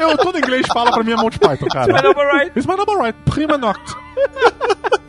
Eu, 0.01 0.17
todo 0.17 0.39
inglês 0.39 0.67
fala 0.73 0.91
pra 0.91 1.03
mim 1.03 1.13
é 1.13 1.17
Monty 1.17 1.39
Python, 1.39 1.67
cara. 1.67 2.00
My 2.01 2.05
number 2.09 2.25
right. 2.25 2.53
It's 2.57 2.67
my 2.67 2.77
number 2.77 2.95
right. 2.95 3.27
Prima 3.27 3.59
noct. 3.59 4.97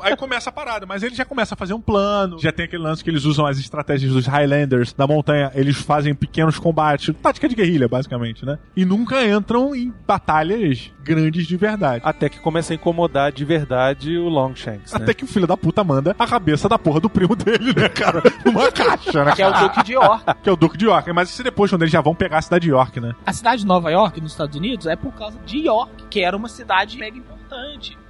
Aí 0.00 0.16
começa 0.16 0.50
a 0.50 0.52
parada, 0.52 0.86
mas 0.86 1.02
ele 1.02 1.14
já 1.14 1.24
começa 1.24 1.54
a 1.54 1.56
fazer 1.56 1.74
um 1.74 1.80
plano. 1.80 2.38
Já 2.38 2.52
tem 2.52 2.64
aquele 2.64 2.82
lance 2.82 3.02
que 3.02 3.10
eles 3.10 3.24
usam 3.24 3.46
as 3.46 3.58
estratégias 3.58 4.12
dos 4.12 4.26
Highlanders 4.26 4.92
da 4.92 5.06
montanha. 5.06 5.50
Eles 5.54 5.76
fazem 5.76 6.14
pequenos 6.14 6.58
combates, 6.58 7.14
tática 7.22 7.48
de 7.48 7.54
guerrilha, 7.54 7.88
basicamente, 7.88 8.44
né? 8.44 8.58
E 8.76 8.84
nunca 8.84 9.24
entram 9.26 9.74
em 9.74 9.92
batalhas 10.06 10.90
grandes 11.02 11.46
de 11.46 11.56
verdade. 11.56 12.02
Até 12.04 12.28
que 12.28 12.40
começa 12.40 12.72
a 12.72 12.76
incomodar 12.76 13.32
de 13.32 13.44
verdade 13.44 14.16
o 14.16 14.28
Longshanks, 14.28 14.92
né? 14.92 14.98
Até 15.02 15.14
que 15.14 15.24
o 15.24 15.26
filho 15.26 15.46
da 15.46 15.56
puta 15.56 15.84
manda 15.84 16.14
a 16.18 16.26
cabeça 16.26 16.68
da 16.68 16.78
porra 16.78 17.00
do 17.00 17.10
primo 17.10 17.36
dele, 17.36 17.74
né, 17.74 17.88
cara? 17.88 18.22
Numa 18.44 18.70
caixa, 18.72 19.24
né? 19.24 19.32
Que 19.34 19.42
é 19.42 19.48
o 19.48 19.52
Duque 19.52 19.84
de 19.84 19.92
York. 19.92 20.24
Que 20.44 20.48
é 20.50 20.52
o 20.52 20.56
Duque 20.56 20.76
de 20.76 20.84
York. 20.86 21.10
Mas 21.12 21.30
isso 21.30 21.42
depois, 21.42 21.70
quando 21.70 21.82
eles 21.82 21.92
já 21.92 22.00
vão 22.00 22.14
pegar 22.14 22.38
a 22.38 22.42
cidade 22.42 22.64
de 22.64 22.70
York, 22.70 23.00
né? 23.00 23.14
A 23.24 23.32
cidade 23.32 23.62
de 23.62 23.66
Nova 23.66 23.90
York, 23.90 24.20
nos 24.20 24.32
Estados 24.32 24.56
Unidos, 24.56 24.86
é 24.86 24.96
por 24.96 25.12
causa 25.12 25.38
de 25.46 25.58
York, 25.58 26.04
que 26.10 26.20
era 26.20 26.36
uma 26.36 26.48
cidade 26.48 26.98
mega 26.98 27.16
importante. 27.16 27.33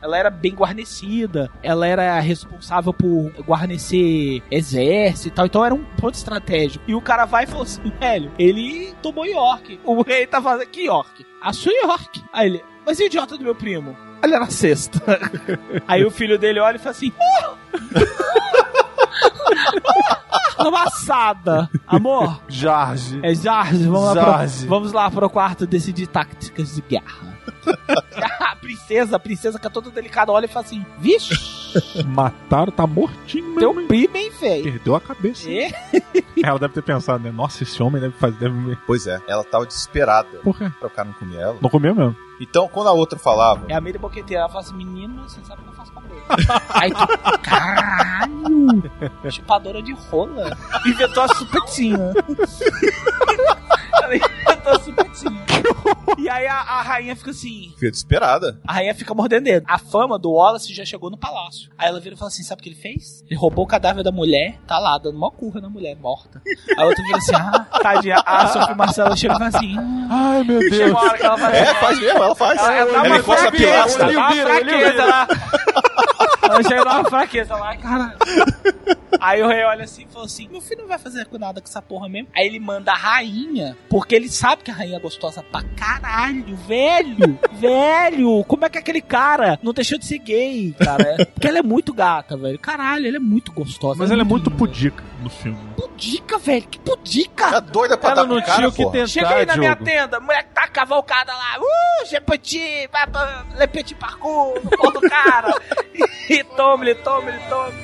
Ela 0.03 0.19
era 0.19 0.31
bem 0.31 0.55
guarnecida, 0.55 1.51
ela 1.63 1.87
era 1.87 2.19
responsável 2.21 2.93
por 2.93 3.33
guarnecer 3.47 4.43
exército 4.51 5.29
e 5.29 5.31
tal, 5.31 5.47
então 5.47 5.65
era 5.65 5.75
um 5.75 5.85
ponto 5.97 6.15
estratégico. 6.15 6.85
E 6.87 6.95
o 6.95 7.01
cara 7.01 7.25
vai 7.25 7.45
e 7.45 7.47
falou 7.47 7.63
assim, 7.63 7.81
velho, 8.01 8.31
ele 8.39 8.95
tomou 9.03 9.27
York. 9.27 9.81
O 9.85 10.03
rei 10.03 10.27
tá 10.27 10.41
fazendo 10.43 10.69
que 10.69 10.85
York? 10.85 11.25
A 11.41 11.53
sua 11.53 11.73
York. 11.73 12.23
Aí 12.33 12.49
ele, 12.49 12.65
mas 12.87 12.99
e 13.01 13.05
o 13.05 13.07
idiota 13.07 13.37
do 13.37 13.45
meu 13.45 13.55
primo? 13.55 13.97
Ele 14.23 14.35
era 14.35 14.47
sexta. 14.47 15.01
Aí 15.87 16.05
o 16.05 16.11
filho 16.11 16.39
dele 16.39 16.59
olha 16.61 16.77
e 16.77 16.79
fala 16.79 16.91
assim, 16.91 17.13
"Oh!" 17.19 17.55
Uma 20.67 20.85
assada. 20.85 21.69
Amor, 21.87 22.41
Jorge. 22.49 23.21
é 23.23 23.35
Jorge, 23.35 23.85
vamos 23.85 24.15
lá, 24.15 24.15
Jorge. 24.15 24.59
Pro, 24.61 24.69
vamos 24.69 24.93
lá 24.93 25.11
pro 25.11 25.29
quarto 25.29 25.67
decidir 25.67 26.07
táticas 26.07 26.75
de 26.77 26.81
guerra. 26.81 27.34
a 28.41 28.57
princesa, 28.57 29.17
a 29.17 29.19
princesa 29.19 29.59
que 29.59 29.67
é 29.67 29.71
toda 29.71 29.91
delicada, 29.91 30.33
olha 30.33 30.47
e 30.47 30.49
fala 30.49 30.65
assim: 30.65 30.85
Vixe, 30.99 31.35
Mataram, 32.07 32.73
tá 32.73 32.87
mortinho, 32.87 33.55
teu 33.59 33.73
mesmo. 33.75 33.89
primo, 33.89 34.17
hein, 34.17 34.31
velho? 34.41 34.63
Perdeu 34.65 34.95
a 34.95 35.01
cabeça. 35.01 35.51
É? 35.51 35.71
Ela 36.43 36.59
deve 36.59 36.75
ter 36.75 36.83
pensado, 36.83 37.23
né? 37.23 37.31
Nossa, 37.31 37.63
esse 37.63 37.83
homem 37.83 38.01
deve 38.01 38.15
fazer. 38.17 38.37
Deve... 38.39 38.77
Pois 38.87 39.07
é, 39.07 39.21
ela 39.27 39.43
tava 39.45 39.67
desesperada 39.67 40.39
Por 40.43 40.57
quê? 40.57 40.71
pra 40.79 40.89
o 40.89 40.91
cara 40.91 41.09
não 41.09 41.15
comer 41.15 41.37
ela. 41.41 41.57
Não 41.61 41.69
comeu 41.71 41.95
mesmo. 41.95 42.17
Então, 42.41 42.67
quando 42.69 42.89
a 42.89 42.93
outra 42.93 43.19
falava, 43.19 43.65
É 43.69 43.75
a 43.75 43.81
meia 43.81 43.99
boqueteira. 43.99 44.43
Ela 44.43 44.49
fala 44.49 44.61
assim: 44.65 44.75
Menino, 44.75 45.23
você 45.23 45.41
sabe 45.45 45.63
que 45.63 45.69
eu 45.69 45.73
faço 45.75 45.93
papel. 45.93 46.17
Aí 46.71 46.91
tu, 46.93 47.39
caralho, 47.41 48.83
chupadora 49.31 49.83
de 49.83 49.93
rola. 49.93 50.57
Inventou 50.87 51.23
a 51.23 51.29
supetinha. 51.29 52.13
Ela 54.65 54.79
supetinha. 54.81 55.45
E 56.19 56.29
aí 56.29 56.47
a, 56.47 56.55
a 56.55 56.83
rainha 56.83 57.17
fica 57.17 57.31
assim. 57.31 57.71
Fica 57.75 57.91
desesperada. 57.91 58.59
A 58.67 58.75
rainha 58.75 58.95
fica 58.95 59.13
mordendo 59.15 59.45
dedo. 59.45 59.65
A 59.69 59.79
fama 59.79 60.19
do 60.19 60.31
Wallace 60.33 60.73
já 60.73 60.85
chegou 60.85 61.11
no 61.11 61.17
palácio. 61.19 61.71
Aí 61.77 61.89
ela 61.89 61.99
vira 62.01 62.15
e 62.15 62.19
fala 62.19 62.29
assim: 62.29 62.43
sabe 62.43 62.61
o 62.61 62.63
que 62.63 62.69
ele 62.69 62.77
fez? 62.77 63.23
Ele 63.27 63.35
roubou 63.39 63.65
o 63.65 63.69
cadáver 63.69 64.05
da 64.05 64.13
mulher, 64.13 64.59
tá 64.67 64.79
lá, 64.79 64.97
dando 64.99 65.17
uma 65.17 65.31
curra 65.31 65.61
na 65.61 65.69
mulher, 65.69 65.97
morta. 65.97 66.41
Aí 66.47 66.83
a 66.83 66.87
outra 66.87 67.03
vira 67.03 67.17
assim: 67.19 67.35
ah, 67.35 67.67
tadinha. 67.83 68.17
A 68.25 68.47
Sophie 68.49 68.75
Marcela 68.77 69.17
chega 69.17 69.35
e 69.35 69.39
fala 69.39 69.49
assim: 69.49 69.77
Ai, 70.11 70.45
meu 70.45 70.61
Chega 70.63 70.77
Deus. 70.77 70.91
uma 70.93 71.01
hora 71.01 71.19
que 71.19 71.27
ela 71.27 71.39
faz 71.39 71.55
É, 71.55 71.75
faz 71.75 71.99
mesmo, 72.01 72.19
ela 72.23 72.35
faz. 72.35 72.61
Ela, 72.61 72.75
ela 72.75 72.93
dá 72.93 72.99
Ela 72.99 73.07
uma 73.09 73.19
encosta 73.19 73.49
a 73.49 73.53
pilastra. 73.53 74.09
fraqueza 74.13 74.91
vira. 74.93 75.05
lá. 75.07 75.29
Ela 76.45 76.63
chega 76.63 76.81
a 76.81 76.85
dar 76.85 77.01
uma 77.01 77.11
fraqueza 77.11 77.57
lá, 77.57 77.77
caralho. 77.77 78.19
Aí 79.21 79.43
o 79.43 79.49
rei 79.49 79.65
olha 79.65 79.85
assim 79.85 80.03
e 80.03 80.13
falou 80.13 80.27
assim: 80.27 80.49
Meu 80.49 80.61
filho 80.61 80.83
não 80.83 80.89
vai 80.89 80.99
fazer 80.99 81.27
nada 81.39 81.61
com 81.61 81.67
essa 81.67 81.81
porra 81.81 82.09
mesmo. 82.09 82.29
Aí 82.37 82.47
ele 82.47 82.61
manda 82.61 82.93
a 82.93 82.97
rainha, 82.97 83.77
porque 83.89 84.15
ele 84.15 84.29
sabe 84.29 84.63
que 84.63 84.71
a 84.71 84.75
rainha 84.75 84.97
é 84.97 85.01
gostosa 85.01 85.43
pra 85.43 85.63
caralho, 85.63 86.57
velho. 86.57 87.39
velho, 87.53 88.45
como 88.45 88.65
é 88.65 88.69
que 88.69 88.79
aquele 88.79 89.01
cara 89.01 89.59
não 89.63 89.73
deixou 89.73 89.99
de 89.99 90.05
ser 90.05 90.19
gay, 90.19 90.75
cara? 90.79 91.27
Porque 91.33 91.49
ela 91.49 91.59
é 91.59 91.63
muito 91.63 91.93
gata, 91.93 92.37
velho. 92.37 92.59
Caralho, 92.59 93.07
ela 93.07 93.17
é 93.17 93.21
muito 93.21 93.53
gostosa. 93.53 93.99
Mas 93.99 94.11
ela 94.11 94.23
é 94.23 94.25
muito 94.25 94.51
linda. 94.51 94.59
pudica 94.59 95.14
no 95.25 95.31
filme. 95.31 95.59
pudica, 95.77 96.39
velho. 96.39 96.67
Que 96.69 96.79
pudica. 96.79 97.51
Tá 97.51 97.61
doida 97.61 97.97
pra 97.99 98.11
Ela 98.11 98.23
dar 98.23 98.29
não 98.29 98.37
pro 98.37 98.47
cara, 98.47 98.57
tinha 98.57 98.69
o 98.69 98.73
que 98.73 98.85
tentar, 98.91 99.07
Chega 99.09 99.29
aí 99.35 99.47
na 99.47 99.57
minha 99.57 99.75
Diogo. 99.75 99.85
tenda, 99.91 100.21
mulher 100.21 100.45
que 100.45 100.51
tá 100.55 100.69
cavalcada 100.69 101.33
lá, 101.33 101.59
uh, 101.59 102.07
je 102.07 102.21
petit, 102.21 102.89
ba- 102.93 103.07
ba- 103.07 103.45
le 103.59 103.67
petit 103.67 103.95
parcours, 103.95 104.63
no 104.63 104.71
pau 104.71 104.93
do 104.93 105.01
cara. 105.01 105.53
e 106.31 106.45
tome-lhe, 106.45 106.95
tome-lhe, 106.97 107.39
tome. 107.49 107.84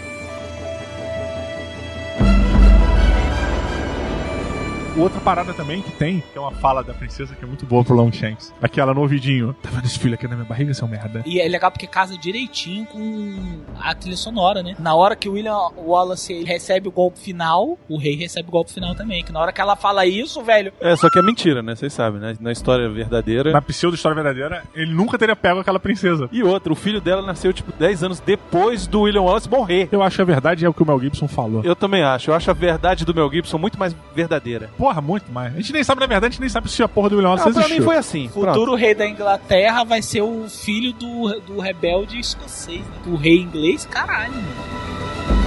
Outra 4.97 5.20
parada 5.20 5.55
também 5.55 5.80
que 5.82 5.91
tem, 5.93 6.20
que 6.32 6.36
é 6.36 6.41
uma 6.41 6.51
fala 6.51 6.82
da 6.82 6.93
princesa 6.93 7.34
que 7.34 7.45
é 7.45 7.47
muito 7.47 7.64
boa 7.64 7.84
pro 7.84 7.95
Long 7.95 8.12
Shanks. 8.12 8.53
Aquela 8.61 8.93
no 8.93 9.01
ouvidinho. 9.01 9.55
Tá 9.62 9.70
vendo 9.70 9.84
esse 9.84 9.99
filho 9.99 10.14
aqui 10.14 10.26
na 10.26 10.34
minha 10.34 10.47
barriga, 10.47 10.74
seu 10.74 10.88
merda? 10.88 11.22
E 11.24 11.41
é 11.41 11.49
legal 11.49 11.70
porque 11.70 11.86
casa 11.86 12.18
direitinho 12.18 12.86
com 12.86 13.61
a 13.80 13.95
trilha 13.95 14.16
sonora, 14.16 14.62
né? 14.62 14.74
Na 14.78 14.95
hora 14.95 15.14
que 15.14 15.28
o 15.28 15.32
William 15.32 15.57
Wallace 15.76 16.32
ele 16.32 16.45
recebe 16.45 16.88
o 16.88 16.91
golpe 16.93 17.18
final, 17.20 17.78
o 17.88 17.97
rei 17.97 18.16
recebe 18.16 18.49
o 18.49 18.53
golpe 18.53 18.72
final 18.72 18.95
também. 18.95 19.22
Que 19.24 19.32
na 19.32 19.41
hora 19.41 19.53
que 19.53 19.61
ela 19.61 19.76
fala 19.76 20.05
isso, 20.07 20.43
velho, 20.43 20.72
É, 20.80 20.95
só 20.97 21.09
que 21.09 21.18
é 21.18 21.22
mentira, 21.22 21.62
né? 21.62 21.74
Vocês 21.74 21.93
sabem, 21.93 22.20
né? 22.20 22.36
Na 22.41 22.51
história 22.53 22.88
verdadeira. 22.88 23.53
Na 23.53 23.62
pseudo 23.62 23.95
história 23.95 24.14
verdadeira, 24.14 24.64
ele 24.74 24.93
nunca 24.93 25.16
teria 25.16 25.36
pego 25.36 25.61
aquela 25.61 25.78
princesa. 25.78 26.28
E 26.32 26.43
outra, 26.43 26.72
o 26.72 26.76
filho 26.76 27.01
dela 27.01 27.22
nasceu, 27.22 27.53
tipo, 27.53 27.72
10 27.78 28.03
anos 28.05 28.20
depois 28.20 28.86
do 28.86 29.03
William 29.03 29.22
Wallace 29.22 29.49
morrer. 29.49 29.88
Eu 29.93 30.03
acho 30.03 30.16
que 30.16 30.22
a 30.22 30.24
verdade 30.24 30.64
é 30.64 30.68
o 30.68 30.74
que 30.74 30.82
o 30.82 30.86
Mel 30.86 31.01
Gibson 31.01 31.28
falou. 31.28 31.62
Eu 31.64 31.76
também 31.76 32.03
acho. 32.03 32.30
Eu 32.30 32.34
acho 32.34 32.51
a 32.51 32.55
verdade 32.55 33.05
do 33.05 33.14
Mel 33.14 33.30
Gibson 33.30 33.59
muito 33.59 33.78
mais 33.78 33.95
verdadeira. 34.14 34.68
Porra, 34.81 35.03
muito 35.03 35.31
mais. 35.31 35.53
A 35.53 35.57
gente 35.59 35.74
nem 35.74 35.85
sabe, 35.85 36.01
na 36.01 36.07
verdade, 36.07 36.28
a 36.28 36.31
gente 36.33 36.41
nem 36.41 36.49
sabe 36.49 36.70
se 36.70 36.83
a 36.83 36.89
porra 36.89 37.11
do 37.11 37.16
William 37.16 37.28
Wallace 37.28 37.45
Não, 37.47 37.53
pra 37.53 37.61
existiu. 37.62 37.81
mim 37.81 37.85
foi 37.85 37.97
assim. 37.99 38.26
o 38.28 38.31
futuro 38.31 38.74
rei 38.74 38.95
da 38.95 39.07
Inglaterra 39.07 39.85
vai 39.85 40.01
ser 40.01 40.22
o 40.22 40.49
filho 40.49 40.95
do, 40.95 41.39
do 41.41 41.61
rebelde 41.61 42.18
escocês, 42.18 42.81
né? 42.81 42.97
O 43.07 43.14
rei 43.14 43.39
inglês, 43.41 43.85
caralho, 43.85 44.33
mano. 44.33 45.39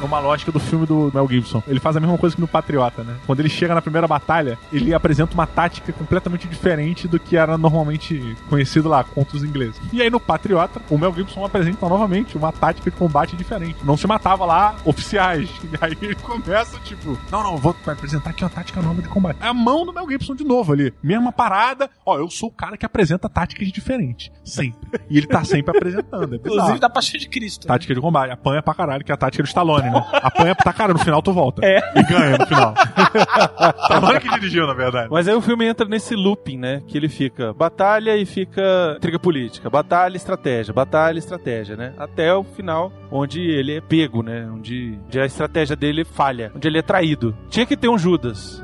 É 0.00 0.04
uma 0.04 0.18
lógica 0.18 0.50
do 0.50 0.58
filme 0.58 0.86
do 0.86 1.10
Mel 1.12 1.28
Gibson. 1.28 1.62
Ele 1.68 1.78
faz 1.78 1.96
a 1.96 2.00
mesma 2.00 2.16
coisa 2.16 2.34
que 2.34 2.40
no 2.40 2.48
Patriota, 2.48 3.02
né? 3.04 3.16
Quando 3.26 3.40
ele 3.40 3.48
chega 3.50 3.74
na 3.74 3.82
primeira 3.82 4.08
batalha, 4.08 4.58
ele 4.72 4.94
apresenta 4.94 5.34
uma 5.34 5.46
tática 5.46 5.92
completamente 5.92 6.48
diferente 6.48 7.06
do 7.06 7.18
que 7.18 7.36
era 7.36 7.58
normalmente 7.58 8.36
conhecido 8.48 8.88
lá 8.88 9.04
contra 9.04 9.36
os 9.36 9.44
ingleses. 9.44 9.80
E 9.92 10.00
aí 10.00 10.08
no 10.08 10.18
Patriota, 10.18 10.80
o 10.88 10.96
Mel 10.96 11.12
Gibson 11.14 11.44
apresenta 11.44 11.88
novamente 11.88 12.36
uma 12.36 12.50
tática 12.52 12.90
de 12.90 12.96
combate 12.96 13.36
diferente. 13.36 13.76
Não 13.84 13.96
se 13.96 14.06
matava 14.06 14.44
lá 14.44 14.74
oficiais. 14.84 15.50
E 15.70 15.84
aí 15.84 15.96
ele 16.02 16.14
começa, 16.16 16.78
tipo, 16.80 17.16
não, 17.30 17.44
não, 17.44 17.56
vou 17.56 17.76
apresentar 17.86 18.30
aqui 18.30 18.42
uma 18.42 18.50
tática 18.50 18.82
nova 18.82 19.00
de 19.00 19.08
combate. 19.08 19.38
É 19.40 19.46
a 19.46 19.54
mão 19.54 19.86
do 19.86 19.92
Mel 19.92 20.08
Gibson 20.08 20.34
de 20.34 20.42
novo 20.42 20.72
ali. 20.72 20.92
Mesma 21.02 21.30
parada. 21.30 21.88
Ó, 22.04 22.18
eu 22.18 22.28
sou 22.28 22.48
o 22.48 22.52
cara 22.52 22.76
que 22.76 22.84
apresenta 22.84 23.28
táticas 23.28 23.68
diferentes. 23.68 24.32
Sempre. 24.44 25.00
E 25.08 25.16
ele 25.16 25.26
tá 25.28 25.44
sempre 25.44 25.76
apresentando. 25.76 26.34
É. 26.34 26.36
Inclusive 26.36 26.78
da 26.78 26.90
Paixão 26.90 27.20
de 27.20 27.28
Cristo. 27.28 27.68
né? 27.68 27.74
Tática 27.74 27.94
de 27.94 28.00
combate. 28.00 28.32
Apanha 28.32 28.62
pra 28.62 28.74
caralho, 28.74 29.04
que 29.04 29.12
é 29.12 29.14
a 29.14 29.18
tática 29.18 29.42
do 29.42 29.46
Stallone, 29.46 29.89
né? 29.90 30.04
Apanha 30.12 30.54
pra 30.54 30.72
caralho, 30.72 30.98
no 30.98 31.04
final 31.04 31.22
tu 31.22 31.32
volta. 31.32 31.64
É. 31.64 31.78
E 31.96 32.02
ganha 32.02 32.38
no 32.38 32.46
final. 32.46 32.74
Stallone 33.84 34.20
que 34.20 34.28
dirigiu, 34.30 34.66
na 34.66 34.74
verdade. 34.74 35.08
Mas 35.10 35.28
aí 35.28 35.34
o 35.34 35.40
filme 35.40 35.66
entra 35.66 35.86
nesse 35.86 36.14
looping, 36.14 36.58
né? 36.58 36.82
Que 36.86 36.96
ele 36.96 37.08
fica 37.08 37.52
batalha 37.52 38.16
e 38.16 38.24
fica 38.24 38.94
intriga 38.96 39.18
política, 39.18 39.68
batalha, 39.70 40.16
estratégia, 40.16 40.72
batalha, 40.72 41.18
estratégia, 41.18 41.76
né? 41.76 41.92
Até 41.98 42.32
o 42.34 42.44
final, 42.44 42.92
onde 43.10 43.40
ele 43.40 43.76
é 43.76 43.80
pego, 43.80 44.22
né? 44.22 44.48
Onde, 44.52 44.98
onde 45.06 45.20
a 45.20 45.26
estratégia 45.26 45.76
dele 45.76 46.04
falha, 46.04 46.52
onde 46.54 46.66
ele 46.66 46.78
é 46.78 46.82
traído. 46.82 47.36
Tinha 47.48 47.66
que 47.66 47.76
ter 47.76 47.88
um 47.88 47.98
Judas. 47.98 48.62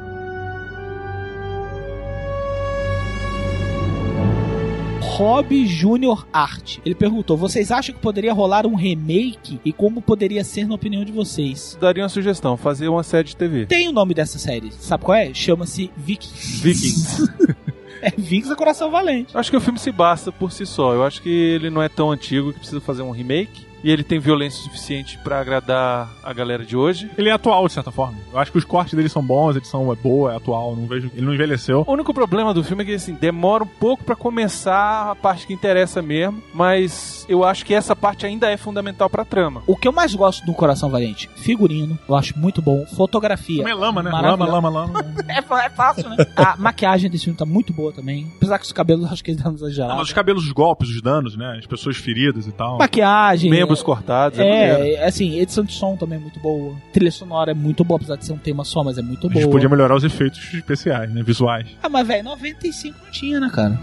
Rob 5.17 5.65
Jr. 5.65 6.27
Art. 6.31 6.77
Ele 6.85 6.95
perguntou: 6.95 7.39
vocês 7.39 7.71
acham 7.71 7.95
que 7.95 8.01
poderia 8.03 8.35
rolar 8.35 8.67
um 8.67 8.75
remake 8.75 9.59
e 9.65 9.73
como 9.73 10.03
poderia 10.03 10.45
ser 10.45 10.69
na 10.69 10.75
opinião 10.75 11.07
de 11.07 11.11
vocês? 11.11 11.79
Daria 11.81 12.03
uma 12.03 12.09
sugestão, 12.11 12.55
fazer 12.55 12.89
uma 12.89 13.03
série 13.03 13.29
de 13.29 13.35
TV. 13.35 13.65
Tem 13.65 13.89
o 13.89 13.93
nome 13.93 14.13
dessa 14.13 14.39
série, 14.39 14.71
sabe 14.73 15.05
qual 15.05 15.17
é? 15.17 15.33
Chama-se 15.33 15.91
Vikings. 15.97 16.63
Vikings. 16.63 17.33
é 18.03 18.11
Vikings 18.11 18.53
é 18.53 18.57
Coração 18.57 18.91
Valente. 18.91 19.35
Acho 19.35 19.51
que 19.51 19.57
o 19.57 19.61
filme 19.61 19.79
se 19.79 19.91
basta 19.91 20.31
por 20.31 20.53
si 20.53 20.67
só. 20.67 20.93
Eu 20.93 21.03
acho 21.03 21.23
que 21.23 21.31
ele 21.31 21.71
não 21.71 21.83
é 21.83 21.89
tão 21.89 22.11
antigo 22.11 22.53
que 22.53 22.59
precisa 22.59 22.83
fazer 22.83 23.01
um 23.01 23.11
remake. 23.11 23.65
E 23.87 23.91
ele 23.93 24.03
tem 24.03 24.19
violência 24.19 24.65
suficiente 24.65 25.17
pra 25.23 25.39
agradar 25.41 26.11
a 26.21 26.33
galera 26.33 26.65
de 26.65 26.77
hoje. 26.77 27.09
Ele 27.17 27.29
é 27.29 27.33
atual, 27.33 27.69
de 27.69 27.73
certa 27.73 27.93
forma. 27.93 28.19
Eu 28.33 28.39
acho 28.41 28.51
que 28.51 28.59
os 28.59 28.65
cortes 28.65 28.95
dele 28.95 29.09
são 29.09 29.23
bons, 29.23 29.55
a 29.55 29.59
edição 29.59 29.93
é 29.93 29.95
boa, 29.95 30.33
é 30.33 30.37
atual. 30.37 30.75
Não 30.75 30.89
vejo... 30.89 31.09
Ele 31.15 31.25
não 31.25 31.33
envelheceu. 31.33 31.85
O 31.87 31.93
único 31.93 32.13
problema 32.13 32.53
do 32.53 32.65
filme 32.65 32.83
é 32.83 32.87
que 32.87 32.95
assim, 32.95 33.15
demora 33.15 33.63
um 33.63 33.67
pouco 33.69 34.03
pra 34.03 34.17
começar 34.17 35.13
a 35.13 35.15
parte 35.15 35.47
que 35.47 35.53
interessa 35.53 36.03
mesmo, 36.03 36.43
mas 36.53 37.25
eu 37.29 37.45
acho 37.45 37.65
que 37.65 37.73
essa 37.73 37.95
parte 37.95 38.27
ainda 38.27 38.51
é 38.51 38.57
fundamental 38.57 39.09
pra 39.09 39.25
trama. 39.25 39.63
O 39.69 39.77
que 39.77 39.87
eu 39.87 39.93
mais 39.93 40.13
gosto 40.17 40.45
do 40.45 40.53
Coração 40.53 40.91
Valente? 40.91 41.31
Figurino, 41.37 41.97
eu 42.09 42.17
acho 42.17 42.37
muito 42.37 42.61
bom. 42.61 42.85
Fotografia. 42.97 43.59
Também 43.59 43.73
é 43.73 43.77
lama, 43.77 44.03
né? 44.03 44.11
Lama, 44.11 44.47
lama, 44.47 44.69
lama. 44.69 45.07
É, 45.29 45.39
é 45.39 45.71
fácil, 45.71 46.09
né? 46.09 46.17
A 46.35 46.57
maquiagem 46.57 47.09
desse 47.11 47.25
filme 47.25 47.39
tá 47.39 47.45
muito 47.45 47.73
boa 47.73 47.93
também. 47.93 48.27
Apesar 48.37 48.59
que 48.59 48.65
os 48.65 48.73
cabelos, 48.73 49.05
eu 49.07 49.11
acho 49.13 49.23
que 49.23 49.31
eles 49.31 49.41
dão 49.41 49.53
Ah, 49.53 49.55
exagerados. 49.55 49.97
mas 49.97 50.09
os 50.09 50.13
cabelos, 50.13 50.45
os 50.45 50.53
golpes, 50.53 50.89
os 50.89 51.01
danos, 51.01 51.37
né? 51.37 51.57
As 51.59 51.67
pessoas 51.67 51.97
feridas 51.97 52.47
e 52.49 52.53
tal. 52.53 52.79
Maquiagem. 52.79 53.49
Membros 53.51 53.76
cortados, 53.83 54.39
é. 54.39 54.95
É, 54.95 55.05
assim, 55.07 55.39
edição 55.39 55.65
de 55.65 55.73
som 55.73 55.97
também 55.97 56.19
é 56.19 56.21
muito 56.21 56.39
boa. 56.41 56.75
Trilha 56.93 57.11
sonora 57.11 57.51
é 57.51 57.55
muito 57.55 57.85
boa, 57.85 57.97
apesar 57.97 58.17
de 58.17 58.25
ser 58.25 58.33
um 58.33 58.39
tema 58.39 58.65
só, 58.65 58.83
mas 58.85 58.99
é 58.99 59.03
muito 59.03 59.27
A 59.29 59.33
gente 59.33 59.43
boa. 59.43 59.53
podia 59.53 59.69
melhorar 59.69 59.95
os 59.97 60.05
efeitos 60.05 60.41
especiais, 60.55 61.13
né? 61.13 61.23
Visuais. 61.23 61.67
Ah, 61.83 61.89
mas 61.89 62.07
velho, 62.07 62.25
95 62.25 62.97
não 63.05 63.11
tinha, 63.11 63.41
né, 63.41 63.51
cara? 63.53 63.79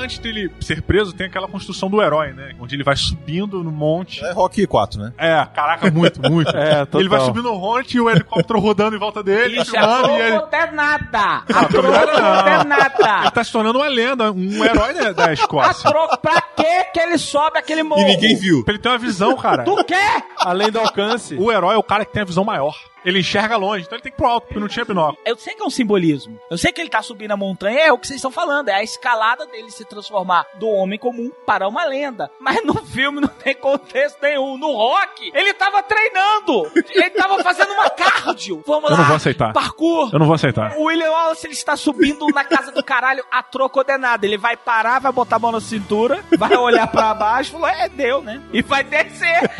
Antes 0.00 0.18
dele 0.18 0.50
ser 0.60 0.80
preso, 0.80 1.12
tem 1.12 1.26
aquela 1.26 1.46
construção 1.46 1.90
do 1.90 2.00
herói, 2.00 2.32
né? 2.32 2.54
Onde 2.58 2.74
ele 2.74 2.82
vai 2.82 2.96
subindo 2.96 3.62
no 3.62 3.70
monte. 3.70 4.24
É 4.24 4.32
Rock 4.32 4.66
4, 4.66 4.98
né? 4.98 5.12
É, 5.18 5.46
caraca, 5.54 5.90
muito, 5.90 6.20
muito. 6.30 6.56
É, 6.56 6.86
total. 6.86 7.00
Ele 7.00 7.08
vai 7.10 7.20
subindo 7.20 7.50
no 7.52 7.58
monte 7.58 7.96
e 7.98 8.00
o 8.00 8.08
helicóptero 8.08 8.58
rodando 8.60 8.96
em 8.96 8.98
volta 8.98 9.22
dele, 9.22 9.60
Isso 9.60 9.76
é 9.76 9.80
filmando, 9.80 10.08
e 10.08 10.20
ele... 10.20 10.38
de 10.38 10.74
nada! 10.74 11.44
A 11.54 11.64
troco 11.66 11.88
não. 11.88 12.62
de 12.62 12.66
nada! 12.68 13.20
Ele 13.20 13.30
tá 13.30 13.44
se 13.44 13.52
tornando 13.52 13.78
uma 13.78 13.88
lenda, 13.88 14.32
um 14.32 14.64
herói 14.64 14.94
da, 14.94 15.12
da 15.12 15.26
A 15.26 15.32
Escócia. 15.34 15.90
troco, 15.90 16.16
pra 16.18 16.40
que 16.40 16.84
que 16.84 17.00
ele 17.00 17.18
sobe 17.18 17.58
aquele 17.58 17.82
morro? 17.82 18.00
E 18.00 18.04
ninguém 18.04 18.36
viu. 18.36 18.64
Pra 18.64 18.72
ele 18.72 18.82
ter 18.82 18.88
uma 18.88 18.98
visão, 18.98 19.36
cara. 19.36 19.64
Tu 19.64 19.84
quer? 19.84 20.24
Além 20.38 20.70
do 20.70 20.78
alcance. 20.78 21.34
O 21.36 21.52
herói 21.52 21.74
é 21.74 21.78
o 21.78 21.82
cara 21.82 22.04
que 22.04 22.12
tem 22.12 22.22
a 22.22 22.24
visão 22.24 22.44
maior. 22.44 22.74
Ele 23.04 23.20
enxerga 23.20 23.56
longe, 23.56 23.84
então 23.84 23.96
ele 23.96 24.02
tem 24.02 24.12
que 24.12 24.16
ir 24.16 24.18
pro 24.18 24.26
alto, 24.26 24.46
porque 24.46 24.60
não 24.60 24.68
tinha 24.68 24.84
binóculo. 24.84 25.18
Eu 25.24 25.36
sei 25.36 25.54
que 25.54 25.62
é 25.62 25.66
um 25.66 25.70
simbolismo. 25.70 26.38
Eu 26.50 26.58
sei 26.58 26.72
que 26.72 26.80
ele 26.80 26.90
tá 26.90 27.02
subindo 27.02 27.30
a 27.32 27.36
montanha, 27.36 27.80
é 27.80 27.92
o 27.92 27.98
que 27.98 28.06
vocês 28.06 28.16
estão 28.18 28.30
falando. 28.30 28.68
É 28.68 28.74
a 28.74 28.82
escalada 28.82 29.46
dele 29.46 29.70
se 29.70 29.84
transformar 29.84 30.46
do 30.54 30.68
homem 30.68 30.98
comum 30.98 31.30
para 31.46 31.66
uma 31.68 31.84
lenda. 31.84 32.30
Mas 32.38 32.64
no 32.64 32.74
filme 32.84 33.20
não 33.20 33.28
tem 33.28 33.54
contexto 33.54 34.18
nenhum. 34.22 34.56
No 34.58 34.72
rock, 34.72 35.30
ele 35.34 35.52
tava 35.54 35.82
treinando. 35.82 36.70
Ele 36.90 37.10
tava 37.10 37.42
fazendo 37.42 37.72
uma 37.72 37.88
cardio. 37.90 38.62
Vamos 38.66 38.90
Eu 38.90 38.96
lá. 38.96 38.98
não 38.98 39.06
vou 39.06 39.16
aceitar. 39.16 39.52
Parkour. 39.52 40.10
Eu 40.12 40.18
não 40.18 40.26
vou 40.26 40.34
aceitar. 40.34 40.76
O 40.76 40.84
William 40.84 41.10
Wallace 41.10 41.46
ele 41.46 41.54
está 41.54 41.76
subindo 41.76 42.26
na 42.28 42.44
casa 42.44 42.70
do 42.70 42.82
caralho 42.84 43.24
a 43.30 43.42
troco 43.42 43.82
de 43.84 43.96
nada. 43.96 44.26
Ele 44.26 44.36
vai 44.38 44.56
parar, 44.56 44.98
vai 45.00 45.12
botar 45.12 45.36
a 45.36 45.38
mão 45.38 45.52
na 45.52 45.60
cintura, 45.60 46.22
vai 46.38 46.54
olhar 46.56 46.86
pra 46.86 47.14
baixo 47.14 47.50
e 47.50 47.52
falou: 47.52 47.68
É, 47.68 47.88
deu, 47.88 48.20
né? 48.20 48.42
E 48.52 48.62
vai 48.62 48.84
descer. 48.84 49.50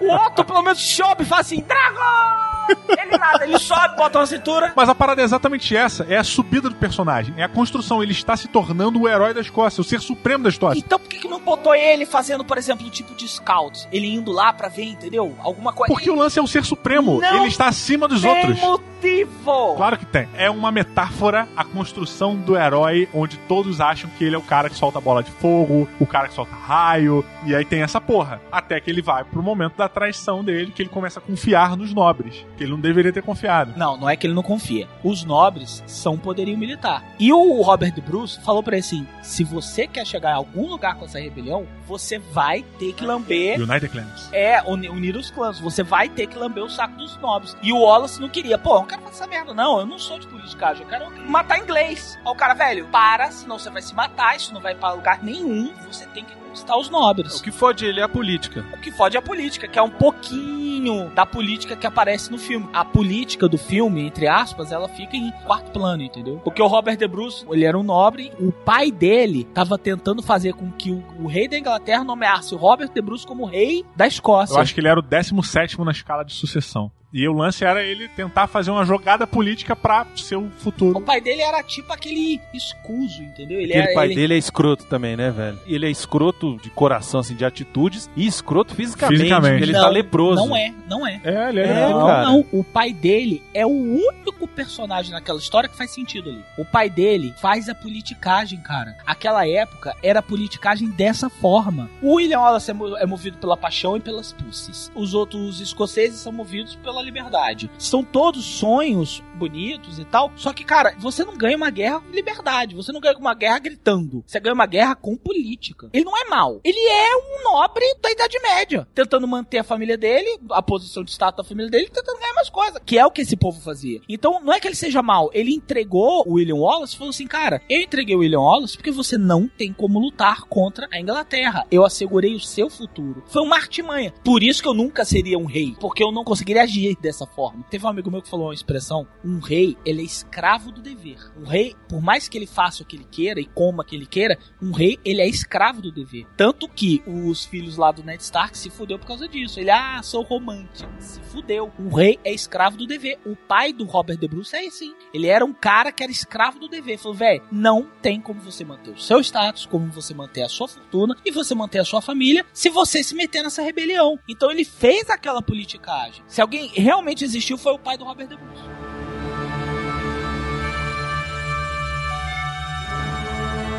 O 0.00 0.06
outro, 0.12 0.44
pelo 0.44 0.62
menos, 0.62 0.80
sobe 0.82 1.22
e 1.22 1.26
fala 1.26 1.40
assim: 1.42 1.60
Dragon! 1.62 2.63
Ele 2.88 3.18
nada, 3.18 3.44
ele 3.44 3.58
sobe, 3.58 3.96
bota 3.96 4.18
na 4.18 4.26
cintura. 4.26 4.72
Mas 4.76 4.88
a 4.88 4.94
parada 4.94 5.20
é 5.22 5.24
exatamente 5.24 5.76
essa: 5.76 6.04
é 6.08 6.16
a 6.16 6.24
subida 6.24 6.68
do 6.68 6.74
personagem, 6.76 7.34
é 7.36 7.42
a 7.44 7.48
construção. 7.48 8.02
Ele 8.02 8.12
está 8.12 8.36
se 8.36 8.48
tornando 8.48 9.00
o 9.02 9.08
herói 9.08 9.34
da 9.34 9.40
Escócia, 9.40 9.80
o 9.80 9.84
ser 9.84 10.00
supremo 10.00 10.44
da 10.44 10.48
Escócia. 10.50 10.78
Então 10.78 10.98
por 10.98 11.08
que, 11.08 11.18
que 11.18 11.28
não 11.28 11.40
botou 11.40 11.74
ele 11.74 12.06
fazendo, 12.06 12.44
por 12.44 12.58
exemplo, 12.58 12.86
um 12.86 12.90
tipo 12.90 13.14
de 13.14 13.28
scout? 13.28 13.86
Ele 13.92 14.06
indo 14.12 14.32
lá 14.32 14.52
pra 14.52 14.68
ver, 14.68 14.84
entendeu? 14.84 15.34
Alguma 15.40 15.72
coisa. 15.72 15.92
Porque 15.92 16.10
o 16.10 16.14
lance 16.14 16.38
é 16.38 16.42
o 16.42 16.46
ser 16.46 16.64
supremo, 16.64 17.20
Não 17.20 17.38
ele 17.38 17.48
está 17.48 17.66
acima 17.68 18.08
dos 18.08 18.22
tem 18.22 18.30
outros. 18.30 18.60
possível! 18.60 19.74
Claro 19.76 19.98
que 19.98 20.06
tem. 20.06 20.28
É 20.34 20.50
uma 20.50 20.70
metáfora 20.70 21.48
a 21.56 21.64
construção 21.64 22.34
do 22.36 22.56
herói, 22.56 23.08
onde 23.12 23.36
todos 23.38 23.80
acham 23.80 24.10
que 24.16 24.24
ele 24.24 24.34
é 24.34 24.38
o 24.38 24.42
cara 24.42 24.68
que 24.70 24.76
solta 24.76 25.00
bola 25.00 25.22
de 25.22 25.30
fogo, 25.30 25.88
o 26.00 26.06
cara 26.06 26.28
que 26.28 26.34
solta 26.34 26.54
raio, 26.54 27.24
e 27.44 27.54
aí 27.54 27.64
tem 27.64 27.82
essa 27.82 28.00
porra. 28.00 28.40
Até 28.50 28.80
que 28.80 28.90
ele 28.90 29.02
vai 29.02 29.24
pro 29.24 29.42
momento 29.42 29.76
da 29.76 29.88
traição 29.88 30.42
dele, 30.42 30.72
que 30.74 30.82
ele 30.82 30.88
começa 30.88 31.18
a 31.18 31.22
confiar 31.22 31.76
nos 31.76 31.92
nobres, 31.92 32.44
que 32.56 32.64
ele 32.64 32.72
não 32.72 32.80
deveria 32.80 33.12
ter 33.12 33.22
confiado. 33.22 33.72
Não, 33.76 33.96
não 33.96 34.08
é 34.08 34.16
que 34.16 34.26
ele 34.26 34.34
não 34.34 34.42
confia. 34.42 34.88
Os 35.02 35.24
nobres 35.24 35.82
são 35.86 36.16
poderio 36.18 36.56
militar. 36.56 37.02
E 37.18 37.32
o 37.32 37.60
Robert 37.62 37.94
Bruce 38.02 38.40
falou 38.40 38.62
pra 38.62 38.76
ele 38.76 38.84
assim: 38.84 39.06
se 39.22 39.42
você 39.44 39.86
quer 39.86 40.06
chegar 40.06 40.32
a 40.32 40.36
algum 40.36 40.68
lugar 40.68 40.94
com 40.96 41.04
essa 41.04 41.18
rebelião, 41.18 41.66
você 41.86 42.18
vai 42.18 42.62
ter 42.78 42.92
que 42.92 43.04
lamber. 43.04 43.60
United 43.60 43.88
Clans. 43.88 44.28
É, 44.32 44.62
uni- 44.62 44.88
unir 44.88 45.16
os 45.16 45.30
clãs. 45.30 45.58
Você 45.60 45.82
vai 45.82 46.08
ter 46.08 46.26
que 46.26 46.38
lamber 46.38 46.62
o 46.64 46.70
saco 46.70 46.96
dos 46.96 47.16
nobres. 47.18 47.56
E 47.62 47.72
o 47.72 47.78
Wallace 47.80 48.20
não 48.20 48.28
queria. 48.28 48.56
Pô, 48.58 48.74
eu 48.76 48.80
não 48.80 48.86
quero 48.86 49.02
fazer 49.02 49.14
essa 49.16 49.26
merda, 49.26 49.52
não. 49.54 49.78
Eu 49.80 49.86
não 49.86 49.98
sou 49.98 50.18
de 50.18 50.26
politicagem. 50.26 50.82
Eu 50.82 50.88
quero 50.88 51.30
matar 51.30 51.58
inglês. 51.58 52.18
Aí 52.24 52.32
o 52.32 52.34
cara, 52.34 52.54
velho, 52.54 52.86
para, 52.86 53.30
senão 53.30 53.58
você 53.58 53.70
vai 53.70 53.82
se 53.82 53.94
matar. 53.94 54.36
Isso 54.36 54.52
não 54.54 54.60
vai 54.60 54.74
pra 54.74 54.92
lugar 54.92 55.22
nenhum. 55.22 55.72
Você 55.90 56.06
tem 56.06 56.24
que 56.24 56.34
conquistar 56.54 56.76
os 56.76 56.88
nobres. 56.88 57.40
O 57.40 57.42
que 57.42 57.50
fode 57.50 57.84
ele 57.84 57.98
é 57.98 58.04
a 58.04 58.08
política. 58.08 58.64
O 58.72 58.78
que 58.78 58.92
fode 58.92 59.16
é 59.16 59.18
a 59.18 59.22
política, 59.22 59.66
que 59.66 59.76
é 59.76 59.82
um 59.82 59.90
pouquinho 59.90 61.10
da 61.10 61.26
política 61.26 61.74
que 61.74 61.86
aparece 61.86 62.30
no 62.30 62.38
filme. 62.38 62.68
A 62.72 62.84
política 62.84 63.48
do 63.48 63.58
filme, 63.58 64.02
entre 64.06 64.28
aspas, 64.28 64.70
ela 64.70 64.88
fica 64.88 65.16
em 65.16 65.32
quarto 65.44 65.72
plano, 65.72 66.02
entendeu? 66.02 66.40
Porque 66.44 66.62
o 66.62 66.66
Robert 66.66 66.96
De 66.96 67.08
Bruce, 67.08 67.44
ele 67.50 67.64
era 67.64 67.76
um 67.76 67.82
nobre, 67.82 68.32
o 68.38 68.52
pai 68.52 68.92
dele 68.92 69.44
tava 69.52 69.76
tentando 69.76 70.22
fazer 70.22 70.54
com 70.54 70.70
que 70.70 70.92
o, 70.92 71.02
o 71.18 71.26
rei 71.26 71.48
da 71.48 71.58
Inglaterra 71.58 72.04
nomeasse 72.04 72.54
o 72.54 72.58
Robert 72.58 72.90
De 72.90 73.02
Bruce 73.02 73.26
como 73.26 73.44
rei 73.44 73.84
da 73.96 74.06
Escócia. 74.06 74.54
Eu 74.54 74.60
acho 74.60 74.72
que 74.74 74.80
ele 74.80 74.88
era 74.88 75.00
o 75.00 75.02
17 75.02 75.80
na 75.80 75.90
escala 75.90 76.24
de 76.24 76.32
sucessão. 76.32 76.90
E 77.14 77.28
o 77.28 77.32
lance 77.32 77.64
era 77.64 77.80
ele 77.84 78.08
tentar 78.08 78.48
fazer 78.48 78.72
uma 78.72 78.84
jogada 78.84 79.24
política 79.24 79.76
pra 79.76 80.04
seu 80.16 80.50
futuro. 80.58 80.98
O 80.98 81.00
pai 81.00 81.20
dele 81.20 81.42
era 81.42 81.62
tipo 81.62 81.92
aquele 81.92 82.40
escuso, 82.52 83.22
entendeu? 83.22 83.60
Ele 83.60 83.72
Aquele 83.72 83.84
era, 83.86 83.94
pai 83.94 84.06
ele- 84.08 84.14
dele 84.16 84.34
é 84.34 84.38
escroto 84.38 84.84
também, 84.86 85.16
né, 85.16 85.30
velho? 85.30 85.56
Ele 85.64 85.86
é 85.86 85.90
escroto 85.90 86.56
de 86.60 86.70
coração, 86.70 87.20
assim, 87.20 87.36
de 87.36 87.44
atitudes, 87.44 88.10
e 88.16 88.26
escroto 88.26 88.74
fisicamente, 88.74 89.18
Fisicamente. 89.20 89.62
ele 89.62 89.72
não, 89.72 89.80
tá 89.80 89.88
leproso. 89.88 90.44
Não 90.44 90.56
é, 90.56 90.74
não 90.88 91.06
é. 91.06 91.20
É, 91.22 91.48
ele 91.50 91.60
É, 91.60 91.88
não, 91.88 92.04
cara. 92.06 92.22
não. 92.24 92.44
O 92.50 92.64
pai 92.64 92.92
dele 92.92 93.40
é 93.54 93.64
o 93.64 93.70
único 93.70 94.48
personagem 94.48 95.12
naquela 95.12 95.38
história 95.38 95.68
que 95.68 95.76
faz 95.76 95.92
sentido 95.92 96.30
ali. 96.30 96.44
O 96.58 96.64
pai 96.64 96.90
dele 96.90 97.32
faz 97.40 97.68
a 97.68 97.76
politicagem, 97.76 98.58
cara. 98.58 98.96
Aquela 99.06 99.46
época 99.46 99.94
era 100.02 100.18
a 100.18 100.22
politicagem 100.22 100.88
dessa 100.90 101.30
forma. 101.30 101.88
O 102.02 102.14
William 102.14 102.40
Wallace 102.40 102.72
é, 102.72 102.74
é 103.02 103.06
movido 103.06 103.38
pela 103.38 103.56
paixão 103.56 103.96
e 103.96 104.00
pelas 104.00 104.32
pussies. 104.32 104.90
Os 104.96 105.14
outros 105.14 105.60
escoceses 105.60 106.18
são 106.18 106.32
movidos 106.32 106.74
pela 106.74 107.03
liberdade. 107.04 107.70
São 107.78 108.02
todos 108.02 108.44
sonhos 108.44 109.22
bonitos 109.34 109.98
e 109.98 110.04
tal. 110.04 110.32
Só 110.36 110.52
que, 110.52 110.64
cara, 110.64 110.94
você 110.98 111.24
não 111.24 111.36
ganha 111.36 111.56
uma 111.56 111.70
guerra 111.70 112.00
com 112.00 112.10
liberdade. 112.10 112.74
Você 112.74 112.92
não 112.92 113.00
ganha 113.00 113.16
uma 113.16 113.34
guerra 113.34 113.58
gritando. 113.58 114.24
Você 114.26 114.40
ganha 114.40 114.54
uma 114.54 114.66
guerra 114.66 114.94
com 114.94 115.16
política. 115.16 115.88
Ele 115.92 116.04
não 116.04 116.16
é 116.16 116.24
mau. 116.24 116.60
Ele 116.64 116.78
é 116.78 117.16
um 117.16 117.44
nobre 117.44 117.84
da 118.00 118.10
Idade 118.10 118.38
Média. 118.40 118.88
Tentando 118.94 119.28
manter 119.28 119.58
a 119.58 119.64
família 119.64 119.96
dele, 119.96 120.38
a 120.50 120.62
posição 120.62 121.04
de 121.04 121.10
status 121.10 121.36
da 121.36 121.48
família 121.48 121.70
dele, 121.70 121.90
tentando 121.92 122.18
ganhar 122.18 122.34
mais 122.34 122.48
coisas. 122.48 122.80
Que 122.84 122.98
é 122.98 123.04
o 123.04 123.10
que 123.10 123.22
esse 123.22 123.36
povo 123.36 123.60
fazia. 123.60 124.00
Então, 124.08 124.40
não 124.42 124.52
é 124.52 124.60
que 124.60 124.68
ele 124.68 124.74
seja 124.74 125.02
mau. 125.02 125.30
Ele 125.32 125.54
entregou 125.54 126.24
o 126.26 126.34
William 126.34 126.56
Wallace 126.56 126.94
e 126.94 126.98
falou 126.98 127.10
assim, 127.10 127.26
cara, 127.26 127.60
eu 127.68 127.80
entreguei 127.80 128.14
o 128.14 128.20
William 128.20 128.40
Wallace 128.40 128.76
porque 128.76 128.90
você 128.90 129.18
não 129.18 129.48
tem 129.48 129.72
como 129.72 129.98
lutar 129.98 130.42
contra 130.42 130.88
a 130.92 131.00
Inglaterra. 131.00 131.66
Eu 131.70 131.84
assegurei 131.84 132.34
o 132.34 132.40
seu 132.40 132.70
futuro. 132.70 133.22
Foi 133.26 133.42
uma 133.42 133.56
artimanha. 133.56 134.12
Por 134.24 134.42
isso 134.42 134.62
que 134.62 134.68
eu 134.68 134.74
nunca 134.74 135.04
seria 135.04 135.38
um 135.38 135.44
rei. 135.44 135.74
Porque 135.80 136.02
eu 136.02 136.12
não 136.12 136.24
conseguiria 136.24 136.62
agir 136.62 136.93
dessa 137.00 137.26
forma. 137.26 137.64
Teve 137.70 137.84
um 137.84 137.88
amigo 137.88 138.10
meu 138.10 138.22
que 138.22 138.28
falou 138.28 138.46
uma 138.46 138.54
expressão: 138.54 139.06
um 139.24 139.38
rei, 139.38 139.76
ele 139.84 140.02
é 140.02 140.04
escravo 140.04 140.70
do 140.70 140.80
dever. 140.80 141.18
Um 141.36 141.44
rei, 141.44 141.74
por 141.88 142.00
mais 142.00 142.28
que 142.28 142.38
ele 142.38 142.46
faça 142.46 142.82
o 142.82 142.86
que 142.86 142.96
ele 142.96 143.06
queira 143.10 143.40
e 143.40 143.46
coma 143.46 143.82
o 143.82 143.86
que 143.86 143.96
ele 143.96 144.06
queira, 144.06 144.38
um 144.60 144.72
rei, 144.72 144.98
ele 145.04 145.20
é 145.20 145.28
escravo 145.28 145.80
do 145.80 145.92
dever. 145.92 146.26
Tanto 146.36 146.68
que 146.68 147.02
os 147.06 147.44
filhos 147.44 147.76
lá 147.76 147.92
do 147.92 148.02
Ned 148.02 148.22
Stark 148.22 148.56
se 148.56 148.70
fudeu 148.70 148.98
por 148.98 149.06
causa 149.06 149.28
disso. 149.28 149.60
Ele, 149.60 149.70
ah, 149.70 150.00
sou 150.02 150.22
romântico. 150.22 150.90
Se 150.98 151.20
fudeu. 151.20 151.72
Um 151.78 151.88
rei 151.88 152.18
é 152.24 152.32
escravo 152.32 152.76
do 152.76 152.86
dever. 152.86 153.18
O 153.24 153.36
pai 153.36 153.72
do 153.72 153.84
Robert 153.84 154.16
De 154.16 154.28
Bruce 154.28 154.54
é 154.54 154.66
assim. 154.66 154.94
Ele 155.12 155.26
era 155.26 155.44
um 155.44 155.52
cara 155.52 155.92
que 155.92 156.02
era 156.02 156.12
escravo 156.12 156.58
do 156.58 156.68
dever. 156.68 156.98
Falou, 156.98 157.16
velho, 157.16 157.42
não 157.50 157.88
tem 158.02 158.20
como 158.20 158.40
você 158.40 158.64
manter 158.64 158.90
o 158.90 158.98
seu 158.98 159.20
status, 159.20 159.66
como 159.66 159.90
você 159.90 160.14
manter 160.14 160.42
a 160.42 160.48
sua 160.48 160.68
fortuna 160.68 161.16
e 161.24 161.30
você 161.30 161.54
manter 161.54 161.78
a 161.78 161.84
sua 161.84 162.00
família 162.00 162.44
se 162.52 162.68
você 162.68 163.02
se 163.02 163.14
meter 163.14 163.42
nessa 163.42 163.62
rebelião. 163.62 164.18
Então 164.28 164.50
ele 164.50 164.64
fez 164.64 165.10
aquela 165.10 165.42
politicagem. 165.42 166.24
Se 166.26 166.40
alguém 166.40 166.70
realmente 166.80 167.24
existiu, 167.24 167.56
foi 167.56 167.72
o 167.72 167.78
pai 167.78 167.96
do 167.96 168.04
Robert 168.04 168.28
De 168.28 168.36
Bruce. 168.36 168.62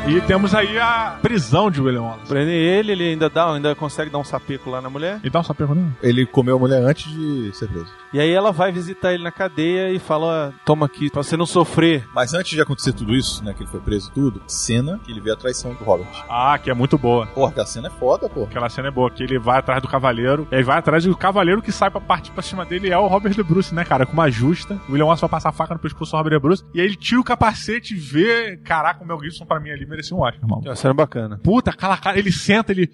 E 0.08 0.20
temos 0.20 0.54
aí 0.54 0.78
a 0.78 1.18
prisão 1.20 1.68
de 1.68 1.80
William 1.80 2.02
Wallace. 2.02 2.28
Prende 2.28 2.52
ele, 2.52 2.92
ele 2.92 3.04
ainda 3.10 3.28
dá, 3.28 3.52
ainda 3.52 3.74
consegue 3.74 4.08
dar 4.08 4.18
um 4.18 4.24
sapeco 4.24 4.70
lá 4.70 4.80
na 4.80 4.88
mulher. 4.88 5.18
E 5.24 5.28
dá 5.28 5.40
um 5.40 5.42
sapeco 5.42 5.74
nele? 5.74 5.90
Ele 6.00 6.24
comeu 6.24 6.54
a 6.54 6.58
mulher 6.60 6.80
antes 6.80 7.10
de 7.12 7.50
ser 7.52 7.66
preso. 7.66 7.92
E 8.12 8.20
aí 8.20 8.30
ela 8.30 8.52
vai 8.52 8.70
visitar 8.70 9.12
ele 9.12 9.24
na 9.24 9.32
cadeia 9.32 9.90
e 9.90 9.98
fala: 9.98 10.52
"Ó, 10.54 10.58
toma 10.64 10.86
aqui, 10.86 11.10
pra 11.10 11.24
você 11.24 11.36
não 11.36 11.44
sofrer. 11.44 12.06
Mas 12.14 12.34
antes 12.34 12.52
de 12.52 12.60
acontecer 12.60 12.92
tudo 12.92 13.14
isso, 13.16 13.42
né, 13.44 13.52
que 13.52 13.64
ele 13.64 13.70
foi 13.70 13.80
preso 13.80 14.08
e 14.10 14.14
tudo, 14.14 14.40
cena 14.46 15.00
que 15.04 15.10
ele 15.10 15.20
vê 15.20 15.32
a 15.32 15.36
traição 15.36 15.74
do 15.74 15.82
Robert. 15.82 16.06
Ah, 16.28 16.56
que 16.56 16.70
é 16.70 16.74
muito 16.74 16.96
boa. 16.96 17.26
Porra, 17.26 17.50
aquela 17.50 17.66
cena 17.66 17.88
é 17.88 17.90
foda, 17.90 18.28
pô. 18.28 18.44
Aquela 18.44 18.68
cena 18.68 18.86
é 18.88 18.92
boa, 18.92 19.10
que 19.10 19.24
ele 19.24 19.40
vai 19.40 19.58
atrás 19.58 19.82
do 19.82 19.88
cavaleiro, 19.88 20.46
e 20.52 20.54
aí 20.54 20.62
vai 20.62 20.78
atrás 20.78 21.02
do 21.04 21.16
cavaleiro 21.16 21.60
que 21.60 21.72
sai 21.72 21.90
pra 21.90 22.00
partir 22.00 22.30
pra 22.30 22.42
cima 22.42 22.64
dele 22.64 22.90
é 22.90 22.96
o 22.98 23.08
Robert 23.08 23.34
De 23.34 23.42
Bruce, 23.42 23.74
né, 23.74 23.84
cara? 23.84 24.06
Com 24.06 24.12
uma 24.12 24.30
justa. 24.30 24.78
O 24.88 24.92
William 24.92 25.06
Wallace 25.06 25.22
vai 25.22 25.30
passar 25.30 25.48
a 25.48 25.52
faca 25.52 25.74
no 25.74 25.80
pescoço 25.80 26.12
do 26.12 26.16
Robert 26.16 26.34
De 26.34 26.38
Bruce, 26.40 26.64
e 26.72 26.80
aí 26.80 26.86
ele 26.86 26.96
tira 26.96 27.20
o 27.20 27.24
capacete 27.24 27.94
e 27.94 27.98
vê. 27.98 28.56
Caraca, 28.58 29.02
o 29.02 29.06
Mel 29.06 29.18
Gibson 29.20 29.44
pra 29.44 29.58
mim 29.58 29.70
ali 29.70 29.84
merecia 29.96 30.16
um 30.16 30.20
Oscar, 30.20 30.42
irmão. 30.42 30.60
É 30.64 30.68
uma 30.68 30.76
cena 30.76 30.94
bacana. 30.94 31.40
Puta, 31.42 31.70
aquela 31.70 31.96
cara, 31.96 32.18
ele 32.18 32.30
senta, 32.30 32.72
ele. 32.72 32.90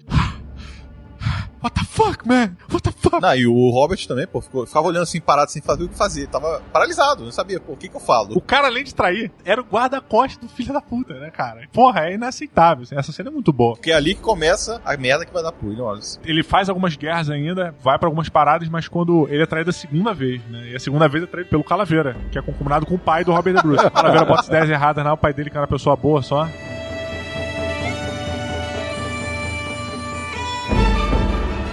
What 1.61 1.79
the 1.79 1.85
fuck, 1.85 2.27
man? 2.27 2.57
What 2.69 2.83
the 2.83 2.91
fuck? 2.91 3.21
Não, 3.21 3.33
e 3.35 3.47
o 3.47 3.69
Robert 3.69 4.05
também, 4.05 4.27
pô, 4.27 4.41
ficou, 4.41 4.65
ficava 4.67 4.85
olhando 4.85 5.03
assim, 5.03 5.21
parado, 5.21 5.49
sem 5.49 5.61
fazer 5.61 5.85
o 5.85 5.87
que 5.87 5.95
fazer. 5.95 6.27
Tava 6.27 6.61
paralisado, 6.73 7.23
não 7.23 7.31
sabia, 7.31 7.57
pô, 7.57 7.71
o 7.71 7.77
que 7.77 7.87
que 7.87 7.95
eu 7.95 8.01
falo? 8.01 8.35
O 8.35 8.41
cara, 8.41 8.67
além 8.67 8.83
de 8.83 8.93
trair, 8.93 9.31
era 9.45 9.61
o 9.61 9.63
guarda-costas 9.63 10.37
do 10.39 10.49
filho 10.49 10.73
da 10.73 10.81
puta, 10.81 11.13
né, 11.21 11.31
cara? 11.31 11.61
Porra, 11.71 12.01
é 12.09 12.15
inaceitável. 12.15 12.83
assim, 12.83 12.97
Essa 12.97 13.13
cena 13.13 13.29
é 13.29 13.31
muito 13.31 13.53
boa. 13.53 13.75
Porque 13.75 13.91
é 13.91 13.95
ali 13.95 14.13
que 14.13 14.19
começa 14.19 14.81
a 14.83 14.97
merda 14.97 15.25
que 15.25 15.31
vai 15.31 15.41
dar 15.41 15.53
pro 15.53 15.69
William 15.69 15.85
Wallace. 15.85 16.19
Ele 16.25 16.43
faz 16.43 16.67
algumas 16.67 16.97
guerras 16.97 17.29
ainda, 17.29 17.73
vai 17.81 17.97
pra 17.97 18.09
algumas 18.09 18.27
paradas, 18.27 18.67
mas 18.67 18.89
quando 18.89 19.25
ele 19.29 19.43
é 19.43 19.45
traído 19.45 19.69
a 19.69 19.73
segunda 19.73 20.13
vez, 20.13 20.41
né? 20.49 20.67
E 20.71 20.75
a 20.75 20.79
segunda 20.81 21.07
vez 21.07 21.23
é 21.23 21.27
traído 21.27 21.49
pelo 21.49 21.63
Calaveira, 21.63 22.17
que 22.29 22.37
é 22.37 22.41
concomunado 22.41 22.85
com 22.85 22.95
o 22.95 22.99
pai 22.99 23.23
do 23.23 23.31
Robert 23.31 23.53
De 23.55 23.61
Bruce. 23.61 23.85
O 23.87 23.91
Calaveira 23.91 24.25
bota 24.25 24.41
as 24.41 24.47
ideias 24.49 24.69
erradas, 24.69 25.05
né? 25.05 25.11
O 25.13 25.17
pai 25.17 25.33
dele, 25.33 25.49
que 25.49 25.55
era 25.55 25.61
uma 25.65 25.71
pessoa 25.71 25.95
boa 25.95 26.21
só. 26.21 26.45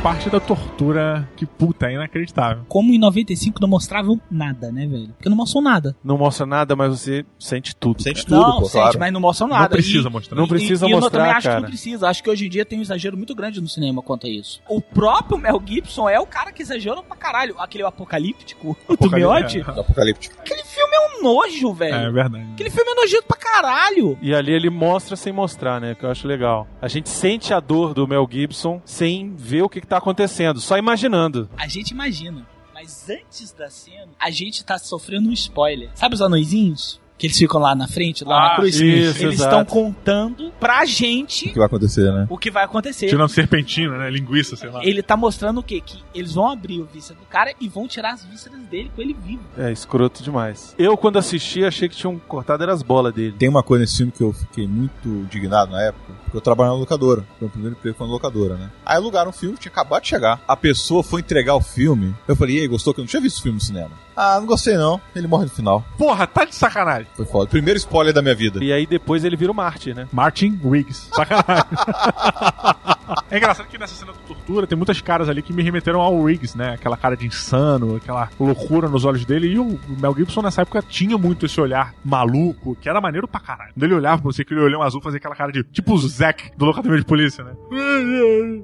Parte 0.02 0.30
da 0.30 0.40
tortura 0.40 1.28
que, 1.36 1.44
puta, 1.44 1.90
é 1.90 1.92
inacreditável. 1.94 2.64
Como 2.68 2.90
em 2.90 2.98
95 2.98 3.60
não 3.60 3.68
mostravam 3.68 4.18
nada, 4.30 4.72
né, 4.72 4.86
velho? 4.86 5.08
Porque 5.08 5.28
não 5.28 5.36
mostram 5.36 5.60
nada. 5.60 5.94
Não 6.02 6.16
mostra 6.16 6.46
nada, 6.46 6.74
mas 6.74 6.98
você 6.98 7.22
sente 7.38 7.76
tudo. 7.76 8.02
Sente 8.02 8.24
cara. 8.24 8.40
tudo, 8.42 8.48
não, 8.50 8.58
pô, 8.60 8.64
sente, 8.64 8.82
claro. 8.82 8.98
mas 8.98 9.12
não 9.12 9.20
mostram 9.20 9.48
nada. 9.48 9.62
Não 9.64 9.68
precisa 9.68 10.08
E- 10.08 10.12
mostrar. 10.12 10.36
Não 10.38 10.48
precisa 10.48 10.86
e, 10.86 10.88
e 10.88 10.92
eu 10.92 11.00
mostrar, 11.00 11.18
também 11.20 11.34
acho 11.36 11.46
cara. 11.46 11.56
que 11.56 11.62
não 11.64 11.68
precisa. 11.68 12.08
Acho 12.08 12.22
que 12.22 12.30
hoje 12.30 12.46
em 12.46 12.48
dia 12.48 12.64
tem 12.64 12.78
um 12.78 12.82
exagero 12.82 13.14
muito 13.14 13.34
grande 13.34 13.60
no 13.60 13.68
cinema 13.68 14.00
quanto 14.00 14.26
a 14.26 14.30
isso. 14.30 14.62
O 14.70 14.80
próprio 14.80 15.36
Mel 15.36 15.60
Gibson 15.62 16.08
é 16.08 16.18
o 16.18 16.26
cara 16.26 16.50
que 16.50 16.62
exagera 16.62 17.02
pra 17.02 17.16
caralho. 17.16 17.54
Aquele 17.58 17.84
apocalíptico 17.84 18.74
do 18.88 18.94
Apocalí- 18.94 19.22
Miotti. 19.22 19.60
é. 19.60 19.64
Do 19.64 19.80
Apocalíptico. 19.82 20.34
Aquele 20.40 20.62
filme 20.64 20.94
é 20.94 21.18
um 21.18 21.22
nojo, 21.22 21.74
velho. 21.74 21.94
É 21.94 22.10
verdade. 22.10 22.46
Aquele 22.54 22.70
filme 22.70 22.90
é 22.90 22.94
nojento 22.94 23.24
pra 23.28 23.36
caralho. 23.36 24.16
E 24.22 24.34
ali 24.34 24.50
ele 24.52 24.70
mostra 24.70 25.14
sem 25.14 25.30
mostrar, 25.30 25.78
né? 25.78 25.94
Que 25.94 26.04
eu 26.06 26.10
acho 26.10 26.26
legal. 26.26 26.66
A 26.80 26.88
gente 26.88 27.10
sente 27.10 27.52
a 27.52 27.60
dor 27.60 27.92
do 27.92 28.08
Mel 28.08 28.26
Gibson 28.30 28.80
sem 28.82 29.34
ver 29.36 29.60
o 29.62 29.68
que, 29.68 29.82
que 29.82 29.89
tá 29.90 29.98
acontecendo, 29.98 30.60
só 30.60 30.78
imaginando. 30.78 31.50
A 31.56 31.66
gente 31.66 31.90
imagina. 31.90 32.46
Mas 32.72 33.10
antes 33.10 33.52
da 33.52 33.68
cena, 33.68 34.08
a 34.18 34.30
gente 34.30 34.64
tá 34.64 34.78
sofrendo 34.78 35.28
um 35.28 35.32
spoiler. 35.32 35.90
Sabe 35.94 36.14
os 36.14 36.22
anõezinhos? 36.22 37.00
Que 37.20 37.26
eles 37.26 37.36
ficam 37.36 37.60
lá 37.60 37.74
na 37.74 37.86
frente, 37.86 38.24
lá 38.24 38.34
Ah, 38.34 38.48
na 38.48 38.56
cruz? 38.56 38.76
isso, 38.80 39.22
eles 39.22 39.38
estão 39.40 39.62
contando 39.62 40.50
pra 40.58 40.82
O 40.82 40.86
gente 40.86 41.50
que 41.50 41.58
vai 41.58 41.66
acontecer, 41.66 42.10
né? 42.10 42.26
o 42.30 42.38
que 42.38 42.50
vai 42.50 42.64
acontecer. 42.64 43.08
Tirando 43.08 43.28
serpentina, 43.28 43.98
né? 43.98 44.08
Linguiça, 44.10 44.56
sei 44.56 44.70
lá. 44.70 44.82
Ele 44.82 45.02
tá 45.02 45.18
mostrando 45.18 45.58
o 45.58 45.62
quê? 45.62 45.82
Que 45.84 46.02
eles 46.14 46.32
vão 46.32 46.48
abrir 46.50 46.80
o 46.80 46.86
víscera 46.86 47.18
do 47.20 47.26
cara 47.26 47.52
e 47.60 47.68
vão 47.68 47.86
tirar 47.86 48.14
as 48.14 48.24
vísceras 48.24 48.58
dele 48.70 48.90
com 48.96 49.02
ele 49.02 49.14
vivo. 49.22 49.42
É 49.58 49.70
escroto 49.70 50.22
demais. 50.22 50.74
Eu, 50.78 50.96
quando 50.96 51.18
assisti, 51.18 51.62
achei 51.62 51.90
que 51.90 51.96
tinham 51.96 52.18
cortado 52.18 52.64
as 52.70 52.82
bolas 52.82 53.12
dele. 53.12 53.34
Tem 53.38 53.50
uma 53.50 53.62
coisa 53.62 53.82
nesse 53.82 53.98
filme 53.98 54.12
que 54.12 54.22
eu 54.22 54.32
fiquei 54.32 54.66
muito 54.66 55.06
indignado 55.06 55.72
na 55.72 55.82
época, 55.82 56.14
porque 56.24 56.36
eu 56.38 56.40
trabalhava 56.40 56.74
na 56.76 56.80
locadora. 56.80 57.22
Foi 57.38 57.48
o 57.48 57.50
primeiro 57.50 57.76
emprego 57.76 57.98
foi 57.98 58.06
na 58.06 58.12
locadora, 58.14 58.54
né? 58.56 58.70
Aí 58.86 58.96
alugaram 58.96 59.28
um 59.28 59.32
filme, 59.32 59.58
tinha 59.58 59.70
acabado 59.70 60.00
de 60.02 60.08
chegar. 60.08 60.40
A 60.48 60.56
pessoa 60.56 61.02
foi 61.02 61.20
entregar 61.20 61.54
o 61.54 61.60
filme. 61.60 62.14
Eu 62.26 62.34
falei, 62.34 62.56
e 62.56 62.60
aí, 62.60 62.66
gostou? 62.66 62.94
Que 62.94 63.00
eu 63.00 63.02
não 63.02 63.08
tinha 63.08 63.20
visto 63.20 63.38
o 63.40 63.42
filme 63.42 63.56
no 63.58 63.62
cinema. 63.62 63.90
Ah, 64.16 64.38
não 64.38 64.46
gostei 64.46 64.76
não. 64.76 65.00
Ele 65.14 65.26
morre 65.26 65.44
no 65.44 65.50
final. 65.50 65.84
Porra, 65.96 66.26
tá 66.26 66.44
de 66.44 66.54
sacanagem. 66.54 67.06
Foi 67.14 67.24
foda. 67.24 67.48
Primeiro 67.48 67.78
spoiler 67.78 68.12
da 68.12 68.22
minha 68.22 68.34
vida. 68.34 68.62
E 68.62 68.72
aí 68.72 68.86
depois 68.86 69.24
ele 69.24 69.36
vira 69.36 69.52
o 69.52 69.54
Marte, 69.54 69.94
né? 69.94 70.08
Martin 70.12 70.58
Riggs. 70.62 71.08
Sacanagem. 71.14 71.64
é 73.30 73.36
engraçado 73.36 73.66
que 73.66 73.78
nessa 73.78 73.94
cena 73.94 74.12
da 74.12 74.18
tortura 74.18 74.66
tem 74.66 74.76
muitas 74.76 75.00
caras 75.00 75.28
ali 75.28 75.42
que 75.42 75.52
me 75.52 75.62
remeteram 75.62 76.00
ao 76.00 76.22
Riggs, 76.24 76.56
né? 76.56 76.74
Aquela 76.74 76.96
cara 76.96 77.16
de 77.16 77.26
insano, 77.26 77.96
aquela 77.96 78.28
loucura 78.38 78.88
nos 78.88 79.04
olhos 79.04 79.24
dele. 79.24 79.48
E 79.48 79.58
o 79.58 79.78
Mel 80.00 80.14
Gibson 80.14 80.42
nessa 80.42 80.62
época 80.62 80.82
tinha 80.82 81.16
muito 81.16 81.46
esse 81.46 81.60
olhar 81.60 81.94
maluco, 82.04 82.76
que 82.76 82.88
era 82.88 83.00
maneiro 83.00 83.26
pra 83.26 83.40
caralho. 83.40 83.72
Quando 83.72 83.84
ele 83.84 83.94
olhava 83.94 84.22
pra 84.22 84.32
você, 84.32 84.42
aquele 84.42 84.60
olhão 84.60 84.82
azul, 84.82 85.00
fazia 85.00 85.18
aquela 85.18 85.34
cara 85.34 85.52
de 85.52 85.62
tipo 85.64 85.94
o 85.94 85.98
Zack 85.98 86.52
do 86.56 86.64
Locademia 86.64 86.98
de 86.98 87.04
Polícia, 87.04 87.44
né? 87.44 87.52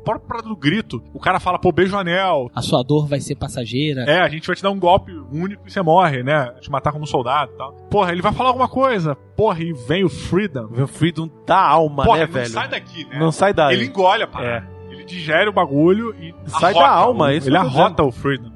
Próprio 0.05 0.27
Prado 0.27 0.49
do 0.49 0.57
Grito, 0.57 1.03
o 1.13 1.21
cara 1.21 1.41
fala, 1.41 1.59
pô, 1.59 1.73
beijo 1.73 1.97
anel. 1.97 2.51
A 2.55 2.63
sua 2.63 2.83
dor 2.83 3.07
vai 3.07 3.21
ser 3.21 3.37
passageira. 3.37 4.05
É, 4.05 4.21
a 4.21 4.29
gente 4.29 4.47
vai 4.47 4.57
te 4.57 4.63
dar 4.63 4.71
um 4.71 4.79
golpe 4.79 5.13
único 5.43 5.63
e 5.67 5.71
você 5.71 5.81
morre, 5.83 6.23
né? 6.23 6.53
Te 6.61 6.71
matar 6.71 6.93
como 6.93 7.07
soldado 7.07 7.53
e 7.55 7.57
tal. 7.57 7.73
Porra, 7.91 8.13
ele 8.13 8.23
vai 8.23 8.33
falar 8.33 8.51
alguma 8.51 8.69
coisa. 8.69 9.15
Porra, 9.37 9.61
e 9.63 9.73
vem 9.73 10.05
o 10.05 10.09
Freedom. 10.09 10.67
Vem 10.69 10.85
o 10.85 10.89
Freedom 10.89 11.29
da 11.47 11.59
alma, 11.61 12.05
Porra, 12.05 12.19
né, 12.21 12.27
não 12.27 12.33
velho? 12.33 12.49
sai 12.51 12.69
daqui, 12.69 13.05
né? 13.05 13.19
Não 13.19 13.33
sai 13.33 13.53
daí. 13.55 13.75
Ele 13.75 13.87
engole 13.87 14.23
a 14.23 14.27
parada. 14.27 14.69
Ele 14.91 15.05
digere 15.05 15.49
o 15.49 15.53
bagulho 15.53 16.15
e 16.21 16.35
Sai 16.49 16.71
arrota 16.73 16.87
da 16.87 16.91
alma, 16.91 17.25
o- 17.25 17.29
é 17.29 17.37
isso 17.37 17.49
Ele 17.49 17.57
arrota 17.57 18.03
o 18.03 18.11
Freedom. 18.13 18.51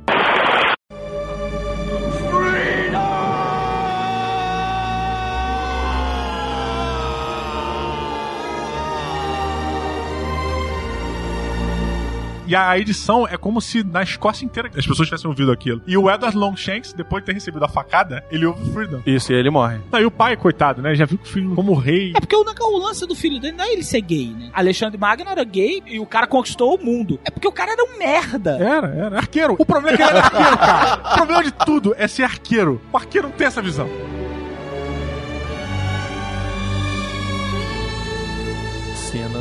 E 12.50 12.56
a 12.56 12.76
edição 12.76 13.28
é 13.28 13.36
como 13.36 13.60
se 13.60 13.84
na 13.84 14.02
Escócia 14.02 14.44
inteira 14.44 14.68
as 14.76 14.84
pessoas 14.84 15.06
tivessem 15.06 15.30
ouvido 15.30 15.52
aquilo. 15.52 15.80
E 15.86 15.96
o 15.96 16.10
Edward 16.10 16.36
Longshanks, 16.36 16.92
depois 16.92 17.22
de 17.22 17.26
ter 17.26 17.34
recebido 17.34 17.64
a 17.64 17.68
facada, 17.68 18.24
ele 18.28 18.44
ouve 18.44 18.72
Freedom. 18.72 19.00
Isso, 19.06 19.32
e 19.32 19.36
ele 19.36 19.50
morre. 19.50 19.78
Não, 19.92 20.00
e 20.00 20.04
o 20.04 20.10
pai, 20.10 20.36
coitado, 20.36 20.82
né? 20.82 20.92
Já 20.96 21.04
viu 21.04 21.16
que 21.16 21.28
o 21.28 21.32
filho 21.32 21.54
como 21.54 21.72
rei. 21.74 22.12
É 22.12 22.18
porque 22.18 22.34
o, 22.34 22.40
o 22.42 22.78
lance 22.78 23.06
do 23.06 23.14
filho 23.14 23.38
dele 23.38 23.56
não 23.56 23.64
é 23.64 23.72
ele 23.72 23.84
ser 23.84 24.00
gay, 24.00 24.34
né? 24.36 24.50
Alexandre 24.52 24.98
Magno 24.98 25.30
era 25.30 25.44
gay 25.44 25.80
e 25.86 26.00
o 26.00 26.06
cara 26.06 26.26
conquistou 26.26 26.74
o 26.74 26.84
mundo. 26.84 27.20
É 27.24 27.30
porque 27.30 27.46
o 27.46 27.52
cara 27.52 27.70
era 27.70 27.84
um 27.84 27.96
merda. 27.96 28.58
Era, 28.58 28.88
era. 28.88 29.16
Arqueiro. 29.18 29.54
O 29.56 29.64
problema 29.64 29.94
é 29.94 29.96
que 29.96 30.02
ele 30.02 30.10
era 30.10 30.24
arqueiro, 30.24 30.58
cara. 30.58 31.02
O 31.04 31.14
problema 31.18 31.44
de 31.44 31.52
tudo 31.52 31.94
é 31.96 32.08
ser 32.08 32.24
arqueiro. 32.24 32.80
O 32.92 32.96
arqueiro 32.96 33.28
não 33.28 33.36
tem 33.36 33.46
essa 33.46 33.62
visão. 33.62 33.88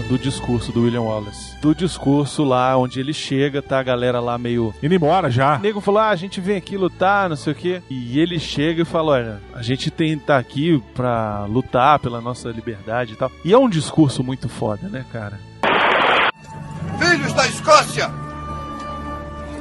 Do 0.10 0.18
discurso 0.18 0.72
do 0.72 0.82
William 0.82 1.04
Wallace. 1.04 1.56
Do 1.62 1.76
discurso 1.76 2.44
lá 2.44 2.76
onde 2.76 3.00
ele 3.00 3.14
chega, 3.14 3.62
tá 3.62 3.80
a 3.80 3.84
galera 3.84 4.20
lá 4.20 4.40
meio. 4.40 4.74
Indo 4.82 4.96
embora 4.96 5.30
já. 5.30 5.58
O 5.58 5.60
nego 5.60 5.80
falou: 5.80 6.02
ah, 6.02 6.10
a 6.10 6.16
gente 6.16 6.42
vem 6.42 6.58
aqui 6.58 6.76
lutar, 6.76 7.30
não 7.30 7.36
sei 7.36 7.54
o 7.54 7.56
quê. 7.56 7.82
E 7.88 8.20
ele 8.20 8.40
chega 8.40 8.82
e 8.82 8.86
fala: 8.86 9.12
olha, 9.12 9.42
a 9.54 9.62
gente 9.62 9.92
tem 9.92 10.18
tá 10.18 10.40
aqui 10.40 10.84
pra 10.96 11.46
lutar 11.46 12.00
pela 12.00 12.20
nossa 12.20 12.50
liberdade 12.50 13.14
e 13.14 13.16
tal. 13.16 13.32
E 13.46 13.54
é 13.54 13.58
um 13.58 13.70
discurso 13.70 14.24
muito 14.24 14.50
foda, 14.50 14.90
né, 14.90 15.06
cara? 15.14 15.40
Filhos 16.98 17.32
da 17.34 17.48
Escócia! 17.48 18.12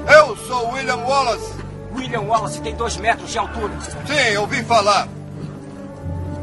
Eu 0.09 0.35
sou 0.39 0.73
William 0.73 0.97
Wallace. 0.97 1.53
William 1.95 2.23
Wallace 2.23 2.63
tem 2.63 2.75
dois 2.75 2.97
metros 2.97 3.31
de 3.31 3.39
altura. 3.39 3.75
Sim, 3.81 4.37
ouvi 4.39 4.65
falar. 4.65 5.07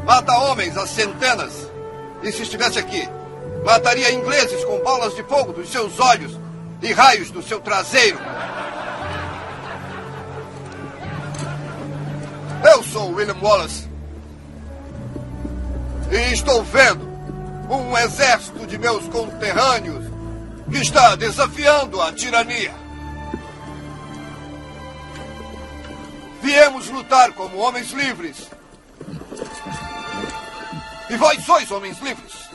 Mata 0.04 0.32
homens 0.38 0.76
a 0.76 0.86
centenas. 0.86 1.68
E 2.22 2.30
se 2.30 2.42
estivesse 2.42 2.78
aqui, 2.78 3.08
mataria 3.66 4.12
ingleses 4.12 4.64
com 4.64 4.78
bolas 4.78 5.12
de 5.16 5.24
fogo 5.24 5.52
dos 5.52 5.68
seus 5.68 5.98
olhos 5.98 6.38
e 6.80 6.92
raios 6.92 7.32
do 7.32 7.42
seu 7.42 7.60
traseiro. 7.60 8.16
Eu 12.72 12.82
sou 12.84 13.10
William 13.10 13.36
Wallace. 13.42 13.88
E 16.12 16.32
estou 16.32 16.62
vendo 16.62 17.04
um 17.68 17.98
exército 17.98 18.64
de 18.68 18.78
meus 18.78 19.08
conterrâneos 19.08 20.04
que 20.70 20.78
está 20.78 21.16
desafiando 21.16 22.00
a 22.00 22.12
tirania. 22.12 22.72
Viemos 26.40 26.88
lutar 26.88 27.32
como 27.32 27.58
homens 27.58 27.90
livres. 27.90 28.48
E 31.10 31.16
vós 31.16 31.44
sois 31.44 31.68
homens 31.72 31.98
livres. 31.98 32.45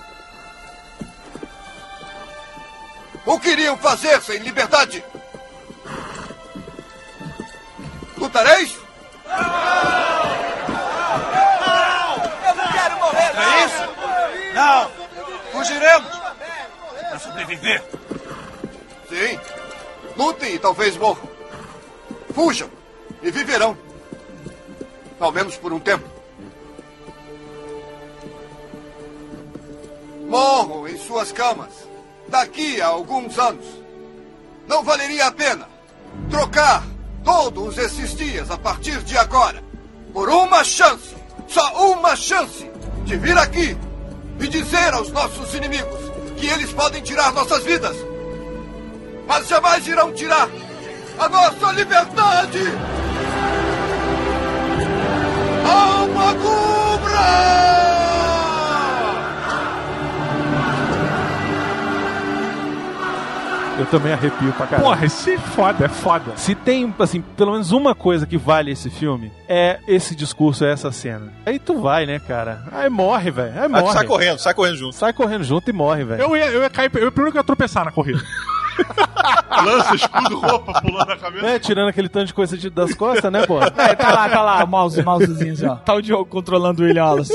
O 3.26 3.40
que 3.40 3.50
iriam 3.50 3.78
fazer 3.78 4.22
sem 4.22 4.40
liberdade? 4.40 5.04
Lutareis? 8.18 8.78
Eu 12.46 12.56
não 12.56 12.72
quero 12.72 13.00
morrer, 13.00 13.34
não! 13.34 13.42
É 13.42 13.66
isso? 13.66 13.90
Não! 14.56 14.92
Fugiremos! 15.52 16.12
Para 17.10 17.20
sobreviver. 17.20 17.84
Sim. 19.10 19.40
Lutem 20.18 20.56
e 20.56 20.60
talvez 20.60 20.98
morram. 20.98 21.30
Fujam 22.34 22.70
e 23.22 23.30
viverão. 23.30 23.78
Ao 25.20 25.32
menos 25.32 25.56
por 25.58 25.72
um 25.72 25.80
tempo. 25.80 26.10
Morram 30.28 30.88
em 30.88 30.98
suas 30.98 31.32
camas. 31.32 31.91
Daqui 32.32 32.82
a 32.82 32.88
alguns 32.88 33.38
anos. 33.38 33.66
Não 34.66 34.84
valeria 34.84 35.28
a 35.28 35.32
pena 35.34 35.68
trocar 36.30 36.82
todos 37.26 37.78
esses 37.78 38.16
dias 38.16 38.50
a 38.50 38.58
partir 38.58 39.04
de 39.04 39.18
agora 39.18 39.62
por 40.14 40.30
uma 40.30 40.64
chance, 40.64 41.14
só 41.48 41.92
uma 41.92 42.16
chance, 42.16 42.70
de 43.04 43.18
vir 43.18 43.38
aqui 43.38 43.78
e 44.40 44.48
dizer 44.48 44.94
aos 44.94 45.12
nossos 45.12 45.54
inimigos 45.54 46.00
que 46.38 46.48
eles 46.48 46.72
podem 46.72 47.02
tirar 47.02 47.34
nossas 47.34 47.64
vidas, 47.64 47.98
mas 49.28 49.48
jamais 49.48 49.86
irão 49.86 50.14
tirar 50.14 50.50
a 51.20 51.30
nossa 51.30 51.72
liberdade! 51.74 52.64
Alma 55.70 56.34
cubra! 56.36 58.01
Eu 63.82 63.86
também 63.88 64.14
arrepio 64.14 64.54
pra 64.54 64.68
caralho. 64.68 64.88
Porra, 64.90 65.06
esse 65.06 65.34
é 65.34 65.38
foda, 65.38 65.86
é 65.86 65.88
foda. 65.90 66.32
Se 66.38 66.54
tem, 66.56 66.94
assim, 67.00 67.22
pelo 67.22 67.52
menos 67.54 67.72
uma 67.72 67.96
coisa 67.96 68.26
que 68.26 68.38
vale 68.38 68.72
esse 68.72 68.90
filme, 68.90 69.32
é 69.48 69.80
esse 69.88 70.16
discurso, 70.16 70.64
é 70.64 70.72
essa 70.72 70.92
cena. 70.92 71.34
Aí 71.46 71.58
tu 71.60 71.80
vai, 71.82 72.06
né, 72.06 72.20
cara? 72.20 72.64
Aí 72.72 72.90
morre, 72.90 73.32
velho. 73.32 73.54
Aí 73.54 73.60
Aí 73.64 73.68
morre. 73.70 73.94
sai 73.94 74.06
correndo, 74.06 74.40
sai 74.40 74.54
correndo 74.54 74.76
junto. 74.78 74.96
Sai 74.96 75.14
correndo 75.14 75.44
junto 75.44 75.70
e 75.70 75.74
morre, 75.74 76.04
velho. 76.04 76.22
Eu 76.22 76.38
ia, 76.38 76.46
eu 76.48 76.62
ia 76.62 76.70
cair, 76.70 76.92
eu 76.96 77.12
primeiro 77.12 77.32
que 77.32 77.38
ia 77.38 77.44
tropeçar 77.44 77.84
na 77.86 77.92
corrida. 77.92 78.22
Lança, 79.66 79.96
escudo, 79.96 80.40
roupa, 80.40 80.82
pulando 80.82 81.12
a 81.12 81.18
cabeça. 81.18 81.46
É, 81.46 81.60
tirando 81.60 81.90
aquele 81.90 82.08
tanto 82.10 82.28
de 82.28 82.34
coisa 82.34 82.58
de- 82.58 82.70
das 82.70 82.94
costas, 82.94 83.32
né, 83.32 83.46
pô? 83.46 83.60
É, 83.78 83.96
tá 83.96 84.12
lá, 84.14 84.30
tá 84.30 84.42
lá, 84.42 84.64
o 84.64 84.68
mouse, 84.68 85.00
o 85.00 85.04
mousezinho 85.06 85.54
assim, 85.54 85.66
ó. 85.66 85.76
Tá 85.76 85.94
o 85.94 86.02
Diogo 86.02 86.26
controlando 86.26 86.82
o 86.82 86.86
William 86.86 87.04
Wallace. 87.06 87.34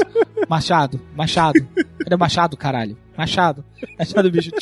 Machado, 0.48 1.01
Machado. 1.14 1.60
Cadê 2.02 2.14
o 2.14 2.18
Machado, 2.18 2.56
caralho? 2.56 2.97
Machado. 3.16 3.64
Machado, 3.98 4.30
bicho. 4.30 4.51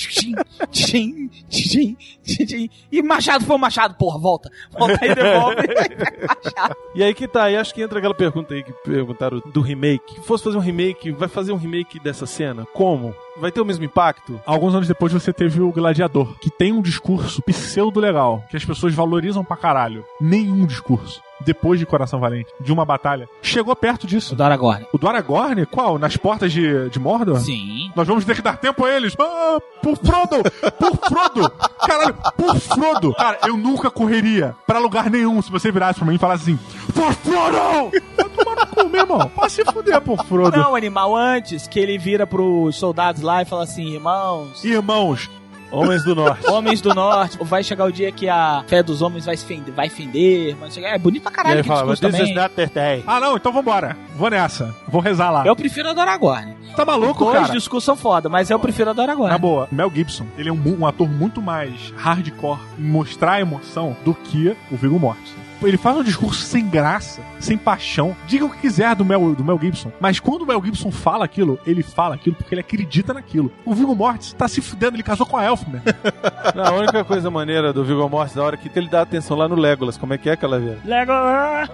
Tchim, 0.70 1.28
tchim, 1.51 1.97
tchim, 2.22 2.47
tchim. 2.47 2.70
E 2.90 3.02
Machado 3.02 3.44
foi 3.44 3.56
o 3.56 3.59
Machado, 3.59 3.94
porra, 3.94 4.18
volta. 4.18 4.51
Volta 4.70 4.98
aí, 5.01 5.14
devolve. 5.14 5.62
E 6.94 7.02
aí 7.02 7.12
que 7.12 7.26
tá, 7.26 7.51
e 7.51 7.56
acho 7.56 7.74
que 7.74 7.82
entra 7.82 7.98
aquela 7.98 8.14
pergunta 8.14 8.55
aí 8.55 8.62
que 8.62 8.72
perguntaram 8.85 9.43
do 9.52 9.60
remake. 9.60 10.14
Se 10.14 10.22
fosse 10.22 10.44
fazer 10.44 10.56
um 10.56 10.60
remake, 10.60 11.10
vai 11.10 11.28
fazer 11.28 11.51
um 11.52 11.56
remake 11.56 11.98
dessa 11.98 12.24
cena? 12.24 12.64
Como? 12.72 13.12
Vai 13.36 13.51
ter 13.51 13.60
o 13.60 13.64
mesmo 13.64 13.85
impacto? 13.85 14.40
Alguns 14.47 14.76
anos 14.76 14.86
depois 14.86 15.12
você 15.12 15.32
teve 15.32 15.60
o 15.60 15.72
Gladiador, 15.72 16.39
que 16.39 16.51
tem 16.51 16.72
um 16.72 16.81
discurso 16.81 17.43
pseudo 17.43 17.98
legal, 17.98 18.44
que 18.48 18.56
as 18.56 18.64
pessoas 18.64 18.94
valorizam 18.94 19.44
pra 19.44 19.56
caralho. 19.56 20.05
Nenhum 20.20 20.64
discurso. 20.66 21.20
Depois 21.40 21.78
de 21.81 21.86
Coração 21.86 22.20
Valente, 22.20 22.51
de 22.61 22.73
uma 22.73 22.85
batalha, 22.85 23.28
chegou 23.43 23.74
perto 23.74 24.06
disso. 24.06 24.35
O 24.35 24.36
do 24.36 24.43
Aragorn. 24.44 24.86
O 24.93 24.98
do 24.98 25.09
Aragorn? 25.09 25.66
Qual? 25.66 25.98
Nas 25.98 26.16
portas 26.16 26.52
de, 26.52 26.89
de 26.90 26.98
Mordor? 26.98 27.40
Sim. 27.40 27.90
Nós 27.94 28.06
vamos 28.06 28.24
ter 28.24 28.35
que 28.36 28.43
dar 28.43 28.56
tempo 28.56 28.85
a 28.85 28.90
eles. 28.90 29.15
Ah, 29.19 29.59
por 29.82 29.97
Frodo! 29.98 30.43
Por 30.78 30.97
Frodo! 31.09 31.51
Caralho, 31.86 32.16
por 32.36 32.56
Frodo! 32.59 33.15
Cara, 33.15 33.39
eu 33.47 33.56
nunca 33.56 33.90
correria 33.90 34.55
pra 34.66 34.78
lugar 34.78 35.11
nenhum 35.11 35.40
se 35.43 35.51
você 35.51 35.70
virasse 35.70 35.98
pra 35.98 36.09
mim 36.09 36.15
e 36.15 36.19
falasse 36.19 36.43
assim: 36.44 36.59
For 36.93 37.12
Frodo! 37.15 37.90
Vai 38.16 38.28
tomar 38.31 38.56
no 38.56 38.66
cu, 38.69 38.89
meu 38.89 39.01
irmão. 39.02 39.28
Pode 39.35 39.52
se 39.52 39.65
fuder, 39.65 40.01
por 40.01 40.24
Frodo. 40.24 40.56
Não, 40.56 40.74
animal, 40.74 41.16
antes 41.16 41.66
que 41.66 41.78
ele 41.78 41.98
vira 41.98 42.27
pros 42.27 42.77
soldados 42.77 43.23
lá 43.23 43.43
e 43.43 43.44
fala 43.44 43.65
assim, 43.65 43.93
irmãos, 43.94 44.65
Irmãos, 44.65 45.31
Homens 45.74 46.05
do 46.05 46.14
Norte. 46.14 46.46
homens 46.51 46.80
do 46.80 46.94
norte, 46.94 47.38
vai 47.40 47.62
chegar 47.62 47.84
o 47.84 47.92
dia 47.92 48.10
que 48.12 48.28
a 48.28 48.64
fé 48.66 48.82
dos 48.82 49.02
homens 49.02 49.26
vai 49.26 49.36
fender, 49.36 49.74
vai 49.74 49.88
fender, 49.88 50.55
vai 50.56 50.70
chegar... 50.70 50.88
É 50.94 50.98
bonito 50.98 51.22
pra 51.22 51.32
caralho 51.32 51.62
que 51.62 51.68
fala, 51.68 51.96
também. 51.96 52.34
not 52.34 52.55
the 52.55 52.66
day. 52.66 53.05
Ah, 53.06 53.20
não, 53.20 53.36
então 53.36 53.52
vambora. 53.52 53.96
Vou 54.16 54.30
nessa. 54.30 54.74
Vou 54.88 55.01
rezar 55.01 55.30
lá. 55.30 55.46
Eu 55.46 55.56
prefiro 55.56 55.90
a 55.90 55.92
do 55.92 56.01
Aragorn. 56.01 56.55
Tá 56.76 56.84
maluco, 56.84 57.24
Os 57.24 57.32
dois 57.32 57.46
cara? 57.46 57.52
discursos 57.52 57.84
são 57.84 57.96
foda, 57.96 58.28
mas 58.28 58.51
eu 58.51 58.59
prefiro 58.59 58.90
a 58.90 59.02
Aragorn. 59.02 59.30
Na 59.30 59.38
boa, 59.38 59.68
Mel 59.70 59.90
Gibson, 59.94 60.26
ele 60.36 60.48
é 60.48 60.52
um, 60.52 60.80
um 60.80 60.86
ator 60.86 61.09
muito 61.09 61.40
mais 61.40 61.92
hardcore 61.96 62.59
em 62.78 62.82
mostrar 62.82 63.40
emoção 63.40 63.96
do 64.05 64.12
que 64.14 64.56
o 64.70 64.76
Viggo 64.76 64.98
Mortensen. 64.98 65.44
Ele 65.66 65.77
faz 65.77 65.97
um 65.97 66.03
discurso 66.03 66.43
sem 66.43 66.69
graça, 66.69 67.23
sem 67.39 67.57
paixão. 67.57 68.16
Diga 68.27 68.45
o 68.45 68.51
que 68.51 68.59
quiser 68.59 68.95
do 68.95 69.05
Mel, 69.05 69.35
do 69.35 69.45
Mel 69.45 69.59
Gibson. 69.61 69.93
Mas 70.01 70.20
quando 70.20 70.43
o 70.43 70.47
Mel 70.47 70.62
Gibson 70.65 70.91
fala 70.91 71.24
aquilo, 71.24 71.59
ele 71.66 71.82
fala 71.82 72.15
aquilo 72.15 72.36
porque 72.36 72.55
ele 72.55 72.61
acredita 72.61 73.15
naquilo. 73.15 73.53
O 73.65 73.74
Viggo 73.74 73.95
Mortis 73.95 74.32
tá 74.32 74.49
se 74.49 74.61
fudendo, 74.61 74.97
ele 74.97 75.03
casou 75.03 75.27
com 75.27 75.36
a 75.36 75.45
Elfman. 75.45 75.82
Não, 76.55 76.65
a 76.65 76.73
única 76.73 77.05
coisa 77.05 77.31
maneira 77.31 77.73
do 77.73 77.85
Viggo 77.85 78.09
Mortis, 78.09 78.35
da 78.35 78.43
hora 78.43 78.57
que 78.57 78.70
ele 78.74 78.89
dá 78.89 79.03
atenção 79.03 79.36
lá 79.36 79.49
no 79.49 79.55
Legolas. 79.55 79.97
Como 79.97 80.15
é 80.15 80.19
que 80.19 80.28
é 80.28 80.32
aquela 80.32 80.59
vez? 80.59 80.85
Legolas! 80.85 81.70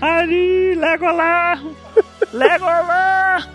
Ali, 0.00 0.74
Legolas! 0.74 1.60
Legolas! 2.32 3.48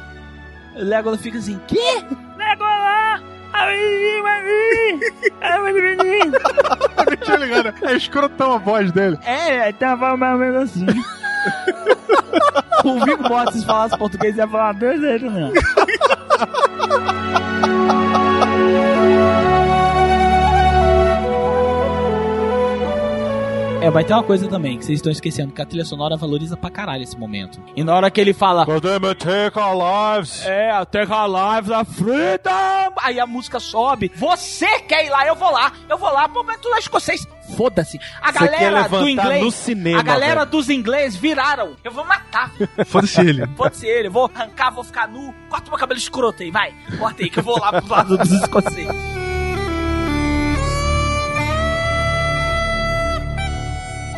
O 0.75 0.83
Legolas 0.83 1.21
fica 1.21 1.37
assim, 1.37 1.59
quê? 1.67 2.03
Legolas! 2.37 3.36
Deixa 7.05 7.37
né? 7.37 7.73
É 7.83 7.93
escrotão 7.95 8.53
a 8.53 8.57
voz 8.57 8.91
dele. 8.91 9.17
É, 9.23 9.71
tava 9.73 10.17
mais 10.17 10.33
ou 10.33 10.39
menos 10.39 10.63
assim. 10.63 10.85
o 12.83 12.99
Viggo 13.05 13.23
Mortis 13.27 13.63
falasse 13.63 13.97
português 13.97 14.37
ia 14.37 14.47
falar 14.47 14.73
desse 14.73 15.01
jeito 15.01 15.31
mesmo. 15.31 15.53
É, 23.79 23.91
vai 23.91 24.03
ter 24.03 24.13
uma 24.13 24.23
coisa 24.23 24.47
também 24.47 24.77
que 24.77 24.83
vocês 24.85 24.97
estão 24.97 25.11
esquecendo, 25.11 25.53
que 25.53 25.61
a 25.61 25.65
trilha 25.65 25.85
sonora 25.85 26.17
valoriza 26.17 26.57
pra 26.57 26.69
caralho 26.69 27.03
esse 27.03 27.15
momento. 27.17 27.61
E 27.75 27.83
na 27.83 27.95
hora 27.95 28.09
que 28.09 28.19
ele 28.19 28.33
fala. 28.33 28.65
take 28.65 29.59
our 29.59 30.17
lives. 30.17 30.43
É, 30.45 30.83
take 30.85 31.11
our 31.11 31.27
lives 31.29 31.71
a 31.71 31.85
freedom! 31.85 32.93
Aí 32.97 33.19
a 33.19 33.27
música 33.27 33.59
sobe. 33.59 34.11
Você 34.15 34.79
quer 34.81 35.05
ir 35.05 35.09
lá, 35.09 35.27
eu 35.27 35.35
vou 35.35 35.51
lá. 35.51 35.71
Eu 35.87 35.97
vou 35.97 36.11
lá, 36.11 36.27
momento 36.27 36.67
lá 36.69 36.79
escocês. 36.79 37.25
Foda-se. 37.55 37.99
A 38.19 38.31
Você 38.31 38.39
quer 38.39 38.59
galera 38.59 38.89
do 38.89 39.07
inglês. 39.07 39.43
no 39.43 39.51
cinema, 39.51 39.99
a 39.99 40.03
galera 40.03 40.39
velho. 40.41 40.51
dos 40.51 40.69
inglês 40.69 41.15
viraram. 41.15 41.75
Eu 41.83 41.91
vou 41.91 42.03
matar. 42.03 42.51
Foda-se 42.87 43.21
ele. 43.21 43.47
Foda-se 43.55 43.85
ele. 43.85 44.09
Vou 44.09 44.29
arrancar, 44.33 44.71
vou 44.71 44.83
ficar 44.83 45.07
nu. 45.07 45.33
Corta 45.49 45.69
meu 45.69 45.79
cabelo 45.79 45.99
escroto 45.99 46.41
aí, 46.41 46.49
vai. 46.49 46.73
Corta 46.97 47.21
aí 47.23 47.29
que 47.29 47.39
eu 47.39 47.43
vou 47.43 47.59
lá 47.59 47.79
pro 47.79 47.89
lado 47.91 48.17
dos 48.17 48.31
escoceses. 48.31 49.26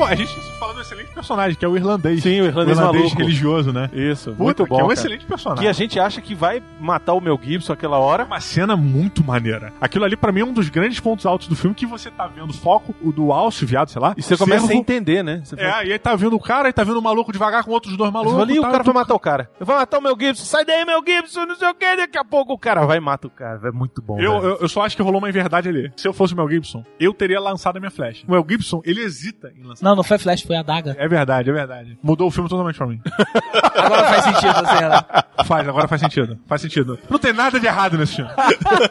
A 0.06 0.16
gente 0.16 0.40
fala 0.58 0.74
do 0.74 0.82
excelente 0.82 0.99
personagem, 1.20 1.58
que 1.58 1.66
é 1.66 1.68
o 1.68 1.76
irlandês. 1.76 2.24
Sim, 2.24 2.42
o 2.42 2.46
irlandês 2.46 2.78
maluco. 2.80 3.18
religioso, 3.18 3.72
né? 3.74 3.90
Isso, 3.94 4.32
Puta, 4.32 4.44
muito 4.44 4.64
que 4.64 4.70
bom. 4.70 4.76
é 4.80 4.84
um 4.84 4.88
cara. 4.88 4.94
excelente 4.94 5.26
personagem. 5.26 5.64
Que 5.64 5.68
a 5.70 5.74
gente 5.74 6.00
acha 6.00 6.22
que 6.22 6.34
vai 6.34 6.62
matar 6.80 7.14
o 7.14 7.22
Mel 7.22 7.40
Gibson 7.42 7.74
aquela 7.74 7.98
hora. 7.98 8.24
uma 8.26 8.40
cena 8.40 8.76
muito 8.76 9.24
maneira. 9.24 9.74
Aquilo 9.82 10.06
ali, 10.06 10.16
pra 10.16 10.32
mim, 10.32 10.42
é 10.42 10.46
um 10.46 10.54
dos 10.54 10.70
grandes 10.70 11.00
pontos 11.00 11.26
altos 11.26 11.48
do 11.48 11.56
filme, 11.56 11.76
que 11.76 11.86
você 11.86 12.10
tá 12.10 12.28
vendo 12.28 12.54
foco, 12.54 12.96
o 13.02 13.12
do 13.12 13.32
alce, 13.34 13.66
viado, 13.66 13.90
sei 13.90 14.02
lá. 14.02 14.14
E 14.18 14.22
você 14.22 14.36
o 14.36 14.38
começa 14.38 14.64
a 14.66 14.68
cervo- 14.68 14.80
entender, 14.82 15.24
né? 15.24 15.42
Você 15.44 15.56
fala, 15.58 15.82
É, 15.82 15.88
e 15.88 15.92
aí 15.94 16.00
tá 16.00 16.16
vendo 16.16 16.36
o 16.36 16.40
cara, 16.40 16.70
e 16.70 16.74
tá 16.74 16.84
vendo 16.84 16.98
o 16.98 17.02
maluco 17.02 17.32
devagar 17.32 17.64
com 17.64 17.72
outros 17.72 17.96
dois 17.98 18.12
malucos. 18.12 18.40
ali 18.40 18.58
o 18.60 18.62
tá, 18.62 18.72
cara 18.72 18.84
vai 18.84 18.94
matar 18.94 19.16
o 19.16 19.20
cara. 19.20 19.50
Vai 19.60 19.78
matar 19.78 19.98
o 20.00 20.02
Mel 20.02 20.16
Gibson. 20.20 20.46
Sai 20.46 20.64
daí, 20.66 20.86
Mel 20.86 21.02
Gibson, 21.06 21.46
não 21.46 21.56
sei 21.56 21.68
o 21.70 21.74
que. 21.76 21.96
Daqui 21.98 22.18
a 22.18 22.24
pouco 22.24 22.54
o 22.54 22.58
cara 22.58 22.86
vai 22.86 22.98
e 22.98 23.02
mata 23.02 23.28
o 23.28 23.30
cara. 23.30 23.60
É 23.68 23.72
muito 23.72 24.02
bom. 24.02 24.20
Eu, 24.20 24.34
eu, 24.44 24.58
eu 24.62 24.70
só 24.70 24.84
acho 24.84 24.96
que 24.96 25.02
rolou 25.02 25.20
uma 25.20 25.30
inverdade 25.30 25.68
ali. 25.68 25.92
Se 25.98 26.08
eu 26.08 26.14
fosse 26.14 26.34
o 26.34 26.38
Mel 26.38 26.50
Gibson, 26.50 26.84
eu 27.00 27.14
teria 27.14 27.40
lançado 27.40 27.78
a 27.78 27.80
minha 27.80 27.92
flecha. 27.92 28.24
O 28.28 28.32
Mel 28.32 28.46
Gibson, 28.48 28.82
ele 28.86 29.02
hesita 29.02 29.52
em 29.58 29.64
lançar. 29.64 29.84
Não, 29.84 29.96
não 29.96 30.04
foi 30.04 30.18
flash, 30.18 30.42
foi 30.44 30.56
a 30.56 30.62
daga. 30.64 30.96
É 30.98 31.08
verdade, 31.10 31.50
é 31.50 31.54
verdade. 31.54 32.00
Mudou 32.02 32.28
o 32.28 32.32
filme 32.32 32.50
totalmente 32.50 32.78
pra 32.78 32.88
mim. 32.88 33.02
Agora 33.76 34.04
faz 34.06 34.24
sentido 34.24 34.56
a 34.56 34.66
cena. 34.66 35.06
Faz, 35.46 35.68
agora 35.68 35.88
faz 35.88 36.02
sentido. 36.02 36.40
Faz 36.48 36.62
sentido. 36.62 37.00
Não 37.10 37.18
tem 37.18 37.34
nada 37.34 37.60
de 37.60 37.66
errado 37.66 37.98
nesse 37.98 38.18
filme. 38.18 38.32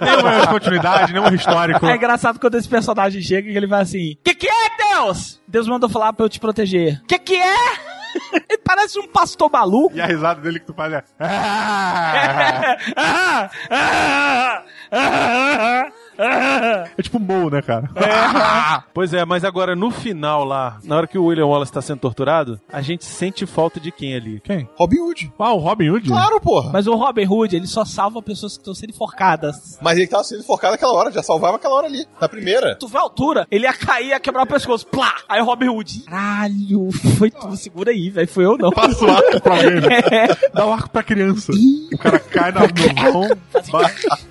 nenhuma 0.00 0.46
continuidade, 0.46 1.12
nenhum 1.12 1.34
histórico. 1.34 1.86
É 1.86 1.94
engraçado 1.94 2.40
quando 2.40 2.56
esse 2.56 2.68
personagem 2.68 3.22
chega 3.22 3.50
e 3.50 3.56
ele 3.56 3.66
vai 3.66 3.82
assim: 3.82 4.16
Que 4.24 4.34
que 4.34 4.48
é, 4.48 4.94
Deus? 4.94 5.40
Deus 5.46 5.68
mandou 5.68 5.88
falar 5.88 6.12
pra 6.12 6.24
eu 6.24 6.28
te 6.28 6.40
proteger. 6.40 7.00
Que 7.06 7.18
que 7.18 7.36
é? 7.36 7.88
Ele 8.48 8.58
parece 8.64 8.98
um 8.98 9.06
pastor 9.06 9.50
maluco. 9.50 9.96
E 9.96 10.00
a 10.00 10.06
risada 10.06 10.40
dele 10.40 10.60
que 10.60 10.66
tu 10.66 10.74
faz 10.74 10.92
é. 10.92 11.04
É 16.18 17.02
tipo 17.02 17.18
Mo, 17.20 17.48
né, 17.50 17.62
cara? 17.62 17.88
Pois 18.92 19.14
é, 19.14 19.24
mas 19.24 19.44
agora 19.44 19.76
no 19.76 19.90
final 19.90 20.44
lá, 20.44 20.78
na 20.82 20.96
hora 20.96 21.06
que 21.06 21.16
o 21.18 21.26
William 21.26 21.46
Wallace 21.46 21.72
tá 21.72 21.80
sendo 21.80 22.00
torturado, 22.00 22.60
a 22.72 22.80
gente 22.82 23.04
sente 23.04 23.46
falta 23.46 23.78
de 23.78 23.92
quem 23.92 24.14
ali? 24.14 24.40
Quem? 24.40 24.68
Robin 24.76 24.98
Hood. 25.00 25.32
Ah, 25.38 25.52
o 25.52 25.58
Robin 25.58 25.90
Hood? 25.90 26.08
Claro, 26.08 26.40
porra. 26.40 26.70
Mas 26.72 26.86
o 26.86 26.94
Robin 26.96 27.26
Hood, 27.26 27.54
ele 27.54 27.66
só 27.66 27.84
salva 27.84 28.20
pessoas 28.20 28.54
que 28.54 28.60
estão 28.60 28.74
sendo 28.74 28.90
enforcadas. 28.90 29.78
Mas 29.80 29.96
ele 29.98 30.06
tava 30.08 30.24
sendo 30.24 30.40
enforcado 30.40 30.72
naquela 30.72 30.92
hora, 30.92 31.12
já 31.12 31.22
salvava 31.22 31.56
aquela 31.56 31.74
hora 31.74 31.86
ali, 31.86 32.04
na 32.20 32.28
primeira. 32.28 32.74
Tu 32.76 32.88
vê 32.88 32.98
a 32.98 33.02
altura, 33.02 33.46
ele 33.50 33.64
ia 33.64 33.72
cair, 33.72 34.08
ia 34.08 34.20
quebrar 34.20 34.42
o 34.42 34.46
pescoço. 34.46 34.86
Plá! 34.86 35.14
Aí 35.28 35.40
o 35.40 35.44
Robin 35.44 35.68
Hood. 35.68 36.00
Caralho, 36.04 36.88
foi 37.18 37.30
tu, 37.30 37.56
segura 37.56 37.90
aí, 37.92 38.10
velho. 38.10 38.28
Foi 38.28 38.44
eu 38.44 38.58
não. 38.58 38.70
Passa 38.70 39.04
o 39.04 39.10
arco 39.10 39.40
pra 39.40 39.54
alguém, 39.56 39.80
né? 39.80 39.98
É. 40.10 40.50
Dá 40.52 40.66
o 40.66 40.72
arco 40.72 40.90
pra 40.90 41.02
criança. 41.02 41.52
O 41.92 41.98
cara 41.98 42.18
cai 42.18 42.50
na, 42.52 42.60
no 42.62 43.12
vão. 43.12 43.28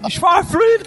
It's 0.04 0.16
for 0.18 0.44
free. 0.46 0.80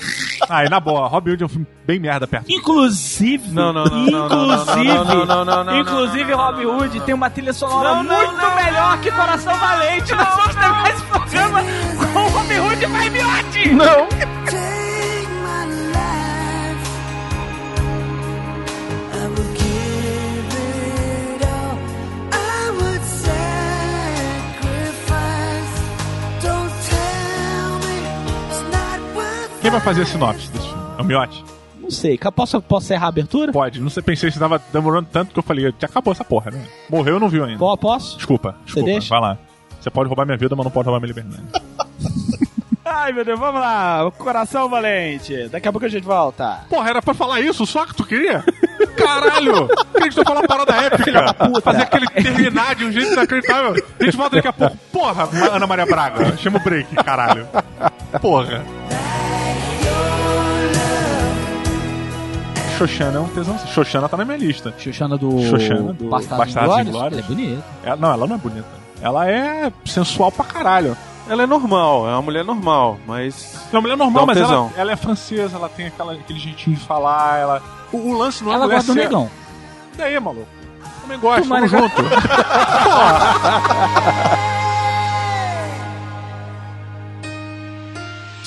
Ah, 0.90 0.92
e 0.92 0.96
boa, 0.96 1.08
Robin 1.08 1.30
Hood 1.32 1.42
é 1.42 1.46
um 1.46 1.48
filme 1.48 1.66
bem 1.86 1.98
merda 2.00 2.26
perto. 2.26 2.50
Inclusive, 2.50 3.50
Não, 3.50 3.72
não, 3.72 3.84
não, 3.84 4.26
inclusive, 4.26 4.84
não, 4.84 5.04
não, 5.04 5.26
não, 5.26 5.44
não, 5.44 5.64
não, 5.64 5.78
inclusive 5.78 6.32
Robin 6.32 6.64
Hood 6.66 7.00
tem 7.00 7.14
uma 7.14 7.30
trilha 7.30 7.52
sonora 7.52 7.94
muito 7.94 8.54
melhor 8.54 9.00
que 9.00 9.10
Coração 9.10 9.54
Valente. 9.56 10.14
Nós 10.14 10.28
vamos 10.36 10.54
terminar 10.54 10.90
esse 10.90 11.02
programa 11.04 11.62
com 12.12 12.28
Robin 12.28 12.58
Hood 12.58 12.84
e 12.84 12.86
Vai. 12.86 13.10
Não! 13.74 14.89
Quem 29.60 29.70
vai 29.70 29.80
fazer 29.80 30.02
a 30.02 30.06
sinopse 30.06 30.50
desse 30.50 30.66
filme? 30.66 30.82
É 30.98 31.02
o 31.02 31.04
Miotti? 31.04 31.44
Não 31.80 31.90
sei, 31.90 32.18
posso, 32.36 32.60
posso 32.62 32.92
errar 32.92 33.06
a 33.06 33.08
abertura? 33.08 33.52
Pode. 33.52 33.80
Não 33.80 33.90
sei, 33.90 34.02
pensei 34.02 34.30
que 34.30 34.38
tava 34.38 34.62
demorando 34.72 35.08
tanto 35.12 35.32
que 35.32 35.38
eu 35.38 35.42
falei, 35.42 35.64
já 35.78 35.86
acabou 35.86 36.12
essa 36.12 36.24
porra, 36.24 36.50
né? 36.52 36.62
Morreu 36.88 37.18
não 37.18 37.28
viu 37.28 37.44
ainda. 37.44 37.58
Po- 37.58 37.76
Posso? 37.76 38.16
Desculpa, 38.16 38.54
desculpa. 38.64 38.88
deixa? 38.90 39.08
Vai 39.08 39.20
lá. 39.20 39.38
Você 39.80 39.90
pode 39.90 40.08
roubar 40.08 40.24
minha 40.26 40.36
vida, 40.38 40.54
mas 40.54 40.64
não 40.64 40.70
pode 40.70 40.86
roubar 40.88 41.00
minha 41.00 41.12
liberdade. 41.12 41.42
Ai, 42.84 43.12
meu 43.12 43.24
Deus, 43.24 43.38
vamos 43.38 43.60
lá. 43.60 44.10
Coração 44.18 44.68
Valente. 44.68 45.48
Daqui 45.48 45.68
a 45.68 45.72
pouco 45.72 45.86
a 45.86 45.88
gente 45.88 46.04
volta. 46.04 46.60
Porra, 46.68 46.90
era 46.90 47.00
pra 47.02 47.14
falar 47.14 47.40
isso, 47.40 47.64
só 47.64 47.86
que 47.86 47.94
tu 47.94 48.04
queria? 48.04 48.44
Caralho! 48.96 49.68
A 49.94 50.02
gente 50.04 50.16
vai 50.16 50.24
falar 50.24 50.46
parada 50.46 50.74
épica. 50.74 51.34
Fazer 51.62 51.82
aquele 51.82 52.06
terminar 52.08 52.74
de 52.74 52.84
um 52.84 52.92
jeito 52.92 53.12
inacreditável. 53.12 53.74
A 53.98 54.04
gente 54.04 54.16
volta 54.16 54.36
daqui 54.36 54.48
a 54.48 54.52
pouco. 54.52 54.76
Porra, 54.92 55.28
Ana 55.52 55.66
Maria 55.66 55.86
Braga. 55.86 56.36
Chama 56.36 56.58
o 56.58 56.62
break, 56.62 56.94
caralho. 56.96 57.46
Porra. 58.20 58.64
Xoxana 62.86 63.18
é 63.18 63.20
um 63.20 63.28
tesão. 63.28 63.58
Xoxana 63.66 64.08
tá 64.08 64.16
na 64.16 64.24
minha 64.24 64.38
lista. 64.38 64.74
Xuxana 64.78 65.18
do, 65.18 65.42
Xoxana 65.42 65.92
do 65.92 65.92
do 65.92 66.08
Bastardos, 66.08 66.54
Bastardos 66.54 66.78
Inglórios. 66.88 66.88
Inglórios. 66.88 67.18
Ela 67.18 67.20
é 67.20 67.28
bonita. 67.34 67.64
Ela- 67.84 67.96
não, 67.96 68.12
ela 68.12 68.26
não 68.26 68.36
é 68.36 68.38
bonita. 68.38 68.68
Ela 69.02 69.30
é 69.30 69.72
sensual 69.84 70.32
pra 70.32 70.44
caralho. 70.46 70.96
Ela 71.28 71.42
é 71.42 71.46
normal, 71.46 72.08
é 72.08 72.12
uma 72.12 72.22
mulher 72.22 72.44
normal, 72.44 72.98
mas. 73.06 73.54
É 73.72 73.76
uma 73.76 73.82
mulher 73.82 73.96
normal, 73.96 74.26
Dá 74.26 74.32
um 74.32 74.34
mas 74.34 74.50
ela, 74.50 74.70
ela 74.76 74.92
é 74.92 74.96
francesa, 74.96 75.56
ela 75.56 75.68
tem 75.68 75.86
aquela, 75.88 76.14
aquele 76.14 76.38
jeitinho 76.40 76.74
de 76.76 76.82
falar. 76.84 77.38
Ela... 77.38 77.62
O, 77.92 77.98
o 77.98 78.18
lance 78.18 78.42
não 78.42 78.50
é 78.52 78.54
Ela 78.56 78.66
gosta 78.66 78.92
do 78.92 78.94
ser- 78.94 79.04
negão. 79.04 79.30
E 79.94 79.98
daí, 79.98 80.18
maluco? 80.18 80.46
Também 81.02 81.18
gosto, 81.18 81.48
tamo 81.48 81.68
junto. 81.68 82.02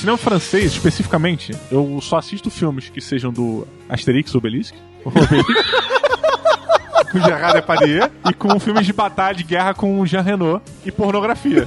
Cinema 0.03 0.17
francês, 0.17 0.73
especificamente, 0.73 1.55
eu 1.71 1.97
só 2.01 2.17
assisto 2.17 2.49
filmes 2.49 2.89
que 2.89 2.99
sejam 2.99 3.31
do 3.31 3.65
Asterix 3.87 4.35
Obelisk. 4.35 4.75
Obelix. 5.05 5.47
com 7.09 7.19
Gerard 7.21 7.53
Depardieu 7.53 8.11
e 8.29 8.33
com 8.33 8.59
filmes 8.59 8.85
de 8.85 8.91
batalha 8.91 9.33
de 9.33 9.45
guerra 9.45 9.73
com 9.73 10.05
Jean 10.05 10.19
Reno 10.19 10.61
e 10.85 10.91
pornografia. 10.91 11.65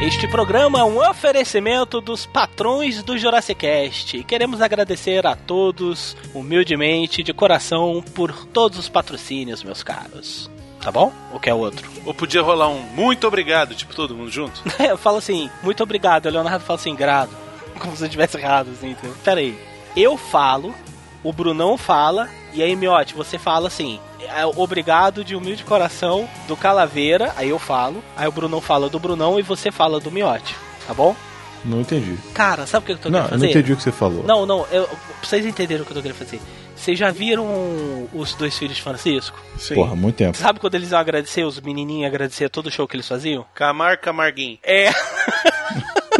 Este 0.00 0.26
programa 0.26 0.78
é 0.80 0.84
um 0.84 1.06
oferecimento 1.06 2.00
dos 2.00 2.24
patrões 2.24 3.02
do 3.02 3.18
Jurassic 3.18 3.60
Cast. 3.60 4.16
E 4.16 4.24
queremos 4.24 4.62
agradecer 4.62 5.26
a 5.26 5.36
todos, 5.36 6.16
humildemente, 6.32 7.22
de 7.22 7.34
coração, 7.34 8.02
por 8.14 8.32
todos 8.46 8.78
os 8.78 8.88
patrocínios, 8.88 9.62
meus 9.62 9.82
caros. 9.82 10.50
Tá 10.80 10.90
bom? 10.90 11.12
Ou 11.32 11.38
quer 11.38 11.52
outro? 11.54 11.88
Ou 12.06 12.14
podia 12.14 12.40
rolar 12.42 12.68
um 12.68 12.80
muito 12.80 13.26
obrigado, 13.26 13.74
tipo 13.74 13.94
todo 13.94 14.14
mundo 14.14 14.30
junto? 14.30 14.62
Eu 14.80 14.96
falo 14.96 15.18
assim, 15.18 15.50
muito 15.62 15.82
obrigado. 15.82 16.26
O 16.26 16.30
Leonardo 16.30 16.64
fala 16.64 16.78
assim, 16.78 16.94
grado. 16.94 17.30
Como 17.78 17.96
se 17.96 18.04
eu 18.04 18.08
tivesse 18.08 18.36
errado, 18.36 18.70
assim, 18.70 18.90
entendeu? 18.90 19.16
Pera 19.24 19.40
aí. 19.40 19.58
Eu 19.96 20.16
falo, 20.16 20.74
o 21.22 21.32
Brunão 21.32 21.76
fala, 21.78 22.28
e 22.52 22.62
aí, 22.62 22.74
Miote, 22.76 23.14
você 23.14 23.38
fala 23.38 23.68
assim, 23.68 23.98
é, 24.20 24.44
obrigado 24.44 25.24
de 25.24 25.34
humilde 25.34 25.64
coração 25.64 26.28
do 26.46 26.56
Calaveira, 26.56 27.32
aí 27.36 27.48
eu 27.48 27.58
falo, 27.58 28.02
aí 28.16 28.26
o 28.28 28.32
Brunão 28.32 28.60
fala 28.60 28.88
do 28.88 28.98
Brunão 28.98 29.38
e 29.38 29.42
você 29.42 29.70
fala 29.70 29.98
do 29.98 30.10
Miote, 30.10 30.54
tá 30.86 30.92
bom? 30.92 31.16
Não 31.64 31.80
entendi. 31.80 32.16
Cara, 32.34 32.66
sabe 32.66 32.84
o 32.84 32.86
que 32.86 32.92
eu 32.92 32.98
tô 32.98 33.08
Não, 33.10 33.20
querendo 33.20 33.24
eu 33.26 33.30
fazer? 33.30 33.44
não 33.44 33.50
entendi 33.50 33.72
o 33.72 33.76
que 33.76 33.82
você 33.82 33.92
falou. 33.92 34.24
Não, 34.24 34.46
não, 34.46 34.66
eu, 34.70 34.88
vocês 35.22 35.44
entenderem 35.44 35.82
o 35.82 35.86
que 35.86 35.92
eu 35.92 35.96
tô 35.96 36.02
querendo 36.02 36.16
fazer. 36.18 36.40
Vocês 36.80 36.98
já 36.98 37.10
viram 37.10 38.08
os 38.14 38.32
dois 38.32 38.56
filhos 38.56 38.76
de 38.76 38.82
Francisco? 38.82 39.38
Porra, 39.74 39.94
muito 39.94 40.16
tempo. 40.16 40.34
Sabe 40.34 40.58
quando 40.58 40.76
eles 40.76 40.90
iam 40.92 40.98
agradecer, 40.98 41.44
os 41.44 41.60
menininhos 41.60 42.06
agradecer 42.06 42.48
todo 42.48 42.68
o 42.68 42.70
show 42.70 42.88
que 42.88 42.96
eles 42.96 43.06
faziam? 43.06 43.44
Camar 43.54 44.00
Camarguinho. 44.00 44.58
É. 44.62 44.88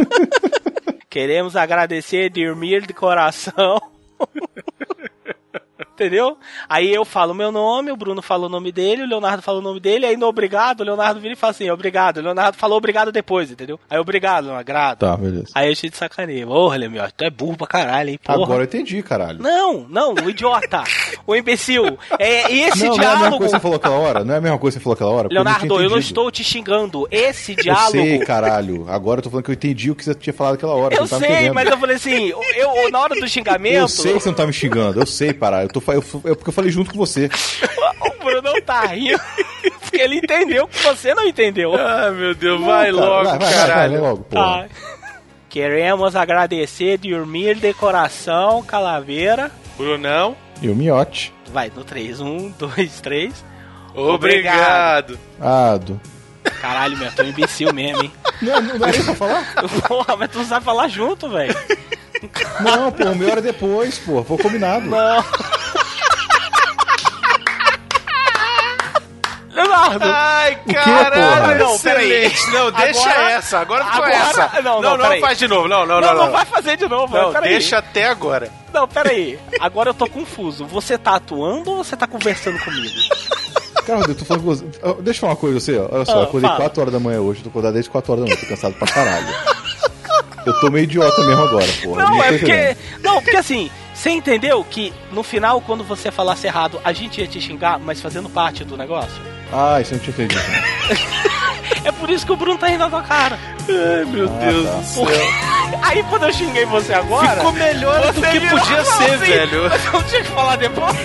Queremos 1.09 1.55
agradecer 1.55 2.29
Dirmir 2.29 2.85
de 2.85 2.93
coração. 2.93 3.81
Entendeu? 6.01 6.35
Aí 6.67 6.91
eu 6.91 7.05
falo 7.05 7.33
meu 7.33 7.51
nome, 7.51 7.91
o 7.91 7.95
Bruno 7.95 8.21
fala 8.23 8.47
o 8.47 8.49
nome 8.49 8.71
dele, 8.71 9.03
o 9.03 9.07
Leonardo 9.07 9.43
fala 9.43 9.59
o 9.59 9.61
nome 9.61 9.79
dele, 9.79 10.05
aí 10.05 10.17
no 10.17 10.25
obrigado, 10.25 10.81
o 10.81 10.83
Leonardo 10.83 11.19
vira 11.19 11.33
e 11.33 11.37
fala 11.37 11.51
assim, 11.51 11.69
obrigado. 11.69 12.17
O 12.17 12.21
Leonardo 12.21 12.57
falou 12.57 12.77
obrigado 12.77 13.11
depois, 13.11 13.51
entendeu? 13.51 13.79
Aí 13.87 13.99
obrigado, 13.99 14.47
não 14.47 14.55
agrado. 14.55 14.97
Tá, 14.99 15.15
beleza. 15.15 15.47
Aí 15.53 15.69
a 15.69 15.73
gente 15.73 15.95
sacaneia. 15.95 16.45
Porra, 16.47 16.77
Lemiotti, 16.77 17.13
tu 17.15 17.23
é 17.23 17.29
burro 17.29 17.55
pra 17.55 17.67
caralho, 17.67 18.09
hein? 18.09 18.19
Porra. 18.23 18.43
Agora 18.43 18.61
eu 18.61 18.65
entendi, 18.65 19.01
caralho. 19.03 19.39
Não, 19.39 19.85
não, 19.87 20.13
o 20.15 20.29
idiota. 20.29 20.83
o 21.27 21.35
imbecil. 21.35 21.97
É 22.17 22.51
esse 22.51 22.87
não, 22.87 22.97
não 22.97 23.03
é 23.03 23.05
a 23.05 23.09
mesma 23.09 23.19
diálogo. 23.19 23.37
coisa 23.37 23.45
que 23.45 23.57
você 23.57 23.61
falou 23.61 23.77
aquela 23.77 23.95
hora? 23.97 24.23
Não 24.23 24.33
é 24.33 24.37
a 24.37 24.41
mesma 24.41 24.57
coisa 24.57 24.77
que 24.77 24.79
você 24.79 24.83
falou 24.83 24.95
aquela 24.95 25.11
hora? 25.11 25.27
Leonardo, 25.31 25.67
tinha 25.67 25.81
eu 25.81 25.89
não 25.89 25.99
estou 25.99 26.31
te 26.31 26.43
xingando. 26.43 27.07
Esse 27.11 27.51
Eu 27.51 27.63
diálogo. 27.63 27.91
sei, 27.91 28.19
caralho. 28.19 28.89
Agora 28.89 29.19
eu 29.19 29.23
tô 29.23 29.29
falando 29.29 29.45
que 29.45 29.51
eu 29.51 29.55
entendi 29.55 29.91
o 29.91 29.95
que 29.95 30.03
você 30.03 30.15
tinha 30.15 30.33
falado 30.33 30.55
aquela 30.55 30.73
hora. 30.73 30.95
Eu 30.95 31.07
tá 31.07 31.19
sei, 31.19 31.51
mas 31.51 31.69
eu 31.69 31.77
falei 31.77 31.95
assim, 31.95 32.33
eu, 32.55 32.91
na 32.91 32.99
hora 32.99 33.15
do 33.15 33.27
xingamento. 33.27 33.75
Eu 33.75 33.87
sei 33.87 34.13
que 34.13 34.19
você 34.19 34.29
não 34.29 34.35
tá 34.35 34.45
me 34.45 34.53
xingando, 34.53 34.99
eu 34.99 35.05
sei, 35.05 35.33
pará. 35.33 35.63
Eu 35.63 35.69
tô, 35.69 35.81
fa- 35.99 36.19
eu, 36.25 36.31
é 36.31 36.35
porque 36.35 36.49
eu 36.49 36.53
falei 36.53 36.71
junto 36.71 36.91
com 36.91 36.97
você. 36.97 37.29
O 38.01 38.23
Bruno 38.23 38.41
não 38.53 38.61
tá 38.61 38.81
rindo. 38.85 39.19
Porque 39.81 39.97
ele 39.99 40.17
entendeu 40.17 40.67
que 40.67 40.77
você 40.83 41.13
não 41.15 41.25
entendeu. 41.25 41.73
Ah, 41.75 42.11
meu 42.11 42.35
Deus, 42.35 42.59
Não, 42.59 42.67
vai 42.67 42.91
cara, 42.91 42.95
logo, 43.05 43.23
vai, 43.29 43.37
vai, 43.39 43.39
vai, 43.39 43.53
caralho. 43.53 43.91
vai 43.93 44.01
logo. 44.01 44.23
Tá. 44.29 44.65
Queremos 45.49 46.15
agradecer 46.15 46.97
Dormir 46.99 47.55
de 47.55 47.73
coração, 47.73 48.61
Calaveira. 48.63 49.51
Brunão. 49.75 50.35
E 50.61 50.69
o 50.69 50.75
miote. 50.75 51.33
Vai, 51.51 51.71
no 51.75 51.83
3. 51.83 52.21
1, 52.21 52.49
2, 52.59 53.01
3. 53.01 53.45
Obrigado. 53.95 55.17
Ado. 55.39 55.99
Caralho, 56.61 56.97
meu, 56.97 57.11
tô 57.11 57.23
imbecil 57.23 57.73
mesmo, 57.73 58.03
hein? 58.03 58.11
Não, 58.41 58.59
não 58.61 58.77
dá 58.79 58.87
nem 58.87 59.03
pra 59.03 59.13
falar? 59.15 59.53
Porra, 59.87 60.15
mas 60.17 60.31
tu 60.31 60.39
não 60.39 60.45
sabe 60.45 60.65
falar 60.65 60.87
junto, 60.87 61.29
velho. 61.29 61.55
Não, 62.61 62.91
pô, 62.91 63.13
meia 63.15 63.31
hora 63.33 63.41
depois, 63.41 63.99
pô. 63.99 64.23
Foi 64.23 64.37
combinado. 64.39 64.87
Não. 64.89 65.23
Leonardo. 69.53 70.05
Ai, 70.05 70.55
caralho, 70.73 71.11
porra? 71.13 71.55
Não, 71.55 71.79
peraí. 71.79 72.11
excelente. 72.25 72.51
Não, 72.51 72.71
deixa 72.71 73.09
Agora- 73.09 73.31
essa. 73.31 73.59
Agora 73.59 73.85
ficou 73.85 74.03
agora- 74.05 74.15
essa. 74.15 74.61
não, 74.61 74.81
não, 74.81 74.97
não, 74.97 75.03
peraí. 75.05 75.21
faz 75.21 75.37
de 75.39 75.47
novo. 75.47 75.67
Não, 75.67 75.85
não, 75.85 75.99
Não, 76.01 76.07
não. 76.13 76.25
não, 76.25 76.31
vai 76.31 76.45
fazer 76.45 76.77
de 76.77 76.87
novo, 76.87 77.15
Não, 77.15 77.31
peraí. 77.33 77.49
deixa 77.49 77.77
até 77.79 78.07
agora. 78.07 78.49
Não, 78.73 78.87
peraí. 78.87 79.37
Agora 79.59 79.89
eu 79.89 79.93
tô 79.93 80.07
confuso. 80.07 80.65
Você 80.65 80.97
tá 80.97 81.15
atuando 81.15 81.69
ou 81.71 81.83
você 81.83 81.95
tá 81.97 82.07
conversando 82.07 82.57
comigo? 82.63 82.93
Cara, 83.85 83.99
Rodrigo, 83.99 84.19
tô 84.19 84.25
falando 84.25 84.43
com 84.43 84.49
você. 84.49 84.65
Deixa 85.01 85.17
eu 85.17 85.21
falar 85.21 85.31
uma 85.33 85.35
coisa, 85.37 85.59
você, 85.59 85.77
ó. 85.77 85.87
Olha 85.91 86.05
só, 86.05 86.11
Ah, 86.13 86.15
eu 86.17 86.23
acordei 86.23 86.49
fala. 86.49 86.61
4 86.61 86.81
horas 86.81 86.93
da 86.93 86.99
manhã 86.99 87.19
hoje, 87.19 87.41
tô 87.41 87.49
acordado 87.49 87.73
desde 87.73 87.89
4 87.89 88.11
horas 88.13 88.23
da 88.25 88.29
manhã, 88.29 88.41
tô 88.41 88.47
cansado 88.47 88.73
pra 88.75 88.87
caralho. 88.87 89.27
Eu 90.45 90.59
tô 90.59 90.71
meio 90.71 90.83
idiota 90.85 91.21
mesmo 91.23 91.43
agora, 91.43 91.67
porra. 91.83 92.03
Não, 92.03 92.23
é 92.23 92.31
porque. 92.37 92.77
Não, 93.03 93.21
porque 93.21 93.37
assim, 93.37 93.69
você 93.93 94.09
entendeu 94.09 94.63
que 94.63 94.91
no 95.11 95.21
final, 95.21 95.61
quando 95.61 95.83
você 95.83 96.09
falasse 96.11 96.47
errado, 96.47 96.79
a 96.83 96.91
gente 96.93 97.21
ia 97.21 97.27
te 97.27 97.39
xingar, 97.41 97.77
mas 97.79 98.01
fazendo 98.01 98.27
parte 98.29 98.63
do 98.63 98.75
negócio? 98.77 99.21
Ah, 99.51 99.81
isso 99.81 99.93
eu 99.93 99.97
não 99.97 100.03
tinha 100.03 100.13
entendido. 100.25 100.41
É 101.83 101.91
por 101.91 102.11
isso 102.11 102.23
que 102.27 102.31
o 102.31 102.35
Bruno 102.35 102.59
tá 102.59 102.67
rindo 102.67 102.77
da 102.79 102.89
tua 102.91 103.01
cara. 103.01 103.39
Ai, 103.67 104.05
meu 104.05 104.27
Ah, 104.31 104.45
Deus 104.45 104.65
tá. 104.69 104.75
do 104.75 104.83
céu. 104.85 105.07
Aí 105.81 106.03
quando 106.03 106.23
eu 106.27 106.33
xinguei 106.33 106.63
você 106.65 106.93
agora. 106.93 107.29
Ficou 107.37 107.51
melhor 107.53 108.13
do 108.13 108.21
que 108.21 108.39
podia 108.39 108.77
Não, 108.77 108.85
ser, 108.85 109.17
velho. 109.17 109.67
Mas 109.67 109.85
eu 109.85 109.91
não 109.93 110.03
tinha 110.03 110.21
que 110.21 110.29
falar 110.29 110.57
depois. 110.57 110.95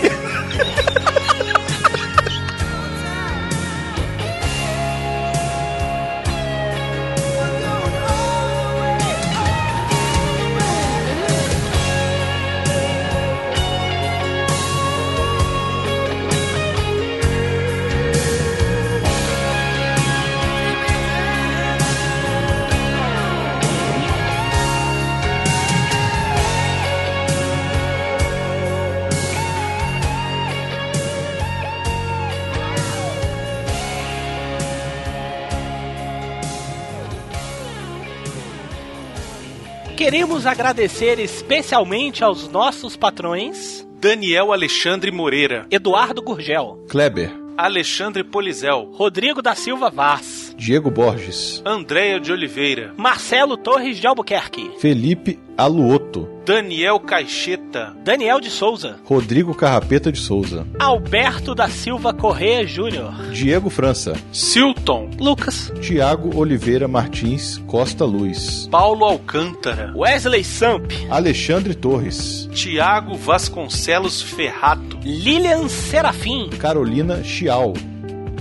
Queremos 40.07 40.47
agradecer 40.47 41.19
especialmente 41.19 42.23
aos 42.23 42.49
nossos 42.49 42.95
patrões 42.95 43.85
Daniel 44.01 44.53
Alexandre 44.53 45.11
Moreira. 45.11 45.66
Eduardo 45.69 46.23
Gurgel, 46.23 46.78
Kleber, 46.89 47.33
Alexandre 47.57 48.23
Polizel. 48.23 48.93
Rodrigo 48.93 49.43
da 49.43 49.57
Silva 49.57 49.91
Vaz, 49.91 50.55
Diego 50.57 50.93
Borges, 50.93 51.61
Andréia 51.65 52.20
de 52.20 52.31
Oliveira. 52.31 52.95
Marcelo 52.97 53.57
Torres 53.57 53.99
de 53.99 54.07
Albuquerque, 54.07 54.70
Felipe 54.78 55.41
Aluoto, 55.59 56.28
Daniel 56.47 57.01
Caixeta. 57.01 57.93
Daniel 58.05 58.40
de 58.40 58.48
Souza, 58.51 59.01
Rodrigo 59.05 59.52
Carrapeta 59.52 60.12
de 60.12 60.18
Souza, 60.18 60.64
Alberto 60.78 61.56
da 61.56 61.68
Silva 61.68 62.14
Correia 62.14 62.64
Júnior, 62.64 63.12
Diego 63.32 63.68
França, 63.68 64.12
Silton. 64.32 65.10
Lucas, 65.18 65.73
Tiago 65.81 66.39
Oliveira 66.39 66.86
Martins 66.86 67.59
Costa 67.66 68.05
Luz, 68.05 68.68
Paulo 68.70 69.05
Alcântara. 69.05 69.93
Wesley 69.97 70.44
Samp, 70.44 70.93
Alexandre 71.10 71.74
Torres, 71.74 72.48
Tiago 72.55 73.16
Vasconcelos 73.16 74.23
Ferrato. 74.23 74.98
Lilian 75.02 75.68
Serafim. 75.68 76.48
Carolina 76.51 77.24
Chial, 77.24 77.73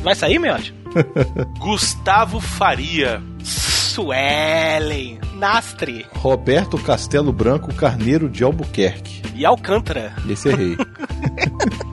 Vai 0.03 0.13
sair, 0.13 0.37
miote? 0.37 0.71
Gustavo 1.57 2.39
Faria. 2.39 3.19
Suelen, 3.43 5.19
Nastre 5.35 6.05
Roberto 6.13 6.77
Castelo 6.77 7.31
Branco 7.33 7.73
Carneiro 7.73 8.29
de 8.29 8.43
Albuquerque. 8.43 9.21
e 9.35 9.45
Alcântara. 9.45 10.13
Esse 10.29 10.49
errei. 10.49 10.77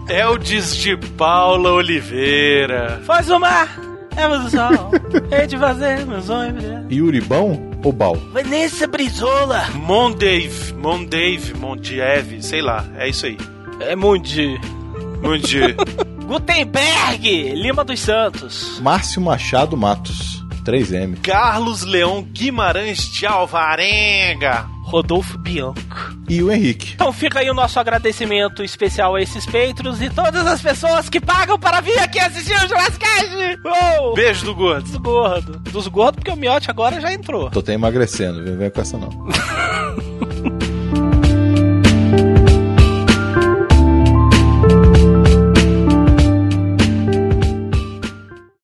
Eldes 0.09 0.77
de 0.77 0.97
Paula 0.97 1.73
Oliveira. 1.73 3.01
Faz 3.05 3.28
o 3.31 3.39
mar, 3.39 3.69
é 4.16 4.28
o 4.28 4.48
sol, 4.51 4.90
é 5.31 5.47
de 5.47 5.56
fazer 5.59 6.05
meus 6.06 6.27
sonhos. 6.27 6.62
Yuribão 6.90 7.70
ou 7.85 7.93
Bal? 7.93 8.16
Vanessa 8.32 8.86
Brizola. 8.86 9.69
Mondave, 9.74 10.73
Mondave, 10.74 11.55
Mondiev, 11.59 12.43
sei 12.43 12.62
lá, 12.62 12.85
é 12.97 13.09
isso 13.09 13.27
aí. 13.27 13.36
É 13.81 13.97
Mundi. 13.97 14.59
Mundi. 15.20 15.60
Gutenberg, 16.27 17.52
Lima 17.55 17.85
dos 17.85 18.01
Santos. 18.01 18.78
Márcio 18.81 19.20
Machado 19.20 19.77
Matos. 19.77 20.41
3M. 20.62 21.20
Carlos 21.22 21.82
Leão 21.82 22.22
Guimarães 22.22 22.98
de 22.98 23.26
Alvarenga. 23.26 24.66
Rodolfo 24.82 25.39
Bianco. 25.39 25.80
E 26.28 26.43
o 26.43 26.51
Henrique. 26.51 26.93
Então 26.94 27.12
fica 27.12 27.40
aí 27.40 27.51
o 27.51 27.55
nosso 27.55 27.78
agradecimento 27.80 28.62
especial 28.62 29.14
a 29.14 29.22
esses 29.22 29.47
Patreons 29.47 30.01
e 30.02 30.10
todas 30.10 30.47
as 30.47 30.60
pessoas 30.60 31.09
que 31.09 31.20
pagam 31.20 31.59
para 31.59 31.80
vir 31.80 31.98
aqui 31.98 32.18
assistir 32.18 32.55
o 32.55 32.68
Jurassic. 32.68 33.05
Uou! 33.64 34.14
Beijo 34.14 34.44
do 34.44 34.55
gordo. 34.55 34.82
Dos 34.82 34.97
gordos. 34.97 35.72
Dos 35.72 35.86
gordos, 35.89 36.16
porque 36.16 36.30
o 36.30 36.36
miote 36.36 36.70
agora 36.70 37.01
já 37.01 37.12
entrou. 37.12 37.51
Tô 37.51 37.60
até 37.60 37.74
emagrecendo, 37.74 38.43
vem, 38.43 38.56
vem 38.56 38.70
com 38.70 38.80
essa 38.80 38.98
não. 38.98 39.09